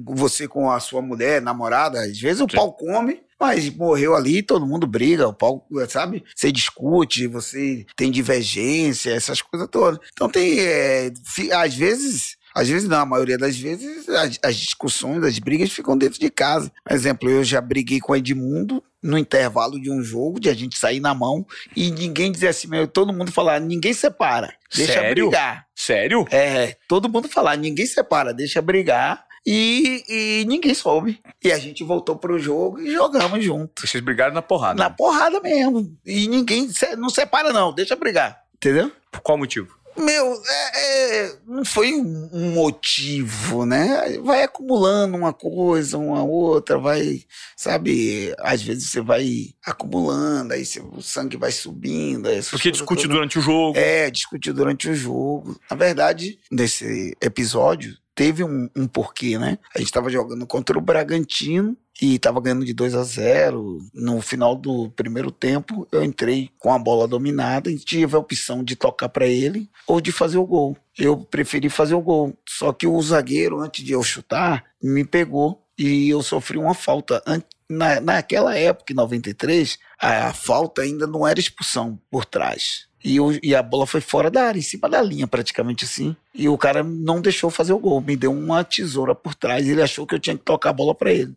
você 0.05 0.47
com 0.47 0.69
a 0.71 0.79
sua 0.79 1.01
mulher, 1.01 1.41
namorada, 1.41 1.99
às 2.01 2.19
vezes 2.19 2.41
o 2.41 2.47
Sim. 2.49 2.55
pau 2.57 2.73
come, 2.73 3.21
mas 3.39 3.69
morreu 3.73 4.15
ali, 4.15 4.41
todo 4.41 4.65
mundo 4.65 4.85
briga, 4.87 5.27
o 5.27 5.33
pau, 5.33 5.65
sabe? 5.87 6.23
Você 6.35 6.51
discute, 6.51 7.27
você 7.27 7.85
tem 7.95 8.11
divergência, 8.11 9.11
essas 9.11 9.41
coisas 9.41 9.67
todas. 9.71 9.99
Então 10.11 10.29
tem, 10.29 10.59
é, 10.59 11.11
às 11.53 11.73
vezes 11.73 12.37
às 12.59 12.67
vezes 12.67 12.89
não, 12.89 12.99
a 12.99 13.05
maioria 13.05 13.37
das 13.37 13.57
vezes 13.57 14.09
as, 14.09 14.37
as 14.43 14.55
discussões, 14.55 15.23
as 15.23 15.39
brigas 15.39 15.71
ficam 15.71 15.97
dentro 15.97 16.19
de 16.19 16.29
casa. 16.29 16.71
Por 16.83 16.93
exemplo, 16.93 17.29
eu 17.29 17.43
já 17.43 17.61
briguei 17.61 17.99
com 18.01 18.11
o 18.11 18.15
Edmundo 18.15 18.83
no 19.01 19.17
intervalo 19.17 19.79
de 19.79 19.89
um 19.89 20.03
jogo, 20.03 20.41
de 20.41 20.49
a 20.49 20.53
gente 20.53 20.77
sair 20.77 20.99
na 20.99 21.13
mão 21.13 21.45
e 21.73 21.89
ninguém 21.89 22.31
dizer 22.31 22.49
assim, 22.49 22.67
meu, 22.67 22.85
todo 22.85 23.13
mundo 23.13 23.31
falar, 23.31 23.61
ninguém 23.61 23.93
separa, 23.93 24.53
deixa 24.75 24.93
Sério? 24.93 25.29
brigar. 25.29 25.65
Sério? 25.73 26.25
É, 26.29 26.75
todo 26.85 27.07
mundo 27.07 27.29
falar, 27.29 27.55
ninguém 27.55 27.85
separa, 27.85 28.33
deixa 28.33 28.61
brigar. 28.61 29.25
E, 29.47 30.03
e 30.09 30.45
ninguém 30.45 30.73
soube. 30.73 31.21
E 31.41 31.49
a 31.49 31.57
gente 31.57 31.81
voltou 31.81 32.17
pro 32.17 32.37
jogo 32.37 32.81
e 32.81 32.91
jogamos 32.91 33.43
junto. 33.43 33.87
Vocês 33.87 34.03
brigaram 34.03 34.33
na 34.33 34.41
porrada. 34.41 34.83
Na 34.83 34.89
porrada 34.89 35.39
mesmo. 35.39 35.97
E 36.05 36.27
ninguém 36.27 36.69
não 36.97 37.09
separa, 37.09 37.53
não, 37.53 37.73
deixa 37.73 37.95
brigar. 37.95 38.43
Entendeu? 38.53 38.91
Por 39.09 39.21
qual 39.21 39.37
motivo? 39.37 39.78
Meu, 39.97 40.33
é- 40.45 41.25
é, 41.25 41.35
não 41.45 41.65
foi 41.65 41.93
um, 41.93 42.29
um 42.31 42.51
motivo, 42.51 43.65
né? 43.65 44.17
Vai 44.23 44.43
acumulando 44.43 45.17
uma 45.17 45.33
coisa, 45.33 45.97
uma 45.97 46.23
outra, 46.23 46.77
vai, 46.77 47.23
sabe? 47.55 48.33
Às 48.39 48.61
vezes 48.61 48.89
você 48.89 49.01
vai 49.01 49.47
acumulando, 49.65 50.53
aí 50.53 50.65
você- 50.65 50.79
o 50.81 51.01
sangue 51.01 51.37
vai 51.37 51.51
subindo. 51.51 52.29
Porque 52.49 52.71
discute 52.71 53.01
todas. 53.03 53.15
durante 53.15 53.39
o 53.39 53.41
jogo. 53.41 53.77
É, 53.77 54.09
discutiu 54.09 54.53
durante 54.53 54.89
o 54.89 54.95
jogo. 54.95 55.59
Na 55.69 55.75
verdade, 55.75 56.39
nesse 56.51 57.15
episódio, 57.21 57.97
teve 58.15 58.43
um, 58.43 58.69
um 58.75 58.87
porquê, 58.87 59.37
né? 59.37 59.57
A 59.75 59.79
gente 59.79 59.91
tava 59.91 60.09
jogando 60.09 60.45
contra 60.45 60.77
o 60.77 60.81
Bragantino 60.81 61.75
e 62.01 62.17
tava 62.19 62.39
ganhando 62.41 62.65
de 62.65 62.73
2 62.73 62.95
a 62.95 63.03
0 63.03 63.79
No 63.93 64.21
final 64.21 64.55
do 64.55 64.89
primeiro 64.91 65.31
tempo, 65.31 65.87
eu 65.91 66.03
entrei 66.03 66.49
com 66.57 66.73
a 66.73 66.79
bola 66.79 67.07
dominada 67.07 67.69
e 67.69 67.77
tive 67.77 68.15
a 68.15 68.19
opção 68.19 68.63
de 68.63 68.75
tocar 68.75 69.09
para 69.09 69.25
ele 69.27 69.69
ou 69.87 69.99
de 69.99 70.11
fazer 70.11 70.37
o 70.37 70.45
gol. 70.45 70.77
Eu 70.97 71.17
preferi 71.17 71.69
fazer 71.69 71.95
o 71.95 72.01
gol. 72.01 72.37
Só 72.47 72.71
que 72.73 72.87
o 72.87 73.01
zagueiro, 73.01 73.59
antes 73.59 73.83
de 73.83 73.91
eu 73.93 74.03
chutar, 74.03 74.63
me 74.81 75.03
pegou 75.03 75.61
e 75.77 76.09
eu 76.09 76.21
sofri 76.21 76.57
uma 76.57 76.73
falta. 76.73 77.21
Na, 77.69 78.01
naquela 78.01 78.57
época, 78.57 78.91
em 78.91 78.95
93, 78.95 79.77
a 79.99 80.33
falta 80.33 80.81
ainda 80.81 81.05
não 81.05 81.27
era 81.27 81.39
expulsão 81.39 81.99
por 82.09 82.25
trás. 82.25 82.87
E, 83.03 83.19
o- 83.19 83.39
e 83.41 83.55
a 83.55 83.61
bola 83.63 83.85
foi 83.87 84.01
fora 84.01 84.29
da 84.29 84.43
área, 84.43 84.59
em 84.59 84.63
cima 84.63 84.89
da 84.89 85.01
linha, 85.01 85.25
praticamente 85.27 85.85
assim. 85.85 86.15
E 86.35 86.49
o 86.49 86.57
cara 86.57 86.83
não 86.83 87.21
deixou 87.21 87.49
fazer 87.49 87.71
o 87.73 87.79
gol, 87.79 88.01
me 88.01 88.15
deu 88.17 88.31
uma 88.33 88.63
tesoura 88.63 89.13
por 89.15 89.33
trás. 89.35 89.67
Ele 89.67 89.81
achou 89.81 90.05
que 90.05 90.13
eu 90.15 90.19
tinha 90.19 90.37
que 90.37 90.43
tocar 90.43 90.71
a 90.71 90.73
bola 90.73 90.93
para 90.93 91.11
ele. 91.13 91.33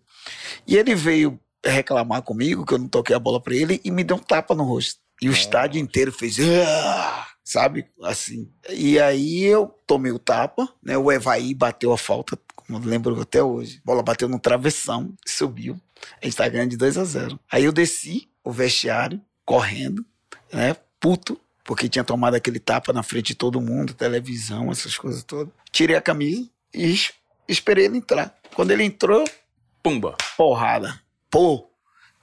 E 0.66 0.76
ele 0.76 0.94
veio 0.94 1.38
reclamar 1.64 2.22
comigo 2.22 2.66
que 2.66 2.74
eu 2.74 2.78
não 2.78 2.88
toquei 2.88 3.14
a 3.14 3.18
bola 3.20 3.40
para 3.40 3.54
ele 3.54 3.80
e 3.84 3.90
me 3.90 4.02
deu 4.04 4.16
um 4.16 4.20
tapa 4.20 4.54
no 4.54 4.64
rosto. 4.64 5.00
E 5.20 5.28
o 5.28 5.32
estádio 5.32 5.80
inteiro 5.80 6.10
fez. 6.12 6.36
"Ah!", 6.40 7.26
Sabe? 7.44 7.86
Assim. 8.02 8.50
E 8.70 8.98
aí 9.00 9.42
eu 9.44 9.66
tomei 9.86 10.12
o 10.12 10.18
tapa, 10.18 10.68
né? 10.82 10.96
O 10.96 11.10
Evaí 11.10 11.54
bateu 11.54 11.92
a 11.92 11.98
falta, 11.98 12.38
como 12.54 12.78
eu 12.78 12.88
lembro 12.88 13.20
até 13.20 13.42
hoje. 13.42 13.80
A 13.82 13.86
bola 13.86 14.02
bateu 14.02 14.28
no 14.28 14.38
travessão, 14.38 15.12
subiu. 15.26 15.78
A 16.20 16.24
gente 16.24 16.36
tá 16.36 16.48
ganhando 16.48 16.70
de 16.70 16.76
2 16.76 16.96
a 16.98 17.04
0 17.04 17.38
Aí 17.50 17.64
eu 17.64 17.72
desci 17.72 18.28
o 18.44 18.50
vestiário, 18.50 19.20
correndo, 19.44 20.04
né? 20.52 20.74
Puto, 21.00 21.38
porque 21.64 21.88
tinha 21.88 22.04
tomado 22.04 22.34
aquele 22.34 22.58
tapa 22.60 22.92
na 22.92 23.02
frente 23.02 23.28
de 23.28 23.34
todo 23.34 23.60
mundo, 23.60 23.92
televisão, 23.94 24.70
essas 24.70 24.96
coisas 24.96 25.22
todas. 25.24 25.52
Tirei 25.70 25.96
a 25.96 26.00
camisa 26.02 26.48
e 26.74 26.92
es- 26.92 27.12
esperei 27.48 27.84
ele 27.86 27.98
entrar. 27.98 28.36
Quando 28.54 28.70
ele 28.70 28.84
entrou, 28.84 29.24
Pumba. 29.82 30.16
porrada. 30.36 31.00
Pô, 31.30 31.68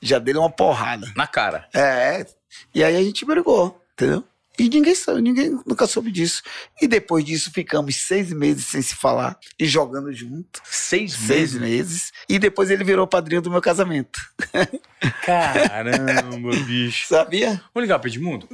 já 0.01 0.19
dei 0.19 0.33
uma 0.35 0.49
porrada. 0.49 1.11
Na 1.15 1.27
cara. 1.27 1.67
É, 1.73 2.25
E 2.73 2.83
aí 2.83 2.95
a 2.95 3.03
gente 3.03 3.25
brigou, 3.25 3.79
entendeu? 3.93 4.23
E 4.57 4.67
ninguém 4.67 4.93
sabe, 4.93 5.21
ninguém 5.21 5.51
nunca 5.65 5.87
soube 5.87 6.11
disso. 6.11 6.41
E 6.81 6.87
depois 6.87 7.23
disso 7.23 7.49
ficamos 7.49 7.95
seis 7.95 8.33
meses 8.33 8.65
sem 8.65 8.81
se 8.81 8.93
falar 8.93 9.39
e 9.57 9.65
jogando 9.65 10.11
junto. 10.11 10.61
Seis 10.65 11.13
Seis 11.13 11.53
meses. 11.53 11.59
meses. 11.61 12.11
E 12.27 12.37
depois 12.37 12.69
ele 12.69 12.83
virou 12.83 13.07
padrinho 13.07 13.41
do 13.41 13.49
meu 13.49 13.61
casamento. 13.61 14.19
Caramba, 15.25 16.51
bicho. 16.65 17.07
Sabia? 17.07 17.51
Vamos 17.73 17.83
ligar 17.87 17.99
pro 17.99 18.09
Edmundo? 18.09 18.49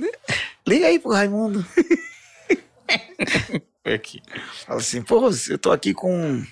Liga 0.68 0.88
aí 0.88 1.00
pro 1.00 1.12
Raimundo. 1.12 1.66
É 3.88 3.94
aqui. 3.94 4.20
Fala 4.66 4.80
assim, 4.80 5.00
pô, 5.04 5.30
eu 5.48 5.58
tô 5.60 5.72
aqui 5.72 5.94
com 5.94 6.44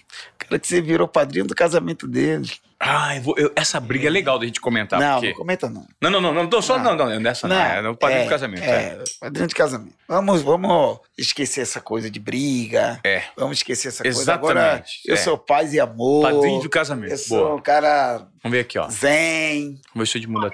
que 0.60 0.68
você 0.68 0.82
virou 0.82 1.08
padrinho 1.08 1.46
do 1.46 1.56
casamento 1.56 2.08
dele. 2.08 2.50
Ah, 2.80 3.16
eu 3.16 3.22
vou- 3.22 3.36
eu- 3.38 3.52
essa 3.56 3.80
briga 3.80 4.08
é 4.08 4.10
legal 4.10 4.38
da 4.38 4.46
gente 4.46 4.60
comentar. 4.60 5.00
não, 5.00 5.14
porque... 5.14 5.30
não 5.30 5.36
comenta 5.38 5.70
não. 5.70 5.88
não, 6.02 6.10
não, 6.12 6.20
não, 6.22 6.34
não, 6.34 6.48
tô 6.50 6.62
só, 6.62 6.78
não, 6.78 6.96
Não. 6.96 7.10
não, 7.10 7.20
nessa 7.20 7.48
não, 7.48 7.56
é 7.56 7.82
no 7.82 7.96
padrinho 7.96 8.26
do 8.26 8.30
casamento. 8.30 8.62
É. 8.64 8.68
É, 8.68 9.04
padrinho 9.22 9.48
de 9.48 9.56
casamento. 9.56 9.94
Vamos, 10.08 10.42
vamos 10.42 11.00
esquecer 11.18 11.62
essa 11.62 11.80
coisa 11.80 12.10
de 12.12 12.20
briga. 12.20 13.00
É. 13.06 13.24
Vamos 13.38 13.60
esquecer 13.60 13.88
essa 13.88 14.04
coisa. 14.04 14.22
Exatamente, 14.22 14.52
Agora, 14.52 14.84
eu 15.06 15.14
é. 15.14 15.18
sou 15.18 15.38
paz 15.38 15.74
e 15.74 15.80
amor. 15.80 16.30
Padrinho 16.30 16.62
do 16.62 16.70
casamento. 16.70 17.12
Eu 17.12 17.18
sou 17.18 17.40
Boa. 17.46 17.56
um 17.56 17.62
cara 17.62 18.28
Vamos 18.44 18.56
ver 18.58 18.62
aqui, 18.62 18.78
ó. 18.78 18.90
zen. 18.90 19.80
Vamos 19.94 20.10
ver 20.10 20.12
se 20.12 20.18
o 20.18 20.20
Edmundo... 20.20 20.52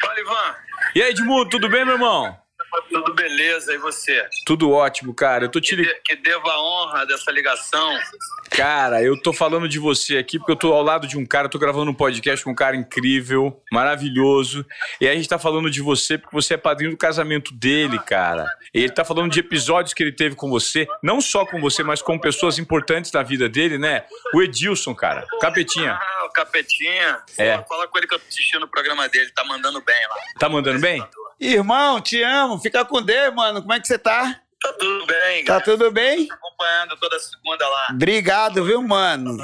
Fala, 0.00 0.20
Ivan. 0.20 0.54
E 0.94 1.02
aí, 1.02 1.10
Edmundo, 1.10 1.48
tudo 1.48 1.68
bem, 1.70 1.84
meu 1.86 1.94
irmão? 1.94 2.36
Tudo 2.90 3.14
beleza, 3.14 3.72
e 3.72 3.78
você? 3.78 4.26
Tudo 4.44 4.70
ótimo, 4.70 5.14
cara. 5.14 5.44
Eu 5.44 5.50
tô 5.50 5.60
te 5.60 5.74
ligando. 5.74 5.94
Que 6.04 6.16
deva 6.16 6.50
a 6.50 6.62
honra 6.62 7.06
dessa 7.06 7.30
ligação. 7.30 7.98
Cara, 8.50 9.02
eu 9.02 9.20
tô 9.20 9.32
falando 9.32 9.68
de 9.68 9.78
você 9.78 10.16
aqui 10.16 10.38
porque 10.38 10.52
eu 10.52 10.56
tô 10.56 10.72
ao 10.72 10.82
lado 10.82 11.06
de 11.06 11.18
um 11.18 11.26
cara, 11.26 11.48
tô 11.48 11.58
gravando 11.58 11.90
um 11.90 11.94
podcast 11.94 12.44
com 12.44 12.50
um 12.50 12.54
cara 12.54 12.76
incrível, 12.76 13.62
maravilhoso. 13.70 14.66
E 15.00 15.06
aí 15.06 15.12
a 15.12 15.16
gente 15.16 15.28
tá 15.28 15.38
falando 15.38 15.70
de 15.70 15.80
você 15.80 16.16
porque 16.18 16.34
você 16.34 16.54
é 16.54 16.56
padrinho 16.56 16.92
do 16.92 16.96
casamento 16.96 17.52
dele, 17.54 17.98
cara. 17.98 18.46
E 18.72 18.80
ele 18.80 18.92
tá 18.92 19.04
falando 19.04 19.30
de 19.30 19.40
episódios 19.40 19.94
que 19.94 20.02
ele 20.02 20.12
teve 20.12 20.34
com 20.34 20.48
você, 20.48 20.86
não 21.02 21.20
só 21.20 21.44
com 21.44 21.60
você, 21.60 21.82
mas 21.82 22.02
com 22.02 22.18
pessoas 22.18 22.58
importantes 22.58 23.12
na 23.12 23.22
vida 23.22 23.48
dele, 23.48 23.78
né? 23.78 24.04
O 24.34 24.42
Edilson, 24.42 24.94
cara. 24.94 25.26
Capetinha. 25.40 25.92
Ah, 25.92 26.26
o 26.26 26.32
Capetinha. 26.32 27.22
É. 27.36 27.52
Fala, 27.52 27.64
fala 27.64 27.88
com 27.88 27.98
ele 27.98 28.06
que 28.06 28.14
eu 28.14 28.18
tô 28.18 28.26
assistindo 28.28 28.64
o 28.64 28.68
programa 28.68 29.08
dele, 29.08 29.30
tá 29.30 29.44
mandando 29.44 29.80
bem 29.82 30.08
lá. 30.08 30.16
Tá 30.38 30.48
mandando 30.48 30.80
bem? 30.80 31.06
Irmão, 31.40 32.00
te 32.00 32.22
amo. 32.22 32.58
Fica 32.58 32.84
com 32.84 33.00
Deus, 33.02 33.34
mano. 33.34 33.60
Como 33.60 33.72
é 33.72 33.80
que 33.80 33.86
você 33.86 33.98
tá? 33.98 34.40
Tá 34.60 34.72
tudo 34.72 35.06
bem, 35.06 35.44
Tá 35.44 35.60
tudo 35.60 35.90
bem? 35.92 36.26
acompanhando 36.30 36.96
toda 36.96 37.16
segunda 37.20 37.68
lá. 37.68 37.86
Obrigado, 37.92 38.64
viu, 38.64 38.82
mano? 38.82 39.36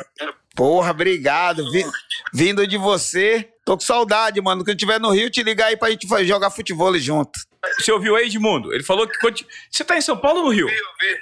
Porra, 0.56 0.90
obrigado. 0.90 1.70
Vi- 1.70 1.84
vindo 2.32 2.66
de 2.66 2.76
você. 2.76 3.48
Tô 3.64 3.74
com 3.76 3.80
saudade, 3.84 4.40
mano. 4.40 4.62
Quando 4.62 4.68
eu 4.70 4.74
estiver 4.74 4.98
no 4.98 5.10
Rio, 5.10 5.30
te 5.30 5.42
ligar 5.42 5.66
aí 5.68 5.76
pra 5.76 5.90
gente 5.90 6.06
jogar 6.26 6.50
futebol 6.50 6.96
junto. 6.98 7.38
Você 7.78 7.92
ouviu 7.92 8.16
aí, 8.16 8.26
Edmundo? 8.26 8.74
Ele 8.74 8.82
falou 8.82 9.06
que. 9.06 9.16
Você 9.70 9.84
tá 9.84 9.96
em 9.96 10.00
São 10.02 10.16
Paulo 10.16 10.40
ou 10.40 10.44
no 10.46 10.50
Rio? 10.50 10.66
Vi, 10.66 10.74
vi. 10.74 11.16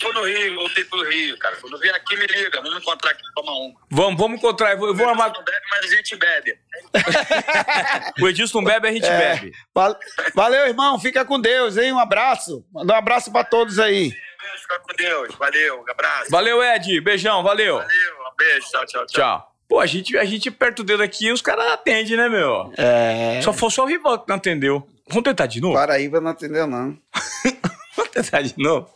Tô 0.00 0.12
no 0.12 0.24
Rio, 0.24 0.54
voltei 0.56 0.84
pro 0.84 1.08
Rio, 1.08 1.38
cara. 1.38 1.56
Quando 1.60 1.78
vier 1.78 1.94
aqui, 1.94 2.16
me 2.16 2.26
liga. 2.26 2.60
Vamos 2.60 2.78
encontrar 2.82 3.10
aqui 3.12 3.22
tomar 3.34 3.52
um. 3.52 3.74
Vamos, 3.90 4.18
vamos 4.18 4.38
encontrar. 4.38 4.72
Eu 4.72 4.78
vou, 4.78 4.88
eu 4.88 4.94
vou 4.94 5.08
armar. 5.08 5.32
Não 5.32 5.44
bebe, 5.44 5.66
mas 5.70 5.84
a 5.92 5.96
gente 5.96 6.16
bebe. 6.16 6.58
O 8.20 8.28
Edilson 8.28 8.62
bebe, 8.64 8.88
a 8.88 8.92
gente 8.92 9.06
É. 9.06 9.16
bebe. 9.36 9.52
Val- 9.74 9.98
Valeu, 10.34 10.66
irmão. 10.66 10.98
Fica 10.98 11.24
com 11.24 11.40
Deus, 11.40 11.76
hein? 11.76 11.92
Um 11.92 11.98
abraço. 11.98 12.64
Manda 12.72 12.94
um 12.94 12.96
abraço 12.96 13.30
pra 13.32 13.44
todos 13.44 13.78
aí. 13.78 14.08
Beijo, 14.10 14.62
fica 14.62 14.78
com 14.80 14.94
Deus. 14.96 15.34
Valeu, 15.36 15.80
um 15.86 15.90
abraço. 15.90 16.30
Valeu, 16.30 16.62
Ed. 16.62 17.00
Beijão, 17.00 17.42
valeu. 17.42 17.76
Valeu, 17.78 18.14
um 18.32 18.36
beijo. 18.36 18.66
Tchau, 18.70 18.86
tchau, 18.86 19.06
tchau. 19.06 19.20
Tchau. 19.20 19.52
Pô, 19.68 19.80
a 19.80 19.86
gente, 19.86 20.18
a 20.18 20.24
gente 20.24 20.48
aperta 20.50 20.82
o 20.82 20.84
dedo 20.84 21.02
aqui 21.02 21.26
e 21.26 21.32
os 21.32 21.40
caras 21.40 21.64
atendem, 21.72 22.16
né, 22.16 22.28
meu? 22.28 22.72
É. 22.76 23.40
Só 23.42 23.52
foi 23.52 23.70
só 23.70 23.84
o 23.84 23.86
rival 23.86 24.18
que 24.18 24.28
não 24.28 24.36
atendeu. 24.36 24.86
Vamos 25.08 25.24
tentar 25.24 25.46
de 25.46 25.60
novo? 25.60 25.74
Paraíba 25.74 26.20
não 26.20 26.30
atendeu, 26.32 26.66
não. 26.66 26.98
Vamos 27.96 28.10
tentar 28.10 28.42
de 28.42 28.54
novo? 28.58 28.90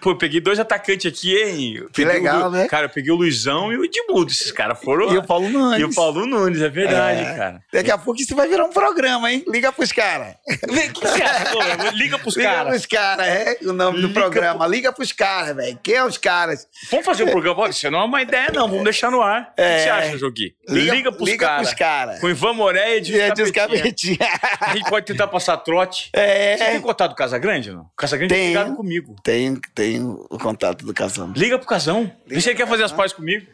Pô, 0.00 0.10
eu 0.10 0.16
peguei 0.18 0.40
dois 0.40 0.60
atacantes 0.60 1.12
aqui, 1.12 1.36
hein? 1.36 1.74
Eu 1.78 1.90
Que 1.90 2.04
o 2.04 2.06
legal, 2.06 2.44
Lu- 2.44 2.50
né? 2.50 2.68
Cara, 2.68 2.86
eu 2.86 2.90
peguei 2.90 3.10
o 3.12 3.16
Luizão 3.16 3.72
e 3.72 3.76
o 3.76 3.84
Edmundo. 3.84 4.30
Esses 4.30 4.52
caras 4.52 4.78
foram. 4.80 5.12
E 5.12 5.18
o 5.18 5.22
Paulo 5.24 5.48
Nunes. 5.48 5.80
E 5.80 5.84
o 5.84 5.92
Paulo 5.92 6.24
Nunes, 6.24 6.62
é 6.62 6.68
verdade, 6.68 7.20
É. 7.22 7.34
cara. 7.36 7.60
Daqui 7.72 7.90
a 7.90 7.98
pouco 7.98 8.20
isso 8.20 8.34
vai 8.36 8.46
virar 8.48 8.64
um 8.64 8.70
programa, 8.72 9.30
hein? 9.32 9.44
Liga 9.48 9.72
pros 9.72 9.90
caras. 9.90 10.34
Vem, 10.70 10.88
O 10.90 10.92
que 10.92 11.00
você 11.00 11.22
acha? 11.22 11.56
Ô, 11.56 11.90
Liga 11.96 12.18
pros 12.18 12.36
Liga 12.36 12.48
caras. 12.48 12.68
pros 12.70 12.86
caras, 12.86 13.26
é 13.26 13.58
o 13.62 13.72
nome 13.72 14.00
do 14.00 14.06
Liga 14.06 14.20
programa. 14.20 14.66
Liga 14.68 14.92
pros 14.92 15.10
caras, 15.12 15.56
velho. 15.56 15.78
Quem 15.82 15.94
é 15.94 16.04
os 16.04 16.16
caras? 16.16 16.68
Vamos 16.90 17.04
fazer 17.04 17.24
um 17.24 17.30
programa. 17.30 17.62
Olha, 17.62 17.70
Isso 17.70 17.90
não 17.90 18.00
é 18.00 18.04
uma 18.04 18.22
ideia, 18.22 18.50
não. 18.54 18.68
Vamos 18.68 18.84
deixar 18.84 19.10
no 19.10 19.20
ar. 19.20 19.50
O 19.52 19.54
que 19.56 19.62
É. 19.62 19.78
você 19.82 19.88
acha, 19.90 20.18
Jogui? 20.18 20.54
Liga- 20.68 20.94
Liga, 20.94 21.12
pros 21.12 21.28
liga 21.28 21.44
caras. 21.46 21.66
pros 21.68 21.78
caras. 21.78 22.20
Com 22.20 22.28
Ivan 22.30 22.52
Moré 22.54 22.98
e 23.00 23.20
É, 23.20 23.28
Capetinha. 23.30 23.52
capetinha. 23.52 24.18
A 24.60 24.76
gente 24.76 24.88
pode 24.88 25.06
tentar 25.06 25.26
passar 25.26 25.56
trote. 25.58 26.04
Você 26.14 26.56
tem 26.64 26.76
É. 26.76 26.80
contato 26.80 27.10
do 27.10 27.16
Casagrande, 27.16 27.72
não? 27.72 27.82
O 27.82 27.90
Casagrande 27.96 28.32
tem 28.32 28.52
Tenho. 28.52 28.58
ligado 28.60 29.55
comigo. 29.56 29.74
Tem, 29.74 29.92
tem 29.92 30.02
o 30.02 30.38
contato 30.38 30.84
do 30.84 30.94
casal. 30.94 31.30
Liga 31.34 31.58
pro 31.58 31.66
Casão. 31.66 32.10
Vê 32.26 32.40
se 32.40 32.50
ele 32.50 32.56
quer 32.56 32.68
fazer 32.68 32.84
as 32.84 32.92
pazes 32.92 33.12
comigo. 33.12 33.46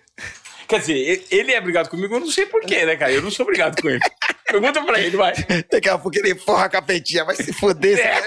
Quer 0.69 0.79
dizer, 0.81 1.27
ele 1.31 1.53
é 1.53 1.61
brigado 1.61 1.89
comigo, 1.89 2.15
eu 2.15 2.21
não 2.21 2.31
sei 2.31 2.47
porquê, 2.47 2.87
né, 2.87 2.97
cara? 2.97 3.13
Eu 3.13 3.21
não 3.21 3.31
sou 3.31 3.45
brigado 3.45 3.81
com 3.81 3.91
ele. 3.91 4.01
Pergunta 4.47 4.83
pra 4.83 5.01
ele, 5.01 5.17
vai. 5.17 5.35
Daqui 5.71 5.89
a 5.89 5.99
pouco 5.99 6.17
ele 6.19 6.35
porra 6.35 6.65
a 6.65 6.69
capetinha, 6.69 7.25
vai 7.25 7.37
se 7.37 7.53
fuder. 7.53 7.99
É. 7.99 8.23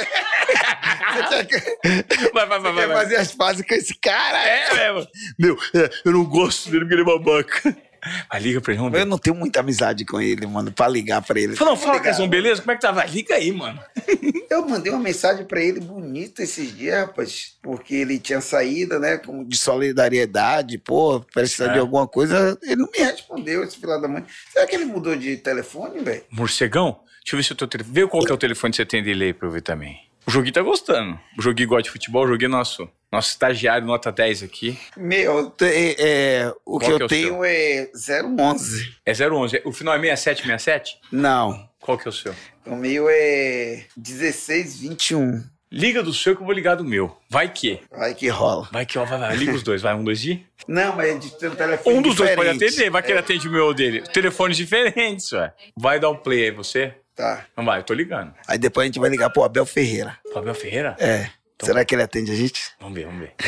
Vai, 2.34 2.45
vai, 2.45 2.59
vai, 2.59 2.73
vai. 2.73 2.88
quer 2.88 2.93
fazer 2.93 3.15
as 3.15 3.32
fases 3.32 3.65
com 3.65 3.73
esse 3.73 3.97
cara? 3.99 4.38
É, 4.43 4.73
mesmo. 4.73 5.09
Meu, 5.39 5.57
é, 5.73 5.89
eu 6.03 6.11
não 6.11 6.26
gosto 6.26 6.69
dele 6.69 6.82
porque 6.82 6.95
ele 6.95 7.01
é 7.01 7.05
babaca. 7.05 7.78
Vai, 8.32 8.39
liga 8.41 8.62
pra 8.62 8.74
ele, 8.74 8.82
vamos 8.82 8.99
Eu 8.99 9.06
não 9.06 9.18
tenho 9.18 9.36
muita 9.36 9.60
amizade 9.60 10.06
com 10.06 10.22
ele, 10.22 10.45
mano, 10.47 10.72
pra 10.72 10.88
ligar 10.88 11.22
pra 11.22 11.39
ele. 11.39 11.56
Fala, 11.56 11.72
não, 11.72 11.78
fala. 11.78 11.99
Casão, 11.99 12.28
beleza? 12.28 12.62
Como 12.62 12.72
é 12.72 12.76
que 12.76 12.82
tá? 12.82 12.91
Vai, 12.91 13.08
liga 13.08 13.36
aí, 13.36 13.51
mano. 13.51 13.80
Eu 14.49 14.66
mandei 14.68 14.91
uma 14.91 15.01
mensagem 15.01 15.43
pra 15.45 15.62
ele 15.62 15.80
bonita 15.80 16.43
esses 16.43 16.76
dias, 16.76 16.95
rapaz, 16.99 17.56
porque 17.62 17.95
ele 17.95 18.20
tinha 18.20 18.39
saído, 18.41 18.99
né, 18.99 19.18
como 19.18 19.43
de 19.43 19.58
solidariedade, 19.58 20.78
pô, 20.78 21.20
precisar 21.34 21.72
É. 21.72 21.74
de 21.74 21.80
alguma 21.80 22.08
coisa. 22.08 22.58
Ele 22.62 22.76
não 22.78 22.89
me 22.91 22.99
respondeu, 22.99 23.64
esse 23.64 23.78
filho 23.78 23.99
da 23.99 24.08
mãe. 24.08 24.24
Será 24.51 24.66
que 24.68 24.76
ele 24.76 24.86
mudou 24.86 25.16
de 25.16 25.38
telefone, 25.38 25.99
velho? 26.03 26.24
Morcegão? 26.30 26.99
Deixa 27.24 27.36
eu 27.36 27.38
ver 27.38 27.43
se 27.43 27.51
o 27.53 27.56
teu 27.56 27.68
telefone. 27.68 27.93
Vê 27.95 28.08
qual 28.08 28.24
que 28.24 28.32
é 28.32 28.36
o 28.36 28.38
telefone 28.38 28.72
que 28.72 28.78
você 28.78 28.86
tem 28.86 29.03
dele 29.03 29.26
aí 29.26 29.34
pra 29.34 29.47
eu 29.47 29.51
ver 29.51 29.62
também. 29.62 29.97
O 30.28 30.32
Joguinho 30.32 30.53
tá 30.53 30.61
gostando. 30.61 31.19
O 31.38 31.41
Joguinho 31.41 31.69
gosta 31.69 31.84
de 31.84 31.91
futebol, 31.91 32.23
o 32.26 32.28
Joguinho 32.28 32.47
é 32.47 32.51
nosso, 32.51 32.89
nosso 33.11 33.30
estagiário, 33.30 33.86
nota 33.86 34.11
10 34.11 34.43
aqui. 34.43 34.78
Meu, 34.97 35.49
te- 35.51 35.95
é, 35.99 36.51
o 36.65 36.80
Qual 36.80 36.97
que 36.97 37.03
eu 37.03 37.05
é 37.05 37.09
tenho 37.09 37.43
é 37.45 37.89
011. 37.95 38.95
É 39.05 39.13
011. 39.13 39.61
O 39.65 39.71
final 39.71 39.93
é 39.95 39.99
6767? 40.15 40.97
Não, 41.11 41.69
Qual 41.80 41.97
que 41.97 42.07
é 42.07 42.09
o 42.09 42.11
seu? 42.13 42.34
o 42.65 42.76
meu 42.76 43.07
é 43.09 43.86
1621. 43.95 45.43
Liga 45.71 46.01
do 46.01 46.13
seu 46.13 46.36
que 46.36 46.41
eu 46.41 46.45
vou 46.45 46.55
ligar 46.55 46.76
do 46.76 46.86
meu. 46.86 47.17
Vai 47.30 47.51
que. 47.51 47.82
Vai 47.91 48.13
que 48.13 48.30
rola. 48.30 48.69
Vai 48.71 48.86
que, 48.86 48.97
ó, 48.97 49.03
vai, 49.03 49.19
vai. 49.19 49.36
Liga 49.36 49.51
os 49.53 49.63
dois. 49.63 49.82
Vai, 49.82 49.93
um, 49.93 50.03
dois 50.03 50.23
e. 50.23 50.45
Não, 50.67 50.95
mas 50.95 51.09
é 51.09 51.17
de 51.17 51.32
ter 51.38 51.49
um 51.51 51.55
telefone 51.55 51.97
Um 51.97 52.01
dos 52.01 52.15
dois 52.15 52.34
pode 52.36 52.49
diferente. 52.53 52.73
atender, 52.76 52.89
vai 52.89 53.03
que 53.03 53.11
ele 53.11 53.19
atende 53.19 53.47
o 53.47 53.51
meu 53.51 53.65
ou 53.65 53.73
dele. 53.73 54.01
Telefones 54.01 54.55
diferentes, 54.57 55.32
ué. 55.34 55.53
Vai 55.76 55.99
dar 55.99 56.09
um 56.11 56.15
play 56.15 56.45
aí, 56.45 56.51
você? 56.51 56.93
Tá. 57.16 57.45
Não 57.55 57.63
vai, 57.63 57.80
eu 57.80 57.84
tô 57.84 57.93
ligando. 57.93 58.34
Aí 58.47 58.57
depois 58.57 58.84
a 58.84 58.88
gente 58.88 58.99
vai 58.99 59.09
ligar 59.09 59.30
pro 59.30 59.43
Abel 59.43 59.66
Ferreira. 59.66 60.18
Fabio 60.34 60.53
Ferreira? 60.53 60.95
É. 60.99 61.30
Então. 61.55 61.68
Será 61.68 61.86
que 61.86 61.95
ele 61.95 62.03
atende 62.03 62.32
a 62.32 62.36
gente? 62.36 62.72
Vamos 62.80 62.95
ver, 62.95 63.05
vamos 63.05 63.22
ver. 63.22 63.34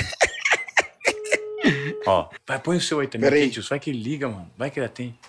Ó, 2.05 2.29
vai, 2.47 2.59
põe 2.59 2.77
o 2.77 2.81
seu 2.81 2.99
aí 3.01 3.07
também, 3.07 3.29
Peraí. 3.29 3.43
Edilson. 3.43 3.69
Vai 3.69 3.79
que 3.79 3.89
ele 3.89 4.01
liga, 4.01 4.29
mano. 4.29 4.49
Vai 4.57 4.71
que 4.71 4.79
ele 4.79 4.85
atende. 4.85 5.19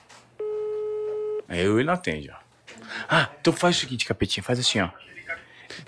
Aí 1.49 1.65
eu 1.65 1.77
ele 1.79 1.87
não 1.87 1.95
atende, 1.95 2.31
ó. 2.31 2.37
Ah, 3.09 3.29
então 3.41 3.53
faz 3.53 3.77
o 3.77 3.81
seguinte, 3.81 4.05
capetinho, 4.07 4.45
faz 4.45 4.59
assim, 4.61 4.81
ó. 4.81 4.91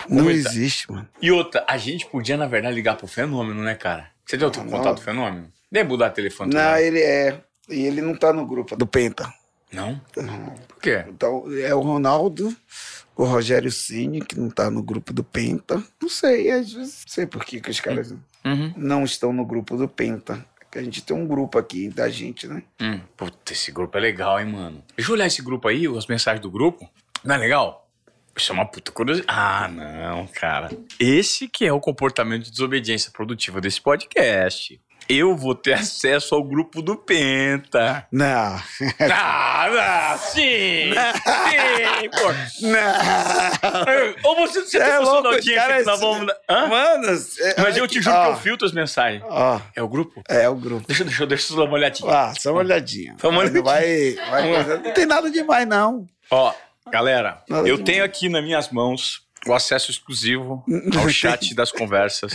Não 0.09 0.31
existe, 0.31 0.91
mano. 0.91 1.09
E 1.21 1.31
outra, 1.31 1.65
a 1.69 1.77
gente 1.77 2.07
podia, 2.07 2.37
na 2.37 2.47
verdade, 2.47 2.75
ligar 2.75 2.97
pro 2.97 3.07
fenômeno, 3.07 3.63
né, 3.63 3.75
cara? 3.75 4.11
Você 4.25 4.37
deu 4.37 4.47
outro 4.47 4.63
Não. 4.65 4.71
contato 4.71 4.97
do 4.97 5.03
fenômeno? 5.03 5.53
Deve 5.71 5.89
mudar 5.89 6.11
o 6.11 6.15
telefone 6.15 6.53
Não, 6.55 6.61
também. 6.61 6.85
ele 6.87 7.01
é. 7.01 7.41
E 7.69 7.87
ele 7.87 8.01
não 8.01 8.17
tá 8.17 8.33
no 8.33 8.45
grupo 8.47 8.75
do 8.77 8.87
Penta. 8.87 9.33
Não? 9.73 10.01
Por 10.69 10.79
quê? 10.81 11.05
Então, 11.09 11.45
é 11.53 11.75
o 11.75 11.81
Ronaldo, 11.81 12.55
o 13.17 13.25
Rogério 13.25 13.71
Cine, 13.71 14.21
que 14.21 14.39
não 14.39 14.51
tá 14.51 14.71
no 14.71 14.83
grupo 14.83 15.13
do 15.13 15.23
Penta. 15.23 15.83
Não 16.01 16.09
sei, 16.09 16.51
às 16.51 16.73
vezes. 16.73 17.05
Não 17.07 17.13
sei 17.15 17.27
por 17.27 17.45
que, 17.45 17.61
que 17.61 17.71
os 17.71 17.81
caras 17.81 18.15
Uhum. 18.45 18.73
não 18.77 19.05
estão 19.05 19.33
no 19.33 19.45
grupo 19.45 19.77
do 19.77 19.87
Penta. 19.89 20.45
Que 20.71 20.79
a 20.79 20.83
gente 20.83 21.03
tem 21.03 21.17
um 21.17 21.27
grupo 21.27 21.59
aqui 21.59 21.89
da 21.89 22.09
gente, 22.09 22.47
né? 22.47 22.63
Hum, 22.81 23.01
puta, 23.17 23.53
esse 23.53 23.73
grupo 23.73 23.99
é 23.99 24.01
legal, 24.01 24.39
hein, 24.39 24.47
mano? 24.47 24.85
Deixa 24.97 25.11
eu 25.11 25.15
olhar 25.15 25.27
esse 25.27 25.43
grupo 25.43 25.67
aí, 25.67 25.85
as 25.87 26.07
mensagens 26.07 26.41
do 26.41 26.51
grupo. 26.51 26.89
Não 27.25 27.35
é 27.35 27.39
legal? 27.39 27.89
Isso 28.37 28.53
é 28.53 28.55
uma 28.55 28.65
puta 28.65 28.93
curiosidade. 28.93 29.37
Ah, 29.37 29.67
não, 29.69 30.27
cara. 30.29 30.71
Esse 30.99 31.49
que 31.49 31.67
é 31.67 31.73
o 31.73 31.81
comportamento 31.81 32.45
de 32.45 32.53
desobediência 32.53 33.11
produtiva 33.11 33.61
desse 33.61 33.81
podcast. 33.81 34.81
Eu 35.13 35.37
vou 35.37 35.55
ter 35.57 35.73
acesso 35.73 36.35
ao 36.37 36.43
grupo 36.45 36.81
do 36.81 36.95
Penta. 36.97 38.07
Não. 38.13 38.61
Ah, 39.13 40.11
não, 40.13 40.19
sim! 40.19 40.93
Sim, 40.93 42.11
pô. 42.11 42.67
não. 42.69 44.15
Ou 44.23 44.37
você, 44.37 44.61
você 44.65 44.79
tem 44.79 44.89
É 44.89 44.99
noção 44.99 45.15
louco, 45.15 45.29
audiência 45.29 45.61
caras- 45.61 45.79
que 45.79 45.85
nós 45.91 46.01
vamos... 46.01 46.33
Hã? 46.49 46.67
Mano, 46.69 47.07
é- 47.41 47.61
Mas 47.61 47.77
eu 47.77 47.89
te 47.89 48.01
juro 48.01 48.15
que 48.17 48.23
ó, 48.23 48.31
eu 48.31 48.37
filtro 48.37 48.67
as 48.67 48.73
mensagens. 48.73 49.23
Ó, 49.27 49.61
É 49.75 49.83
o 49.83 49.89
grupo? 49.89 50.23
é 50.29 50.49
o 50.49 50.55
grupo. 50.55 50.87
Deixa, 50.87 51.05
deixa, 51.05 51.27
deixa 51.27 51.53
eu 51.53 51.57
dar 51.57 51.65
uma 51.65 51.75
olhadinha. 51.75 52.11
Ah, 52.13 52.33
só 52.39 52.51
uma 52.53 52.61
olhadinha. 52.61 53.17
Só 53.21 53.29
uma 53.31 53.45
Não 53.45 53.63
vai, 53.63 54.15
vai 54.31 54.65
não 54.79 54.93
tem 54.93 55.07
nada 55.07 55.31
demais, 55.31 55.67
não. 55.67 56.07
Ó, 56.31 56.55
Galera, 56.91 57.43
Nada 57.49 57.69
eu 57.69 57.77
demais. 57.77 57.85
tenho 57.85 58.05
aqui 58.05 58.29
nas 58.29 58.43
minhas 58.43 58.71
mãos 58.71 59.23
o 59.47 59.53
acesso 59.55 59.91
exclusivo 59.91 60.65
ao 61.01 61.09
chat 61.09 61.55
das 61.55 61.71
conversas 61.73 62.33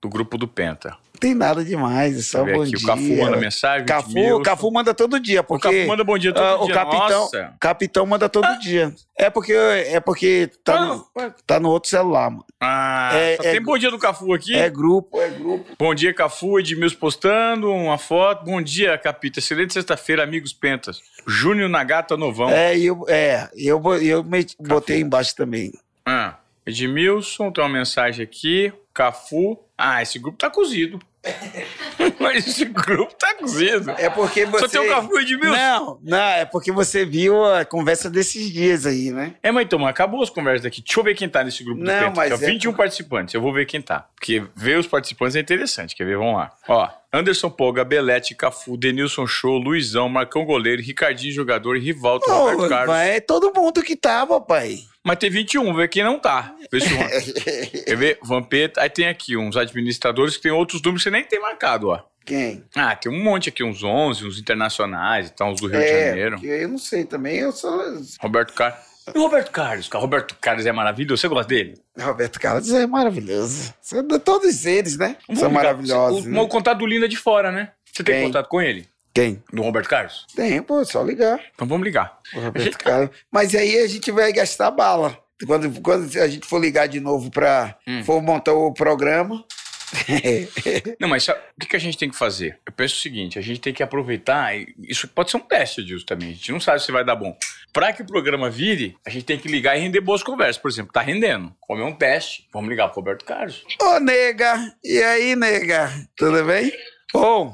do 0.00 0.08
grupo 0.08 0.36
do 0.38 0.48
Penta. 0.48 0.96
Tem 1.22 1.34
nada 1.36 1.64
demais, 1.64 2.18
é 2.18 2.20
só 2.22 2.44
bom 2.44 2.62
aqui, 2.62 2.72
dia. 2.72 2.78
o 2.84 2.86
Cafu 2.88 3.16
manda 3.16 3.36
mensagem. 3.36 3.86
Cafu. 3.86 4.42
Cafu 4.42 4.72
manda 4.72 4.92
todo 4.92 5.20
dia, 5.20 5.40
O 5.40 5.44
porque... 5.44 5.68
Cafu 5.68 5.86
manda 5.86 6.02
bom 6.02 6.18
dia 6.18 6.32
todo 6.32 6.44
ah, 6.44 6.56
dia. 6.56 6.64
O 6.64 6.68
capitão, 6.68 7.20
Nossa. 7.20 7.54
capitão 7.60 8.06
manda 8.06 8.28
todo 8.28 8.58
dia. 8.58 8.92
É 9.16 9.30
porque, 9.30 9.52
é 9.52 10.00
porque 10.00 10.50
tá, 10.64 10.84
no, 10.84 11.06
tá 11.46 11.60
no 11.60 11.68
outro 11.70 11.88
celular, 11.88 12.28
mano. 12.28 12.44
Ah, 12.60 13.10
É- 13.14 13.36
só 13.36 13.42
é- 13.44 13.52
tem 13.52 13.62
bom 13.62 13.78
dia 13.78 13.88
do 13.88 13.98
Cafu 14.00 14.34
aqui. 14.34 14.52
É 14.56 14.68
grupo, 14.68 15.20
é 15.20 15.28
grupo. 15.30 15.64
Bom 15.78 15.94
dia, 15.94 16.12
Cafu. 16.12 16.58
Edmilson 16.58 16.96
postando 16.96 17.70
uma 17.72 17.98
foto. 17.98 18.44
Bom 18.44 18.60
dia, 18.60 18.98
Capita. 18.98 19.38
Excelente 19.38 19.72
sexta-feira, 19.72 20.24
amigos 20.24 20.52
Pentas. 20.52 21.00
Júnior 21.24 21.68
Nagata 21.68 22.16
Novão. 22.16 22.50
É, 22.50 22.76
eu, 22.76 23.04
é, 23.08 23.48
eu, 23.56 23.80
eu 24.02 24.24
me- 24.24 24.44
botei 24.58 25.00
embaixo 25.00 25.36
também. 25.36 25.70
Ah, 26.04 26.38
Edmilson, 26.66 27.52
tem 27.52 27.62
uma 27.62 27.70
mensagem 27.70 28.24
aqui. 28.24 28.72
Cafu. 28.92 29.56
Ah, 29.78 30.02
esse 30.02 30.18
grupo 30.18 30.36
tá 30.36 30.50
cozido. 30.50 30.98
Mas 32.18 32.46
esse 32.46 32.64
grupo 32.64 33.14
tá 33.14 33.34
cozido. 33.34 33.90
É 33.92 34.08
porque 34.10 34.44
você... 34.46 34.60
Só 34.60 34.68
tem 34.68 34.80
o 34.80 34.88
Cafu 34.88 35.18
e 35.18 35.22
Edmilson? 35.22 35.50
Não, 35.56 35.98
não, 36.02 36.18
é 36.18 36.44
porque 36.44 36.72
você 36.72 37.04
viu 37.04 37.44
a 37.44 37.64
conversa 37.64 38.10
desses 38.10 38.50
dias 38.50 38.86
aí, 38.86 39.10
né? 39.10 39.34
É, 39.42 39.50
mas 39.50 39.64
então, 39.64 39.78
mas 39.78 39.90
acabou 39.90 40.22
as 40.22 40.30
conversas 40.30 40.62
daqui. 40.62 40.82
Deixa 40.82 40.98
eu 41.00 41.04
ver 41.04 41.14
quem 41.14 41.28
tá 41.28 41.44
nesse 41.44 41.62
grupo 41.62 41.80
do 41.80 41.86
Não, 41.86 41.92
Penta. 41.94 42.12
mas 42.16 42.32
Aqui, 42.32 42.44
ó, 42.44 42.46
é- 42.48 42.50
21 42.50 42.72
participantes. 42.72 43.34
Eu 43.34 43.40
vou 43.40 43.52
ver 43.52 43.66
quem 43.66 43.80
tá. 43.80 44.06
Porque 44.14 44.42
ver 44.56 44.78
os 44.78 44.86
participantes 44.86 45.36
é 45.36 45.40
interessante. 45.40 45.94
Quer 45.94 46.04
ver? 46.04 46.16
Vamos 46.16 46.34
lá. 46.36 46.52
Ó, 46.68 46.88
Anderson 47.12 47.50
Polga, 47.50 47.84
Belete, 47.84 48.34
Cafu, 48.34 48.76
Denilson 48.76 49.26
Show, 49.26 49.58
Luizão, 49.58 50.08
Marcão 50.08 50.44
Goleiro, 50.44 50.82
Ricardinho 50.82 51.32
Jogador, 51.32 51.76
Rivaldo, 51.78 52.24
Roberto 52.26 52.68
Carlos. 52.68 52.88
mas 52.88 53.08
é 53.10 53.20
todo 53.20 53.52
mundo 53.54 53.82
que 53.82 53.94
tava, 53.96 54.40
pai. 54.40 54.78
Mas 55.04 55.18
tem 55.18 55.30
21, 55.30 55.62
vamos 55.64 55.78
ver 55.78 55.88
quem 55.88 56.04
não 56.04 56.18
tá. 56.18 56.54
Vê 56.70 56.78
Quer 57.84 57.96
ver? 57.96 58.18
Vampeta. 58.22 58.80
Aí 58.80 58.88
tem 58.88 59.08
aqui 59.08 59.36
uns 59.36 59.56
administradores 59.56 60.36
que 60.36 60.42
tem 60.42 60.52
outros 60.52 60.80
números 60.80 61.02
que 61.02 61.10
você 61.10 61.14
nem 61.14 61.24
tem 61.24 61.40
marcado, 61.40 61.88
ó. 61.88 62.00
Quem? 62.24 62.62
Ah, 62.76 62.94
tem 62.94 63.10
um 63.10 63.22
monte 63.22 63.48
aqui, 63.48 63.64
uns 63.64 63.82
11, 63.82 64.24
uns 64.24 64.38
internacionais, 64.38 65.28
então 65.34 65.50
uns 65.50 65.60
do 65.60 65.66
Rio 65.66 65.80
de 65.80 65.84
é, 65.84 66.08
Janeiro. 66.08 66.36
porque 66.36 66.46
eu 66.46 66.68
não 66.68 66.78
sei 66.78 67.04
também, 67.04 67.38
eu 67.38 67.50
sou... 67.50 68.00
Roberto 68.20 68.54
Carlos. 68.54 68.92
E 69.12 69.18
o 69.18 69.22
Roberto 69.22 69.50
Carlos, 69.50 69.88
cara? 69.88 70.00
Roberto 70.00 70.36
Carlos 70.40 70.64
é 70.64 70.70
maravilhoso. 70.70 71.20
Você 71.20 71.26
gosta 71.26 71.48
dele? 71.48 71.74
Roberto 71.98 72.38
Carlos 72.38 72.72
é 72.72 72.86
maravilhoso. 72.86 73.74
De 74.08 74.18
Todos 74.20 74.64
eles, 74.64 74.96
né? 74.96 75.16
São 75.34 75.50
maravilhosos. 75.50 76.24
O, 76.24 76.28
né? 76.28 76.40
o 76.40 76.46
contato 76.46 76.78
do 76.78 76.86
Linda 76.86 77.08
de 77.08 77.16
fora, 77.16 77.50
né? 77.50 77.72
Você 77.92 78.04
tem 78.04 78.14
Quem? 78.14 78.24
contato 78.26 78.48
com 78.48 78.62
ele? 78.62 78.86
Quem? 79.14 79.42
Do 79.52 79.62
Roberto 79.62 79.88
Carlos? 79.88 80.26
Tem, 80.34 80.62
pô, 80.62 80.84
só 80.84 81.02
ligar. 81.02 81.40
Então 81.54 81.66
vamos 81.66 81.84
ligar. 81.84 82.18
O 82.34 82.40
Roberto 82.40 82.78
Carlos. 82.78 83.10
Mas 83.30 83.54
aí 83.54 83.78
a 83.78 83.86
gente 83.86 84.10
vai 84.10 84.32
gastar 84.32 84.70
bala. 84.70 85.18
Quando, 85.46 85.80
quando 85.80 86.04
a 86.18 86.28
gente 86.28 86.46
for 86.46 86.60
ligar 86.60 86.86
de 86.86 87.00
novo 87.00 87.30
pra. 87.30 87.76
Hum. 87.86 88.04
for 88.04 88.22
montar 88.22 88.52
o 88.52 88.72
programa. 88.72 89.44
Não, 90.98 91.08
mas 91.08 91.24
sabe, 91.24 91.40
o 91.56 91.66
que, 91.66 91.76
a 91.76 91.78
gente 91.78 91.98
tem 91.98 92.08
que 92.08 92.16
fazer? 92.16 92.58
Eu 92.66 92.72
penso 92.72 92.94
o 92.94 92.98
seguinte: 92.98 93.38
a 93.38 93.42
gente 93.42 93.60
tem 93.60 93.74
que 93.74 93.82
aproveitar. 93.82 94.52
Isso 94.78 95.06
pode 95.08 95.30
ser 95.30 95.36
um 95.36 95.40
teste 95.40 95.84
disso 95.84 96.06
também. 96.06 96.30
A 96.30 96.32
gente 96.32 96.52
não 96.52 96.60
sabe 96.60 96.82
se 96.82 96.90
vai 96.90 97.04
dar 97.04 97.16
bom. 97.16 97.36
Pra 97.72 97.92
que 97.92 98.02
o 98.02 98.06
programa 98.06 98.48
vire, 98.48 98.96
a 99.06 99.10
gente 99.10 99.24
tem 99.24 99.38
que 99.38 99.48
ligar 99.48 99.76
e 99.76 99.80
render 99.80 100.00
boas 100.00 100.22
conversas. 100.22 100.56
Por 100.56 100.70
exemplo, 100.70 100.92
tá 100.92 101.02
rendendo. 101.02 101.54
Como 101.60 101.82
é 101.82 101.84
um 101.84 101.94
teste, 101.94 102.48
vamos 102.52 102.70
ligar 102.70 102.88
pro 102.88 102.96
Roberto 102.96 103.24
Carlos. 103.24 103.64
Ô, 103.80 103.98
nega! 103.98 104.74
E 104.82 105.02
aí, 105.02 105.36
nega? 105.36 105.90
Tudo 106.16 106.42
bem? 106.44 106.72
Ô, 107.14 107.52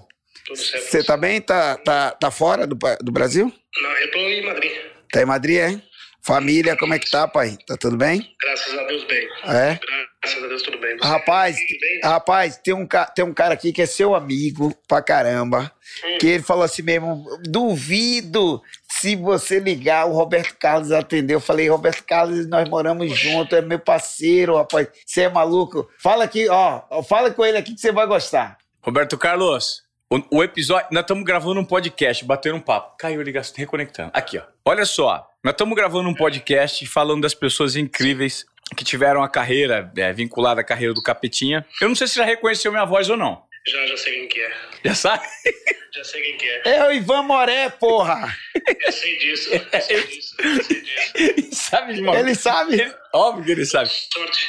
Tudo 0.49 0.59
certo. 0.59 0.91
você 0.91 1.05
tá 1.05 1.15
bem? 1.15 1.43
Tá, 1.43 1.77
tá, 1.77 2.11
tá 2.13 2.31
fora 2.31 2.67
do, 2.67 2.77
do 3.03 3.13
Brasil? 3.13 3.53
Não, 3.83 3.91
eu 3.91 4.11
tô 4.11 4.19
em 4.19 4.47
Madrid. 4.47 4.73
Tá 5.13 5.21
em 5.21 5.27
Madrid, 5.27 5.59
é? 5.59 5.83
Família, 6.23 6.75
como 6.75 6.95
é 6.95 6.99
que 6.99 7.11
tá, 7.11 7.29
pai? 7.29 7.59
Tá 7.67 7.77
tudo 7.77 7.99
bem? 7.99 8.35
Graças 8.43 8.79
a 8.79 8.83
Deus, 8.85 9.05
bem. 9.05 9.29
É? 9.45 9.79
Graças 10.23 10.43
a 10.43 10.47
Deus, 10.47 10.63
tudo 10.63 10.79
bem. 10.79 10.99
Você 10.99 11.07
Rapaz, 11.07 11.57
tudo 11.57 11.81
bem? 11.81 12.01
rapaz, 12.03 12.57
tem 12.57 12.75
um, 12.75 12.87
tem 13.15 13.25
um 13.25 13.35
cara 13.35 13.53
aqui 13.53 13.73
que 13.73 13.83
é 13.83 13.87
seu 13.87 14.15
amigo 14.15 14.75
pra 14.89 15.03
caramba. 15.03 15.71
Hum. 16.05 16.19
Que 16.19 16.29
ele 16.29 16.43
falou 16.43 16.65
assim 16.65 16.83
mesmo: 16.83 17.25
duvido 17.45 18.63
se 18.91 19.17
você 19.17 19.61
ligar, 19.61 20.07
o 20.07 20.13
Roberto 20.13 20.57
Carlos 20.59 20.93
atendeu. 20.93 21.37
Eu 21.37 21.41
falei, 21.43 21.69
Roberto 21.69 22.03
Carlos, 22.05 22.47
nós 22.49 22.69
moramos 22.69 23.17
juntos, 23.17 23.57
é 23.57 23.61
meu 23.61 23.79
parceiro, 23.79 24.57
rapaz. 24.57 24.89
Você 25.07 25.23
é 25.23 25.29
maluco? 25.29 25.89
Fala 25.99 26.25
aqui, 26.25 26.49
ó, 26.49 27.03
fala 27.03 27.31
com 27.31 27.45
ele 27.45 27.59
aqui 27.59 27.75
que 27.75 27.81
você 27.81 27.93
vai 27.93 28.07
gostar. 28.07 28.59
Roberto 28.83 29.17
Carlos, 29.19 29.83
o, 30.11 30.39
o 30.39 30.45
episódio. 30.45 30.89
Nós 30.91 31.03
estamos 31.03 31.25
gravando 31.25 31.61
um 31.61 31.65
podcast, 31.65 32.25
batendo 32.25 32.57
um 32.57 32.61
papo. 32.61 32.97
Caiu 32.99 33.21
a 33.21 33.25
ligação, 33.25 33.55
reconectando. 33.57 34.11
Aqui, 34.15 34.39
ó. 34.39 34.43
Olha 34.65 34.85
só. 34.85 35.29
Nós 35.45 35.53
estamos 35.53 35.75
gravando 35.77 36.09
um 36.09 36.15
podcast 36.15 36.85
falando 36.87 37.23
das 37.23 37.35
pessoas 37.35 37.77
incríveis 37.77 38.45
que 38.77 38.85
tiveram 38.85 39.23
a 39.23 39.29
carreira 39.29 39.91
é, 39.97 40.13
vinculada 40.13 40.61
à 40.61 40.65
carreira 40.65 40.93
do 40.95 41.03
Capetinha. 41.03 41.65
Eu 41.81 41.89
não 41.89 41.95
sei 41.95 42.07
se 42.07 42.17
já 42.17 42.25
reconheceu 42.25 42.71
minha 42.73 42.85
voz 42.85 43.09
ou 43.09 43.17
não. 43.17 43.43
Já, 43.67 43.87
já 43.87 43.97
sei 43.97 44.13
quem 44.15 44.29
que 44.29 44.41
é. 44.41 44.53
Já 44.85 44.95
sabe? 44.95 45.27
Já 45.93 46.05
sei 46.05 46.23
quem 46.23 46.37
que 46.39 46.47
é. 46.47 46.63
É 46.77 46.87
o 46.87 46.93
Ivan 46.93 47.23
Moré, 47.23 47.69
porra! 47.69 48.35
Eu 48.81 48.93
sei 48.93 49.19
disso. 49.19 49.51
Eu 49.53 49.81
sei 49.81 50.03
disso. 50.07 50.35
Eu 50.39 50.63
sei 50.65 50.83
disso. 51.35 51.55
sabe 51.55 52.01
uma 52.01 52.17
Ele 52.19 52.35
sabe? 52.35 52.75
Ele- 52.81 52.95
Óbvio 53.13 53.45
que 53.45 53.51
ele 53.53 53.67
sabe. 53.67 53.91
Sorte. 53.91 54.49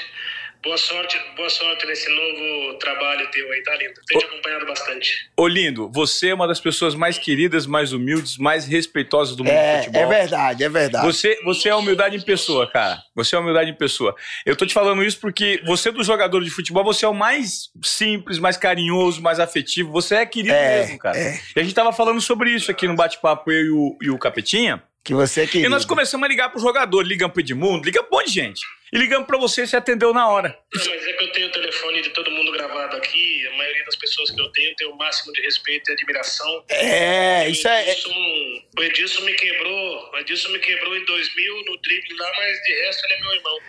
Boa 0.61 0.77
sorte, 0.77 1.17
boa 1.37 1.49
sorte 1.49 1.85
nesse 1.87 2.09
novo 2.09 2.77
trabalho 2.79 3.25
teu 3.31 3.49
aí, 3.49 3.63
tá 3.63 3.75
lindo. 3.77 3.93
Tenho 4.05 4.19
te 4.19 4.25
acompanhado 4.25 4.65
bastante. 4.65 5.29
Ô, 5.37 5.47
lindo, 5.47 5.89
você 5.89 6.29
é 6.29 6.33
uma 6.33 6.45
das 6.45 6.59
pessoas 6.59 6.93
mais 6.95 7.17
queridas, 7.17 7.65
mais 7.65 7.93
humildes, 7.93 8.37
mais 8.37 8.65
respeitosas 8.67 9.37
do 9.37 9.43
mundo 9.45 9.53
do 9.53 9.57
É, 9.57 9.77
futebol. 9.83 10.01
é 10.01 10.05
verdade, 10.19 10.63
é 10.65 10.69
verdade. 10.69 11.05
Você, 11.05 11.39
você 11.45 11.69
é 11.69 11.75
humildade 11.75 12.17
em 12.17 12.21
pessoa, 12.21 12.69
cara. 12.69 13.01
Você 13.15 13.37
é 13.37 13.39
humildade 13.39 13.69
em 13.71 13.73
pessoa. 13.73 14.13
Eu 14.45 14.53
tô 14.53 14.65
te 14.65 14.73
falando 14.73 15.01
isso 15.01 15.17
porque 15.21 15.61
você, 15.65 15.91
do 15.93 16.03
jogador 16.03 16.43
de 16.43 16.49
futebol, 16.49 16.83
você 16.83 17.05
é 17.05 17.07
o 17.07 17.13
mais 17.13 17.69
simples, 17.81 18.37
mais 18.37 18.57
carinhoso, 18.57 19.21
mais 19.21 19.39
afetivo. 19.39 19.93
Você 19.93 20.15
é 20.15 20.25
querido 20.25 20.53
É, 20.53 20.81
mesmo, 20.81 20.99
cara. 20.99 21.17
é. 21.17 21.39
E 21.55 21.59
a 21.61 21.63
gente 21.63 21.73
tava 21.73 21.93
falando 21.93 22.19
sobre 22.19 22.51
isso 22.51 22.69
aqui 22.69 22.85
no 22.85 22.95
bate-papo, 22.97 23.49
eu 23.49 23.65
e 23.65 23.69
o, 23.69 23.97
e 24.01 24.09
o 24.09 24.17
Capetinha. 24.19 24.83
Que 25.01 25.13
você 25.13 25.41
é 25.43 25.47
querido. 25.47 25.65
E 25.67 25.69
nós 25.69 25.85
começamos 25.85 26.25
a 26.25 26.27
ligar 26.27 26.49
pro 26.49 26.59
jogador, 26.59 27.01
ligamos 27.01 27.31
pro 27.33 27.41
Edmundo, 27.41 27.85
ligamos 27.85 28.09
pra 28.09 28.17
um 28.17 28.19
monte 28.19 28.27
de 28.27 28.33
gente. 28.35 28.61
E 28.91 28.97
ligamos 28.97 29.27
pra 29.27 29.37
você, 29.37 29.67
você 29.67 29.77
atendeu 29.77 30.13
na 30.13 30.27
hora. 30.27 30.57
Não, 30.73 30.85
mas 30.85 31.07
é 31.07 31.13
que 31.13 31.23
eu 31.23 31.31
tenho 31.31 31.47
o 31.47 31.51
telefone 31.51 32.01
de 32.01 32.09
todo 32.09 32.31
mundo 32.31 32.51
gravado 32.51 32.97
aqui. 32.97 33.47
A 33.47 33.57
maioria 33.57 33.85
das 33.85 33.95
pessoas 33.95 34.31
que 34.31 34.41
eu 34.41 34.51
tenho 34.51 34.75
tem 34.75 34.87
o 34.87 34.95
máximo 34.95 35.31
de 35.33 35.41
respeito 35.41 35.89
e 35.89 35.93
admiração. 35.93 36.63
É, 36.69 37.47
isso 37.49 37.67
é. 37.67 37.83
O 37.83 37.89
Edilson, 37.89 38.09
o 38.77 38.83
Edilson 38.83 39.21
me 39.21 39.33
quebrou. 39.33 40.11
O 40.11 40.17
Edilson 40.17 40.49
me 40.49 40.59
quebrou 40.59 40.97
em 40.97 41.05
2000 41.05 41.55
no 41.65 41.77
drible 41.81 42.17
lá, 42.17 42.31
mas 42.37 42.57
de 42.63 42.73
resto 42.83 43.05
ele 43.05 43.13
é 43.13 43.21
meu 43.21 43.33
irmão. 43.33 43.59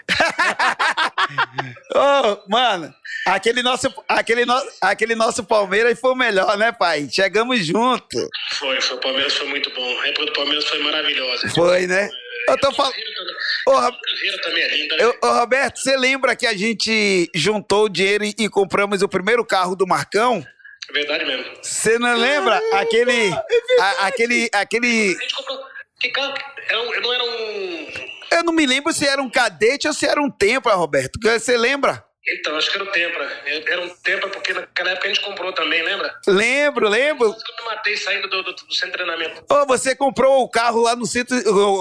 Ô, 1.95 2.51
mano, 2.51 2.95
aquele 3.27 3.63
nosso, 3.63 3.93
aquele, 4.09 4.47
no, 4.47 4.55
aquele 4.81 5.15
nosso 5.15 5.45
Palmeiras 5.45 6.01
foi 6.01 6.13
o 6.13 6.17
melhor, 6.17 6.57
né, 6.57 6.73
pai? 6.73 7.09
Chegamos 7.11 7.67
junto. 7.67 8.17
Foi, 8.53 8.81
foi. 8.81 8.97
O 8.97 9.01
Palmeiras 9.01 9.35
foi 9.35 9.47
muito 9.49 9.71
bom. 9.75 10.01
A 10.01 10.09
época 10.09 10.27
do 10.27 10.33
Palmeiras 10.33 10.67
foi 10.67 10.79
maravilhosa. 10.79 11.49
Foi, 11.51 11.87
né? 11.87 12.09
Eu 12.49 12.59
tô 12.59 12.73
falando. 12.73 12.91
A 12.91 12.95
carreira, 12.95 13.30
Ô, 13.69 13.73
a 13.73 13.87
Ro- 13.87 13.97
também 14.43 14.63
é 14.63 14.69
linda. 14.77 14.97
né? 14.97 15.05
eu- 15.05 15.19
ô, 15.23 15.33
Roberto, 15.39 15.79
você 15.79 15.97
lembra 15.97 16.35
que 16.37 16.47
a 16.47 16.55
gente 16.57 17.31
juntou 17.35 17.85
o 17.85 17.89
dinheiro 17.89 18.25
e, 18.25 18.35
e 18.39 18.49
compramos 18.49 19.03
o 19.03 19.09
primeiro 19.09 19.45
carro 19.45 19.75
do 19.77 19.87
Marcão? 19.87 20.45
É 20.89 20.93
verdade 20.93 21.25
mesmo. 21.25 21.45
Você 21.63 21.99
não 21.99 22.17
lembra? 22.17 22.61
Aquele. 22.73 23.33
a- 23.81 24.07
aquele. 24.07 24.51
aquele. 24.53 25.17
A 25.17 25.21
gente 25.23 25.35
comprou. 25.37 25.59
Que 26.01 26.09
carro? 26.11 26.35
Era 26.69 26.81
um, 26.83 27.01
não 27.01 27.13
era 27.13 27.25
um. 27.25 27.87
Eu 28.33 28.45
não 28.45 28.53
me 28.53 28.65
lembro 28.67 28.93
se 28.93 29.07
era 29.07 29.21
um 29.21 29.29
cadete 29.29 29.87
ou 29.89 29.93
se 29.95 30.07
era 30.07 30.21
um 30.21 30.31
Tempra, 30.31 30.75
Roberto. 30.75 31.19
Você 31.23 31.57
lembra? 31.57 32.03
Então, 32.29 32.55
acho 32.57 32.71
que 32.71 32.77
era 32.77 32.85
o 32.85 32.93
Tempra. 32.93 33.43
Era 33.47 33.81
um 33.81 33.89
Tempra 33.89 34.29
porque 34.29 34.53
naquela 34.53 34.91
época 34.91 35.07
a 35.07 35.09
gente 35.13 35.25
comprou 35.25 35.53
também, 35.53 35.83
lembra? 35.83 36.15
Lembro, 36.27 36.89
lembro. 36.89 37.29
Eu 37.29 37.65
me 37.65 37.71
matei 37.71 37.97
saindo 37.97 38.29
do, 38.29 38.43
do, 38.43 38.53
do 38.53 38.75
centro 38.75 38.99
de 38.99 39.05
treinamento. 39.05 39.43
Ô, 39.51 39.67
você 39.67 39.97
comprou 39.97 40.43
o 40.43 40.49
carro 40.49 40.83
lá 40.83 40.95
no 40.95 41.07
centro, 41.07 41.35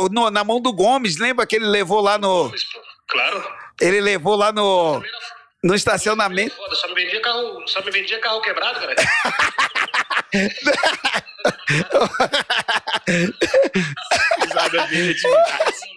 no- 0.09 0.29
na 0.31 0.43
mão 0.43 0.61
do 0.61 0.71
Gomes, 0.73 1.17
lembra 1.19 1.45
que 1.45 1.55
ele 1.57 1.65
levou 1.65 1.99
lá 2.01 2.17
no. 2.17 2.49
Pô, 2.49 2.55
Claro. 3.09 3.43
Ele 3.81 3.99
levou 4.01 4.35
lá 4.35 4.51
no, 4.51 5.03
no 5.63 5.73
estacionamento. 5.75 6.55
foda, 6.55 6.75
só 6.75 6.87
me 6.89 6.95
vendia 6.95 7.21
carro, 7.21 7.67
só 7.67 7.81
me 7.83 7.91
vendia 7.91 8.19
carro 8.19 8.41
quebrado, 8.41 8.79
cara. 8.79 8.95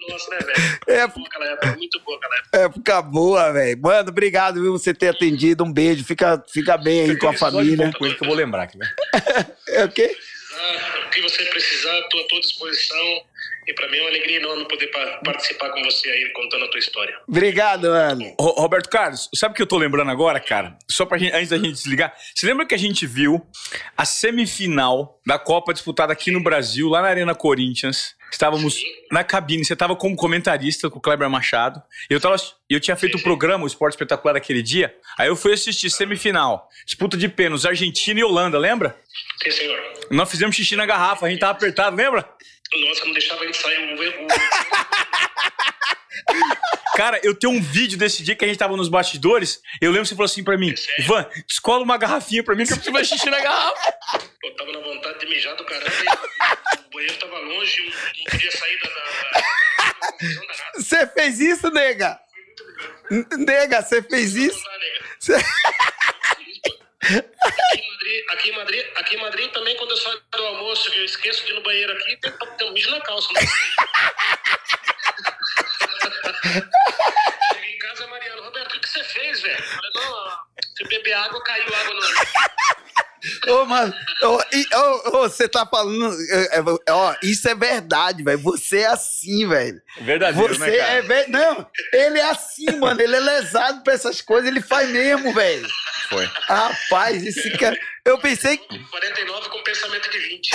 Nossa, 0.09 0.29
né, 0.31 0.39
velho? 0.39 0.79
É, 0.87 1.07
Boa 1.07 1.75
muito 1.75 1.99
boa 2.01 2.19
época. 2.53 3.01
boa, 3.01 3.51
velho. 3.51 3.79
Mano, 3.81 4.09
obrigado, 4.09 4.61
viu, 4.61 4.71
você 4.73 4.93
ter 4.93 5.09
atendido. 5.09 5.63
Um 5.63 5.71
beijo. 5.71 6.03
Fica, 6.03 6.43
fica 6.51 6.77
bem 6.77 7.01
aí 7.01 7.17
com 7.17 7.27
a 7.27 7.33
família. 7.33 7.91
Ele 7.99 8.15
que 8.15 8.23
eu 8.23 8.27
vou 8.27 8.35
lembrar 8.35 8.63
aqui, 8.63 8.77
né? 8.77 8.87
É 9.69 9.85
o 9.85 9.89
quê? 9.89 10.15
Ah, 10.55 11.05
o 11.07 11.09
que 11.09 11.21
você 11.21 11.43
precisar, 11.45 11.97
estou 11.99 12.21
à 12.21 12.27
tua 12.27 12.39
disposição. 12.41 13.23
E 13.67 13.73
pra 13.73 13.87
mim 13.89 13.97
é 13.97 14.01
uma 14.01 14.09
alegria 14.09 14.37
enorme 14.37 14.67
poder 14.67 14.87
pa- 14.87 15.21
participar 15.23 15.69
com 15.71 15.81
você 15.83 16.09
aí, 16.09 16.29
contando 16.33 16.65
a 16.65 16.67
tua 16.69 16.79
história. 16.79 17.15
Obrigado, 17.27 17.89
mano. 17.89 18.35
Ro- 18.39 18.55
Roberto 18.61 18.89
Carlos, 18.89 19.29
sabe 19.35 19.53
o 19.53 19.55
que 19.55 19.61
eu 19.61 19.67
tô 19.67 19.77
lembrando 19.77 20.11
agora, 20.11 20.39
cara? 20.39 20.77
Só 20.89 21.05
pra 21.05 21.17
gente, 21.17 21.33
antes 21.33 21.49
da 21.49 21.57
gente 21.57 21.71
desligar. 21.73 22.13
Você 22.35 22.45
lembra 22.45 22.65
que 22.65 22.75
a 22.75 22.79
gente 22.79 23.05
viu 23.07 23.41
a 23.97 24.05
semifinal 24.05 25.19
da 25.25 25.39
Copa 25.39 25.73
disputada 25.73 26.11
aqui 26.13 26.31
no 26.31 26.41
Brasil, 26.43 26.89
lá 26.89 27.01
na 27.01 27.07
Arena 27.07 27.33
Corinthians? 27.35 28.15
Estávamos 28.31 28.79
na 29.11 29.23
cabine, 29.23 29.63
você 29.63 29.73
estava 29.73 29.95
como 29.95 30.15
comentarista 30.15 30.89
com 30.89 30.97
o 30.97 31.01
Kleber 31.01 31.29
Machado. 31.29 31.79
Eu, 32.09 32.19
tava, 32.19 32.35
eu 32.67 32.79
tinha 32.79 32.95
feito 32.95 33.15
o 33.19 33.21
programa, 33.21 33.63
o 33.63 33.67
Esporte 33.67 33.93
Espetacular, 33.93 34.35
aquele 34.35 34.63
dia. 34.63 34.95
Aí 35.19 35.27
eu 35.27 35.35
fui 35.35 35.53
assistir 35.53 35.91
semifinal. 35.91 36.67
Disputa 36.83 37.15
de 37.15 37.29
pênaltis, 37.29 37.63
Argentina 37.63 38.19
e 38.19 38.23
Holanda, 38.23 38.57
lembra? 38.57 38.97
Sim, 39.43 39.51
senhor. 39.51 39.79
Nós 40.09 40.31
fizemos 40.31 40.55
xixi 40.55 40.75
na 40.75 40.85
garrafa, 40.85 41.27
a 41.27 41.29
gente 41.29 41.39
tava 41.39 41.51
apertado, 41.51 41.95
lembra? 41.95 42.27
Nossa, 42.87 43.05
não 43.05 43.13
deixava 43.13 43.43
ele 43.43 43.53
sair. 43.53 43.93
O, 43.93 44.23
o, 44.23 44.27
Cara, 46.95 47.19
eu 47.23 47.33
tenho 47.33 47.53
um 47.53 47.61
vídeo 47.61 47.97
desse 47.97 48.23
dia 48.23 48.35
que 48.35 48.45
a 48.45 48.47
gente 48.47 48.57
tava 48.57 48.77
nos 48.77 48.87
bastidores. 48.87 49.61
Eu 49.81 49.89
lembro 49.91 50.03
que 50.03 50.09
você 50.09 50.15
falou 50.15 50.25
assim 50.25 50.43
pra 50.43 50.57
mim: 50.57 50.73
Ivan, 50.99 51.27
descola 51.47 51.83
uma 51.83 51.97
garrafinha 51.97 52.43
pra 52.43 52.55
mim 52.55 52.65
que 52.65 52.73
eu 52.73 52.77
preciso 52.77 52.95
fazer 52.95 53.07
xixi 53.07 53.29
na 53.29 53.39
garrafa. 53.41 53.93
eu 54.43 54.55
tava 54.55 54.71
na 54.71 54.79
vontade 54.79 55.19
de 55.19 55.25
mijar 55.27 55.55
do 55.55 55.65
caramba 55.65 55.89
e 55.89 56.79
o 56.79 56.89
banheiro 56.93 57.17
tava 57.17 57.39
longe, 57.39 57.77
eu 57.79 57.85
não 57.85 58.23
podia 58.31 58.51
sair 58.51 58.79
da. 58.79 58.89
da. 58.89 59.43
Você 60.75 61.07
fez 61.07 61.39
isso, 61.39 61.69
nega? 61.71 62.19
Nega, 63.39 63.81
você 63.81 64.01
fez 64.03 64.35
isso? 64.35 64.63
dá, 64.63 64.77
nega. 64.77 65.03
Cê- 65.19 65.45
Aqui 67.03 67.79
em, 67.79 67.89
Madrid, 67.91 68.23
aqui, 68.29 68.49
em 68.49 68.55
Madrid, 68.55 68.85
aqui 68.95 69.15
em 69.15 69.21
Madrid 69.21 69.51
também, 69.51 69.75
quando 69.77 69.91
eu 69.91 69.97
saio 69.97 70.21
do 70.31 70.43
almoço, 70.45 70.89
eu 70.93 71.03
esqueço 71.05 71.45
de 71.45 71.51
ir 71.51 71.55
no 71.55 71.63
banheiro 71.63 71.91
aqui, 71.93 72.17
tem, 72.17 72.31
tem 72.57 72.69
um 72.69 72.73
mijo 72.73 72.89
na 72.91 73.01
calça. 73.01 73.27
Não 73.33 73.41
Cheguei 77.53 77.75
em 77.75 77.79
casa, 77.79 78.07
Mariano, 78.07 78.43
Roberto, 78.43 78.67
o 78.67 78.73
que 78.73 78.79
que 78.79 78.89
você 78.89 79.03
fez, 79.03 79.41
velho? 79.41 79.57
Eu 79.59 79.63
Falei, 79.63 79.91
não, 79.95 80.31
se 80.77 80.83
beber 80.87 81.13
água, 81.13 81.43
caiu 81.43 81.75
água 81.75 81.93
no. 81.93 82.01
Ô, 83.47 83.65
mano, 83.65 83.93
ô, 84.23 84.41
e- 84.51 84.67
ô, 84.75 85.17
ô, 85.17 85.29
você 85.29 85.47
tá 85.47 85.65
falando. 85.65 86.13
é, 86.29 86.57
é, 86.57 86.63
Ó, 86.91 87.15
isso 87.23 87.47
é 87.47 87.55
verdade, 87.55 88.21
velho. 88.21 88.37
Você 88.39 88.79
é 88.79 88.87
assim, 88.87 89.47
velho. 89.47 89.81
Verdadeiro, 90.01 90.53
Você 90.53 90.75
é 90.77 91.01
velho. 91.01 91.31
Não, 91.31 91.65
ele 91.93 92.19
é 92.19 92.29
assim, 92.29 92.69
mano. 92.77 92.99
Ele 93.01 93.15
é 93.15 93.19
lesado 93.21 93.81
pra 93.81 93.93
essas 93.93 94.21
coisas. 94.21 94.49
Ele 94.49 94.59
faz 94.61 94.89
mesmo, 94.89 95.33
velho. 95.33 95.65
Foi. 96.13 96.29
Rapaz, 96.47 97.25
esse 97.25 97.57
cara. 97.57 97.77
Eu 98.05 98.19
pensei 98.19 98.57
que. 98.57 98.79
49 98.79 99.49
com 99.49 99.63
pensamento 99.63 100.09
de 100.11 100.19
20. 100.19 100.49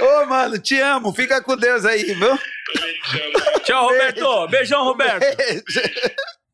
Ô, 0.00 0.26
mano, 0.26 0.58
te 0.58 0.78
amo. 0.80 1.14
Fica 1.14 1.40
com 1.40 1.56
Deus 1.56 1.84
aí, 1.84 2.02
viu? 2.02 2.16
Também 2.16 3.00
te 3.02 3.22
amo. 3.22 3.60
Tchau, 3.60 3.88
Roberto. 3.88 4.48
Beijão, 4.48 4.84
Roberto. 4.84 5.26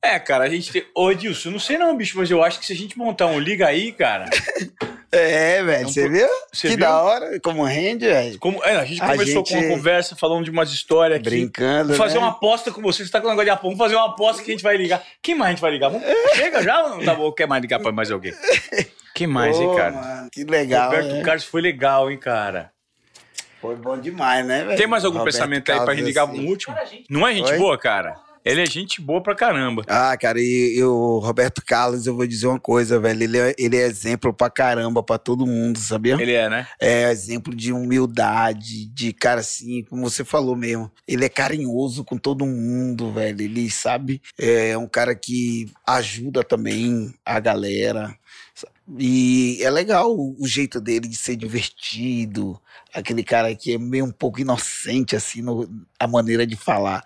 É, 0.04 0.18
cara, 0.18 0.44
a 0.44 0.48
gente 0.48 0.72
tem. 0.72 0.84
Ô, 0.94 1.10
Edilson, 1.12 1.50
não 1.50 1.60
sei 1.60 1.78
não, 1.78 1.96
bicho, 1.96 2.18
mas 2.18 2.30
eu 2.30 2.42
acho 2.42 2.58
que 2.58 2.66
se 2.66 2.72
a 2.72 2.76
gente 2.76 2.98
montar 2.98 3.26
um 3.26 3.38
Liga 3.38 3.66
aí, 3.66 3.92
cara. 3.92 4.26
É, 5.14 5.62
velho. 5.62 5.90
Você 5.90 6.08
viu? 6.08 6.26
Você 6.50 6.68
que 6.68 6.76
viu? 6.76 6.86
da 6.86 7.02
hora. 7.02 7.38
Como 7.40 7.62
rende, 7.64 8.06
velho. 8.06 8.38
Como, 8.38 8.64
é, 8.64 8.76
a 8.76 8.84
gente 8.86 9.02
A 9.02 9.08
começou 9.10 9.44
com 9.44 9.50
gente- 9.50 9.66
uma 9.66 9.76
conversa 9.76 10.16
falando 10.16 10.42
de 10.42 10.50
umas 10.50 10.70
histórias 10.72 11.20
aqui. 11.20 11.28
Brincando. 11.28 11.88
Vou 11.88 11.96
fazer 11.98 12.14
né? 12.14 12.20
uma 12.20 12.30
aposta 12.30 12.70
com 12.70 12.80
você. 12.80 13.04
Você 13.04 13.12
tá 13.12 13.20
com 13.20 13.26
um 13.26 13.30
negócio 13.30 13.44
de 13.44 13.50
aposta. 13.50 13.66
Vamos 13.68 13.78
fazer 13.78 13.94
uma 13.94 14.06
aposta 14.06 14.42
que 14.42 14.50
a 14.50 14.54
gente 14.54 14.62
vai 14.62 14.74
ligar. 14.78 15.02
Quem 15.20 15.34
mais 15.34 15.48
a 15.48 15.50
gente 15.50 15.60
vai 15.60 15.70
ligar? 15.70 15.90
Vamos... 15.90 16.06
Chega 16.34 16.62
já 16.62 16.82
ou 16.82 16.88
não? 16.88 17.04
Tá 17.04 17.14
bom, 17.14 17.30
quer 17.30 17.46
mais 17.46 17.60
ligar 17.60 17.78
pra 17.78 17.92
mais 17.92 18.10
alguém? 18.10 18.32
Quem 19.14 19.26
mais, 19.26 19.60
hein, 19.60 19.76
cara? 19.76 19.92
mano, 19.92 20.28
que 20.32 20.44
legal. 20.44 20.86
Roberto 20.88 21.12
né? 21.12 21.22
Carlos 21.22 21.44
foi 21.44 21.60
legal, 21.60 22.10
hein, 22.10 22.16
cara? 22.16 22.72
Foi 23.60 23.76
bom 23.76 23.98
demais, 23.98 24.46
né, 24.46 24.64
velho? 24.64 24.78
Tem 24.78 24.86
mais 24.86 25.04
algum 25.04 25.18
Roberto 25.18 25.34
pensamento 25.34 25.70
aí 25.70 25.76
pra 25.76 25.84
Carlos, 25.84 25.96
gente 25.98 26.06
ligar 26.06 26.24
assim. 26.26 26.40
um 26.40 26.48
último? 26.48 26.74
Não 27.10 27.28
é 27.28 27.34
gente 27.34 27.52
Oi? 27.52 27.58
boa, 27.58 27.76
cara? 27.76 28.16
Ele 28.44 28.60
é 28.60 28.66
gente 28.66 29.00
boa 29.00 29.22
pra 29.22 29.34
caramba. 29.36 29.84
Ah, 29.86 30.16
cara, 30.16 30.40
e, 30.40 30.74
e 30.76 30.82
o 30.82 31.18
Roberto 31.18 31.62
Carlos, 31.64 32.06
eu 32.06 32.16
vou 32.16 32.26
dizer 32.26 32.48
uma 32.48 32.58
coisa, 32.58 32.98
velho. 32.98 33.22
Ele 33.22 33.38
é, 33.38 33.54
ele 33.56 33.76
é 33.76 33.86
exemplo 33.86 34.32
pra 34.34 34.50
caramba 34.50 35.00
pra 35.02 35.16
todo 35.16 35.46
mundo, 35.46 35.78
sabia? 35.78 36.20
Ele 36.20 36.32
é, 36.32 36.50
né? 36.50 36.66
É 36.80 37.10
exemplo 37.10 37.54
de 37.54 37.72
humildade, 37.72 38.86
de 38.86 39.12
cara 39.12 39.40
assim, 39.40 39.84
como 39.84 40.02
você 40.10 40.24
falou 40.24 40.56
mesmo. 40.56 40.90
Ele 41.06 41.24
é 41.24 41.28
carinhoso 41.28 42.04
com 42.04 42.18
todo 42.18 42.44
mundo, 42.44 43.12
velho. 43.12 43.40
Ele 43.42 43.70
sabe, 43.70 44.20
é 44.36 44.76
um 44.76 44.88
cara 44.88 45.14
que 45.14 45.70
ajuda 45.86 46.42
também 46.42 47.14
a 47.24 47.38
galera. 47.38 48.12
E 48.98 49.58
é 49.62 49.70
legal 49.70 50.10
o, 50.12 50.36
o 50.42 50.46
jeito 50.48 50.80
dele 50.80 51.06
de 51.06 51.16
ser 51.16 51.36
divertido, 51.36 52.60
aquele 52.92 53.22
cara 53.22 53.54
que 53.54 53.74
é 53.74 53.78
meio 53.78 54.04
um 54.04 54.10
pouco 54.10 54.40
inocente, 54.40 55.14
assim, 55.14 55.40
no- 55.42 55.68
a 55.98 56.06
maneira 56.08 56.44
de 56.46 56.56
falar. 56.56 57.02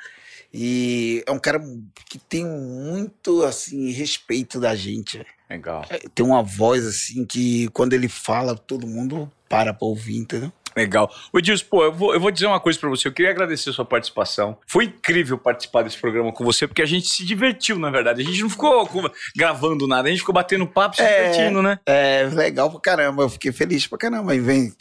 E 0.52 1.22
é 1.26 1.32
um 1.32 1.38
cara 1.38 1.60
que 2.08 2.18
tem 2.18 2.44
muito, 2.44 3.42
assim, 3.44 3.90
respeito 3.90 4.58
da 4.58 4.74
gente. 4.74 5.24
Legal. 5.48 5.84
Tem 6.14 6.24
uma 6.24 6.42
voz, 6.42 6.84
assim, 6.86 7.24
que 7.24 7.68
quando 7.68 7.92
ele 7.92 8.08
fala, 8.08 8.56
todo 8.56 8.86
mundo 8.86 9.30
para 9.48 9.72
pra 9.72 9.86
ouvir, 9.86 10.16
entendeu? 10.16 10.52
Legal. 10.76 11.10
O 11.32 11.38
Edilson, 11.38 11.64
pô, 11.70 11.84
eu 11.84 11.92
vou, 11.92 12.12
eu 12.14 12.20
vou 12.20 12.30
dizer 12.30 12.46
uma 12.46 12.60
coisa 12.60 12.78
pra 12.78 12.88
você. 12.88 13.08
Eu 13.08 13.12
queria 13.12 13.30
agradecer 13.30 13.70
a 13.70 13.72
sua 13.72 13.84
participação. 13.84 14.58
Foi 14.66 14.84
incrível 14.84 15.38
participar 15.38 15.82
desse 15.82 15.96
programa 15.96 16.32
com 16.32 16.44
você, 16.44 16.66
porque 16.66 16.82
a 16.82 16.86
gente 16.86 17.06
se 17.08 17.24
divertiu, 17.24 17.78
na 17.78 17.90
verdade. 17.90 18.20
A 18.20 18.24
gente 18.24 18.40
não 18.42 18.50
ficou 18.50 18.88
gravando 19.34 19.86
nada, 19.86 20.08
a 20.08 20.10
gente 20.10 20.20
ficou 20.20 20.34
batendo 20.34 20.66
papo, 20.66 20.96
se 20.96 21.02
É. 21.02 21.30
divertindo, 21.30 21.62
né? 21.62 21.78
É 21.86 22.28
legal 22.32 22.70
pra 22.70 22.80
caramba, 22.80 23.22
eu 23.22 23.28
fiquei 23.30 23.52
feliz 23.52 23.86
pra 23.86 23.96
caramba. 23.98 24.34
Inven- 24.34 24.72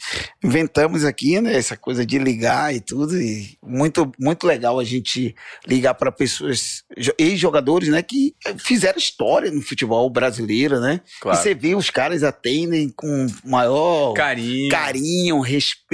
Inventamos 0.44 1.04
aqui, 1.04 1.40
né, 1.40 1.54
essa 1.56 1.76
coisa 1.76 2.04
de 2.04 2.18
ligar 2.18 2.74
e 2.74 2.80
tudo. 2.80 3.20
E 3.20 3.56
muito, 3.62 4.10
muito 4.18 4.46
legal 4.46 4.78
a 4.78 4.84
gente 4.84 5.34
ligar 5.66 5.94
pra 5.94 6.12
pessoas, 6.12 6.84
jo- 6.96 7.14
ex-jogadores, 7.18 7.88
né, 7.88 8.02
que 8.02 8.34
fizeram 8.58 8.98
história 8.98 9.50
no 9.50 9.60
futebol 9.62 10.08
brasileiro, 10.10 10.78
né? 10.80 11.00
Claro. 11.20 11.38
E 11.38 11.42
você 11.42 11.54
vê 11.54 11.74
os 11.74 11.90
caras 11.90 12.22
atendem 12.22 12.88
com 12.90 13.26
maior 13.44 14.12
Carinho. 14.12 14.68
carinho, 14.70 15.40
respeito. 15.40 15.85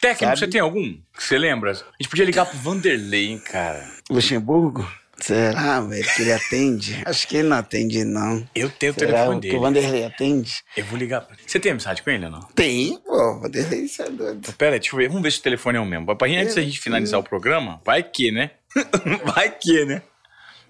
Técnico, 0.00 0.24
sabe? 0.24 0.38
você 0.38 0.48
tem 0.48 0.60
algum 0.60 0.92
que 1.16 1.22
você 1.22 1.38
lembra? 1.38 1.72
A 1.72 1.74
gente 1.74 2.08
podia 2.08 2.24
ligar 2.24 2.46
pro 2.46 2.58
Vanderlei, 2.58 3.26
hein, 3.26 3.38
cara. 3.38 3.84
Luxemburgo? 4.10 4.86
Será, 5.18 5.80
velho, 5.80 6.04
que 6.14 6.22
ele 6.22 6.32
atende? 6.32 7.02
Acho 7.06 7.26
que 7.26 7.38
ele 7.38 7.48
não 7.48 7.56
atende, 7.56 8.04
não. 8.04 8.46
Eu 8.54 8.68
tenho 8.68 8.92
o 8.92 8.94
Será 8.94 9.12
telefone 9.12 9.40
que 9.40 9.48
o 9.48 9.50
dele. 9.50 9.58
Vanderlei 9.58 10.04
atende? 10.04 10.62
Eu 10.76 10.84
vou 10.84 10.98
ligar 10.98 11.22
pra 11.22 11.34
ele. 11.34 11.42
Você 11.46 11.58
tem 11.58 11.72
amizade 11.72 12.02
com 12.02 12.10
ele 12.10 12.26
ou 12.26 12.30
não? 12.30 12.40
Tem, 12.54 12.98
pô, 12.98 13.40
Vanderlei, 13.40 13.80
isso 13.80 14.02
é 14.02 14.10
doido. 14.10 14.52
Pera 14.52 14.74
aí, 14.76 14.80
deixa 14.80 14.94
eu 14.94 14.98
ver. 14.98 15.08
Vamos 15.08 15.22
ver 15.22 15.32
se 15.32 15.40
o 15.40 15.42
telefone 15.42 15.78
é 15.78 15.80
o 15.80 15.86
mesmo. 15.86 16.14
Pra 16.14 16.28
gente, 16.28 16.40
antes 16.40 16.54
da 16.54 16.62
gente 16.62 16.78
finalizar 16.78 17.18
o 17.18 17.22
programa, 17.22 17.80
vai 17.84 18.02
que, 18.02 18.30
né? 18.30 18.50
vai 19.24 19.50
que, 19.50 19.86
né? 19.86 20.02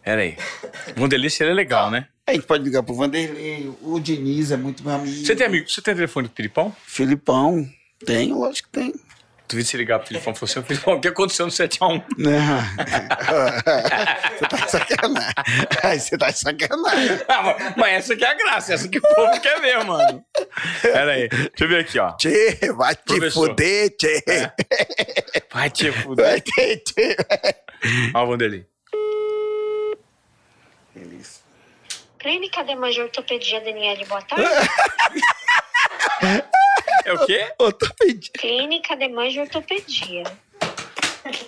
Pera 0.05 0.23
aí. 0.23 0.37
Vanderlei 0.95 1.29
seria 1.29 1.53
legal, 1.53 1.91
né? 1.91 2.07
A 2.29 2.33
gente 2.33 2.47
pode 2.47 2.63
ligar 2.63 2.83
pro 2.83 2.95
Vanderlei, 2.95 3.73
o 3.83 3.99
Diniz 3.99 4.53
é 4.53 4.57
muito 4.57 4.85
meu 4.85 4.95
amigo. 4.95 5.25
Você 5.25 5.35
tem 5.35 5.47
amigo? 5.47 5.69
Você 5.69 5.83
tem 5.83 5.95
telefone 5.95 6.29
do 6.29 6.35
Filipão? 6.35 6.75
Filipão, 6.85 7.69
tem, 8.07 8.33
lógico 8.33 8.69
que 8.73 8.81
tem. 8.81 8.95
Duvido 9.49 9.69
se 9.69 9.77
ligar 9.77 10.01
pro 10.01 10.09
Filipão 10.09 10.33
e 10.33 10.37
falar 10.37 10.51
assim, 10.51 10.59
"Ô, 10.59 10.63
Filipão, 10.65 10.95
o 10.95 11.01
que 11.01 11.07
aconteceu 11.07 11.47
no 11.47 11.53
7x1? 11.53 12.03
Não. 12.19 12.33
você 14.35 14.49
tá 14.49 14.57
de 14.57 14.71
sacanagem. 14.73 16.01
Você 16.01 16.19
tá 16.19 16.31
de 16.31 16.39
sacanagem. 16.41 17.21
Ah, 17.29 17.43
mas- 17.43 17.77
mas 17.77 17.93
essa 17.95 18.17
que 18.17 18.25
é 18.25 18.29
a 18.29 18.35
graça, 18.35 18.75
essa 18.75 18.89
que 18.89 18.99
o 18.99 19.03
povo 19.03 19.41
quer 19.41 19.61
ver, 19.61 19.85
mano. 19.85 20.25
Pera 20.83 21.13
aí, 21.13 21.29
deixa 21.29 21.53
eu 21.61 21.69
ver 21.69 21.81
aqui, 21.83 21.97
ó. 22.01 22.11
Tchê, 22.17 22.59
vai 22.77 22.97
te 22.97 23.05
Professor. 23.05 23.47
fuder, 23.51 23.97
tchê. 23.97 24.21
Vai 25.53 25.71
te 25.71 25.93
fuder. 25.93 26.27
Vai 26.27 26.41
te, 26.41 26.77
tchê. 26.79 27.17
Ó 28.15 28.25
o 28.25 28.27
Vanderlei. 28.27 28.67
Clínica 32.19 32.65
Demanja 32.65 33.05
Ortopedia 33.05 33.61
Daniele, 33.61 34.05
boa 34.07 34.21
tarde. 34.23 34.45
É 37.05 37.13
o 37.13 37.27
quê? 37.27 37.47
Pedindo. 37.99 38.33
Clínica 38.39 38.97
Demanja 38.97 39.43
Ortopedia. 39.43 40.25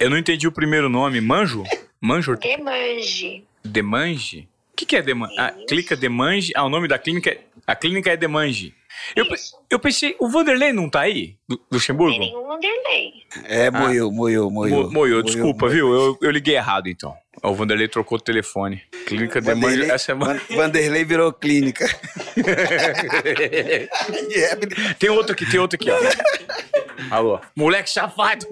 Eu 0.00 0.10
não 0.10 0.18
entendi 0.18 0.46
o 0.46 0.52
primeiro 0.52 0.88
nome. 0.88 1.20
Manjo? 1.20 1.64
Manjo? 2.00 2.36
Demange. 2.36 3.44
Demange? 3.64 4.48
O 4.72 4.76
que, 4.76 4.86
que 4.86 4.96
é 4.96 5.02
Demange? 5.02 5.34
Ah, 5.38 5.52
clica 5.68 5.96
Demange. 5.96 6.52
Ah, 6.54 6.64
o 6.64 6.68
nome 6.68 6.86
da 6.88 6.98
clínica 6.98 7.30
é... 7.30 7.40
A 7.66 7.74
clínica 7.74 8.10
é 8.10 8.16
Demange. 8.16 8.74
Eu, 9.14 9.24
Isso. 9.26 9.56
eu 9.70 9.78
pensei, 9.78 10.16
o 10.18 10.28
Vanderlei 10.28 10.72
não 10.72 10.88
tá 10.88 11.00
aí? 11.02 11.36
Do 11.48 11.56
Tem 11.56 11.66
Luxemburgo? 11.72 12.18
nenhum 12.18 12.46
Vanderlei. 12.46 13.12
É, 13.44 13.70
moiou, 13.70 14.10
moiou, 14.12 14.50
moiou. 14.50 14.84
Mo- 14.84 14.90
Moiou, 14.90 15.22
desculpa, 15.22 15.66
moiou. 15.66 15.90
viu? 15.90 15.94
Eu, 15.94 16.18
eu 16.22 16.30
liguei 16.30 16.56
errado, 16.56 16.88
então. 16.88 17.14
O 17.42 17.54
Vanderlei 17.54 17.88
trocou 17.88 18.18
o 18.18 18.20
telefone. 18.20 18.82
Clínica 19.06 19.40
Vanderlei, 19.40 19.90
essa 19.90 20.12
é... 20.12 20.14
Van- 20.14 20.40
Vanderlei 20.50 21.04
virou 21.04 21.32
clínica. 21.32 21.86
Tem 24.98 25.10
outro 25.10 25.32
aqui, 25.32 25.48
tem 25.50 25.60
outro 25.60 25.78
aqui, 25.80 25.90
ó. 25.90 25.98
Alô. 27.14 27.40
Moleque 27.56 27.90
safado. 27.90 28.46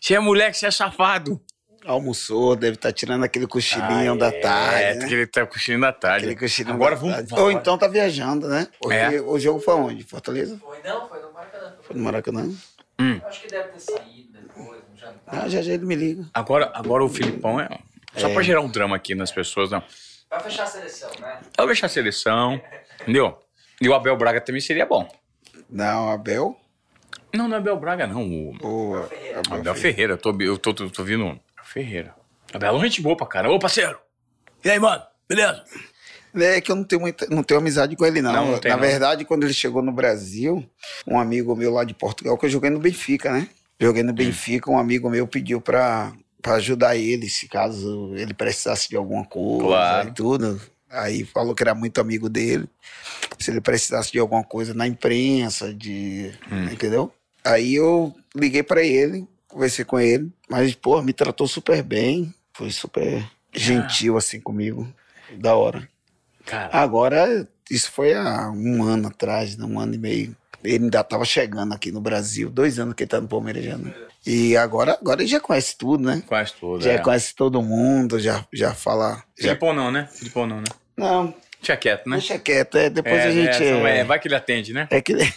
Você 0.00 0.14
é 0.14 0.20
moleque, 0.20 0.56
você 0.56 0.66
é 0.66 0.70
safado. 0.70 1.40
Almoçou, 1.84 2.54
deve 2.56 2.74
estar 2.74 2.92
tirando 2.92 3.24
aquele 3.24 3.46
cochilinho 3.46 4.16
da 4.16 4.30
tarde. 4.30 4.82
É, 4.82 4.94
né? 4.94 5.08
que 5.08 5.14
ele 5.14 5.26
tá 5.26 5.46
cochilinho 5.46 5.80
da 5.80 5.92
tarde. 5.92 6.26
Aquele 6.26 6.38
cochilinho 6.40 6.74
Agora 6.74 6.94
da 6.94 7.00
vamos... 7.00 7.16
tarde. 7.16 7.34
Ou 7.40 7.50
então 7.50 7.78
tá 7.78 7.88
viajando, 7.88 8.48
né? 8.48 8.68
Porque 8.80 8.96
É. 8.96 9.20
o 9.20 9.38
jogo 9.38 9.60
foi 9.60 9.74
onde? 9.74 10.04
Fortaleza? 10.04 10.58
Foi 10.60 10.78
não, 10.84 11.08
foi 11.08 11.18
no 11.20 11.30
Foi 11.82 11.96
no 11.96 12.02
Maracanã? 12.04 12.50
Acho 13.26 13.40
que 13.42 13.48
deve 13.48 13.68
ter 13.70 13.80
saído 13.80 14.19
Ah, 15.26 15.48
já 15.48 15.62
já 15.62 15.72
ele 15.72 15.84
me 15.86 15.94
liga. 15.94 16.24
Agora, 16.34 16.70
agora 16.74 17.04
o 17.04 17.08
Filipão 17.08 17.60
é. 17.60 17.68
Só 18.16 18.28
pra 18.30 18.42
gerar 18.42 18.60
um 18.60 18.68
drama 18.70 18.96
aqui 18.96 19.14
nas 19.14 19.30
pessoas, 19.30 19.70
não. 19.70 19.82
Vai 20.28 20.40
fechar 20.40 20.64
a 20.64 20.66
seleção, 20.66 21.10
né? 21.20 21.40
Ela 21.56 21.66
deixar 21.66 21.86
a 21.86 21.88
seleção, 21.88 22.60
entendeu? 23.02 23.38
E 23.80 23.88
o 23.88 23.94
Abel 23.94 24.16
Braga 24.16 24.40
também 24.40 24.60
seria 24.60 24.86
bom. 24.86 25.08
Não, 25.68 26.10
Abel. 26.10 26.56
Não, 27.34 27.46
não 27.48 27.56
é 27.56 27.58
Abel 27.60 27.76
Braga, 27.78 28.06
não. 28.06 28.22
O 28.22 28.54
O 28.62 29.54
Abel 29.54 29.74
Ferreira. 29.74 30.14
Eu 30.14 30.18
tô, 30.18 30.36
eu 30.40 30.58
tô, 30.58 30.74
tô, 30.74 30.90
tô 30.90 31.04
vindo. 31.04 31.38
Ferreira. 31.64 32.14
Abel 32.52 32.74
é 32.74 32.76
um 32.76 32.82
gente 32.82 33.00
boa 33.00 33.16
pra 33.16 33.26
caramba. 33.26 33.54
Ô, 33.54 33.58
parceiro! 33.58 33.98
E 34.64 34.70
aí, 34.70 34.78
mano? 34.78 35.02
Beleza? 35.28 35.64
É 36.34 36.60
que 36.60 36.70
eu 36.70 36.76
não 36.76 36.84
tenho, 36.84 37.00
muita, 37.00 37.26
não 37.28 37.42
tenho 37.42 37.58
amizade 37.58 37.96
com 37.96 38.04
ele, 38.06 38.20
não. 38.22 38.32
Não, 38.32 38.50
não 38.52 38.58
tem, 38.58 38.70
Na 38.70 38.76
não. 38.76 38.82
verdade, 38.82 39.24
quando 39.24 39.44
ele 39.44 39.54
chegou 39.54 39.82
no 39.82 39.90
Brasil, 39.90 40.64
um 41.06 41.18
amigo 41.18 41.56
meu 41.56 41.72
lá 41.72 41.82
de 41.84 41.94
Portugal, 41.94 42.36
que 42.38 42.46
eu 42.46 42.50
joguei 42.50 42.70
no 42.70 42.78
Benfica, 42.78 43.32
né? 43.32 43.48
Joguei 43.80 44.02
no 44.02 44.12
Benfica, 44.12 44.70
um 44.70 44.78
amigo 44.78 45.08
meu 45.08 45.26
pediu 45.26 45.60
pra, 45.60 46.12
pra 46.42 46.54
ajudar 46.54 46.96
ele, 46.96 47.28
se 47.30 47.48
caso 47.48 48.12
ele 48.14 48.34
precisasse 48.34 48.88
de 48.88 48.96
alguma 48.96 49.24
coisa 49.24 49.64
Claro. 49.66 50.08
e 50.08 50.12
tudo. 50.12 50.60
Aí 50.90 51.24
falou 51.24 51.54
que 51.54 51.62
era 51.62 51.74
muito 51.74 52.00
amigo 52.00 52.28
dele. 52.28 52.68
Se 53.38 53.50
ele 53.50 53.60
precisasse 53.60 54.12
de 54.12 54.18
alguma 54.18 54.44
coisa 54.44 54.74
na 54.74 54.86
imprensa, 54.86 55.72
de. 55.72 56.32
Hum. 56.50 56.64
Entendeu? 56.64 57.12
Aí 57.44 57.74
eu 57.76 58.14
liguei 58.36 58.62
pra 58.62 58.82
ele, 58.82 59.26
conversei 59.48 59.84
com 59.84 59.98
ele, 59.98 60.30
mas, 60.48 60.74
pô, 60.74 61.00
me 61.00 61.12
tratou 61.12 61.46
super 61.48 61.82
bem. 61.82 62.34
Foi 62.52 62.70
super 62.70 63.24
gentil 63.54 64.18
assim 64.18 64.40
comigo. 64.40 64.86
Da 65.38 65.54
hora. 65.54 65.88
Agora, 66.72 67.48
isso 67.70 67.90
foi 67.92 68.12
há 68.12 68.50
um 68.50 68.82
ano 68.82 69.08
atrás, 69.08 69.56
né? 69.56 69.64
um 69.64 69.78
ano 69.78 69.94
e 69.94 69.98
meio. 69.98 70.36
Ele 70.62 70.84
ainda 70.84 71.00
estava 71.00 71.24
chegando 71.24 71.72
aqui 71.72 71.90
no 71.90 72.00
Brasil, 72.00 72.50
dois 72.50 72.78
anos 72.78 72.94
que 72.94 73.04
ele 73.04 73.08
tá 73.08 73.20
no 73.20 73.28
Palmeiras 73.28 73.64
já, 73.64 73.76
né? 73.76 73.92
E 74.26 74.56
agora, 74.56 74.92
agora 74.92 75.22
ele 75.22 75.30
já 75.30 75.40
conhece 75.40 75.76
tudo, 75.78 76.04
né? 76.04 76.22
quase 76.26 76.52
tudo. 76.54 76.82
Já 76.82 76.92
é. 76.92 76.98
conhece 76.98 77.34
todo 77.34 77.62
mundo, 77.62 78.18
já, 78.18 78.44
já 78.52 78.74
fala. 78.74 79.22
Já... 79.38 79.48
Filipão 79.48 79.72
não, 79.72 79.90
né? 79.90 80.08
Filipão 80.12 80.46
não, 80.46 80.58
né? 80.58 80.64
Não, 80.96 81.34
Deixa 81.60 81.76
quieto, 81.76 82.08
né? 82.08 82.16
deixa 82.16 82.38
quieto, 82.38 82.78
é, 82.78 82.88
depois 82.88 83.16
é, 83.16 83.24
a 83.26 83.30
gente. 83.30 83.64
é, 83.64 84.04
vai 84.04 84.18
que 84.18 84.28
ele 84.28 84.34
atende, 84.34 84.72
né? 84.72 84.88
é 84.90 85.00
que. 85.00 85.14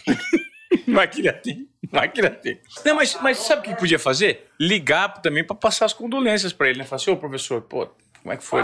Vai 0.88 1.08
que 1.08 1.20
ele 1.20 1.28
atende. 1.28 1.68
Vai 1.90 2.08
que 2.08 2.20
ele 2.20 2.26
atende. 2.26 2.60
Não, 2.84 2.96
mas, 2.96 3.16
mas 3.22 3.38
sabe 3.38 3.60
o 3.60 3.64
que 3.64 3.78
podia 3.78 3.98
fazer? 3.98 4.48
Ligar 4.60 5.08
também 5.22 5.44
pra 5.44 5.54
passar 5.54 5.86
as 5.86 5.92
condolências 5.92 6.52
pra 6.52 6.68
ele, 6.68 6.78
né? 6.78 6.84
Falar 6.84 7.00
assim, 7.00 7.10
ô 7.10 7.16
professor, 7.16 7.62
pô, 7.62 7.88
como 8.20 8.32
é 8.32 8.36
que 8.36 8.42
foi? 8.42 8.62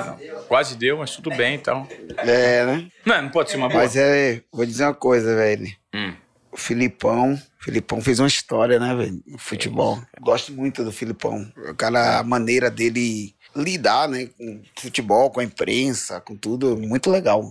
Quase 0.49 0.77
deu, 0.77 0.99
mas 0.99 1.15
tudo 1.15 1.31
bem 1.31 1.55
então. 1.55 1.87
é, 2.19 2.65
né? 2.67 2.89
Não, 3.07 3.23
não 3.23 3.29
pode 3.31 3.51
ser 3.51 3.57
uma 3.57 3.69
boa. 3.69 3.83
Mas 3.83 3.97
é. 3.97 4.43
Vou 4.53 4.67
dizer 4.67 4.85
uma 4.85 4.95
coisa, 4.95 5.35
velho. 5.37 5.67
Hum. 5.95 6.13
O 6.53 6.57
Filipão. 6.57 7.35
O 7.35 7.65
Filipão 7.65 8.01
fez 8.01 8.19
uma 8.19 8.29
história, 8.29 8.79
né, 8.79 8.95
velho? 8.95 9.23
No 9.27 9.39
futebol. 9.39 10.01
Gosto 10.21 10.53
muito 10.53 10.83
do 10.85 10.91
Filipão. 10.93 11.51
O 11.69 11.75
cara, 11.75 12.19
a 12.19 12.23
maneira 12.25 12.71
dele 12.71 13.35
lidar, 13.55 14.09
né? 14.09 14.27
Com 14.39 14.63
futebol, 14.79 15.31
com 15.31 15.41
a 15.41 15.45
imprensa, 15.45 16.21
com 16.21 16.35
tudo. 16.37 16.77
Muito 16.77 17.11
legal. 17.11 17.43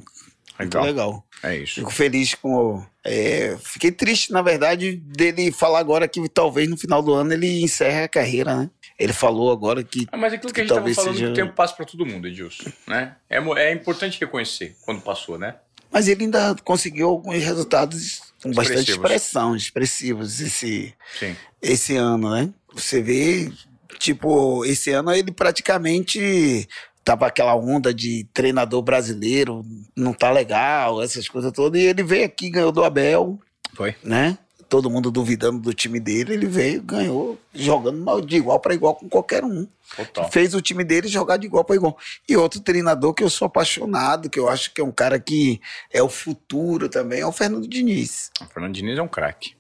Muito 0.60 0.76
Legal. 0.78 0.84
legal. 0.84 1.26
É 1.42 1.56
isso. 1.56 1.76
Fico 1.76 1.92
feliz 1.92 2.36
com. 2.36 2.84
é, 3.06 3.56
fiquei 3.64 3.94
triste, 3.94 4.34
na 4.34 4.42
verdade, 4.42 4.98
dele 4.98 5.54
falar 5.54 5.80
agora 5.80 6.06
que 6.06 6.28
talvez 6.28 6.68
no 6.68 6.76
final 6.76 7.02
do 7.02 7.14
ano 7.14 7.32
ele 7.32 7.62
encerre 7.62 8.04
a 8.04 8.10
carreira, 8.10 8.58
né? 8.58 8.70
Ele 9.00 9.14
falou 9.14 9.50
agora 9.50 9.82
que. 9.82 10.06
Ah, 10.12 10.18
Mas 10.18 10.34
aquilo 10.34 10.52
que 10.52 10.60
a 10.60 10.64
gente 10.66 10.72
estava 10.74 10.94
falando, 10.94 11.14
seja- 11.14 11.26
que 11.28 11.32
o 11.32 11.36
tempo 11.36 11.54
passa 11.54 11.74
pra 11.76 11.86
todo 11.86 12.06
mundo, 12.06 12.28
Edilson. 12.28 12.70
Né? 12.86 13.16
É, 13.30 13.38
é 13.38 13.72
importante 13.72 14.20
reconhecer 14.20 14.76
quando 14.82 15.00
passou, 15.02 15.38
né? 15.40 15.56
Mas 15.90 16.10
ele 16.10 16.26
ainda 16.26 16.54
conseguiu 16.66 17.08
alguns 17.08 17.42
resultados 17.42 18.29
com 18.42 18.52
bastante 18.52 18.92
expressão, 18.92 19.56
expressivos 19.56 20.40
esse, 20.40 20.94
Sim. 21.20 21.36
esse 21.62 21.96
ano, 21.96 22.32
né? 22.32 22.50
Você 22.74 23.02
vê, 23.02 23.52
tipo, 23.98 24.66
esse 24.66 24.92
ano 24.92 25.12
ele 25.12 25.32
praticamente 25.32 26.68
tava 27.04 27.28
aquela 27.28 27.56
onda 27.56 27.94
de 27.94 28.28
treinador 28.34 28.82
brasileiro, 28.82 29.66
não 29.96 30.14
tá 30.14 30.32
legal, 30.32 31.02
essas 31.02 31.28
coisas 31.28 31.52
todas, 31.52 31.82
e 31.82 31.86
ele 31.86 32.04
veio 32.04 32.26
aqui, 32.26 32.50
ganhou 32.50 32.72
do 32.72 32.84
Abel, 32.84 33.40
Foi. 33.74 33.96
né? 34.04 34.38
Todo 34.70 34.90
mundo 34.90 35.10
duvidando 35.10 35.60
do 35.60 35.74
time 35.74 36.00
dele, 36.00 36.34
ele 36.34 36.46
veio, 36.46 36.84
ganhou, 36.84 37.40
jogando 37.52 38.22
de 38.22 38.38
igual 38.38 38.60
para 38.60 38.76
igual 38.76 38.94
com 38.94 39.10
qualquer 39.10 39.44
um. 39.44 39.68
Total. 39.96 40.32
Fez 40.32 40.54
o 40.54 40.62
time 40.62 40.84
dele 40.84 41.08
jogar 41.08 41.38
de 41.38 41.48
igual 41.48 41.66
para 41.66 41.76
igual. 41.76 41.98
E 42.28 42.38
outro 42.38 42.60
treinador 42.60 43.16
que 43.16 43.24
eu 43.24 43.30
sou 43.32 43.48
apaixonado, 43.48 44.30
que 44.30 44.40
eu 44.40 44.48
acho 44.48 44.72
que 44.72 44.80
é 44.80 44.84
um 44.84 44.92
cara 44.92 45.20
que 45.20 45.60
é 45.92 46.04
o 46.04 46.08
futuro 46.08 46.88
também, 46.88 47.22
é 47.22 47.26
o 47.26 47.32
Fernando 47.32 47.68
Diniz. 47.68 48.32
O 48.40 48.46
Fernando 48.46 48.76
Diniz 48.76 49.00
é 49.00 49.02
um 49.02 49.08
craque. 49.08 49.56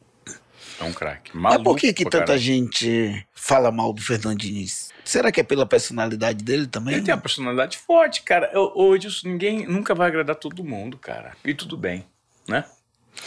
É 0.79 0.83
um 0.83 0.93
craque. 0.93 1.31
Mas 1.33 1.61
por 1.61 1.75
que, 1.75 1.91
que 1.91 2.03
tanta 2.03 2.19
caramba. 2.19 2.37
gente 2.37 3.27
fala 3.33 3.71
mal 3.71 3.91
do 3.91 4.01
Fernando 4.01 4.37
Diniz? 4.37 4.89
Será 5.03 5.31
que 5.31 5.41
é 5.41 5.43
pela 5.43 5.65
personalidade 5.65 6.43
dele 6.43 6.67
também? 6.67 6.93
Ele 6.93 7.03
tem 7.03 7.13
uma 7.13 7.19
personalidade 7.19 7.79
forte, 7.79 8.21
cara. 8.21 8.51
Ô, 8.55 8.95
Edilson, 8.95 9.27
ninguém 9.27 9.65
nunca 9.65 9.95
vai 9.95 10.07
agradar 10.07 10.35
todo 10.35 10.63
mundo, 10.63 10.97
cara. 10.97 11.35
E 11.43 11.53
tudo 11.53 11.75
bem, 11.75 12.05
né? 12.47 12.63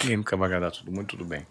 Ninguém 0.00 0.16
nunca 0.16 0.36
vai 0.36 0.46
agradar 0.46 0.70
todo 0.70 0.92
mundo, 0.92 1.06
tudo 1.06 1.24
bem. 1.24 1.44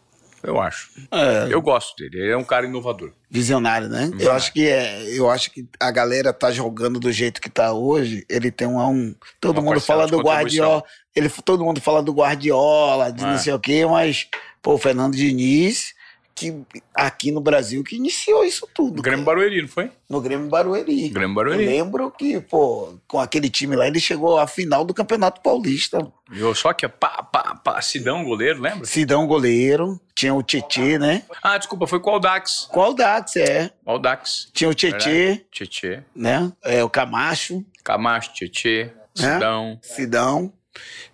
Eu 0.44 0.60
acho. 0.60 0.90
É, 1.12 1.48
Eu 1.52 1.62
gosto 1.62 1.96
dele. 1.96 2.20
Ele 2.24 2.32
é 2.32 2.38
um 2.38 2.44
cara 2.44 2.66
inovador. 2.66 3.12
visionário, 3.30 3.88
né? 3.88 4.12
Eu 4.20 4.32
acho 4.32 4.52
que 4.52 4.68
é, 4.68 5.04
eu 5.18 5.30
acho 5.30 5.52
que 5.52 5.66
a 5.80 5.92
galera 5.92 6.34
tá 6.34 6.52
jogando 6.52 7.00
do 7.00 7.12
jeito 7.12 7.40
que 7.42 7.50
tá 7.50 7.72
hoje. 7.74 8.26
Ele 8.30 8.50
tem 8.52 8.68
um, 8.68 8.80
um 8.82 9.16
todo 9.40 9.60
Uma 9.60 9.72
mundo 9.72 9.82
fala 9.82 10.08
do. 10.08 10.20
Guardiola, 10.20 10.84
ele 11.16 11.30
todo 11.30 11.64
mundo 11.64 11.80
fala 11.82 12.02
do 12.02 12.12
Guardiola, 12.14 13.12
de 13.12 13.24
É. 13.24 13.28
não 13.28 13.38
sei 13.38 13.54
o 13.54 13.60
quê, 13.60 13.86
mas 13.86 14.28
pô, 14.62 14.74
o 14.74 14.78
Fernando 14.78 15.16
Diniz 15.16 15.94
que 16.34 16.62
aqui 16.94 17.32
no 17.32 17.40
Brasil 17.42 17.84
que 17.84 17.96
iniciou 17.96 18.44
isso 18.44 18.68
tudo. 18.74 19.00
O 19.00 19.02
Grêmio 19.02 19.26
cara. 19.26 19.38
Barueri, 19.38 19.62
não 19.62 19.68
foi? 19.68 19.92
no 20.10 20.20
Grêmio 20.20 20.50
Barueri. 20.50 21.10
Grêmio 21.10 21.36
Barueri. 21.36 21.64
Eu 21.64 21.70
lembro 21.70 22.12
que, 22.12 22.40
pô, 22.42 22.96
com 23.08 23.20
aquele 23.20 23.50
time 23.50 23.76
lá, 23.76 23.88
ele 23.88 24.00
chegou 24.00 24.38
à 24.38 24.48
final 24.48 24.84
do 24.84 24.94
Campeonato 24.94 25.42
Paulista. 25.42 26.06
Eu 26.32 26.54
só 26.56 26.74
que 26.74 26.86
é 26.86 26.90
pá, 26.90 27.24
pá, 27.24 27.56
pá, 27.56 27.82
Sidão, 27.82 28.24
goleiro, 28.24 28.62
lembra? 28.62 28.86
Sidão 28.86 29.28
goleiro, 29.28 30.00
tinha 30.16 30.34
o 30.34 30.42
Tietê, 30.44 30.98
né? 30.98 31.24
Ah, 31.44 31.58
desculpa, 31.58 31.86
foi 31.88 32.00
com 32.00 32.10
o 32.10 32.14
Aldax. 32.14 32.68
Com 32.72 32.80
o 32.80 32.84
Aldax, 32.84 33.36
é. 33.36 33.72
O 33.86 33.92
Aldax. 33.92 34.50
Tinha 34.54 34.70
o 34.70 34.74
Tietê, 34.74 35.46
Tietê. 35.52 36.02
né? 36.16 36.52
É, 36.64 36.84
o 36.84 36.90
Camacho, 36.90 37.64
Camacho, 37.84 38.34
Tietê, 38.34 38.92
É? 39.20 39.34
Sidão. 39.82 40.54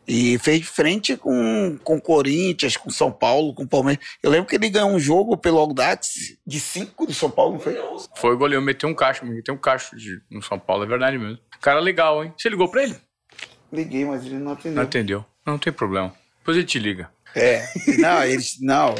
E 0.07 0.37
fez 0.39 0.65
frente 0.65 1.17
com, 1.17 1.77
com 1.83 1.99
Corinthians, 1.99 2.77
com 2.77 2.89
São 2.89 3.11
Paulo, 3.11 3.53
com 3.53 3.67
Palmeiras. 3.67 4.05
Eu 4.21 4.31
lembro 4.31 4.47
que 4.47 4.55
ele 4.55 4.69
ganhou 4.69 4.89
um 4.89 4.99
jogo 4.99 5.37
pelo 5.37 5.57
Audax 5.57 6.37
de 6.45 6.59
cinco 6.59 7.05
do 7.05 7.13
São 7.13 7.29
Paulo, 7.29 7.53
não 7.53 7.59
foi? 7.59 7.77
Foi 8.15 8.33
o 8.33 8.37
goleiro, 8.37 8.61
meteu 8.63 8.87
um 8.87 8.93
cacho, 8.93 9.25
meteu 9.25 9.53
um 9.53 9.57
cacho 9.57 9.95
de, 9.95 10.21
no 10.29 10.41
São 10.41 10.57
Paulo, 10.57 10.83
é 10.83 10.87
verdade 10.87 11.17
mesmo. 11.17 11.39
Cara 11.61 11.79
legal, 11.79 12.23
hein? 12.23 12.33
Você 12.37 12.49
ligou 12.49 12.69
pra 12.69 12.83
ele? 12.83 12.95
Liguei, 13.71 14.05
mas 14.05 14.25
ele 14.25 14.35
não 14.35 14.53
atendeu. 14.53 14.75
Não 14.75 14.83
atendeu. 14.83 15.25
Não 15.45 15.57
tem 15.57 15.73
problema. 15.73 16.13
Depois 16.39 16.55
ele 16.55 16.65
te 16.65 16.79
liga. 16.79 17.09
É, 17.37 17.67
não, 17.99 18.23
eles 18.23 18.57
não, 18.59 18.95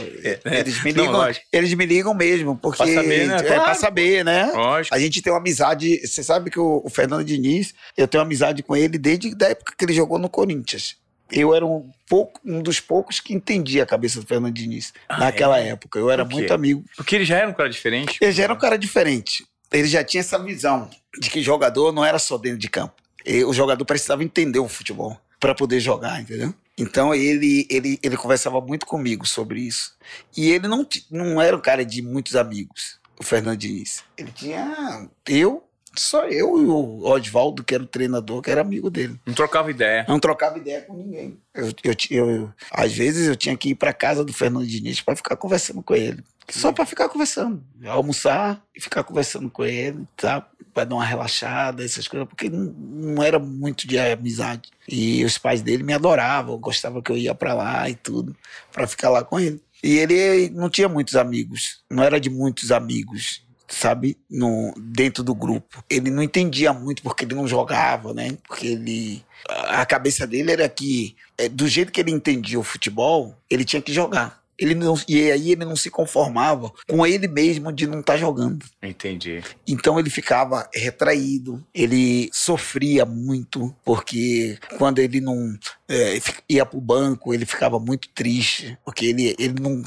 eles 0.45 0.84
me 0.84 0.93
Não, 0.93 1.03
ligam, 1.03 1.18
lógico. 1.18 1.45
eles 1.51 1.73
me 1.73 1.85
ligam 1.85 2.14
mesmo, 2.14 2.55
porque 2.57 2.77
Pra 2.84 2.93
saber, 2.93 3.27
né? 3.27 3.35
é 3.38 3.43
Claro. 3.43 3.64
pra 3.64 3.73
saber, 3.76 4.23
né? 4.23 4.51
Lógico. 4.53 4.95
A 4.95 4.99
gente 4.99 5.22
tem 5.22 5.34
uma 5.34 5.39
amizade, 5.39 6.05
você 6.07 6.23
sabe 6.23 6.49
que 6.51 6.59
o, 6.59 6.81
o 6.85 6.89
Fernando 6.89 7.23
Diniz, 7.23 7.73
eu 7.97 8.07
tenho 8.07 8.22
amizade 8.23 8.61
com 8.64 8.76
ele 8.76 8.97
desde 8.97 9.34
a 9.43 9.47
época 9.49 9.73
que 9.77 9.85
ele 9.85 9.93
jogou 9.93 10.19
no 10.19 10.30
Corinthians. 10.30 10.95
Eu 11.30 11.53
era 11.53 11.65
um, 11.65 11.89
pouco, 12.07 12.39
um 12.45 12.61
dos 12.61 12.80
poucos 12.80 13.19
que 13.19 13.34
entendia 13.34 13.84
a 13.84 13.85
cabeça 13.85 14.22
do 14.22 14.26
Fernando 14.26 14.53
Diniz 14.53 14.93
naquela 15.09 15.59
época. 15.59 15.99
Eu 15.99 16.09
era 16.09 16.23
muito 16.23 16.53
amigo. 16.53 16.85
Porque 16.95 17.15
ele 17.15 17.26
já 17.26 17.38
era 17.38 17.49
um 17.49 17.53
cara 17.53 17.69
diferente. 17.69 18.18
Ele 18.22 18.31
já 18.31 18.43
era 18.43 18.53
um 18.53 18.57
cara 18.57 18.77
diferente. 18.77 19.45
Ele 19.69 19.88
já 19.89 20.03
tinha 20.05 20.22
essa 20.22 20.39
visão 20.39 20.89
de 21.19 21.30
que 21.30 21.41
jogador 21.41 21.91
não 21.91 22.05
era 22.05 22.18
só 22.18 22.38
dentro 22.38 22.59
de 22.59 22.69
campo. 22.69 22.93
E 23.26 23.43
o 23.43 23.51
jogador 23.51 23.84
precisava 23.84 24.23
entender 24.23 24.59
o 24.59 24.69
futebol 24.69 25.19
para 25.38 25.53
poder 25.53 25.81
jogar, 25.81 26.22
entendeu? 26.22 26.53
Então 26.78 27.14
ele, 27.14 27.66
ele, 27.70 27.99
ele 28.04 28.16
conversava 28.16 28.62
muito 28.62 28.86
comigo 28.86 29.26
sobre 29.26 29.62
isso. 29.62 29.95
E 30.36 30.52
ele 30.52 30.68
não, 30.68 30.88
não 31.10 31.41
era 31.41 31.58
um 31.58 31.62
cara 31.62 31.84
de 31.84 32.02
muitos 32.02 32.36
amigos, 32.36 32.99
o 33.20 33.24
Fernando 33.24 33.58
Diniz. 33.58 34.04
Ele 34.16 34.32
tinha 34.32 35.10
eu, 35.28 35.66
só 36.02 36.26
eu 36.28 36.61
e 36.61 36.65
o 36.65 37.06
Oswaldo, 37.06 37.64
que 37.64 37.74
era 37.74 37.84
o 37.84 37.88
treinador, 37.88 38.41
que 38.41 38.49
era 38.52 38.61
amigo 38.61 38.90
dele. 38.90 39.19
Não 39.26 39.34
trocava 39.34 39.69
ideia. 39.72 40.06
Não 40.07 40.19
trocava 40.19 40.57
ideia 40.57 40.82
com 40.82 40.95
ninguém. 40.95 41.38
Eu, 41.53 41.68
eu, 41.84 41.95
eu- 42.36 42.53
às 42.72 42.91
vezes 42.94 43.28
eu 43.28 43.36
tinha 43.36 43.56
que 43.57 43.69
ir 43.69 43.76
para 43.76 43.94
casa 43.94 44.24
do 44.24 44.32
Fernando 44.34 44.65
Diniz 44.68 45.02
para 45.02 45.15
ficar 45.15 45.36
conversando 45.36 45.82
com 45.82 45.95
ele. 45.95 46.24
Só 46.49 46.72
para 46.72 46.86
ficar 46.86 47.10
conversando. 47.10 47.61
Almoçar 47.86 48.64
e 48.76 48.80
ficar 48.82 49.03
conversando 49.03 49.49
com 49.49 49.65
ele, 49.65 50.06
tá? 50.15 50.48
Para 50.74 50.86
dar 50.86 50.95
uma 50.95 51.03
relaxada, 51.03 51.84
essas 51.84 52.07
coisas, 52.07 52.28
porque 52.30 52.49
não, 52.49 52.65
não 52.72 53.24
era 53.24 53.38
muito 53.40 53.88
de 53.88 53.98
amizade. 53.99 54.69
E 54.88 55.26
os 55.26 55.38
pais 55.38 55.61
dele 55.61 55.84
me 55.84 55.91
adoravam, 55.94 56.57
gostavam 56.60 57.02
que 57.02 57.11
eu 57.11 57.18
ia 57.18 57.34
para 57.36 57.53
lá 57.53 57.90
e 57.90 57.95
tudo, 57.95 58.36
para 58.72 58.88
ficar 58.88 59.10
lá 59.10 59.24
com 59.24 59.40
ele. 59.40 59.61
E 59.84 59.98
ele 59.98 60.49
não 60.52 60.69
tinha 60.69 60.88
muitos 60.88 61.15
amigos, 61.15 61.84
não 61.90 62.03
era 62.03 62.19
de 62.19 62.30
muitos 62.30 62.72
amigos 62.72 63.44
sabe, 63.68 64.18
no, 64.30 64.73
dentro 64.77 65.23
do 65.23 65.35
grupo. 65.35 65.84
Ele 65.89 66.10
não 66.10 66.23
entendia 66.23 66.73
muito 66.73 67.03
porque 67.03 67.26
ele 67.26 67.35
não 67.35 67.48
jogava, 67.48 68.14
né? 68.14 68.38
Porque 68.48 68.68
ele. 68.68 69.23
A 69.49 69.85
cabeça 69.85 70.26
dele 70.26 70.52
era 70.52 70.68
que, 70.68 71.15
é, 71.38 71.48
do 71.48 71.68
jeito 71.68 71.91
que 71.91 72.02
ele 72.02 72.11
entendia 72.11 72.60
o 72.60 72.64
futebol, 72.64 73.35
ele 73.49 73.64
tinha 73.64 73.81
que 73.81 73.94
jogar. 73.94 74.41
Ele 74.57 74.73
não, 74.73 74.99
e 75.07 75.31
aí 75.31 75.52
ele 75.52 75.65
não 75.65 75.76
se 75.76 75.91
conformava 75.91 76.72
com 76.88 77.06
ele 77.06 77.27
mesmo 77.27 77.72
de 77.72 77.85
não 77.85 77.99
estar 77.99 78.18
jogando. 78.18 78.65
Entendi. 78.81 79.44
Então 79.68 79.99
ele 79.99 80.10
ficava 80.10 80.68
retraído, 80.73 81.64
ele 81.73 82.27
sofria 82.34 83.06
muito, 83.06 83.76
porque 83.85 84.57
quando 84.77 84.98
ele 84.98 85.22
não 85.22 85.56
é, 85.88 86.19
ia 86.49 86.65
para 86.65 86.77
o 86.77 86.81
banco, 86.81 87.34
ele 87.34 87.45
ficava 87.45 87.80
muito 87.80 88.10
triste, 88.10 88.77
porque 88.84 89.06
ele, 89.06 89.35
ele, 89.38 89.61
não, 89.61 89.84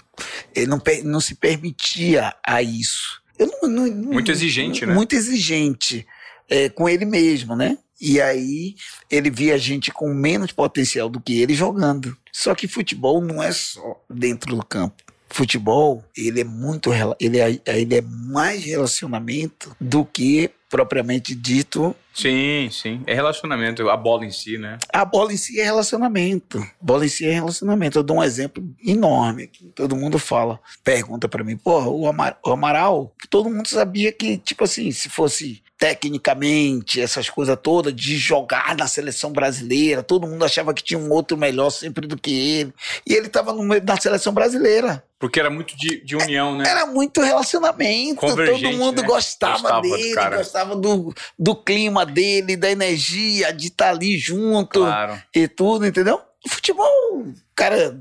ele 0.54 0.66
não, 0.66 0.80
não 1.02 1.20
se 1.20 1.34
permitia 1.34 2.32
a 2.46 2.62
isso. 2.62 3.19
Não- 3.62 3.68
não- 3.86 4.12
Muito 4.12 4.30
exigente, 4.30 4.84
né? 4.86 4.94
Muito 4.94 5.14
exigente 5.14 6.06
é, 6.48 6.68
com 6.68 6.88
ele 6.88 7.04
mesmo, 7.04 7.56
né? 7.56 7.78
E 8.00 8.20
aí 8.20 8.74
ele 9.10 9.30
via 9.30 9.58
gente 9.58 9.90
com 9.90 10.12
menos 10.14 10.52
potencial 10.52 11.08
do 11.08 11.20
que 11.20 11.40
ele 11.40 11.54
jogando. 11.54 12.16
Só 12.32 12.54
que 12.54 12.66
futebol 12.68 13.20
não 13.22 13.42
é 13.42 13.52
só 13.52 14.00
dentro 14.08 14.56
do 14.56 14.64
campo. 14.64 15.02
Futebol, 15.28 16.04
ele 16.16 16.40
é 16.40 16.44
muito 16.44 16.90
ele 17.20 17.38
é, 17.38 17.60
ele 17.66 17.94
é 17.94 18.00
mais 18.02 18.64
relacionamento 18.64 19.76
do 19.80 20.04
que 20.04 20.50
propriamente 20.68 21.34
dito. 21.34 21.94
Sim, 22.20 22.68
sim. 22.70 23.02
É 23.06 23.14
relacionamento, 23.14 23.88
a 23.88 23.96
bola 23.96 24.24
em 24.24 24.30
si, 24.30 24.58
né? 24.58 24.78
A 24.92 25.04
bola 25.04 25.32
em 25.32 25.36
si 25.36 25.60
é 25.60 25.64
relacionamento. 25.64 26.58
A 26.58 26.66
bola 26.84 27.04
em 27.04 27.08
si 27.08 27.26
é 27.26 27.32
relacionamento. 27.32 27.98
Eu 27.98 28.02
dou 28.02 28.18
um 28.18 28.22
exemplo 28.22 28.62
enorme 28.84 29.44
aqui. 29.44 29.70
Todo 29.74 29.96
mundo 29.96 30.18
fala, 30.18 30.60
pergunta 30.84 31.28
pra 31.28 31.42
mim, 31.44 31.56
porra, 31.56 31.88
o, 31.88 32.06
Ama- 32.06 32.36
o 32.44 32.50
Amaral, 32.50 33.14
todo 33.28 33.48
mundo 33.50 33.68
sabia 33.68 34.12
que, 34.12 34.36
tipo 34.38 34.64
assim, 34.64 34.90
se 34.92 35.08
fosse 35.08 35.62
tecnicamente, 35.78 37.00
essas 37.00 37.30
coisas 37.30 37.56
todas, 37.62 37.94
de 37.94 38.18
jogar 38.18 38.76
na 38.76 38.86
seleção 38.86 39.32
brasileira, 39.32 40.02
todo 40.02 40.26
mundo 40.26 40.44
achava 40.44 40.74
que 40.74 40.82
tinha 40.84 40.98
um 40.98 41.10
outro 41.10 41.38
melhor 41.38 41.70
sempre 41.70 42.06
do 42.06 42.18
que 42.18 42.30
ele. 42.32 42.74
E 43.06 43.14
ele 43.14 43.28
tava 43.30 43.52
no 43.54 43.62
meio 43.62 43.80
da 43.80 43.96
seleção 43.96 44.32
brasileira. 44.34 45.02
Porque 45.18 45.38
era 45.38 45.50
muito 45.50 45.76
de, 45.76 46.02
de 46.02 46.16
união, 46.16 46.56
né? 46.56 46.64
Era 46.66 46.86
muito 46.86 47.20
relacionamento. 47.20 48.20
Todo 48.20 48.70
mundo 48.76 49.02
né? 49.02 49.08
gostava, 49.08 49.52
Gostava 49.60 49.80
do 49.82 49.90
dele, 49.96 50.14
cara. 50.14 50.36
gostava 50.38 50.76
do, 50.76 51.14
do 51.38 51.54
clima 51.54 52.06
dele, 52.10 52.56
da 52.56 52.70
energia, 52.70 53.52
de 53.52 53.68
estar 53.68 53.90
ali 53.90 54.18
junto 54.18 54.80
Claro. 54.80 55.20
e 55.34 55.46
tudo, 55.48 55.86
entendeu? 55.86 56.20
O 56.44 56.48
futebol, 56.48 57.26
cara 57.54 58.00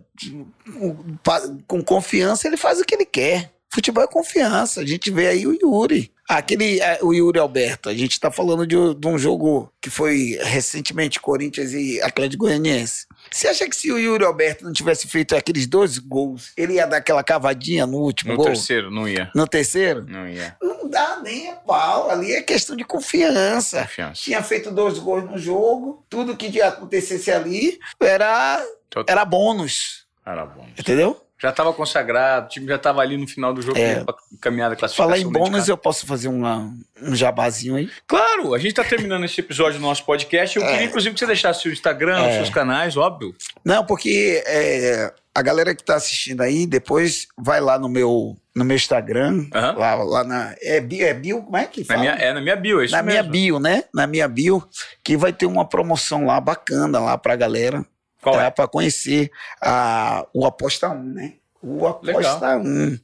com- 1.68 1.84
confiança, 1.84 2.48
ele 2.48 2.58
faz 2.58 2.80
o 2.80 2.86
que 2.86 2.96
ele 2.96 3.06
quer. 3.06 3.52
Futebol 3.72 4.04
é 4.04 4.08
confiança. 4.08 4.82
A 4.82 4.86
gente 4.86 5.12
vê 5.12 5.28
aí 5.28 5.46
o 5.46 5.54
Yuri. 5.54 6.12
Aquele, 6.28 6.80
é, 6.80 7.00
o 7.02 7.14
Yuri 7.14 7.40
Alberto, 7.40 7.90
a 7.90 7.94
gente 7.94 8.12
está 8.14 8.32
falando 8.32 8.66
de, 8.66 8.76
de 8.96 9.08
um 9.08 9.18
jogo 9.18 9.72
que 9.82 9.90
foi 9.90 10.38
recentemente 10.42 11.20
Corinthians 11.20 11.74
e 11.74 12.02
Atlético 12.02 12.46
Goianiense. 12.46 13.06
Você 13.32 13.48
acha 13.48 13.68
que 13.70 13.76
se 13.76 13.92
o 13.92 13.98
Yuri 13.98 14.24
Alberto 14.26 14.64
não 14.66 14.74
tivesse 14.74 15.08
feito 15.08 15.36
aqueles 15.36 15.68
dois 15.68 15.98
gols, 15.98 16.52
ele 16.58 16.74
ia 16.74 16.86
dar 16.88 16.98
aquela 16.98 17.24
cavadinha 17.24 17.86
no 17.86 17.98
último 17.98 18.32
No 18.32 18.38
gol? 18.38 18.46
terceiro, 18.48 18.90
não 18.92 19.08
ia. 19.08 19.32
No 19.36 19.48
terceiro? 19.48 20.06
Não 20.08 20.28
ia. 20.28 20.56
Não 20.62 20.90
dá 20.90 21.20
nem 21.22 21.50
a 21.50 21.56
pau. 21.56 22.10
Ali 22.10 22.34
é 22.34 22.42
questão 22.42 22.76
de 22.76 22.84
confiança. 22.84 23.82
Confiança. 23.82 24.22
Tinha 24.22 24.42
feito 24.44 24.72
dois 24.72 24.98
gols 25.00 25.30
no 25.30 25.38
jogo, 25.38 26.04
tudo 26.10 26.36
que 26.36 26.62
acontecesse 26.62 27.32
ali 27.32 27.80
era, 28.00 28.64
Total. 28.90 29.14
era 29.14 29.26
bônus. 29.26 30.06
Era 30.26 30.46
bom. 30.46 30.68
Entendeu? 30.78 31.20
Já 31.42 31.50
estava 31.52 31.72
consagrado, 31.72 32.48
o 32.48 32.50
time 32.50 32.68
já 32.68 32.76
estava 32.76 33.02
ali 33.02 33.16
no 33.16 33.26
final 33.26 33.54
do 33.54 33.62
jogo 33.62 33.78
É. 33.78 34.04
para 34.04 34.14
caminhar 34.42 34.70
da 34.70 34.76
classificação. 34.76 35.10
Falar 35.14 35.20
em 35.22 35.32
bônus, 35.32 35.70
eu 35.70 35.78
posso 35.78 36.06
fazer 36.06 36.28
uma, 36.28 36.70
um 37.02 37.16
jabazinho 37.16 37.76
aí? 37.78 37.90
Claro, 38.06 38.54
a 38.54 38.58
gente 38.58 38.72
está 38.72 38.84
terminando 38.84 39.24
esse 39.24 39.40
episódio 39.40 39.80
do 39.80 39.82
nosso 39.82 40.04
podcast. 40.06 40.58
Eu 40.58 40.64
É. 40.66 40.72
queria, 40.72 40.86
inclusive, 40.88 41.14
que 41.14 41.20
você 41.20 41.26
deixasse 41.26 41.62
seu 41.62 41.72
Instagram, 41.72 42.22
os 42.24 42.28
É. 42.28 42.36
seus 42.36 42.50
canais, 42.50 42.98
óbvio. 42.98 43.34
Não, 43.64 43.86
porque 43.86 44.44
é, 44.46 45.14
a 45.34 45.42
galera 45.42 45.74
que 45.74 45.82
tá 45.84 45.96
assistindo 45.96 46.42
aí, 46.42 46.66
depois 46.68 47.28
vai 47.38 47.62
lá 47.62 47.80
no 47.80 47.88
meu, 47.88 48.36
no 48.54 48.66
meu 48.66 48.76
Instagram, 48.76 49.48
Aham. 49.56 49.78
lá, 49.78 49.96
lá 49.96 50.24
na. 50.26 50.56
É 50.62 50.82
bio, 50.82 51.06
é 51.06 51.14
bio? 51.14 51.42
Como 51.44 51.56
é 51.56 51.66
que 51.66 51.80
Na 51.82 51.86
fala? 51.86 52.00
minha, 52.02 52.12
é 52.16 52.34
na 52.34 52.42
minha 52.42 52.56
bio, 52.58 52.82
é 52.82 52.86
isso 52.86 52.94
na 52.94 53.02
minha 53.02 53.24
mesmo. 53.24 53.32
bio, 53.32 53.60
né? 53.62 53.84
Na 53.94 54.06
minha 54.06 54.28
bio, 54.28 54.62
que 55.02 55.16
vai 55.16 55.32
ter 55.32 55.46
uma 55.46 55.64
promoção 55.66 56.26
lá 56.26 56.42
bacana 56.42 57.00
lá 57.00 57.18
pra 57.18 57.38
galera. 57.38 57.86
Qual 58.22 58.36
tá? 58.36 58.44
é? 58.44 58.50
Pra 58.50 58.68
conhecer 58.68 59.32
a, 59.62 60.26
o 60.34 60.46
Aposta 60.46 60.90
1, 60.90 61.04
né? 61.04 61.34
O 61.62 61.86
Aposta 61.86 62.58
1. 62.58 63.00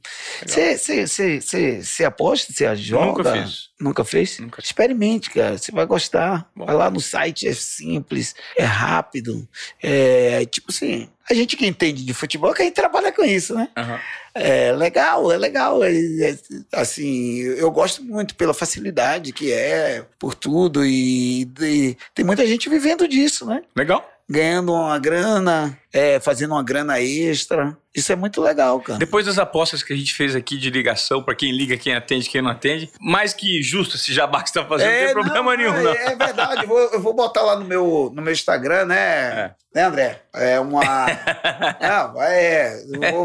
Você 0.46 2.04
aposta? 2.04 2.52
Você 2.52 2.74
joga? 2.76 3.06
Nunca 3.06 3.32
fiz. 3.32 3.68
Nunca 3.78 4.04
fez? 4.04 4.38
Nunca. 4.38 4.62
Experimente, 4.62 5.30
cara. 5.30 5.58
Você 5.58 5.70
vai 5.70 5.84
gostar. 5.84 6.50
Bom. 6.56 6.64
Vai 6.64 6.74
lá 6.74 6.90
no 6.90 6.98
site, 6.98 7.46
é 7.46 7.52
simples, 7.52 8.34
é 8.56 8.64
rápido. 8.64 9.46
É 9.82 10.46
tipo 10.46 10.68
assim. 10.70 11.10
A 11.28 11.34
gente 11.34 11.56
que 11.56 11.66
entende 11.66 12.04
de 12.04 12.14
futebol, 12.14 12.54
que 12.54 12.62
a 12.62 12.64
gente 12.64 12.74
trabalha 12.74 13.12
com 13.12 13.24
isso, 13.24 13.54
né? 13.54 13.68
Aham. 13.76 14.00
É 14.32 14.72
legal, 14.72 15.30
é 15.32 15.36
legal. 15.36 15.82
É, 15.84 15.90
é, 15.90 16.36
assim, 16.72 17.40
eu 17.40 17.70
gosto 17.70 18.02
muito 18.04 18.34
pela 18.36 18.54
facilidade 18.54 19.32
que 19.32 19.52
é, 19.52 20.06
por 20.18 20.34
tudo. 20.34 20.84
E, 20.84 21.42
e 21.60 21.96
tem 22.14 22.24
muita 22.24 22.46
gente 22.46 22.70
vivendo 22.70 23.06
disso, 23.06 23.44
né? 23.44 23.62
Legal. 23.74 24.15
Ganhando 24.28 24.72
uma 24.72 24.98
grana, 24.98 25.78
é, 25.92 26.18
fazendo 26.18 26.52
uma 26.52 26.62
grana 26.62 27.00
extra. 27.00 27.76
Isso 27.94 28.12
é 28.12 28.16
muito 28.16 28.42
legal, 28.42 28.80
cara. 28.80 28.98
Depois 28.98 29.24
das 29.24 29.38
apostas 29.38 29.82
que 29.82 29.92
a 29.92 29.96
gente 29.96 30.12
fez 30.12 30.34
aqui 30.34 30.58
de 30.58 30.68
ligação, 30.68 31.22
para 31.22 31.34
quem 31.34 31.50
liga, 31.52 31.76
quem 31.76 31.94
atende, 31.94 32.28
quem 32.28 32.42
não 32.42 32.50
atende, 32.50 32.90
mais 33.00 33.32
que 33.32 33.62
justo 33.62 33.96
esse 33.96 34.12
jabá 34.12 34.42
que 34.42 34.50
você 34.50 34.58
tá 34.58 34.66
fazendo, 34.66 34.90
não 34.90 35.04
tem 35.04 35.14
problema 35.14 35.50
não, 35.50 35.56
nenhum, 35.56 35.74
é, 35.76 35.82
não. 35.82 35.92
É 35.92 36.16
verdade, 36.16 36.62
eu 36.62 36.68
vou, 36.68 36.78
eu 36.78 37.00
vou 37.00 37.14
botar 37.14 37.42
lá 37.42 37.56
no 37.56 37.64
meu, 37.64 38.10
no 38.12 38.20
meu 38.20 38.32
Instagram, 38.32 38.86
né? 38.86 38.98
É. 38.98 39.54
Né, 39.76 39.82
André? 39.82 40.22
É 40.34 40.58
uma. 40.58 40.82
não, 41.80 42.22
é. 42.22 42.82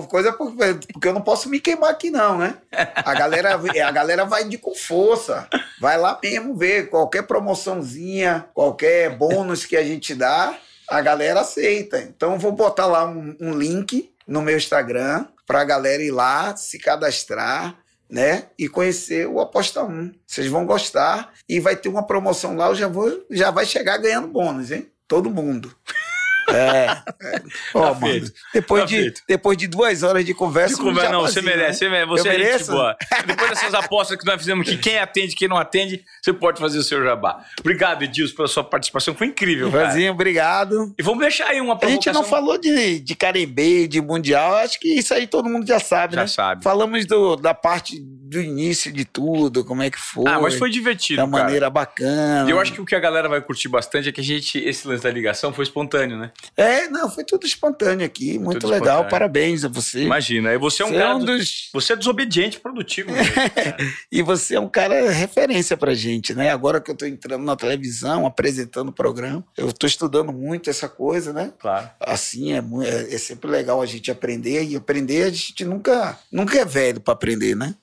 Coisa 0.09 0.33
porque, 0.33 0.79
porque 0.91 1.07
eu 1.07 1.13
não 1.13 1.21
posso 1.21 1.49
me 1.49 1.59
queimar 1.59 1.89
aqui, 1.89 2.11
não, 2.11 2.37
né? 2.37 2.55
A 2.71 3.13
galera, 3.13 3.55
a 3.55 3.91
galera 3.91 4.25
vai 4.25 4.43
de 4.43 4.57
com 4.57 4.75
força. 4.75 5.47
Vai 5.79 5.97
lá 5.97 6.19
mesmo 6.21 6.55
ver 6.55 6.89
qualquer 6.89 7.23
promoçãozinha, 7.23 8.45
qualquer 8.53 9.15
bônus 9.17 9.65
que 9.65 9.77
a 9.77 9.83
gente 9.83 10.13
dá, 10.13 10.53
a 10.91 11.01
galera 11.01 11.41
aceita. 11.41 11.99
Então, 11.99 12.37
vou 12.37 12.51
botar 12.51 12.85
lá 12.85 13.05
um, 13.05 13.35
um 13.39 13.53
link 13.53 14.13
no 14.27 14.41
meu 14.41 14.57
Instagram 14.57 15.25
pra 15.47 15.63
galera 15.63 16.03
ir 16.03 16.11
lá, 16.11 16.55
se 16.55 16.77
cadastrar 16.77 17.77
né? 18.11 18.47
E 18.59 18.67
conhecer 18.67 19.25
o 19.25 19.39
Aposta 19.39 19.83
1. 19.83 20.11
Vocês 20.27 20.47
vão 20.47 20.65
gostar 20.65 21.31
e 21.47 21.61
vai 21.61 21.77
ter 21.77 21.87
uma 21.87 22.05
promoção 22.05 22.57
lá, 22.57 22.67
eu 22.67 22.75
já 22.75 22.87
vou, 22.87 23.25
já 23.31 23.49
vai 23.49 23.65
chegar 23.65 23.97
ganhando 23.97 24.27
bônus, 24.27 24.69
hein? 24.69 24.91
Todo 25.07 25.31
mundo. 25.31 25.73
É. 26.53 27.01
Ó, 27.73 27.93
Tá 27.93 27.99
mano, 27.99 28.31
depois, 28.53 28.81
Tá 28.81 28.87
de, 28.87 28.95
feito. 28.97 29.21
depois 29.27 29.57
de 29.57 29.67
duas 29.67 30.03
horas 30.03 30.25
de 30.25 30.33
conversa. 30.33 30.75
De 30.75 30.81
conversa, 30.81 31.11
não, 31.11 31.21
você 31.21 31.41
merece, 31.41 31.87
né? 31.89 32.05
você 32.05 32.27
Eu 32.27 32.31
é 32.31 32.57
gente 32.57 32.71
boa. 32.71 32.95
Depois 33.25 33.49
dessas 33.49 33.73
apostas 33.73 34.17
que 34.17 34.25
nós 34.25 34.37
fizemos 34.37 34.67
aqui, 34.67 34.77
quem 34.77 34.97
atende, 34.97 35.35
quem 35.35 35.47
não 35.47 35.57
atende, 35.57 36.03
você 36.21 36.33
pode 36.33 36.59
fazer 36.59 36.77
o 36.79 36.83
seu 36.83 37.03
jabá. 37.03 37.43
Obrigado, 37.59 38.03
Edilson, 38.03 38.35
pela 38.35 38.47
sua 38.47 38.63
participação. 38.63 39.13
Foi 39.15 39.27
incrível, 39.27 39.71
cara. 39.71 39.85
Vazinho, 39.87 40.11
obrigado. 40.11 40.93
E 40.97 41.03
vamos 41.03 41.19
deixar 41.21 41.47
aí 41.47 41.61
uma 41.61 41.73
A 41.73 41.77
provocação. 41.77 42.13
gente 42.13 42.13
não 42.13 42.23
falou 42.29 42.57
de, 42.57 42.99
de 42.99 43.15
Caribe, 43.15 43.87
de 43.87 44.01
Mundial, 44.01 44.55
acho 44.57 44.79
que 44.79 44.89
isso 44.89 45.13
aí 45.13 45.27
todo 45.27 45.49
mundo 45.49 45.65
já 45.67 45.79
sabe, 45.79 46.15
Já 46.15 46.21
né? 46.21 46.27
sabe. 46.27 46.63
Falamos 46.63 47.05
do, 47.05 47.35
da 47.35 47.53
parte 47.53 47.99
do 48.31 48.41
início 48.41 48.91
de 48.93 49.03
tudo, 49.03 49.65
como 49.65 49.83
é 49.83 49.89
que 49.91 49.99
foi. 49.99 50.23
Ah, 50.25 50.39
mas 50.39 50.55
foi 50.55 50.69
divertido, 50.69 51.17
Da 51.21 51.27
cara. 51.29 51.43
maneira 51.43 51.69
bacana. 51.69 52.47
E 52.47 52.51
eu 52.51 52.59
acho 52.59 52.71
que 52.71 52.79
o 52.79 52.85
que 52.85 52.95
a 52.95 52.99
galera 52.99 53.27
vai 53.27 53.41
curtir 53.41 53.67
bastante 53.67 54.07
é 54.07 54.11
que 54.11 54.21
a 54.21 54.23
gente, 54.23 54.57
esse 54.57 54.87
lance 54.87 55.03
da 55.03 55.11
ligação 55.11 55.51
foi 55.53 55.63
espontâneo, 55.63 56.17
né? 56.17 56.31
É, 56.55 56.87
não, 56.87 57.09
foi 57.09 57.25
tudo 57.25 57.45
espontâneo 57.45 58.05
aqui. 58.05 58.39
Muito 58.39 58.61
Tudo 58.61 58.71
legal. 58.71 58.87
espontâneo. 58.87 59.09
Parabéns 59.09 59.65
a 59.65 59.67
você. 59.67 60.03
Imagina, 60.03 60.53
e 60.53 60.57
você 60.57 60.81
é 60.81 60.85
um 60.85 60.89
Você 60.89 60.95
é 60.95 60.99
cara. 60.99 61.15
um 61.15 61.19
do- 61.19 61.25
dos. 61.37 61.69
Você 61.73 61.93
é 61.93 61.95
desobediente, 61.97 62.59
produtivo. 62.59 63.11
mesmo. 63.11 63.33
E 64.11 64.21
você 64.21 64.55
é 64.55 64.59
um 64.59 64.69
cara 64.69 65.11
referência 65.11 65.75
pra 65.75 65.93
gente, 65.93 66.33
né? 66.33 66.49
Agora 66.51 66.79
que 66.79 66.89
eu 66.89 66.95
tô 66.95 67.05
entrando 67.05 67.43
na 67.43 67.55
televisão, 67.57 68.25
apresentando 68.25 68.89
o 68.89 68.93
programa, 68.93 69.43
eu 69.57 69.73
tô 69.73 69.85
estudando 69.85 70.31
muito 70.31 70.69
essa 70.69 70.87
coisa, 70.87 71.33
né? 71.33 71.51
claro. 71.59 71.89
Assim, 71.99 72.53
é, 72.53 72.57
é, 72.85 73.15
é 73.15 73.17
sempre 73.17 73.49
legal 73.51 73.81
a 73.81 73.85
gente 73.85 74.09
aprender. 74.09 74.63
E 74.63 74.75
aprender, 74.75 75.23
a 75.23 75.29
gente 75.29 75.65
nunca, 75.65 76.17
nunca 76.31 76.57
é 76.57 76.63
velho 76.65 77.01
pra 77.01 77.13
aprender, 77.13 77.55
né? 77.55 77.75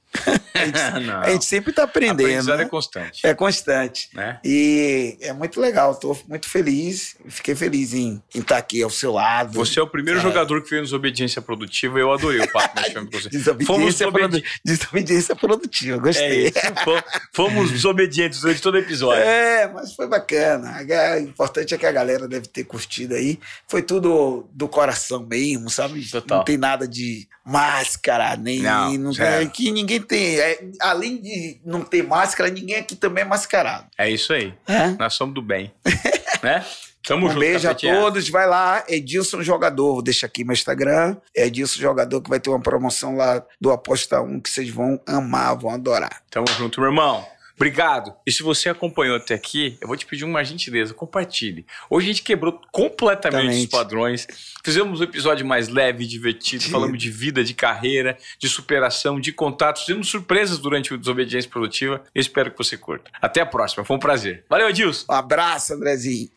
A 0.54 0.64
gente, 0.64 0.78
a 1.10 1.30
gente 1.30 1.44
sempre 1.44 1.72
tá 1.72 1.84
aprendendo. 1.84 2.22
Aprendizado 2.26 2.58
né? 2.58 2.64
é 2.64 2.68
constante. 2.68 3.26
É 3.26 3.34
constante. 3.34 4.08
Né? 4.14 4.40
E 4.44 5.16
é 5.20 5.32
muito 5.32 5.60
legal, 5.60 5.94
tô 5.94 6.16
muito 6.28 6.48
feliz. 6.48 7.16
Fiquei 7.28 7.54
feliz 7.54 7.92
em 7.94 8.22
estar 8.34 8.56
aqui 8.56 8.82
ao 8.82 8.90
seu 8.90 9.12
lado. 9.12 9.52
Você 9.54 9.78
é 9.78 9.82
o 9.82 9.86
primeiro 9.86 10.18
É. 10.18 10.22
jogador 10.22 10.62
que 10.62 10.70
veio 10.70 10.82
nos 10.82 10.92
Obediência 10.92 11.40
Produtiva. 11.42 11.98
Eu 11.98 12.12
adorei 12.12 12.40
o 12.40 12.50
papo 12.52 12.80
nesse 12.80 12.92
filme 12.92 13.10
com 13.10 13.18
você. 13.20 13.28
Desobediência, 13.38 14.06
desobedi- 14.06 14.40
produ- 14.40 14.42
desobediência 14.64 15.36
produtiva, 15.36 15.96
É 15.96 16.00
gostei. 16.00 16.52
Fom- 16.84 17.02
Fomos 17.32 17.70
desobedientes 17.70 18.40
durante 18.40 18.60
todo 18.62 18.74
o 18.74 18.78
episódio. 18.78 19.22
É, 19.22 19.68
mas 19.68 19.94
foi 19.94 20.08
bacana. 20.08 20.78
O 21.16 21.20
importante 21.20 21.74
é 21.74 21.78
que 21.78 21.86
a 21.86 21.92
galera 21.92 22.26
deve 22.26 22.46
ter 22.48 22.64
curtido 22.64 23.14
aí. 23.14 23.38
Foi 23.68 23.82
tudo 23.82 24.48
do 24.52 24.66
coração 24.68 25.24
mesmo, 25.26 25.70
sabe? 25.70 26.04
Total. 26.08 26.38
Não 26.38 26.44
tem 26.44 26.56
nada 26.56 26.86
de 26.88 27.28
máscara, 27.44 28.36
nem. 28.36 28.60
Não, 28.60 28.92
não 28.94 29.12
tem, 29.12 29.48
que 29.48 29.70
ninguém 29.70 29.97
tem. 30.00 30.38
é, 30.38 30.58
além 30.80 31.20
de 31.20 31.60
não 31.64 31.82
ter 31.82 32.02
máscara, 32.02 32.50
ninguém 32.50 32.76
aqui 32.76 32.96
também 32.96 33.22
é 33.22 33.26
mascarado. 33.26 33.86
É 33.96 34.10
isso 34.10 34.32
aí. 34.32 34.54
É? 34.66 34.88
Nós 34.98 35.14
somos 35.14 35.34
do 35.34 35.42
bem. 35.42 35.72
né? 36.42 36.64
Tamo 37.02 37.26
um 37.26 37.28
junto, 37.30 37.40
beijo 37.40 37.66
a 37.66 37.70
Capetinha. 37.70 38.00
todos. 38.00 38.28
Vai 38.28 38.46
lá, 38.46 38.84
Edilson 38.86 39.42
Jogador. 39.42 39.94
Vou 39.94 40.02
deixar 40.02 40.26
aqui 40.26 40.44
meu 40.44 40.52
Instagram. 40.52 41.16
É 41.34 41.46
Edilson 41.46 41.80
Jogador, 41.80 42.20
que 42.20 42.28
vai 42.28 42.38
ter 42.38 42.50
uma 42.50 42.60
promoção 42.60 43.16
lá 43.16 43.42
do 43.60 43.70
Aposta 43.70 44.20
1 44.20 44.40
que 44.40 44.50
vocês 44.50 44.68
vão 44.68 45.00
amar, 45.06 45.56
vão 45.56 45.70
adorar. 45.70 46.22
Tamo 46.30 46.46
junto, 46.58 46.80
meu 46.80 46.90
irmão. 46.90 47.26
Obrigado. 47.58 48.14
E 48.24 48.30
se 48.30 48.40
você 48.40 48.68
acompanhou 48.68 49.16
até 49.16 49.34
aqui, 49.34 49.76
eu 49.80 49.88
vou 49.88 49.96
te 49.96 50.06
pedir 50.06 50.22
uma 50.24 50.44
gentileza, 50.44 50.94
compartilhe. 50.94 51.66
Hoje 51.90 52.06
a 52.06 52.12
gente 52.12 52.22
quebrou 52.22 52.60
completamente 52.70 53.48
os 53.48 53.56
Exatamente. 53.56 53.70
padrões. 53.70 54.28
Fizemos 54.64 55.00
um 55.00 55.02
episódio 55.02 55.44
mais 55.44 55.68
leve, 55.68 56.06
divertido, 56.06 56.62
Sim. 56.62 56.70
falamos 56.70 56.96
de 56.96 57.10
vida, 57.10 57.42
de 57.42 57.54
carreira, 57.54 58.16
de 58.38 58.48
superação, 58.48 59.20
de 59.20 59.32
contatos. 59.32 59.82
Fizemos 59.82 60.08
surpresas 60.08 60.58
durante 60.58 60.94
o 60.94 60.98
Desobediência 60.98 61.50
Produtiva. 61.50 62.00
Eu 62.14 62.20
espero 62.20 62.52
que 62.52 62.58
você 62.58 62.76
curta. 62.76 63.10
Até 63.20 63.40
a 63.40 63.46
próxima. 63.46 63.84
Foi 63.84 63.96
um 63.96 64.00
prazer. 64.00 64.44
Valeu, 64.48 64.68
Adilson. 64.68 65.06
Um 65.10 65.16
abraço, 65.16 65.74
Andrezinho. 65.74 66.30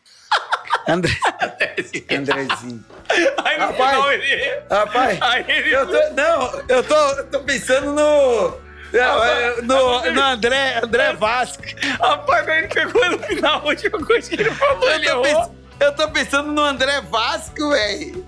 André... 0.88 1.12
Andrezinho. 2.10 2.84
Aí 3.44 3.58
no 3.58 3.66
Rapaz. 3.66 3.90
final 3.90 4.12
ele... 4.12 4.62
Rapaz, 4.68 5.22
Aí 5.22 5.44
ele... 5.48 5.72
eu 5.72 5.86
tô, 5.86 6.14
não, 6.14 6.60
eu 6.68 6.82
tô, 6.82 6.94
eu 6.94 7.30
tô 7.30 7.40
pensando 7.40 7.92
no, 7.92 8.71
Rapaz, 8.98 9.62
no, 9.62 10.10
no 10.12 10.22
André, 10.22 10.80
André 10.82 11.12
Vasco. 11.14 11.62
Rapaz, 12.00 12.48
ele 12.48 12.68
pegou 12.68 13.10
no 13.10 13.18
final 13.20 13.60
a 13.60 13.64
última 13.64 13.98
coisa 14.04 14.28
que 14.28 14.40
ele 14.40 14.50
falou. 14.50 14.90
Ele 14.90 15.08
Eu 15.08 15.20
tô, 15.22 15.26
errou. 15.28 15.40
pens- 15.46 15.50
eu 15.80 15.92
tô 15.94 16.08
pensando 16.10 16.52
no 16.52 16.62
André 16.62 17.00
Vasco, 17.02 17.70
velho. 17.70 18.26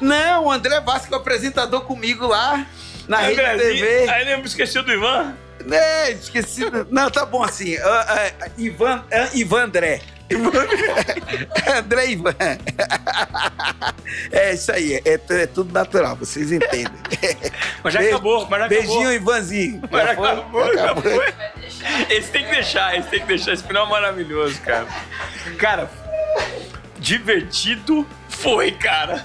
Não, 0.00 0.44
o 0.46 0.50
André 0.52 0.80
Vasco 0.80 1.12
é 1.12 1.16
o 1.16 1.20
apresentador 1.20 1.80
comigo 1.82 2.26
lá 2.26 2.64
na 3.08 3.18
Rede. 3.18 3.36
TV. 3.58 4.08
Aí 4.08 4.28
ele 4.30 4.42
esqueceu 4.42 4.82
do 4.82 4.92
Ivan. 4.92 5.34
É, 5.70 6.12
esqueci. 6.12 6.62
Não, 6.90 7.10
tá 7.10 7.26
bom 7.26 7.42
assim. 7.42 7.76
Ah, 7.78 8.06
ah, 8.40 8.48
Ivan, 8.56 9.04
ah, 9.12 9.28
Ivan 9.34 9.64
André. 9.64 10.00
André 11.78 12.06
Ivan. 12.12 12.34
É 14.32 14.52
isso 14.54 14.72
aí, 14.72 14.94
é, 15.04 15.20
é 15.28 15.46
tudo 15.46 15.72
natural, 15.72 16.16
vocês 16.16 16.52
entendem. 16.52 16.92
Mas 17.82 17.94
já 17.94 18.00
Beijo- 18.00 18.14
acabou, 18.16 18.46
mas 18.48 18.60
já 18.60 18.68
Beijinho, 18.68 18.92
acabou. 19.00 19.12
Ivanzinho. 19.14 19.82
Mas 19.90 20.06
Já 20.06 20.14
foi? 20.14 20.26
acabou, 20.30 20.64
Acabou. 20.64 21.22
acabou. 21.22 21.24
Esse 22.10 22.30
tem 22.30 22.44
que 22.44 22.50
deixar, 22.50 22.98
esse 22.98 23.08
tem 23.08 23.20
que 23.20 23.26
deixar. 23.26 23.52
Esse 23.52 23.62
final 23.64 23.86
é 23.86 23.90
maravilhoso, 23.90 24.60
cara. 24.62 24.86
Cara, 25.58 25.90
divertido 26.98 28.06
foi, 28.28 28.72
cara. 28.72 29.24